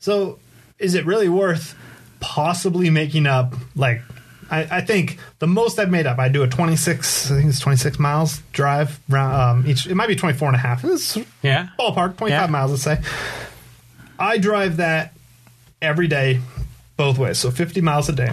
[0.00, 0.38] So
[0.78, 1.74] is it really worth
[2.20, 4.02] possibly making up like
[4.50, 7.60] I, I think the most I've made up, I do a 26, I think it's
[7.60, 9.86] 26 miles drive round, um, each.
[9.86, 10.84] It might be 24 and a half.
[10.84, 11.68] It's Yeah.
[11.78, 12.46] ballpark, 25 Yeah.
[12.46, 13.00] miles, let's say.
[14.18, 15.14] I drive that
[15.80, 16.40] every day,
[16.96, 17.38] both ways.
[17.38, 18.32] So 50 miles a day.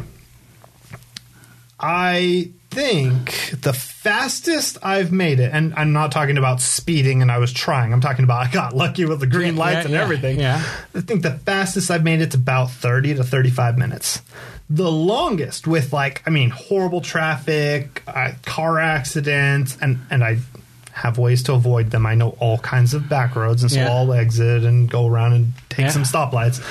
[1.84, 7.38] I think the fastest I've made it, and I'm not talking about speeding and I
[7.40, 7.92] was trying.
[7.92, 10.40] I'm talking about I got lucky with the green Yeah, lights yeah, and yeah, everything.
[10.40, 10.64] yeah.
[10.96, 14.22] I think the fastest I've made it's about 30 to 35 minutes.
[14.70, 20.38] The longest with like, I mean, horrible traffic, uh, car accidents, and, and I
[20.94, 22.06] have ways to avoid them.
[22.06, 23.82] I know all kinds of back roads, and so.
[23.82, 26.62] I'll exit and go around and take some stoplights,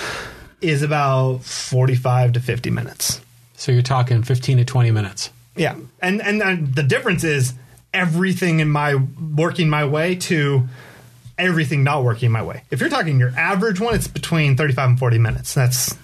[0.63, 3.21] is about 45 to 50 minutes.
[3.61, 5.29] So you're talking 15 to 20 minutes.
[5.55, 7.53] Yeah, and and, and the difference is
[7.93, 10.67] everything in my working my way to
[11.37, 12.63] everything not working my way.
[12.71, 15.53] If you're talking your average one, it's between 35 and 40 minutes.
[15.53, 15.95] That's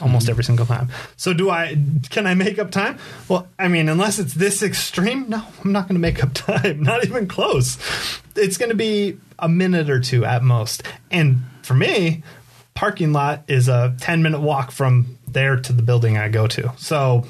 [0.00, 0.88] almost every single time.
[1.16, 1.78] So do I
[2.10, 2.98] can I make up time?
[3.28, 6.82] Well, I mean, unless it's this extreme, no, I'm not going to make up time.
[6.82, 7.78] Not even close.
[8.34, 10.82] It's going to be a minute or two at most.
[11.12, 12.24] And for me,
[12.74, 16.72] parking lot is a 10 minute walk from there to the building I go to.
[16.76, 17.24] So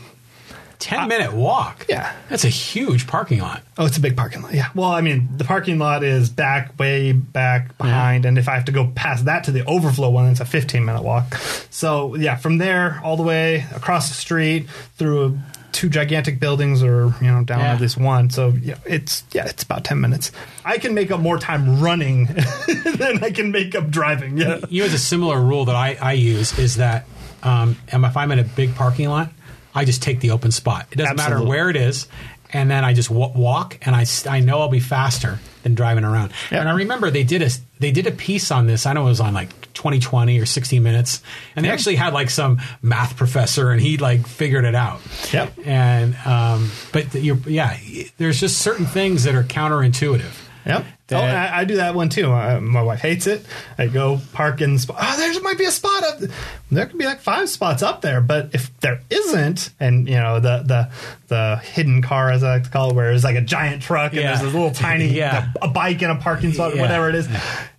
[0.78, 1.86] 10 minute walk.
[1.88, 2.12] Yeah.
[2.28, 3.62] That's a huge parking lot.
[3.78, 4.52] Oh, it's a big parking lot.
[4.52, 4.68] Yeah.
[4.74, 8.64] Well, I mean, the parking lot is back, way back behind, and if I have
[8.64, 11.34] to go past that to the overflow one, it's a 15 minute walk.
[11.70, 15.38] So yeah, from there all the way across the street through
[15.70, 17.74] two gigantic buildings, or you know, down Yeah.
[17.74, 18.28] at least one.
[18.30, 20.32] So yeah, it's yeah, it's about 10 minutes.
[20.64, 22.24] I can make up more time running
[22.96, 24.36] than I can make up driving.
[24.36, 24.58] Yeah.
[24.68, 27.06] You know, it's a similar rule that I, I use is that
[27.42, 29.30] um, and if I'm in a big parking lot,
[29.74, 30.86] I just take the open spot.
[30.92, 32.08] It doesn't matter where it is.
[32.54, 36.04] And then I just w- walk, and I, I know I'll be faster than driving
[36.04, 36.32] around.
[36.50, 36.60] Yeah.
[36.60, 37.48] And I remember they did a
[37.80, 38.84] they did a piece on this.
[38.84, 41.22] I know it was on like 2020 or 60 Minutes,
[41.56, 41.72] and they Yeah.
[41.74, 45.00] actually had like some math professor, and he like figured it out.
[45.32, 45.60] Yep.
[45.64, 47.74] And um, but you're yeah,
[48.18, 50.34] there's just certain things that are counterintuitive.
[50.66, 50.84] Yep.
[51.12, 52.30] Oh, I, I do that one too.
[52.32, 53.44] Uh, my wife hates it.
[53.78, 54.74] I go park in.
[54.74, 54.96] the spot.
[55.00, 56.20] oh, there might be a spot up.
[56.70, 60.40] There could be like five spots up there, but if there isn't, and you know
[60.40, 60.90] the the
[61.28, 64.12] the hidden car, as I like to call it, where it's like a giant truck
[64.12, 64.28] and Yeah.
[64.28, 65.50] there's this little tiny Yeah.
[65.60, 66.82] a, a bike in a parking spot, Yeah.
[66.82, 67.28] whatever it is,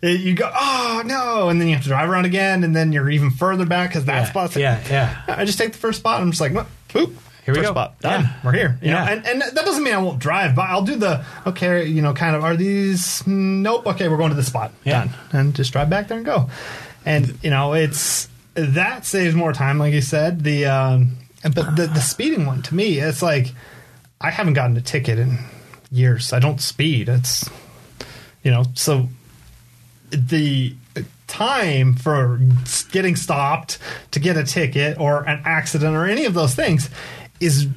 [0.02, 2.92] it- you go, oh no, and then you have to drive around again, and then
[2.92, 5.22] you're even further back because that Yeah, spot's yeah, yeah.
[5.28, 6.22] I just take the first spot.
[6.22, 6.54] I'm just like,
[6.90, 7.14] boop.
[7.46, 7.72] Here we go.
[7.72, 8.00] Spot.
[8.00, 8.22] Done.
[8.24, 8.34] Yeah.
[8.44, 8.78] We're here.
[8.82, 9.04] You Yeah.
[9.06, 11.86] know, and, and that doesn't mean I won't drive, but I'll do the okay.
[11.86, 13.26] You know, kind of are these?
[13.28, 13.86] Nope.
[13.88, 14.72] Okay, we're going to the spot.
[14.84, 15.06] Yeah.
[15.06, 15.14] Done.
[15.34, 16.50] And just drive back there and go.
[17.06, 20.44] And you know, it's that saves more time, like you said.
[20.44, 23.54] The um, but the the speeding one to me, it's like
[24.22, 25.38] I haven't gotten a ticket in
[25.92, 26.32] years.
[26.32, 27.10] I don't speed.
[27.10, 27.50] It's
[28.42, 29.10] you know, so
[30.12, 30.76] the
[31.28, 32.40] time for
[32.92, 33.80] getting stopped
[34.12, 36.90] to get a ticket or an accident or any of those things
[37.44, 37.68] is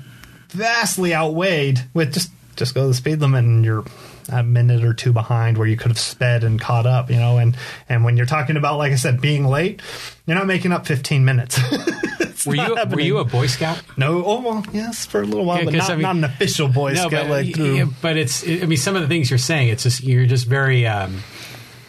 [0.50, 3.84] vastly outweighed with just just go to the speed limit and you're
[4.32, 7.36] a minute or two behind where you could have sped and caught up you know?
[7.38, 7.56] And
[7.88, 9.80] and when you're talking about like i said being late
[10.26, 11.60] you're not making up 15 minutes.
[12.46, 13.82] Were you were you a Boy Scout?
[13.96, 14.24] no.
[14.24, 16.68] Oh well yes for a little while Yeah, but not, I mean- not an official
[16.68, 19.38] boy No, scout but, like yeah, but it's I mean some of the things you're
[19.38, 21.22] saying it's just you're just very um,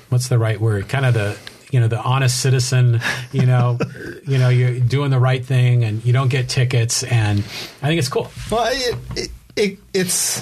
[0.09, 0.89] what's the right word?
[0.89, 1.37] Kind of the
[1.71, 3.77] you know the honest citizen you know
[4.25, 7.99] you know you're doing the right thing and you don't get tickets and I think
[7.99, 10.41] it's cool Well, it, it, it, it's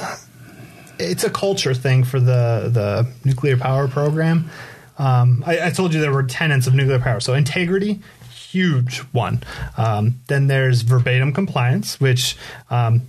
[0.99, 4.49] it's a culture thing for the the nuclear power program.
[4.97, 7.19] Um, I, I told you there were tenets of nuclear power.
[7.19, 9.43] So integrity, huge one.
[9.77, 12.37] Um, then there's verbatim compliance, which
[12.69, 13.01] um,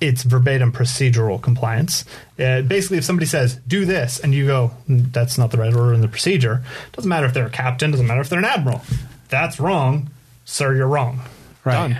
[0.00, 2.04] it's verbatim procedural compliance.
[2.38, 5.72] Uh, basically, if somebody says "do this" and you go, "Mm, "That's not the right
[5.72, 8.44] order in the procedure," doesn't matter if they're a captain, doesn't matter if they're an
[8.44, 8.82] admiral.
[9.28, 10.10] That's wrong,
[10.44, 10.74] sir.
[10.74, 11.20] You're wrong.
[11.64, 11.96] Right.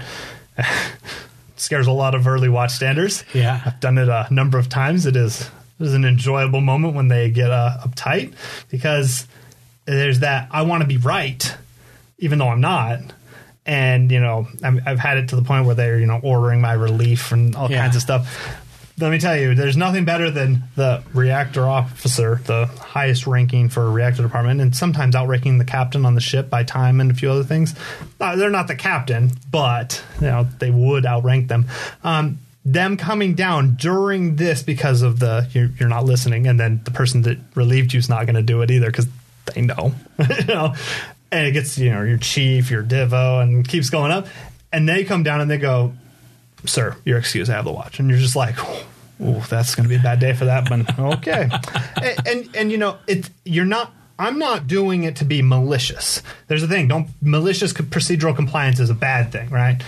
[0.56, 0.66] Done.
[1.56, 3.24] Scares a lot of early watchstanders.
[3.34, 3.60] Yeah.
[3.64, 5.06] I've done it a number of times.
[5.06, 8.34] It is it is an enjoyable moment when they get uh, uptight
[8.70, 9.26] because
[9.86, 11.54] there's that I want to be right,
[12.18, 13.00] even though I'm not.
[13.66, 16.60] And you know, I'm, I've had it to the point where they're you know ordering
[16.60, 17.80] my relief and all Yeah.
[17.82, 18.60] kinds of stuff.
[18.96, 23.82] Let me tell you, there's nothing better than the reactor officer, the highest ranking for
[23.82, 27.14] a reactor department, and sometimes outranking the captain on the ship by time and a
[27.14, 27.74] few other things.
[28.20, 31.66] Uh, they're not the captain, but you know they would outrank them.
[32.04, 36.80] Um, them coming down during this because of the you're, you're not listening, and then
[36.84, 39.08] the person that relieved you is not going to do it either because
[39.54, 39.92] they know,
[40.38, 40.74] you know.
[41.34, 44.28] And it gets you know your chief, your divo, and keeps going up,
[44.72, 45.92] and they come down and they go,
[46.66, 47.98] sir, your excuse, I have the watch.
[47.98, 48.56] And you're just like,
[49.20, 50.86] oh, that's going to be a bad day for that one.
[50.98, 51.48] okay.
[51.96, 56.22] and, and, and, you know, it, you're not, I'm not doing it to be malicious.
[56.46, 56.88] There's a thing.
[56.88, 59.82] Don't, malicious procedural compliance is a bad thing, right?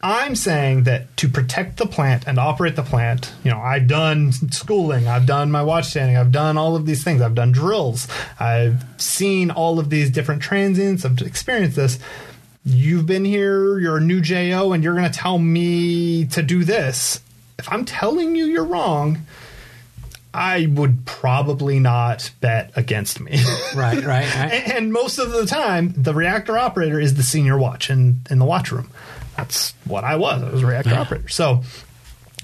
[0.00, 4.30] I'm saying that to protect the plant and operate the plant, you know, I've done
[4.30, 8.06] schooling, I've done my watch standing, I've done all of these things, I've done drills,
[8.38, 11.98] I've seen all of these different transients, I've experienced this.
[12.64, 16.62] You've been here, you're a new JO, and you're going to tell me to do
[16.62, 17.20] this.
[17.58, 19.26] If I'm telling you you're wrong,
[20.32, 23.40] I would probably not bet against me.
[23.74, 24.52] right right, right.
[24.52, 28.38] and, and most of the time, the reactor operator is the senior watch in, in
[28.38, 28.90] the watch room.
[29.38, 30.42] That's what I was.
[30.42, 31.00] I was a reactor Yeah.
[31.00, 31.28] operator.
[31.28, 31.62] So,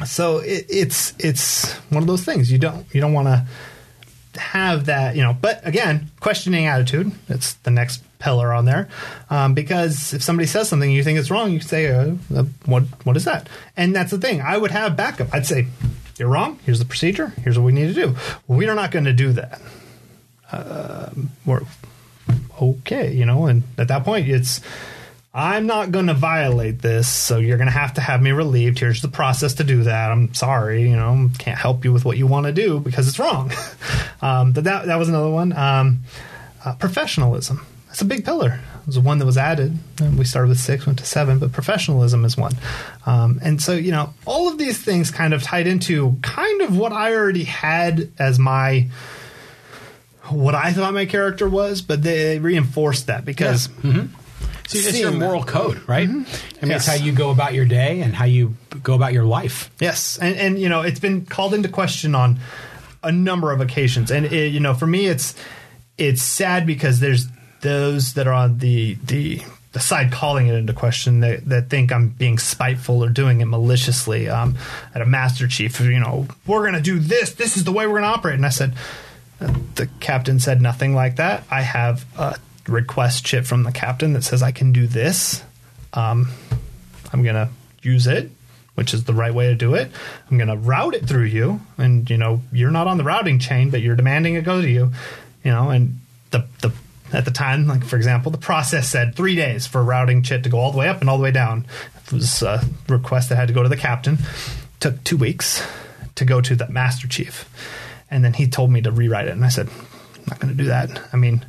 [0.07, 4.87] so it, it's it's one of those things you don't you don't want to have
[4.87, 5.37] that you know.
[5.39, 7.13] But again, questioning attitude.
[7.29, 8.89] It's the next pillar on there
[9.29, 12.85] um, because if somebody says something you think is wrong, you say, uh, uh, "What
[13.05, 14.41] what is that?" And that's the thing.
[14.41, 15.29] I would have backup.
[15.35, 15.67] I'd say,
[16.19, 16.59] "You're wrong.
[16.65, 17.33] Here's the procedure.
[17.43, 18.17] Here's what we need to do."
[18.49, 19.61] We are not going to do that
[20.53, 21.11] uh,
[21.45, 21.63] we're
[22.61, 23.47] okay, you know.
[23.47, 24.61] And at that point, it's
[25.37, 28.79] I'm not going to violate this, so you're going to have to have me relieved.
[28.79, 30.13] Here's the process to do that.
[30.13, 33.19] I'm sorry, you know, can't help you with what you want to do because it's
[33.19, 33.51] wrong.
[34.23, 35.53] um, but that that was another one.
[35.53, 36.03] Um,
[36.65, 37.67] uh, professionalism.
[37.89, 38.61] That's a big pillar.
[38.81, 39.77] It was one that was added.
[40.17, 42.53] We started with six, went to seven, but professionalism is one.
[43.07, 46.77] Um, and so, you know, all of these things kind of tied into kind of
[46.77, 48.89] what I already had as my
[50.31, 53.69] what I thought my character was, but they reinforced that because
[54.67, 55.49] So it's your moral that.
[55.49, 56.09] code, right?
[56.09, 56.26] I mean,
[56.62, 56.86] Yes.
[56.89, 59.70] it's how you go about your day and how you go about your life.
[59.81, 62.41] Yes, and and you know it's been called into question on
[63.02, 65.34] a number of occasions, and it, you know for me it's
[65.99, 67.26] it's sad because there's
[67.60, 71.91] those that are on the the the side calling it into question that, that think
[71.91, 74.28] I'm being spiteful or doing it maliciously.
[74.28, 74.57] Um,
[74.94, 77.33] at a master chief, you know, we're going to do this.
[77.33, 78.36] This is the way we're going to operate.
[78.36, 78.75] And I said,
[79.41, 81.43] uh, the captain said nothing like that.
[81.51, 82.36] I have a
[82.68, 85.43] request chit from the captain that says I can do this.
[85.93, 86.28] Um,
[87.12, 87.49] I'm to
[87.83, 88.31] use it,
[88.75, 89.91] which is the right way to do it.
[90.31, 93.70] I'm to route it through you, and you know you're not on the routing chain,
[93.70, 94.93] but you're demanding it go to you.
[95.44, 96.73] You know, and the the
[97.12, 100.49] at the time, like for example, the process said three days for routing chit to
[100.49, 101.67] go all the way up and all the way down.
[102.07, 104.18] It was a request that had to go to the captain.
[104.81, 105.67] Took two weeks
[106.17, 107.49] to go to the master chief,
[108.10, 110.62] and then he told me to rewrite it, and I said, I'm not going to
[110.62, 111.01] do that.
[111.12, 111.44] I mean,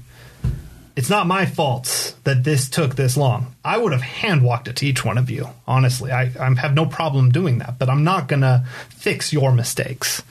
[0.95, 3.53] it's not my fault that this took this long.
[3.63, 5.49] I would have hand walked it to each one of you.
[5.67, 10.23] Honestly, I, I have no problem doing that, but I'm not gonna fix your mistakes.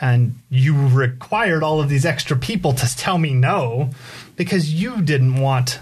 [0.00, 3.90] And you required all of these extra people to tell me no
[4.36, 5.80] because you didn't want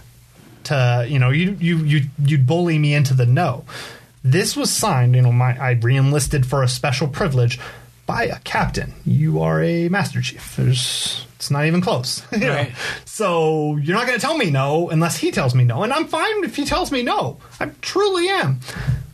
[0.65, 1.07] to.
[1.09, 3.65] You know, you you you you'd bully me into the no.
[4.25, 5.15] This was signed.
[5.15, 7.61] You know, my I reenlisted for a special privilege
[8.07, 8.95] by a captain.
[9.05, 10.57] You are a master chief.
[10.57, 12.23] There's it's not even close.
[12.33, 12.55] you know?
[12.55, 12.73] Right.
[13.05, 16.07] So you're not going to tell me no unless he tells me no, and I'm
[16.07, 17.39] fine if he tells me no.
[17.61, 18.61] I truly am.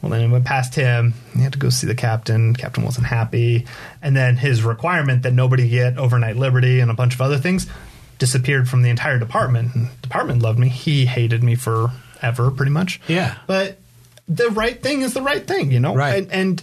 [0.00, 1.14] Well, then it went past him.
[1.34, 2.54] He had to go see the captain.
[2.54, 3.66] Captain wasn't happy,
[4.00, 7.66] and then his requirement that nobody get overnight liberty and a bunch of other things
[8.18, 9.74] disappeared from the entire department.
[9.74, 10.68] And department loved me.
[10.68, 13.00] He hated me forever, pretty much.
[13.08, 13.36] Yeah.
[13.46, 13.78] But
[14.28, 15.94] the right thing is the right thing, you know.
[15.94, 16.22] Right.
[16.22, 16.62] And, and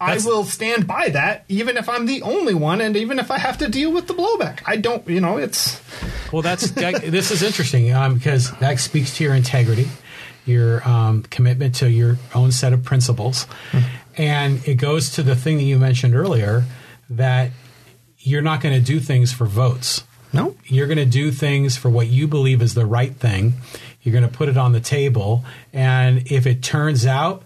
[0.00, 3.38] I will stand by that, even if I'm the only one, and even if I
[3.38, 4.60] have to deal with the blowback.
[4.66, 5.80] I don't, you know, it's
[6.32, 9.88] Well, that's that, this is interesting um, because that speaks to your integrity,
[10.46, 13.46] your um, commitment to your own set of principles,
[14.16, 16.64] and it goes to the thing that you mentioned earlier
[17.10, 17.50] that
[18.18, 20.04] you're not going to do things for votes.
[20.32, 20.54] no.
[20.66, 23.54] You're going to do things for what you believe is the right thing.
[24.02, 27.42] You're going to put it on the table, and if it turns out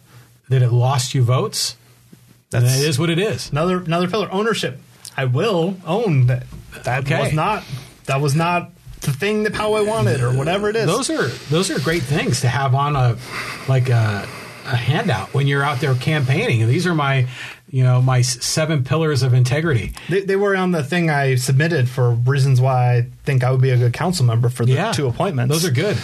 [0.49, 1.77] that it lost you votes,
[2.53, 3.51] That's- it is what it is.
[3.51, 4.81] Another another pillar ownership.
[5.17, 6.45] I will own that.
[6.85, 7.21] That Okay.
[7.21, 7.65] was not
[8.07, 8.71] that was not
[9.03, 10.87] the thing that how I wanted or whatever it is.
[10.87, 13.17] Those are those are great things to have on a
[13.69, 14.27] like a,
[14.67, 16.67] a handout when you're out there campaigning.
[16.69, 17.27] These are my
[17.71, 19.93] you know my seven pillars of integrity.
[20.09, 23.61] they, they were on the thing I submitted for reasons why I think I would
[23.63, 25.53] be a good council member for the Yeah, two appointments.
[25.53, 25.97] Those are good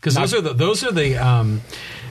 [0.00, 1.60] because those are the those are the um,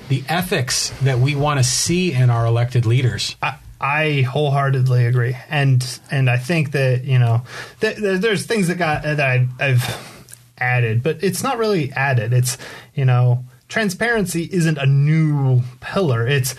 [0.10, 3.36] the ethics that we want to see in our elected leaders.
[3.42, 7.44] I, I wholeheartedly agree, and and I think that you know
[7.82, 10.24] th- there, there's things that got that I, I've
[10.58, 12.34] added, but it's not really added.
[12.34, 12.58] It's
[12.96, 16.26] you know transparency isn't a new pillar.
[16.26, 16.56] It's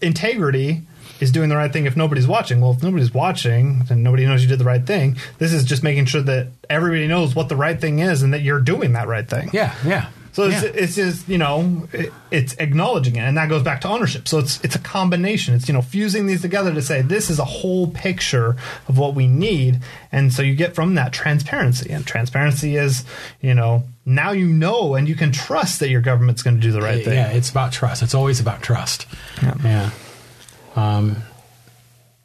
[0.00, 0.82] integrity
[1.20, 2.60] is doing the right thing if nobody's watching.
[2.60, 5.16] Well, if nobody's watching, then nobody knows you did the right thing.
[5.38, 8.42] This is just making sure that everybody knows what the right thing is and that
[8.42, 9.50] you're doing that right thing.
[9.52, 10.10] Yeah, yeah.
[10.38, 10.70] So it's, Yeah.
[10.72, 14.28] it's just you know it, it's acknowledging it, and that goes back to ownership.
[14.28, 15.52] So it's it's a combination.
[15.54, 18.54] It's you know fusing these together to say this is a whole picture
[18.86, 19.80] of what we need,
[20.12, 21.90] and so you get from that transparency.
[21.90, 23.02] And transparency is
[23.40, 26.70] you know now you know and you can trust that your government's going to do
[26.70, 27.14] the right thing.
[27.14, 28.04] Yeah, it's about trust.
[28.04, 29.06] It's always about trust.
[29.42, 29.54] Yeah.
[29.64, 29.90] Yeah.
[30.76, 31.16] Um,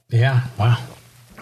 [0.09, 0.41] yeah.
[0.59, 0.77] Wow.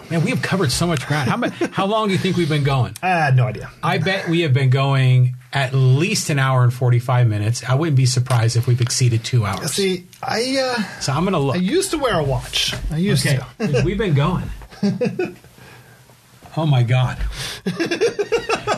[0.08, 1.28] Man, we have covered so much ground.
[1.28, 2.96] How, how long do you think we've been going?
[3.02, 3.70] I had no idea.
[3.82, 7.62] I bet we have been going at least an hour and 45 minutes.
[7.68, 9.72] I wouldn't be surprised if we've exceeded two hours.
[9.72, 11.56] See, I uh, so I'm going to look.
[11.56, 12.74] I used to wear a watch.
[12.90, 13.38] I used Okay.
[13.58, 13.82] to.
[13.84, 14.48] We've been going.
[16.56, 17.18] oh my God.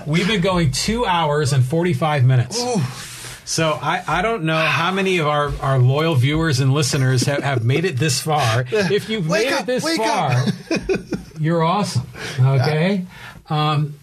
[0.07, 2.63] We've been going two hours and 45 minutes.
[3.47, 7.43] So I, I don't know how many of our, our loyal viewers and listeners have,
[7.43, 8.65] have made it this far.
[8.71, 10.45] If you've Wake made up, it this far,
[11.39, 12.07] you're awesome.
[12.41, 13.05] Okay.
[13.51, 13.99] Um,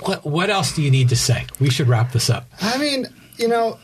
[0.00, 1.46] what, what else do you need to say?
[1.60, 2.48] We should wrap this up.
[2.60, 3.78] I mean, you know,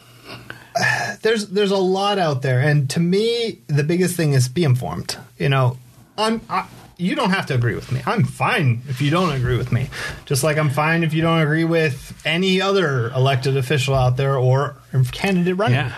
[1.23, 5.17] there's there's a lot out there, and to me, the biggest thing is be informed.
[5.39, 5.79] You know,
[6.19, 8.01] I'm I, you don't have to agree with me.
[8.07, 9.89] I'm fine if you don't agree with me.
[10.27, 14.37] Just like I'm fine if you don't agree with any other elected official out there
[14.37, 14.77] or
[15.13, 15.77] candidate running.
[15.77, 15.95] Yeah.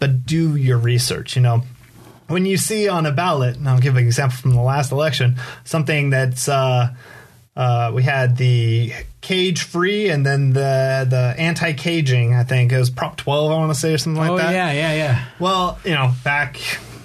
[0.00, 1.62] But do your research, you know.
[2.26, 5.36] When you see on a ballot, and I'll give an example from the last election,
[5.64, 6.94] something that's uh,
[7.56, 8.92] uh, we had the
[9.24, 12.34] cage free and then the the anti caging.
[12.34, 13.50] I think it was Prop 12.
[13.50, 14.52] I want to say or something like Oh that.
[14.52, 15.24] yeah, yeah, yeah.
[15.40, 16.60] Well, you know, back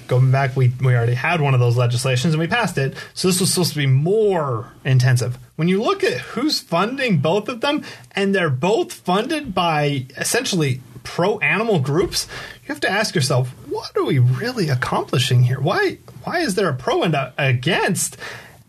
[0.08, 2.96] going back, we we already had one of those legislations and we passed it.
[3.14, 5.38] So this was supposed to be more intensive.
[5.56, 10.82] When you look at who's funding both of them, and they're both funded by essentially
[11.04, 12.28] pro animal groups,
[12.64, 15.60] you have to ask yourself, what are we really accomplishing here?
[15.62, 18.18] Why why is there a pro and a against?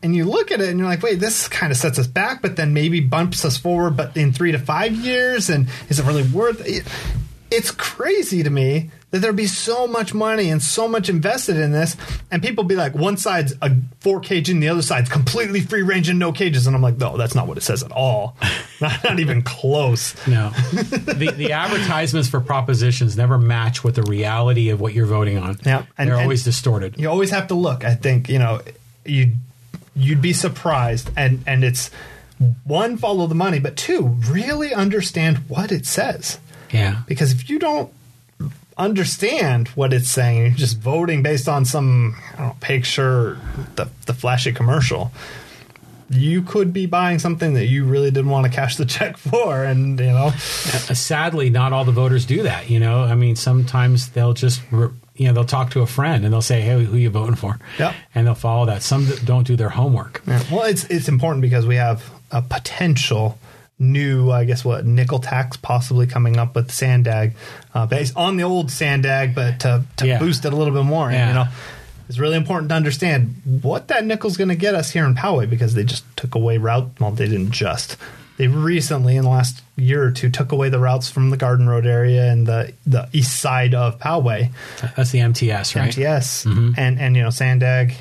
[0.03, 2.41] And you look at it and you're like, wait, this kind of sets us back,
[2.41, 6.07] but then maybe bumps us forward, but in three to five years, and is it
[6.07, 6.87] really worth it?
[7.51, 11.73] It's crazy to me that there'd be so much money and so much invested in
[11.73, 11.97] this,
[12.31, 15.83] and people be like, one side's a four cage and the other side's completely free
[15.83, 18.37] range and no cages, and I'm like, no, that's not what it says at all.
[18.81, 20.15] not, not even close.
[20.29, 25.37] No, the the advertisements for propositions never match with the reality of what you're voting
[25.37, 25.59] on.
[25.67, 26.95] Yeah, and- they're and- always distorted.
[26.99, 27.85] You always have to look.
[27.85, 28.61] I think you know
[29.05, 29.33] you
[30.01, 31.91] you'd be surprised, and and it's
[32.65, 36.39] one follow the money, but two really understand what it says.
[36.73, 37.93] Yeah, Because if you don't
[38.79, 43.39] understand what it's saying, you're just voting based on some I don't know, picture,
[43.77, 45.13] the the flashy commercial.
[46.13, 49.63] You could be buying something that you really didn't want to cash the check for,
[49.65, 52.69] and you know, Uh, sadly, not all the voters do that.
[52.69, 54.61] You know, I mean, sometimes they'll just.
[54.73, 54.89] Re-
[55.21, 57.59] you know, they'll talk to a friend and they'll say, "Hey, who you voting for?"
[57.79, 57.95] Yep.
[58.15, 58.83] and they'll follow that.
[58.83, 60.23] Some don't do their homework.
[60.27, 60.43] Yeah.
[60.51, 63.39] Well, it's it's important because we have a potential
[63.79, 67.33] new, I guess, what nickel tax possibly coming up with Sandag,
[67.75, 70.19] uh, based on the old Sandag, but to, to Yeah.
[70.19, 71.11] boost it a little bit more.
[71.11, 71.47] And, you know,
[72.09, 75.49] it's really important to understand what that nickel's going to get us here in Poway
[75.49, 76.91] because they just took away route.
[77.01, 77.97] Well, they didn't just.
[78.41, 81.69] They recently, in the last year or two, took away the routes from the Garden
[81.69, 84.51] Road area and the the east side of Poway.
[84.97, 85.95] That's the MTS, right?
[85.95, 86.73] MTS Mm-hmm.
[86.79, 87.93] and and you know Sandag,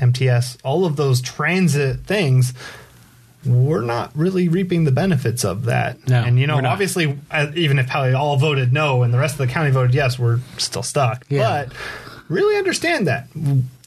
[0.00, 2.54] MTS, all of those transit things.
[3.44, 6.06] We're not really reaping the benefits of that.
[6.08, 9.34] No, and you know, obviously, uh, even if probably all voted no and the rest
[9.34, 11.26] of the county voted yes, we're still stuck.
[11.28, 11.64] Yeah.
[11.64, 11.72] But
[12.28, 13.26] really understand that.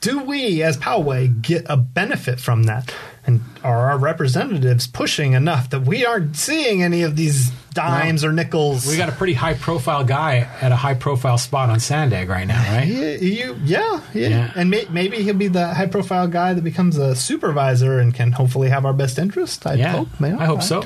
[0.01, 2.93] Do we, as Poway, get a benefit from that?
[3.27, 8.31] And are our representatives pushing enough that we aren't seeing any of these dimes or
[8.31, 8.85] nickels?
[8.85, 12.45] We got a pretty high profile guy at a high profile spot on Sandag right
[12.47, 12.87] now, right?
[12.87, 14.51] Yeah, you, yeah, yeah, Yeah.
[14.55, 18.69] and may, maybe he'll be the high-profile guy that becomes a supervisor and can hopefully
[18.69, 19.65] have our best interest.
[19.65, 20.09] I Yeah, hope.
[20.21, 20.83] I hope so.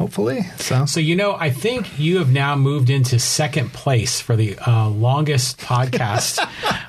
[0.00, 0.86] Hopefully, so.
[0.86, 4.88] So you know, I think you have now moved into second place for the uh,
[4.88, 6.38] longest podcast.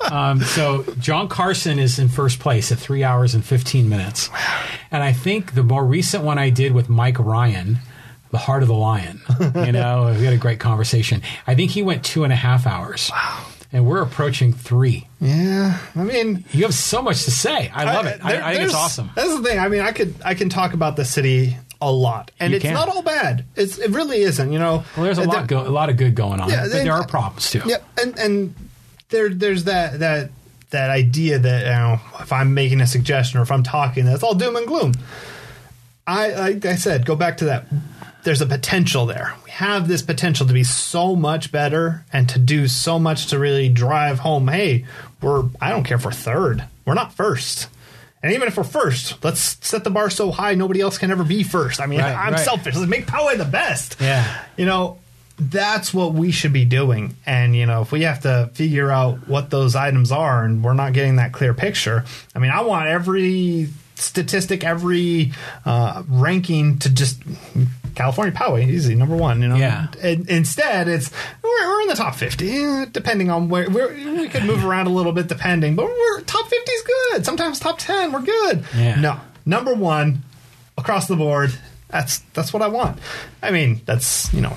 [0.11, 4.30] um, so John Carson is in first place at three hours and fifteen minutes,
[4.91, 7.80] and I think the more recent one I did with Mike Ryan,
[8.30, 9.19] the Heart of the Lion.
[9.56, 11.22] You know, we had a great conversation.
[11.45, 13.09] I think he went two and a half hours.
[13.11, 13.45] Wow.
[13.73, 15.07] And we're approaching three.
[15.19, 17.69] Yeah, I mean, You have so much to say.
[17.73, 18.19] I love it.
[18.23, 19.09] I, there- I think it's awesome.
[19.15, 19.59] That's the thing.
[19.59, 22.64] I mean, I could I can talk about the city a lot, and You it's
[22.64, 22.74] can.
[22.76, 23.43] not all bad.
[23.56, 24.51] It's it really isn't.
[24.51, 26.72] You know, Well, there's a lot, go, a lot of good going on, Yeah, but
[26.72, 27.61] they- there are problems too.
[27.66, 28.56] Yeah, and and
[29.10, 30.30] there there's that that
[30.69, 34.24] that idea that you know if I'm making a suggestion or if I'm talking, that's
[34.24, 34.93] all doom and gloom.
[36.08, 37.66] I like I said, go back to that.
[38.24, 39.34] There's a potential there.
[39.45, 43.40] We have this potential to be so much better and to do so much to
[43.40, 44.48] really drive home.
[44.48, 44.85] Hey,
[45.22, 46.64] we're I don't care if we're third.
[46.85, 47.68] We're not first.
[48.24, 51.24] And even if we're first, let's set the bar so high nobody else can ever
[51.24, 51.82] be first.
[51.82, 52.45] I mean, Right, I'm right.
[52.45, 52.75] selfish.
[52.75, 54.25] Let's make Poway the best Yeah.
[54.58, 55.00] you know
[55.40, 59.27] that's what we should be doing and you know if we have to figure out
[59.27, 62.85] what those items are and we're not getting that clear picture i mean i want
[62.85, 65.32] every statistic every
[65.66, 67.24] uh, ranking to just
[67.95, 69.88] california poway easy number one you know Yeah.
[70.03, 71.11] and instead it's
[71.43, 74.85] we're, we're in the top 50 eh, depending on where we're, we could move around
[74.88, 76.40] a little bit depending but we're top 50 is
[77.11, 78.99] good sometimes top 10 we're good Yeah.
[78.99, 80.23] no number one
[80.77, 81.51] across the board
[81.90, 82.99] that's that's what i want
[83.43, 84.56] i mean that's you know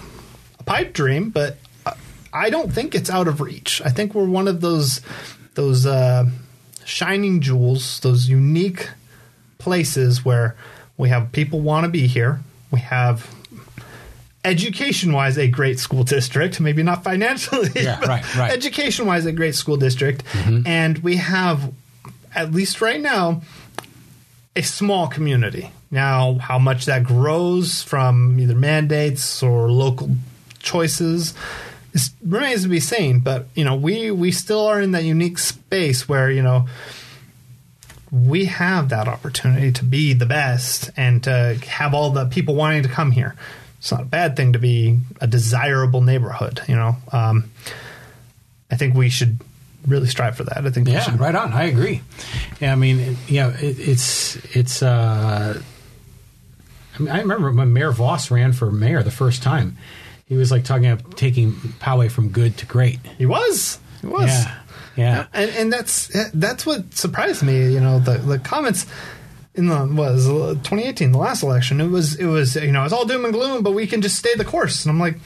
[0.61, 1.59] a pipe dream, but
[2.33, 3.81] I- don't think it's out of reach.
[3.85, 5.01] I think we're one of those
[5.55, 6.25] those uh,
[6.85, 8.89] shining jewels, those unique
[9.59, 10.57] places where
[10.97, 12.41] we have people want to be here.
[12.73, 13.31] We have
[14.45, 18.51] education wise a great school district, maybe not financially, Yeah, right, right.
[18.53, 20.23] education wise a great school district,
[20.67, 21.73] and we have
[22.35, 23.43] at least right now
[24.57, 25.71] a small community.
[25.91, 30.11] Now, how much that grows from either mandates or local
[30.61, 31.35] choices
[31.93, 33.21] is, remains to be seen.
[33.21, 36.69] But you know, we we still are in that unique space where you know
[38.11, 42.83] we have that opportunity to be the best and to have all the people wanting
[42.85, 43.35] to come here.
[43.79, 46.97] It's not a bad thing to be a desirable neighborhood, you know.
[47.13, 47.51] Um,
[48.71, 49.39] I think we should
[49.87, 50.67] really strive for that.
[50.67, 51.53] I think Yeah, should right on.
[51.53, 52.03] I agree.
[52.61, 54.83] Yeah, I mean, it- you know, it, it's it's.
[54.83, 55.61] Uh,
[56.97, 59.77] I, mean, I remember when Mayor Vaus ran for mayor the first time.
[60.27, 62.99] He was like talking about taking Poway from good to great.
[63.19, 63.79] He was.
[64.01, 64.27] He was.
[64.31, 64.59] Yeah,
[64.97, 67.73] yeah, and and that's that's what surprised me.
[67.73, 68.87] You know, the the comments
[69.55, 71.81] in the was 2018, the last election.
[71.81, 74.17] It was it was you know it's all doom and gloom, but we can just
[74.17, 74.85] stay the course.
[74.85, 75.17] And I'm like,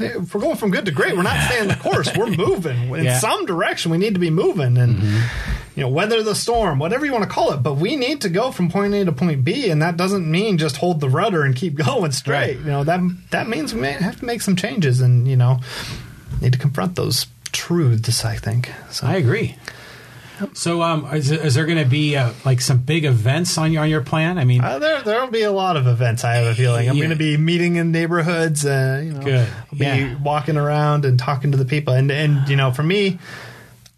[0.00, 2.10] if we're going from good to great, we're not staying the course.
[2.16, 3.18] We're moving in Yeah.
[3.18, 3.90] some direction.
[3.90, 4.98] We need to be moving and.
[4.98, 5.54] Mm-hmm.
[5.76, 8.28] You know, weather the storm, whatever you want to call it, but we need to
[8.28, 11.44] go from point A to point B, and that doesn't mean just hold the rudder
[11.44, 12.56] and keep going straight.
[12.56, 12.58] Right.
[12.58, 12.98] You know that
[13.30, 15.60] that means we may have to make some changes, and you know,
[16.40, 18.24] need to confront those truths.
[18.24, 18.72] I think.
[18.90, 19.54] So I agree.
[20.54, 23.82] So, um, is, is there going to be uh, like some big events on your
[23.82, 24.38] on your plan?
[24.38, 26.24] I mean, Uh, there, there will be a lot of events.
[26.24, 27.00] I have a feeling I'm Yeah.
[27.06, 28.64] going to be meeting in neighborhoods.
[28.64, 29.48] Uh, you know, Good.
[29.72, 30.14] I'll be Yeah.
[30.22, 31.94] walking around and talking to the people.
[31.94, 33.18] And and you know, for me,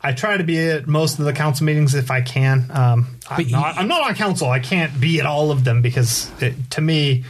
[0.01, 2.71] I try to be at most of the council meetings if I can.
[2.73, 4.49] Um, I'm, you- not, I'm not on council.
[4.51, 7.25] I can't be at all of them because it, to me,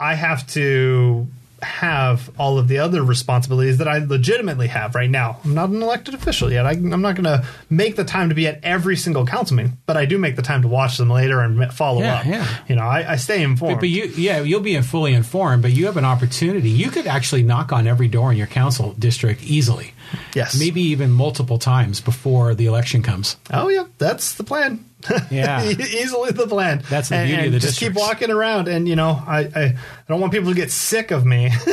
[0.00, 1.26] I have to
[1.64, 5.40] have all of the other responsibilities that I legitimately have right now.
[5.44, 6.66] I'm not an elected official yet.
[6.66, 9.78] I, I'm not going to make the time to be at every single council meeting,
[9.86, 12.26] but I do make the time to watch them later and follow Yeah, up.
[12.26, 12.46] yeah.
[12.68, 13.80] You know, I, I stay informed.
[13.80, 15.62] But you, yeah, you'll be fully informed.
[15.62, 16.70] But you have an opportunity.
[16.70, 19.92] You could actually knock on every door in your council district easily.
[20.34, 20.58] Yes.
[20.58, 23.36] maybe even multiple times before the election comes.
[23.52, 24.84] Oh yeah, that's the plan.
[25.30, 25.62] Yeah.
[25.68, 26.82] Easily the plan.
[26.88, 29.40] That's the And- beauty of and the just keep walking around, and you know, I,
[29.54, 29.74] I I
[30.08, 31.50] don't want people to get sick of me,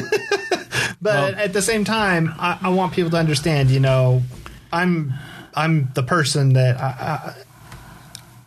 [1.01, 3.69] but Well- at the same time, I, I want people to understand.
[3.71, 4.23] You know,
[4.71, 5.13] I'm
[5.53, 7.33] I'm the person that I,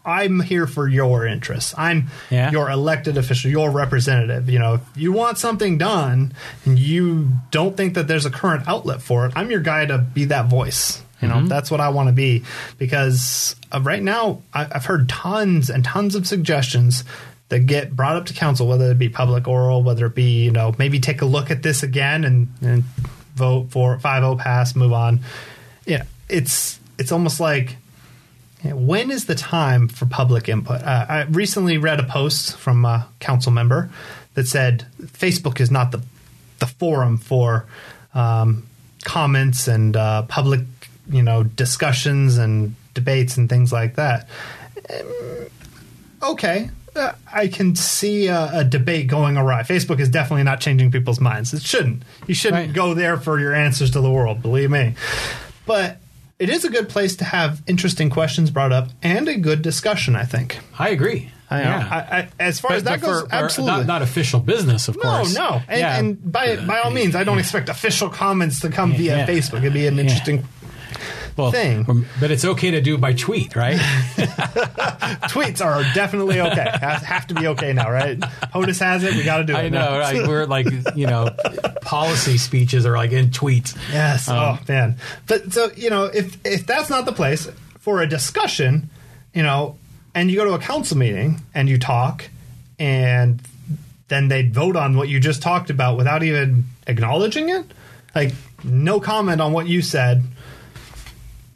[0.04, 1.74] I'm here for your interests.
[1.78, 2.50] I'm Yeah.
[2.50, 4.50] your elected official, your representative.
[4.50, 6.32] You know, if you want something done
[6.64, 9.98] and you don't think that there's a current outlet for it, I'm your guy to
[9.98, 11.00] be that voice.
[11.22, 12.44] You know, that's what I want to be
[12.76, 17.02] because uh, right now I, I've heard tons and tons of suggestions
[17.48, 20.50] that get brought up to council, whether it be public oral, whether it be you
[20.50, 22.84] know maybe take a look at this again and, and
[23.36, 25.20] vote for five zero pass, move on.
[25.86, 27.76] Yeah, it's it's almost like
[28.72, 30.82] when is the time for public input?
[30.82, 33.90] Uh, I recently read a post from a council member
[34.34, 36.02] that said Facebook is not the
[36.60, 37.66] the forum for
[38.14, 38.66] um,
[39.04, 40.60] comments and uh, public,
[41.10, 44.28] you know, discussions and debates and things like that.
[44.88, 45.46] Um,
[46.22, 46.70] okay.
[46.96, 49.62] Uh, I can see a, a debate going awry.
[49.62, 51.52] Facebook is definitely not changing people's minds.
[51.52, 52.04] It shouldn't.
[52.28, 52.72] You shouldn't Right.
[52.72, 54.94] go there for your answers to the world, believe me.
[55.66, 55.98] But
[56.38, 60.16] it is a good place to have interesting questions brought up and a good discussion,
[60.16, 60.58] I think.
[60.78, 61.30] I agree.
[61.50, 61.68] I know.
[61.70, 61.88] yeah.
[62.10, 63.76] I, I, as far But- as that but goes, for- for absolutely.
[63.78, 65.34] not, not official business, of no, course.
[65.36, 65.60] no.
[65.68, 65.98] And, Yeah.
[65.98, 69.26] and by by all uh, means, I don't expect official comments to come via Yeah.
[69.26, 69.58] Facebook.
[69.58, 70.00] It'd be an Yeah.
[70.02, 70.44] interesting
[71.36, 71.84] well, thing.
[71.88, 73.76] um, But it's okay to do by tweet, right?
[75.28, 76.68] tweets are definitely okay.
[76.80, 78.18] have, have to be okay now, right?
[78.18, 79.14] POTUS has it.
[79.14, 79.58] We got to do it.
[79.58, 79.78] I know.
[79.78, 79.98] now.
[79.98, 80.26] Right?
[80.26, 81.30] We're like, you know,
[81.82, 83.76] policy speeches are like in tweets.
[83.92, 84.28] Yes.
[84.28, 84.96] Um, oh man.
[85.26, 88.90] But so you know, if if that's not the place for a discussion,
[89.34, 89.76] you know,
[90.14, 92.24] and you go to a council meeting and you talk,
[92.78, 93.40] and
[94.08, 97.64] then they vote on what you just talked about without even acknowledging it,
[98.14, 98.32] like
[98.62, 100.22] no comment on what you said.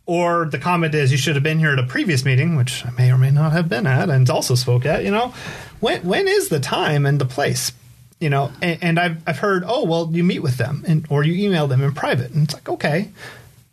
[0.09, 2.91] Or the comment is you should have been here at a previous meeting, which I
[2.93, 5.05] may or may not have been at, and also spoke at.
[5.05, 5.35] You know,
[5.81, 7.73] when when is the time and the place?
[8.19, 11.25] You know, and, and I've I've heard, oh well, you meet with them and or
[11.25, 13.11] you email them in private, and it's like okay,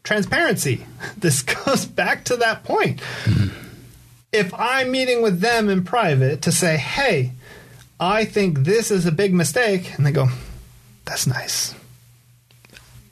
[0.03, 0.85] transparency.
[1.17, 2.99] This goes back to that point.
[3.23, 3.47] Hmm.
[4.33, 7.31] If I'm meeting with them in private to say, hey,
[7.97, 10.27] I think this is a big mistake, and they go,
[11.05, 11.73] that's nice,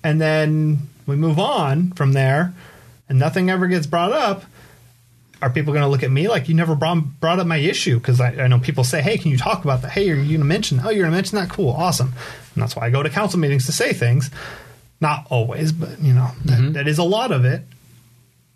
[0.03, 2.53] and then we move on from there,
[3.09, 4.43] and nothing ever gets brought up
[5.43, 7.97] are people going to look at me like you never brought, brought up my issue?
[7.97, 9.91] Because I, I know people say, "Hey, can you talk about that?
[9.91, 10.79] Hey, are you going to mention?
[10.79, 11.49] Oh, you're going to mention that?
[11.49, 12.13] Cool, awesome."
[12.55, 14.31] And that's why I go to council meetings to say things.
[15.01, 16.71] Not always, but you know that, mm-hmm.
[16.73, 17.63] that is a lot of it.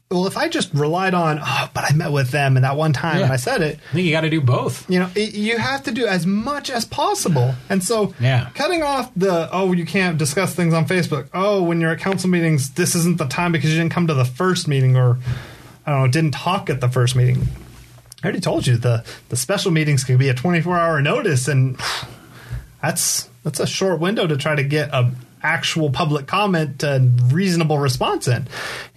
[0.10, 2.94] Well, if I just relied on, oh, but I met with them and that one
[2.94, 3.24] time Yeah.
[3.26, 4.90] and I said it, I think you got to do both.
[4.90, 7.54] you know, it, you have to do as much as possible.
[7.70, 8.48] And so, Yeah.
[8.56, 11.28] cutting off the oh, you can't discuss things on Facebook.
[11.34, 14.14] Oh, when you're at council meetings, this isn't the time because you didn't come to
[14.14, 15.18] the first meeting or
[15.86, 17.48] I don't know, didn't talk at the first meeting.
[18.24, 21.78] I already told you the the special meetings can be a 24 hour notice, and
[22.82, 25.12] that's that's a short window to try to get a
[25.44, 28.48] actual public comment and reasonable response in.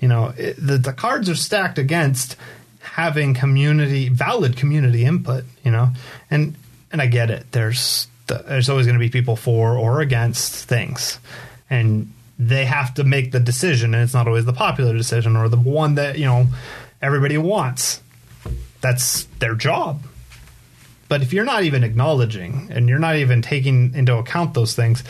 [0.00, 2.36] You know, it, the the cards are stacked against
[2.80, 5.90] having community valid community input you know?
[6.30, 6.56] And
[6.92, 7.46] and i get it.
[7.52, 11.18] There's the, there's always going to be people for or against things.
[11.68, 15.48] And they have to make the decision and it's not always the popular decision or
[15.48, 16.46] the one that you know
[17.02, 18.02] everybody wants.
[18.80, 20.02] That's their job.
[21.08, 25.04] But if you're not even acknowledging and you're not even taking into account those things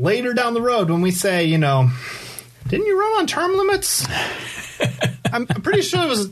[0.00, 1.90] later down the road when we say you know
[2.68, 4.06] didn't you run on term limits
[5.32, 6.30] I'm, I'm pretty sure it was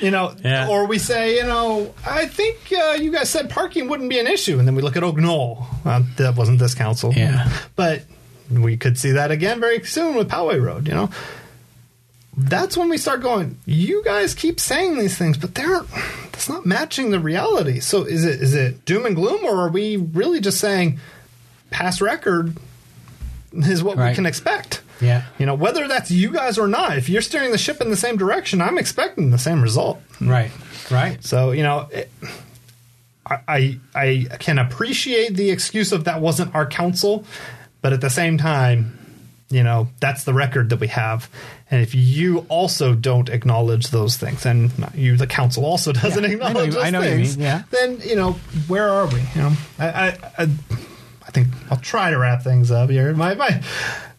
[0.00, 0.68] you know, Yeah.
[0.68, 4.26] or we say, you know, I think uh, you guys said parking wouldn't be an
[4.26, 5.66] issue, and then we look at Oak Knoll.
[5.84, 7.52] Uh, that wasn't this council, Yeah.
[7.76, 8.04] but
[8.50, 10.88] we could see that again very soon with Poway Road.
[10.88, 11.10] You know,
[12.36, 13.58] that's when we start going.
[13.66, 15.82] You guys keep saying these things, but they're
[16.32, 17.80] that's not matching the reality.
[17.80, 20.98] So is it is it doom and gloom, or are we really just saying
[21.70, 22.56] past record
[23.52, 24.82] is what we can expect?
[25.00, 25.24] Yeah.
[25.38, 27.96] You know, whether that's you guys or not, if you're steering the ship in the
[27.96, 30.00] same direction, I'm expecting the same result.
[30.20, 30.50] Right.
[30.90, 31.22] Right.
[31.24, 32.10] So, you know, it,
[33.26, 37.24] I, I I can appreciate the excuse of that wasn't our council,
[37.80, 38.96] but at the same time,
[39.50, 41.28] you know, that's the record that we have.
[41.70, 46.28] And if you also don't acknowledge those things, and you, the council, also doesn't Yeah,
[46.28, 47.62] I know acknowledge those I know what you things, mean, yeah.
[47.70, 48.32] then you know,
[48.66, 49.20] where are we?
[49.34, 50.48] You know, I, I, I,
[51.30, 53.14] I think I'll try to wrap things up here.
[53.14, 53.62] My my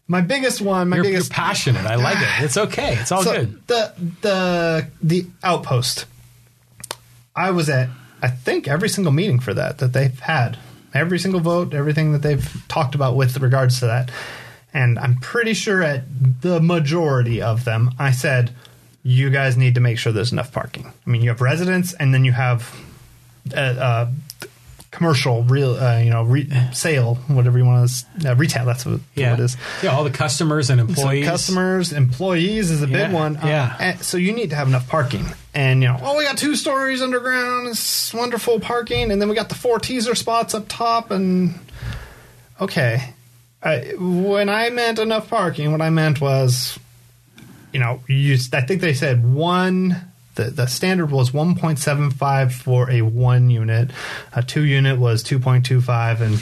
[0.07, 1.85] my biggest one, my You're, you're biggest passionate.
[1.85, 2.45] I like it.
[2.45, 2.95] It's okay.
[2.95, 3.67] It's all so good.
[3.67, 6.05] The the the outpost.
[7.35, 7.89] I was at
[8.21, 10.57] I think every single meeting for that that they've had.
[10.93, 14.09] Every single vote, everything that they've talked about with regards to that.
[14.73, 16.03] And I'm pretty sure at
[16.41, 18.51] the majority of them I said
[19.03, 20.93] you guys need to make sure there's enough parking.
[21.05, 22.73] I mean, you have residents and then you have
[23.53, 24.11] uh, uh,
[24.91, 27.89] commercial real uh, you know re- sale whatever you want
[28.19, 29.31] to uh, retail that's what, Yeah.
[29.31, 29.91] what it is Yeah.
[29.95, 31.25] All the customers and so employees.
[31.25, 33.37] customers, employees is a big one.
[33.37, 33.95] Uh, yeah.
[33.97, 35.25] so you need to have enough parking.
[35.53, 37.69] And you know, oh, we got two stories underground.
[37.69, 41.11] It's wonderful parking, and then we got the four teaser spots up top.
[41.11, 41.55] And
[42.59, 43.13] okay,
[43.63, 46.79] I, when I meant enough parking, what I meant was,
[47.73, 48.37] you know, you.
[48.53, 50.10] I think they said one.
[50.35, 53.91] The, the standard was 1.75 for a one unit.
[54.33, 56.37] A two unit was 2.25, and I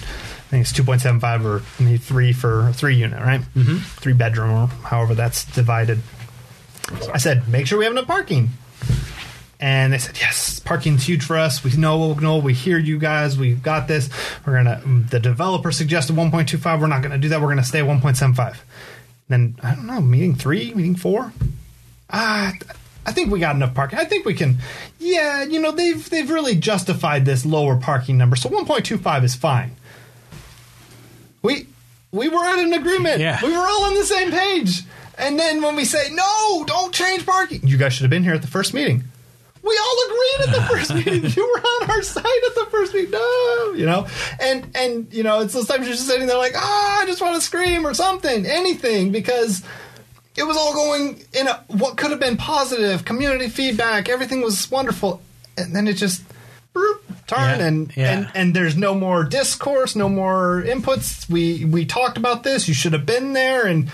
[0.50, 3.42] think it's 2.75 or maybe three for a three unit, right?
[3.42, 3.78] Mm-hmm.
[3.78, 6.00] Three bedroom, or however that's divided.
[7.14, 8.50] I said, make sure we have enough parking.
[9.60, 11.64] And they said, yes, parking's huge for us.
[11.64, 13.38] We know, no, we hear you guys.
[13.38, 14.10] We've got this.
[14.46, 14.82] We're gonna.
[14.86, 16.80] The developer suggested 1.25.
[16.80, 17.42] We're not gonna do that.
[17.42, 18.58] We're gonna stay at 1.75.
[19.28, 20.00] Then I don't know.
[20.00, 21.34] Meeting three, meeting four.
[22.10, 22.54] Ah,
[23.10, 23.98] I think we got enough parking.
[23.98, 24.60] I think we can.
[25.00, 28.36] Yeah, you know they've they've really justified this lower parking number.
[28.36, 29.76] So 1.25 is fine.
[31.42, 31.66] We
[32.12, 33.20] we were at an agreement.
[33.20, 33.40] Yeah.
[33.42, 34.84] We were all on the same page.
[35.18, 37.62] And then when we say no, don't change parking.
[37.64, 39.04] You guys should have been here at the first meeting.
[39.64, 41.32] We all agreed at the first meeting.
[41.32, 43.10] You were on our side at the first meeting.
[43.10, 44.06] No, you know,
[44.40, 47.24] and and you know, it's those times you're just sitting there like, ah, I just
[47.24, 49.64] want to scream or something, anything, because
[50.40, 54.10] it was all going in a what could have been positive community feedback.
[54.10, 55.22] Everything was wonderful,
[55.58, 56.24] and then it just
[56.74, 58.12] boop, turn Yeah, and yeah.
[58.12, 61.30] and and there's no more discourse, no more inputs.
[61.30, 62.68] We we talked about this.
[62.68, 63.92] You should have been there, and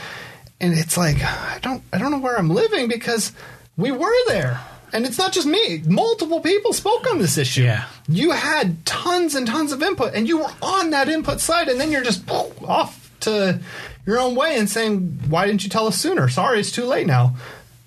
[0.62, 3.32] and it's like I don't I don't know where I'm living because
[3.76, 4.62] we were there.
[4.94, 5.82] And it's not just me.
[5.86, 7.64] Multiple people spoke on this issue.
[7.64, 7.86] Yeah.
[8.08, 11.78] You had tons and tons of input, and you were on that input side, and
[11.82, 13.60] then you're just poof, off to
[14.06, 16.30] your own way and saying, "Why didn't you tell us sooner?
[16.30, 17.36] Sorry, it's too late now."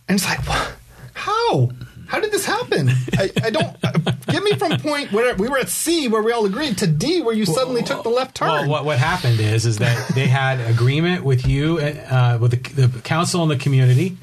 [0.08, 0.72] And it's like, what?
[1.12, 1.70] how?
[2.06, 2.88] How did this happen?
[3.18, 3.92] I, I don't uh,
[4.28, 7.20] get me from point where we were at C, where we all agreed, to D,
[7.20, 8.48] where you suddenly took the left turn.
[8.48, 12.86] Well, what what happened is is that they had agreement with you, uh, with the,
[12.86, 14.16] the council and the community,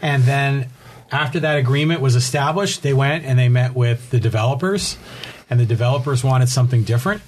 [0.00, 0.70] and then
[1.12, 4.96] after that agreement was established, they went and they met with the developers,
[5.50, 7.20] and the developers wanted something different,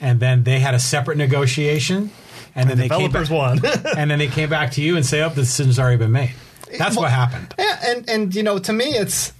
[0.00, 2.10] and then they had a separate negotiation,
[2.54, 3.60] and then they came back, won.
[3.96, 6.32] and then they came back to you and say, "Oh, the decision's already been made."
[6.78, 7.54] That's Well, what happened.
[7.58, 9.32] Yeah, and and you know, to me, it's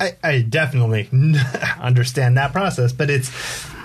[0.00, 1.08] I, I definitely
[1.80, 3.30] understand that process, but it's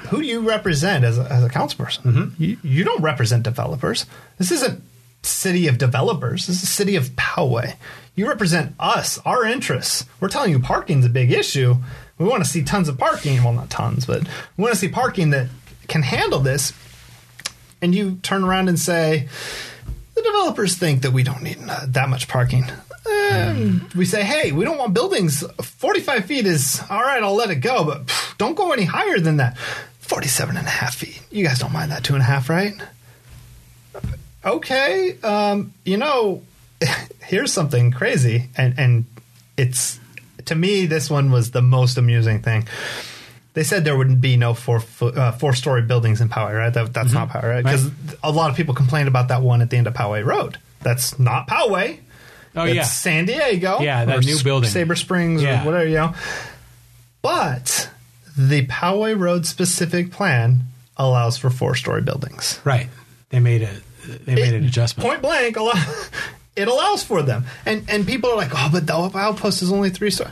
[0.10, 2.02] who do you represent as a, as a councilperson?
[2.02, 2.44] Mm-hmm.
[2.44, 4.06] You, you don't represent developers.
[4.38, 4.84] This isn't
[5.24, 6.48] city of developers.
[6.48, 7.76] This is a city of Poway.
[8.16, 10.06] You represent us, our interests.
[10.20, 11.76] We're telling you parking's a big issue.
[12.18, 13.42] We want to see tons of parking.
[13.44, 14.24] Well, not tons, but
[14.58, 15.48] we want to see parking that
[15.88, 16.74] can handle this.
[17.82, 19.28] And you turn around and say,
[20.16, 22.66] the developers think that we don't need uh, that much parking.
[23.96, 25.44] We say, hey, we don't want buildings.
[25.62, 29.20] 45 feet is all right, I'll let it go, but pff, don't go any higher
[29.20, 29.58] than that.
[30.00, 31.22] 47 and a half feet.
[31.32, 32.74] You guys don't mind that two and a half, right?
[34.44, 35.18] Okay.
[35.22, 36.44] Um, you know,
[37.24, 39.06] here's something crazy, and, and
[39.58, 40.00] it's
[40.46, 42.68] to me, this one was the most amusing thing.
[43.54, 46.74] They said there wouldn't be no four fo- uh, four story buildings in Poway, right?
[46.74, 47.64] That, that's not Poway, right?
[47.64, 47.90] Because
[48.24, 50.58] a lot of people complained about that one at the end of Poway Road.
[50.82, 52.00] That's not Poway.
[52.56, 53.80] Oh It's yeah, San Diego.
[53.82, 54.70] Yeah, that or new building.
[54.70, 55.64] Sabre Springs Yeah.
[55.64, 56.16] or whatever, you know.
[57.22, 57.90] But
[58.38, 60.62] the Poway Road specific plan
[60.98, 62.60] allows for four story buildings.
[62.64, 62.88] right.
[63.30, 63.70] They made a
[64.26, 65.08] they made an adjustment.
[65.08, 65.56] Point blank,
[66.58, 67.46] it allows for them.
[67.66, 70.32] And and people are like, oh, but the outpost is only three story.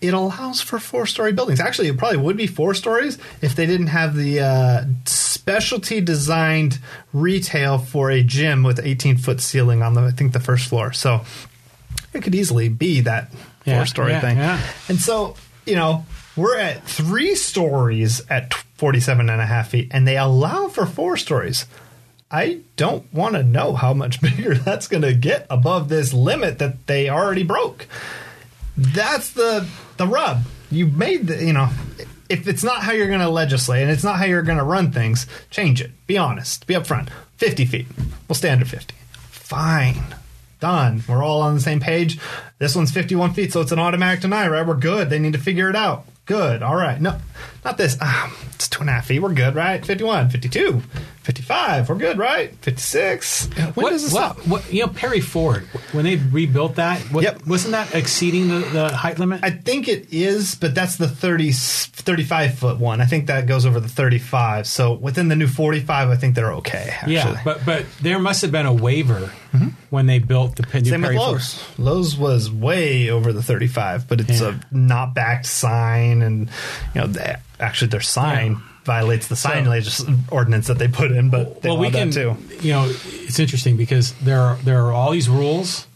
[0.00, 1.58] It allows for four story buildings.
[1.60, 6.78] Actually, it probably would be four stories if they didn't have the uh, specialty designed
[7.12, 10.92] retail for a gym with 18 foot ceiling on the I think the first floor.
[10.92, 11.22] So
[12.14, 13.32] it could easily be that
[13.64, 14.36] Yeah, four story yeah, thing.
[14.36, 14.60] yeah.
[14.88, 15.34] And so,
[15.66, 20.68] you know, we're at three stories at 47 and a half feet, and they allow
[20.68, 21.66] for four stories.
[22.30, 26.58] I don't want to know how much bigger that's going to get above this limit
[26.60, 27.86] that they already broke.
[28.78, 30.42] That's the the rub.
[30.70, 31.68] You made the, you know,
[32.28, 34.64] if it's not how you're going to legislate and it's not how you're going to
[34.64, 35.90] run things, change it.
[36.06, 36.66] Be honest.
[36.66, 37.08] Be upfront.
[37.38, 37.86] 50 feet.
[38.28, 38.94] We'll stay under 50.
[39.30, 40.14] Fine.
[40.60, 41.02] Done.
[41.08, 42.18] We're all on the same page.
[42.58, 44.66] This one's 51 feet, so it's an automatic deny, right?
[44.66, 45.08] We're good.
[45.08, 46.04] They need to figure it out.
[46.26, 46.62] Good.
[46.62, 47.00] All right.
[47.00, 47.18] No,
[47.64, 47.96] not this.
[48.00, 49.20] Ah, it's two and a half feet.
[49.20, 49.84] We're good, right?
[49.84, 50.80] 51, 52,
[51.22, 51.88] 55.
[51.88, 52.54] We're good, right?
[52.62, 53.46] 56.
[53.56, 54.46] When what, does this what, stop?
[54.48, 57.46] what- you know, Perry Ford, when they rebuilt that, what, Yep.
[57.46, 59.40] wasn't that exceeding the, the height limit?
[59.42, 63.00] I think it is, but that's the 30, 35 foot one.
[63.00, 64.66] I think that goes over the 35.
[64.66, 67.14] So within the new 45, I think they're okay, actually.
[67.14, 69.30] yeah, but but there must have been a waiver
[69.90, 71.32] when they built the new Same with Perry Ford.
[71.32, 71.64] Lowe's.
[71.78, 74.58] Lowe's was way over the 35, but it's Yeah.
[74.70, 76.48] a not backed sign, and
[76.94, 77.06] you know,
[77.60, 78.58] actually their sign Yeah.
[78.84, 81.28] violates the sign So- legis- ordinance that they put in.
[81.30, 82.36] But they well, we can, too.
[82.60, 82.90] you know,
[83.24, 85.86] it's interesting because there are, there are all these rules,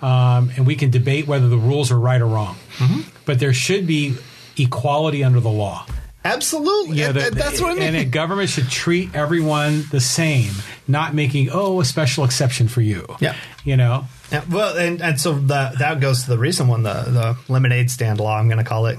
[0.00, 2.56] um, and we can debate whether the rules are right or wrong.
[2.78, 3.00] Mm-hmm.
[3.24, 4.16] But there should be
[4.58, 5.86] equality under the law.
[6.24, 7.82] Absolutely, Yeah, the- that's what I mean.
[7.82, 10.52] And a government should treat everyone the same,
[10.86, 13.04] not making oh a special exception for you.
[13.18, 13.34] Yeah.
[13.64, 14.04] you know.
[14.30, 17.90] Yeah, well, and, and so that that goes to the recent one, the the lemonade
[17.90, 18.38] stand law.
[18.38, 18.98] I'm going to call it.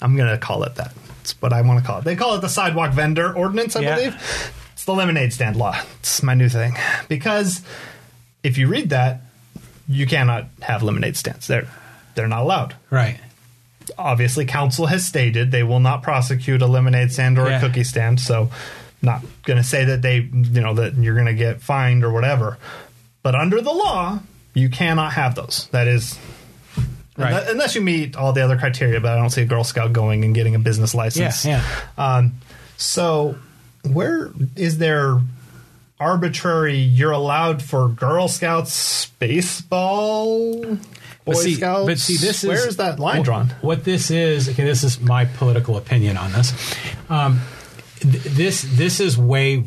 [0.00, 0.92] I'm going to call it that.
[1.24, 2.04] It's what I want to call it.
[2.04, 3.94] They call it the sidewalk vendor ordinance, I Yeah.
[3.96, 4.52] believe.
[4.74, 5.74] It's the lemonade stand law.
[6.00, 6.76] It's my new thing
[7.08, 7.62] because
[8.42, 9.22] if you read that,
[9.88, 11.46] you cannot have lemonade stands.
[11.46, 11.66] They're
[12.14, 12.74] they're not allowed.
[12.90, 13.18] Right.
[13.98, 17.56] Obviously, council has stated they will not prosecute a lemonade stand or Yeah.
[17.56, 18.20] a cookie stand.
[18.20, 18.50] So,
[19.02, 22.10] not going to say that they, you know, that you're going to get fined or
[22.12, 22.56] whatever.
[23.22, 24.20] But under the law,
[24.54, 25.68] you cannot have those.
[25.72, 26.18] That is,
[27.16, 27.28] Right.
[27.28, 29.00] unless, unless you meet all the other criteria.
[29.00, 30.98] But I don't see a Girl Scout going and getting a business Yeah.
[31.00, 31.44] license.
[31.44, 31.64] Yeah.
[31.96, 32.32] Um,
[32.76, 33.36] so,
[33.84, 35.20] where is there
[36.00, 36.76] arbitrary?
[36.78, 40.78] You're allowed for Girl Scouts baseball, Boy
[41.24, 41.86] But see, Scouts.
[41.86, 43.48] but see, this is where is that line drawn?
[43.62, 46.52] What this is, okay, this is my political opinion on this.
[47.08, 47.40] Um,
[48.00, 49.64] th- this this is way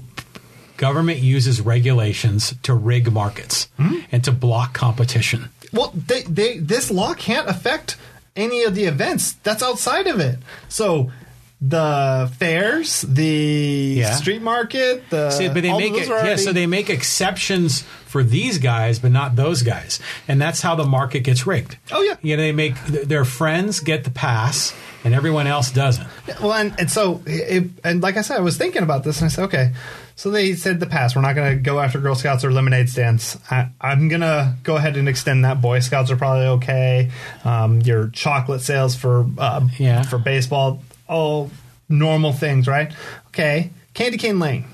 [0.77, 3.95] government uses regulations to rig markets Hmm?
[4.11, 5.49] and to block competition.
[5.73, 7.97] Well, they, they this law can't affect
[8.35, 10.39] any of the events that's outside of it.
[10.69, 11.11] So
[11.59, 14.13] the fairs, the Yeah.
[14.13, 16.35] street market, the See, but they make it, yeah.
[16.35, 20.85] So they make exceptions for these guys, but not those guys, and that's how the
[20.85, 21.77] market gets rigged.
[21.91, 22.15] Oh, yeah.
[22.21, 24.71] you know, they make th- their friends get the pass,
[25.03, 26.07] and everyone else doesn't.
[26.41, 29.25] well, and, and so it, and like I said, I was thinking about this, and
[29.25, 29.71] I said, okay.
[30.17, 31.15] So they said the past.
[31.15, 33.37] We're not going to go after Girl Scouts or lemonade stands.
[33.51, 35.61] I, I'm going to go ahead and extend that.
[35.61, 37.11] Boy Scouts are probably okay.
[37.45, 40.01] Um, your chocolate sales for uh, Yeah.
[40.01, 41.51] for baseball, all
[41.87, 42.91] normal things, right?
[43.27, 43.69] Okay.
[43.93, 44.65] Candy Cane Lane.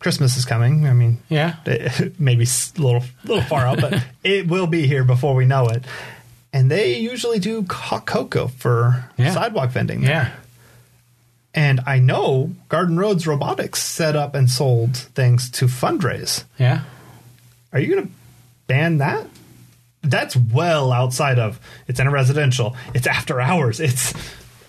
[0.00, 0.86] Christmas is coming.
[0.86, 1.56] I mean, Yeah.
[2.18, 5.82] maybe a little little far out, but it will be here before we know it.
[6.52, 9.32] And they usually do hot cocoa for Yeah.
[9.32, 10.02] sidewalk vending.
[10.02, 10.10] there.
[10.10, 10.30] Yeah,
[11.58, 16.44] And I know Garden Roads Robotics set up and sold things to fundraise.
[16.56, 16.82] yeah.
[17.72, 18.12] Are you going to
[18.68, 19.26] ban that?
[20.02, 22.76] That's well outside of it's in a residential.
[22.94, 23.80] It's after hours.
[23.80, 24.14] It's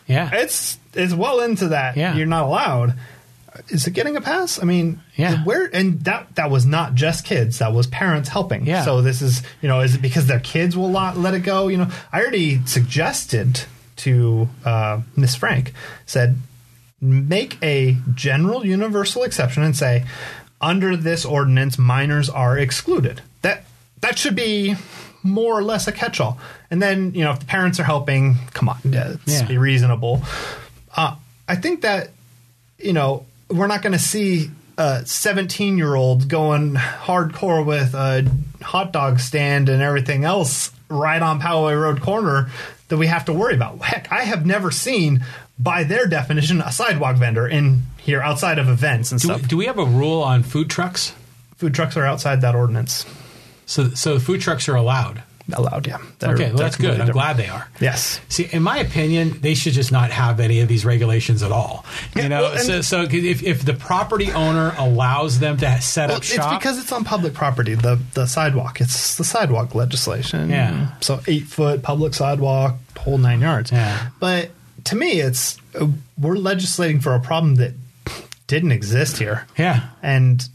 [0.08, 0.30] Yeah.
[0.34, 1.95] it's it's well into that.
[1.95, 2.16] Yeah.
[2.16, 2.95] You're not allowed.
[3.69, 4.59] Is it getting a pass?
[4.61, 5.43] I mean, Yeah.
[5.43, 7.59] Where and that that was not just kids.
[7.59, 8.66] That was parents helping.
[8.66, 8.84] Yeah.
[8.84, 11.68] So this is you know is it because their kids will not let it go?
[11.68, 13.61] You know, I already suggested
[13.98, 15.74] to uh, Miss Frank
[16.08, 16.38] said
[17.01, 20.05] make a general universal exception and say
[20.61, 23.21] under this ordinance minors are excluded.
[23.41, 23.63] That
[24.01, 24.75] that should be
[25.23, 26.37] more or less a catch-all.
[26.71, 29.47] And then you know if the parents are helping, come on, yeah, let's Yeah.
[29.47, 30.23] be reasonable.
[30.95, 31.15] Uh,
[31.47, 32.09] I think that
[32.77, 38.29] you know we're not going to see a 17 year old going hardcore with a
[38.61, 42.49] hot dog stand and everything else right on Poway Road corner
[42.87, 43.79] that we have to worry about.
[43.81, 45.23] Heck, I have never seen,
[45.59, 49.47] by their definition, a sidewalk vendor in here outside of events and Do, stuff.
[49.47, 51.13] do we have a rule on food trucks?
[51.57, 53.05] Food trucks are outside that ordinance.
[53.65, 55.21] So, so food trucks are allowed.
[55.51, 55.97] Allowed, yeah.
[56.19, 56.91] They're- Okay, well, that's good.
[56.97, 57.67] completely I'm glad they are.
[57.81, 58.21] Yes.
[58.29, 61.83] See, in my opinion, they should just not have any of these regulations at all.
[62.15, 66.09] You Yeah, know, well, so, so if, if the property owner allows them to set
[66.09, 67.73] Well, up shop, it's because it's on public property.
[67.73, 68.79] The the sidewalk.
[68.79, 70.51] It's the sidewalk legislation.
[70.51, 70.91] Yeah.
[71.01, 73.71] So eight foot public sidewalk, whole nine yards.
[73.71, 74.09] Yeah.
[74.19, 74.51] But
[74.85, 77.74] to me, it's uh, we're legislating for a problem that
[78.48, 80.48] didn't exist here, yeah, and.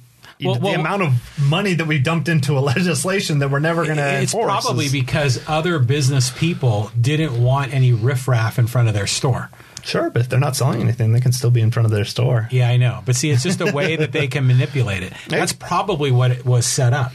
[0.43, 3.85] Well, the well- amount of money that we dumped into a legislation that we're never
[3.85, 4.65] going to it's enforce.
[4.65, 9.49] probably is- because other business people didn't want any riffraff in front of their store.
[9.85, 12.05] sure, but if they're not selling anything, they can still be in front of their
[12.05, 12.49] store.
[12.51, 13.01] Yeah, I know.
[13.07, 15.13] But see, it's just a way that they can manipulate it.
[15.29, 17.13] That's probably what it was set up.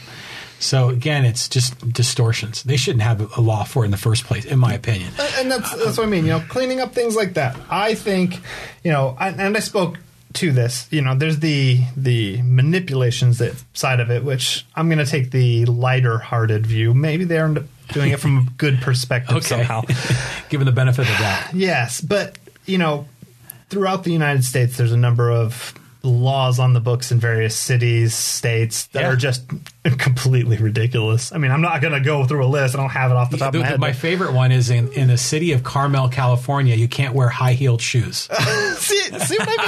[0.60, 2.62] So again, it's just distortions.
[2.62, 5.12] They shouldn't have a law for it in the first place, in my opinion.
[5.18, 6.24] Uh, and that's that's what I mean.
[6.26, 7.56] You know, cleaning up things like that.
[7.70, 8.38] I think,
[8.84, 9.96] you know, I, and I spoke
[10.34, 10.86] to this.
[10.90, 15.30] You know, there's the the manipulations that side of it, which I'm going to take
[15.30, 16.92] the lighter hearted view.
[16.94, 17.48] Maybe they're
[17.92, 19.46] doing it from a good perspective Okay.
[19.46, 19.82] somehow.
[20.50, 21.52] Given the benefit of that.
[21.54, 23.06] Yes, but you know,
[23.70, 28.14] throughout the United States, there's a number of laws on the books in various cities,
[28.14, 29.08] states that Yeah.
[29.10, 29.42] are just
[29.98, 31.32] completely ridiculous.
[31.32, 32.74] I mean, I'm not going to go through a list.
[32.74, 33.80] I don't have it off the top The- of my head.
[33.80, 36.74] my favorite one is in, in the city of Carmel, California.
[36.74, 38.16] You can't wear high heeled shoes.
[38.78, 39.66] see, see what I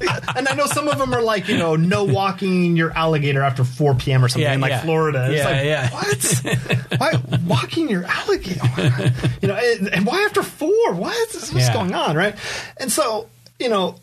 [0.00, 0.10] mean?
[0.36, 3.64] and I know some of them are like, you know, no walking your alligator after
[3.64, 4.24] 4 p.m.
[4.24, 4.82] or something Yeah, in like.
[4.82, 5.28] Florida.
[5.30, 6.98] It's Yeah, like, yeah.
[6.98, 7.00] what?
[7.00, 8.60] why walking your alligator?
[8.62, 9.10] Oh
[9.42, 10.94] you know, and, and why after four?
[10.94, 12.34] What is what's going on, right?
[12.76, 13.28] And so,
[13.58, 13.96] you know,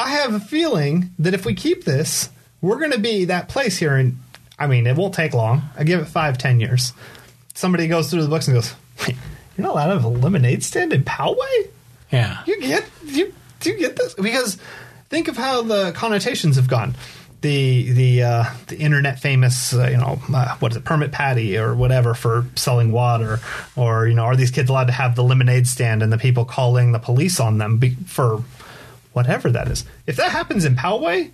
[0.00, 2.30] I have a feeling that if we keep this,
[2.62, 3.96] we're going to be that place here.
[3.96, 4.18] And
[4.58, 5.62] I mean, it won't take long.
[5.76, 6.94] I give it five, ten years.
[7.52, 8.74] Somebody goes through the books and goes,
[9.06, 9.16] "Wait,
[9.56, 11.68] "You're not allowed to have a lemonade stand in Poway."
[12.10, 12.42] Yeah.
[12.46, 14.56] You get you do you get this because
[15.10, 16.94] think of how the connotations have gone.
[17.42, 21.58] The the uh, the internet famous uh, you know uh, what is it permit patty
[21.58, 23.40] or whatever for selling water
[23.76, 26.46] or you know are these kids allowed to have the lemonade stand and the people
[26.46, 28.42] calling the police on them be, for
[29.12, 29.84] whatever that is.
[30.06, 31.30] If that happens in Poway,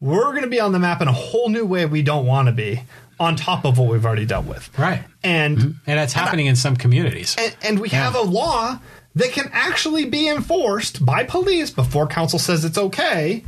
[0.00, 2.46] we're going to be on the map in a whole new way we don't want
[2.46, 2.82] to be
[3.20, 4.76] on top of what we've already dealt with.
[4.78, 5.04] Right.
[5.22, 5.70] And mm-hmm.
[5.86, 7.36] And that's happening in some communities.
[7.38, 8.02] and, and we Yeah.
[8.04, 8.80] have a law
[9.14, 13.44] that can actually be enforced by police before council says it's okay.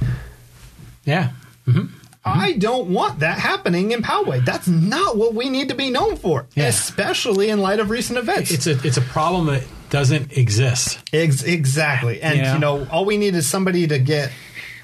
[1.04, 1.30] Yeah.
[1.66, 1.78] Mm-hmm.
[1.80, 1.88] Mm-hmm.
[2.24, 4.44] I don't want that happening in Poway.
[4.44, 6.66] That's not what we need to be known for, Yeah.
[6.68, 8.50] especially in light of recent events.
[8.50, 9.62] It's a it's a problem that
[9.94, 10.98] doesn't exist.
[11.12, 12.20] Ex- exactly.
[12.20, 12.54] And, Yeah.
[12.54, 14.30] you know, all we need is somebody to get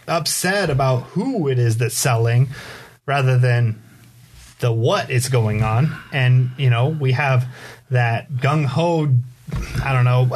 [0.08, 2.48] upset about who it is that's selling
[3.06, 3.80] rather than
[4.60, 5.96] the what is going on.
[6.12, 7.46] And, you know, we have
[7.90, 9.08] that gung ho,
[9.84, 10.30] I don't know.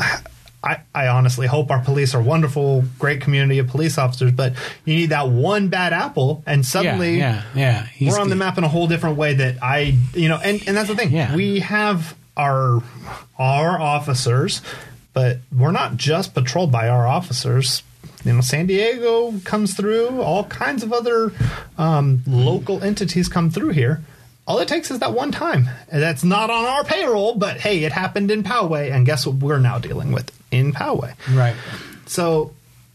[0.62, 4.54] I, I honestly hope our police are wonderful, great community of police officers, but
[4.86, 8.10] you need that one bad apple, and suddenly yeah, yeah, yeah.
[8.10, 10.74] We're on the map in a whole different way that I, you know, and, and
[10.74, 11.12] that's the thing.
[11.12, 11.36] Yeah.
[11.36, 12.82] We have our
[13.38, 14.62] our officers,
[15.12, 17.82] but we're not just patrolled by our officers.
[18.24, 20.20] You know, San Diego comes through.
[20.20, 21.32] All kinds of other
[21.76, 24.02] um, local entities come through here.
[24.46, 25.68] All it takes is that one time.
[25.90, 29.36] And that's not on our payroll, but hey, it happened in Poway, and guess what
[29.36, 31.14] we're now dealing with in Poway.
[31.34, 31.56] Right.
[32.06, 32.52] So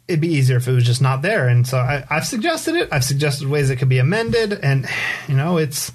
[0.08, 1.48] it'd be easier if it was just not there.
[1.48, 2.90] And so I, I've suggested it.
[2.92, 4.88] I've suggested ways it could be amended, and
[5.27, 5.92] you know, it's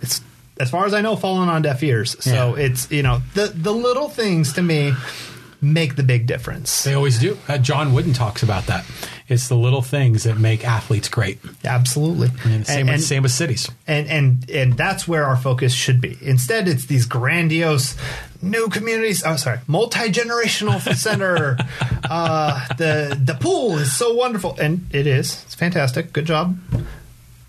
[0.00, 0.20] it's
[0.60, 2.16] as far as I know, fallen on deaf ears.
[2.20, 2.64] So Yeah.
[2.64, 4.94] it's you know the the little things to me
[5.64, 6.82] make the big difference.
[6.82, 7.38] They always do.
[7.46, 8.84] Uh, John Wooden talks about that.
[9.28, 11.38] It's the little things that make athletes great.
[11.64, 12.30] Absolutely.
[12.44, 13.70] And same, and, with, same with cities.
[13.86, 16.18] and and and that's where our focus should be.
[16.20, 17.96] Instead, it's these grandiose
[18.42, 19.22] new communities.
[19.24, 21.56] Oh, sorry, multi generational center.
[22.10, 25.42] uh, the the pool is so wonderful, and it is.
[25.46, 26.12] It's fantastic.
[26.12, 26.58] Good job.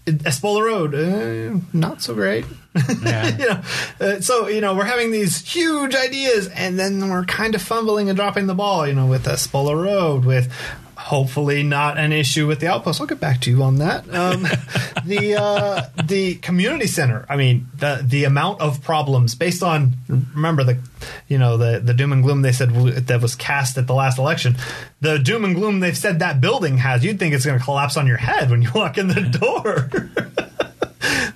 [0.05, 2.45] Espola Road, uh, not so great.
[2.75, 3.27] Yeah.
[3.37, 3.61] you know,
[3.99, 8.09] uh, so you know we're having these huge ideas, and then we're kind of fumbling
[8.09, 8.87] and dropping the ball.
[8.87, 10.51] You know, with Espola Road, with
[11.03, 13.01] hopefully not an issue with the outpost.
[13.01, 14.03] I'll get back to you on that.
[14.13, 14.43] Um,
[15.05, 17.25] the uh, the community center.
[17.29, 20.79] I mean, the the amount of problems based on remember the
[21.27, 24.17] you know the the doom and gloom they said that was cast at the last
[24.17, 24.55] election.
[25.01, 27.03] The doom and gloom they've said that building has.
[27.03, 29.89] You'd think it's going to collapse on your head when you walk in the door.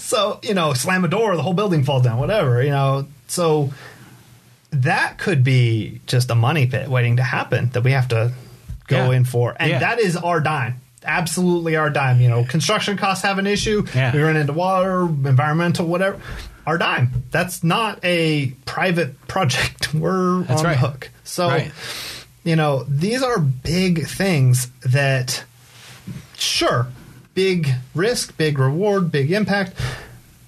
[0.08, 2.18] So you know, slam a door, the whole building falls down.
[2.20, 3.06] Whatever you know.
[3.28, 3.72] So
[4.72, 8.32] that could be just a money pit waiting to happen that we have to
[8.88, 9.18] go Yeah.
[9.18, 9.80] in for, and Yeah.
[9.80, 10.76] that is our dime.
[11.06, 12.20] Absolutely our dime.
[12.22, 13.86] You know, construction costs have an issue.
[13.96, 14.14] Yeah.
[14.14, 16.18] We run into water, environmental, whatever.
[16.66, 17.24] our dime.
[17.32, 19.94] That's not a private project.
[19.94, 20.74] We're That's on right.
[20.74, 21.10] the hook.
[21.24, 21.72] So, Right.
[22.44, 25.44] you know, these are big things that,
[26.38, 26.88] sure,
[27.38, 29.76] big risk, big reward, big impact,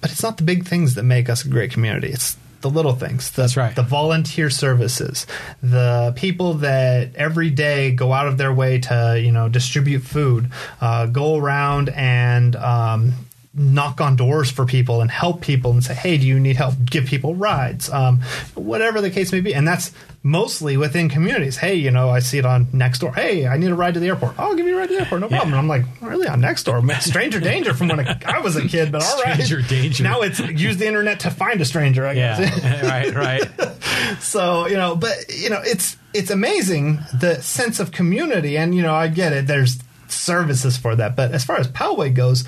[0.00, 2.08] but it's not the big things that make us a great community.
[2.08, 3.30] It's the little things.
[3.30, 3.76] The, That's right.
[3.76, 5.24] The volunteer services,
[5.62, 10.50] the people that every day go out of their way to, you know, distribute food,
[10.80, 13.12] uh, go around and um,
[13.60, 16.74] knock on doors for people and help people and say, hey, do you need help?
[16.84, 18.20] Give people rides, um,
[18.54, 19.54] whatever the case may be.
[19.54, 21.56] And that's mostly within communities.
[21.56, 23.14] Hey, you know, I see it on Nextdoor.
[23.14, 24.38] Hey, I need a ride to the airport.
[24.38, 25.20] I'll give you a ride to the airport.
[25.20, 25.52] No problem.
[25.52, 26.82] And I'm like, really on Nextdoor?
[26.82, 29.40] Man, Stranger danger from when I was a kid, but all right.
[29.42, 30.04] Stranger danger.
[30.04, 32.62] Now it's use the internet to find a stranger, I guess.
[32.62, 33.76] Yeah, right, right.
[34.20, 38.82] So you know, but you know, it's it's amazing the sense of community, and you
[38.82, 39.46] know, I get it.
[39.46, 42.44] There's services for that, but as far as Poway goes,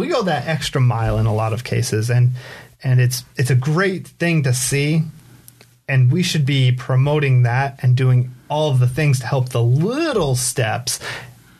[0.00, 2.32] we go that extra mile in a lot of cases, and
[2.82, 5.02] and it's it's a great thing to see,
[5.88, 9.62] and we should be promoting that and doing all of the things to help the
[9.62, 11.00] little steps,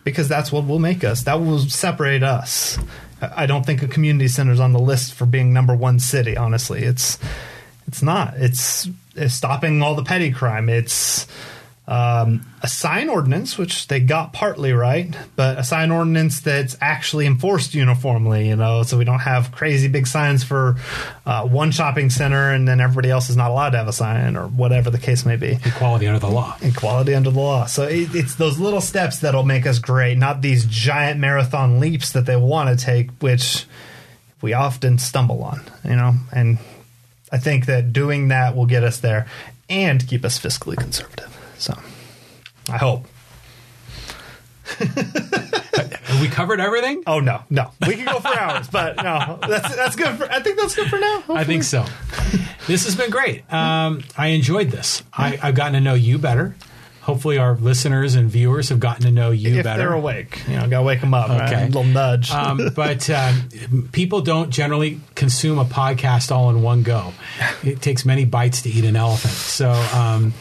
[0.05, 1.25] because that's what will make us.
[1.25, 2.79] That will separate us.
[3.21, 6.37] I don't think a community center is on the list for being number one city.
[6.37, 7.19] Honestly, it's
[7.89, 8.35] it's not.
[8.37, 10.69] It's, it's stopping all the petty crime.
[10.69, 11.27] It's
[11.89, 17.27] um, a sign ordinance, which they got partly right, but a sign ordinance that's actually
[17.27, 18.49] enforced uniformly.
[18.49, 20.77] You know, so we don't have crazy big signs for
[21.25, 24.37] uh, one shopping center, and then everybody else is not allowed to have a sign,
[24.37, 25.59] or whatever the case may be.
[25.65, 26.57] Equality under the law.
[26.61, 27.67] Equality under the law.
[27.67, 32.13] So it, it's those little steps that'll make us great, not these giant marathon leaps
[32.13, 33.67] that they want to take, which
[34.43, 36.15] we often stumble on, you know.
[36.33, 36.59] And
[37.31, 39.27] I think that doing that will get us there
[39.69, 41.36] and keep us fiscally conservative.
[41.59, 41.79] So
[42.71, 43.07] I hope.
[44.79, 47.03] Have we covered everything?
[47.07, 50.17] Oh no, no, we can go for hours, but no, that's that's good.
[50.17, 51.23] For, I think that's good for now.
[51.29, 51.85] I think so.
[52.67, 53.51] this has been great.
[53.53, 55.03] Um, I enjoyed this.
[55.13, 56.57] I, I've gotten to know you better.
[57.03, 59.79] Hopefully, our listeners and viewers have gotten to know you if better.
[59.79, 61.29] they're awake, you know, gotta wake them up.
[61.29, 61.43] Right?
[61.53, 61.63] Okay.
[61.63, 62.33] A little nudge.
[62.33, 67.13] um, but um, people don't generally consume a podcast all in one go.
[67.63, 69.35] It takes many bites to eat an elephant.
[69.35, 70.35] So, um,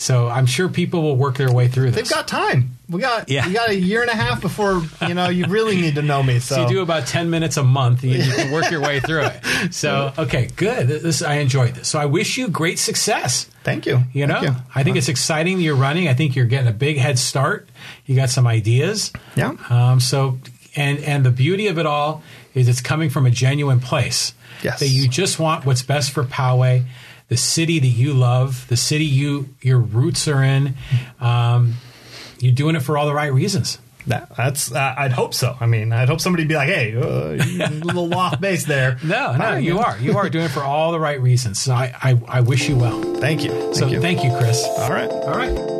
[0.00, 1.96] so I'm sure people will work their way through this.
[2.08, 2.78] They've got time.
[2.88, 3.46] We got Yeah.
[3.46, 6.22] we got a year and a half before you know you really need to know
[6.22, 6.38] me.
[6.38, 8.02] So, so you do about 10 minutes a month.
[8.02, 9.74] You, you can work your way through it.
[9.74, 10.88] So, okay, good.
[10.88, 11.88] This I enjoyed this.
[11.88, 13.44] So I wish you great success.
[13.62, 14.00] thank you.
[14.14, 14.56] You know, you.
[14.74, 16.08] I think it's exciting that you're running.
[16.08, 17.68] I think you're getting a big head start.
[18.06, 19.12] You got some ideas.
[19.36, 19.52] Yeah.
[19.68, 20.38] Um, so,
[20.76, 22.22] and and the beauty of it all
[22.54, 24.32] is it's coming from a genuine place.
[24.62, 24.80] Yes.
[24.80, 26.86] That you just want what's best for Poway,
[27.30, 30.74] the city that you love, the city you your roots are in.
[31.20, 31.74] Um,
[32.40, 33.78] you're doing it for all the right reasons.
[34.06, 35.56] That, that's uh, I'd hope so.
[35.60, 39.36] I mean, I'd hope somebody'd be like, "Hey, uh, a little off base there." No,
[39.36, 39.96] no, you are.
[39.98, 41.60] You are doing it for all the right reasons.
[41.60, 43.00] So I, I, I wish you well.
[43.16, 43.50] Thank you.
[43.50, 44.00] Thank so you.
[44.00, 44.64] thank you, Chris.
[44.78, 45.10] All right.
[45.10, 45.79] All right.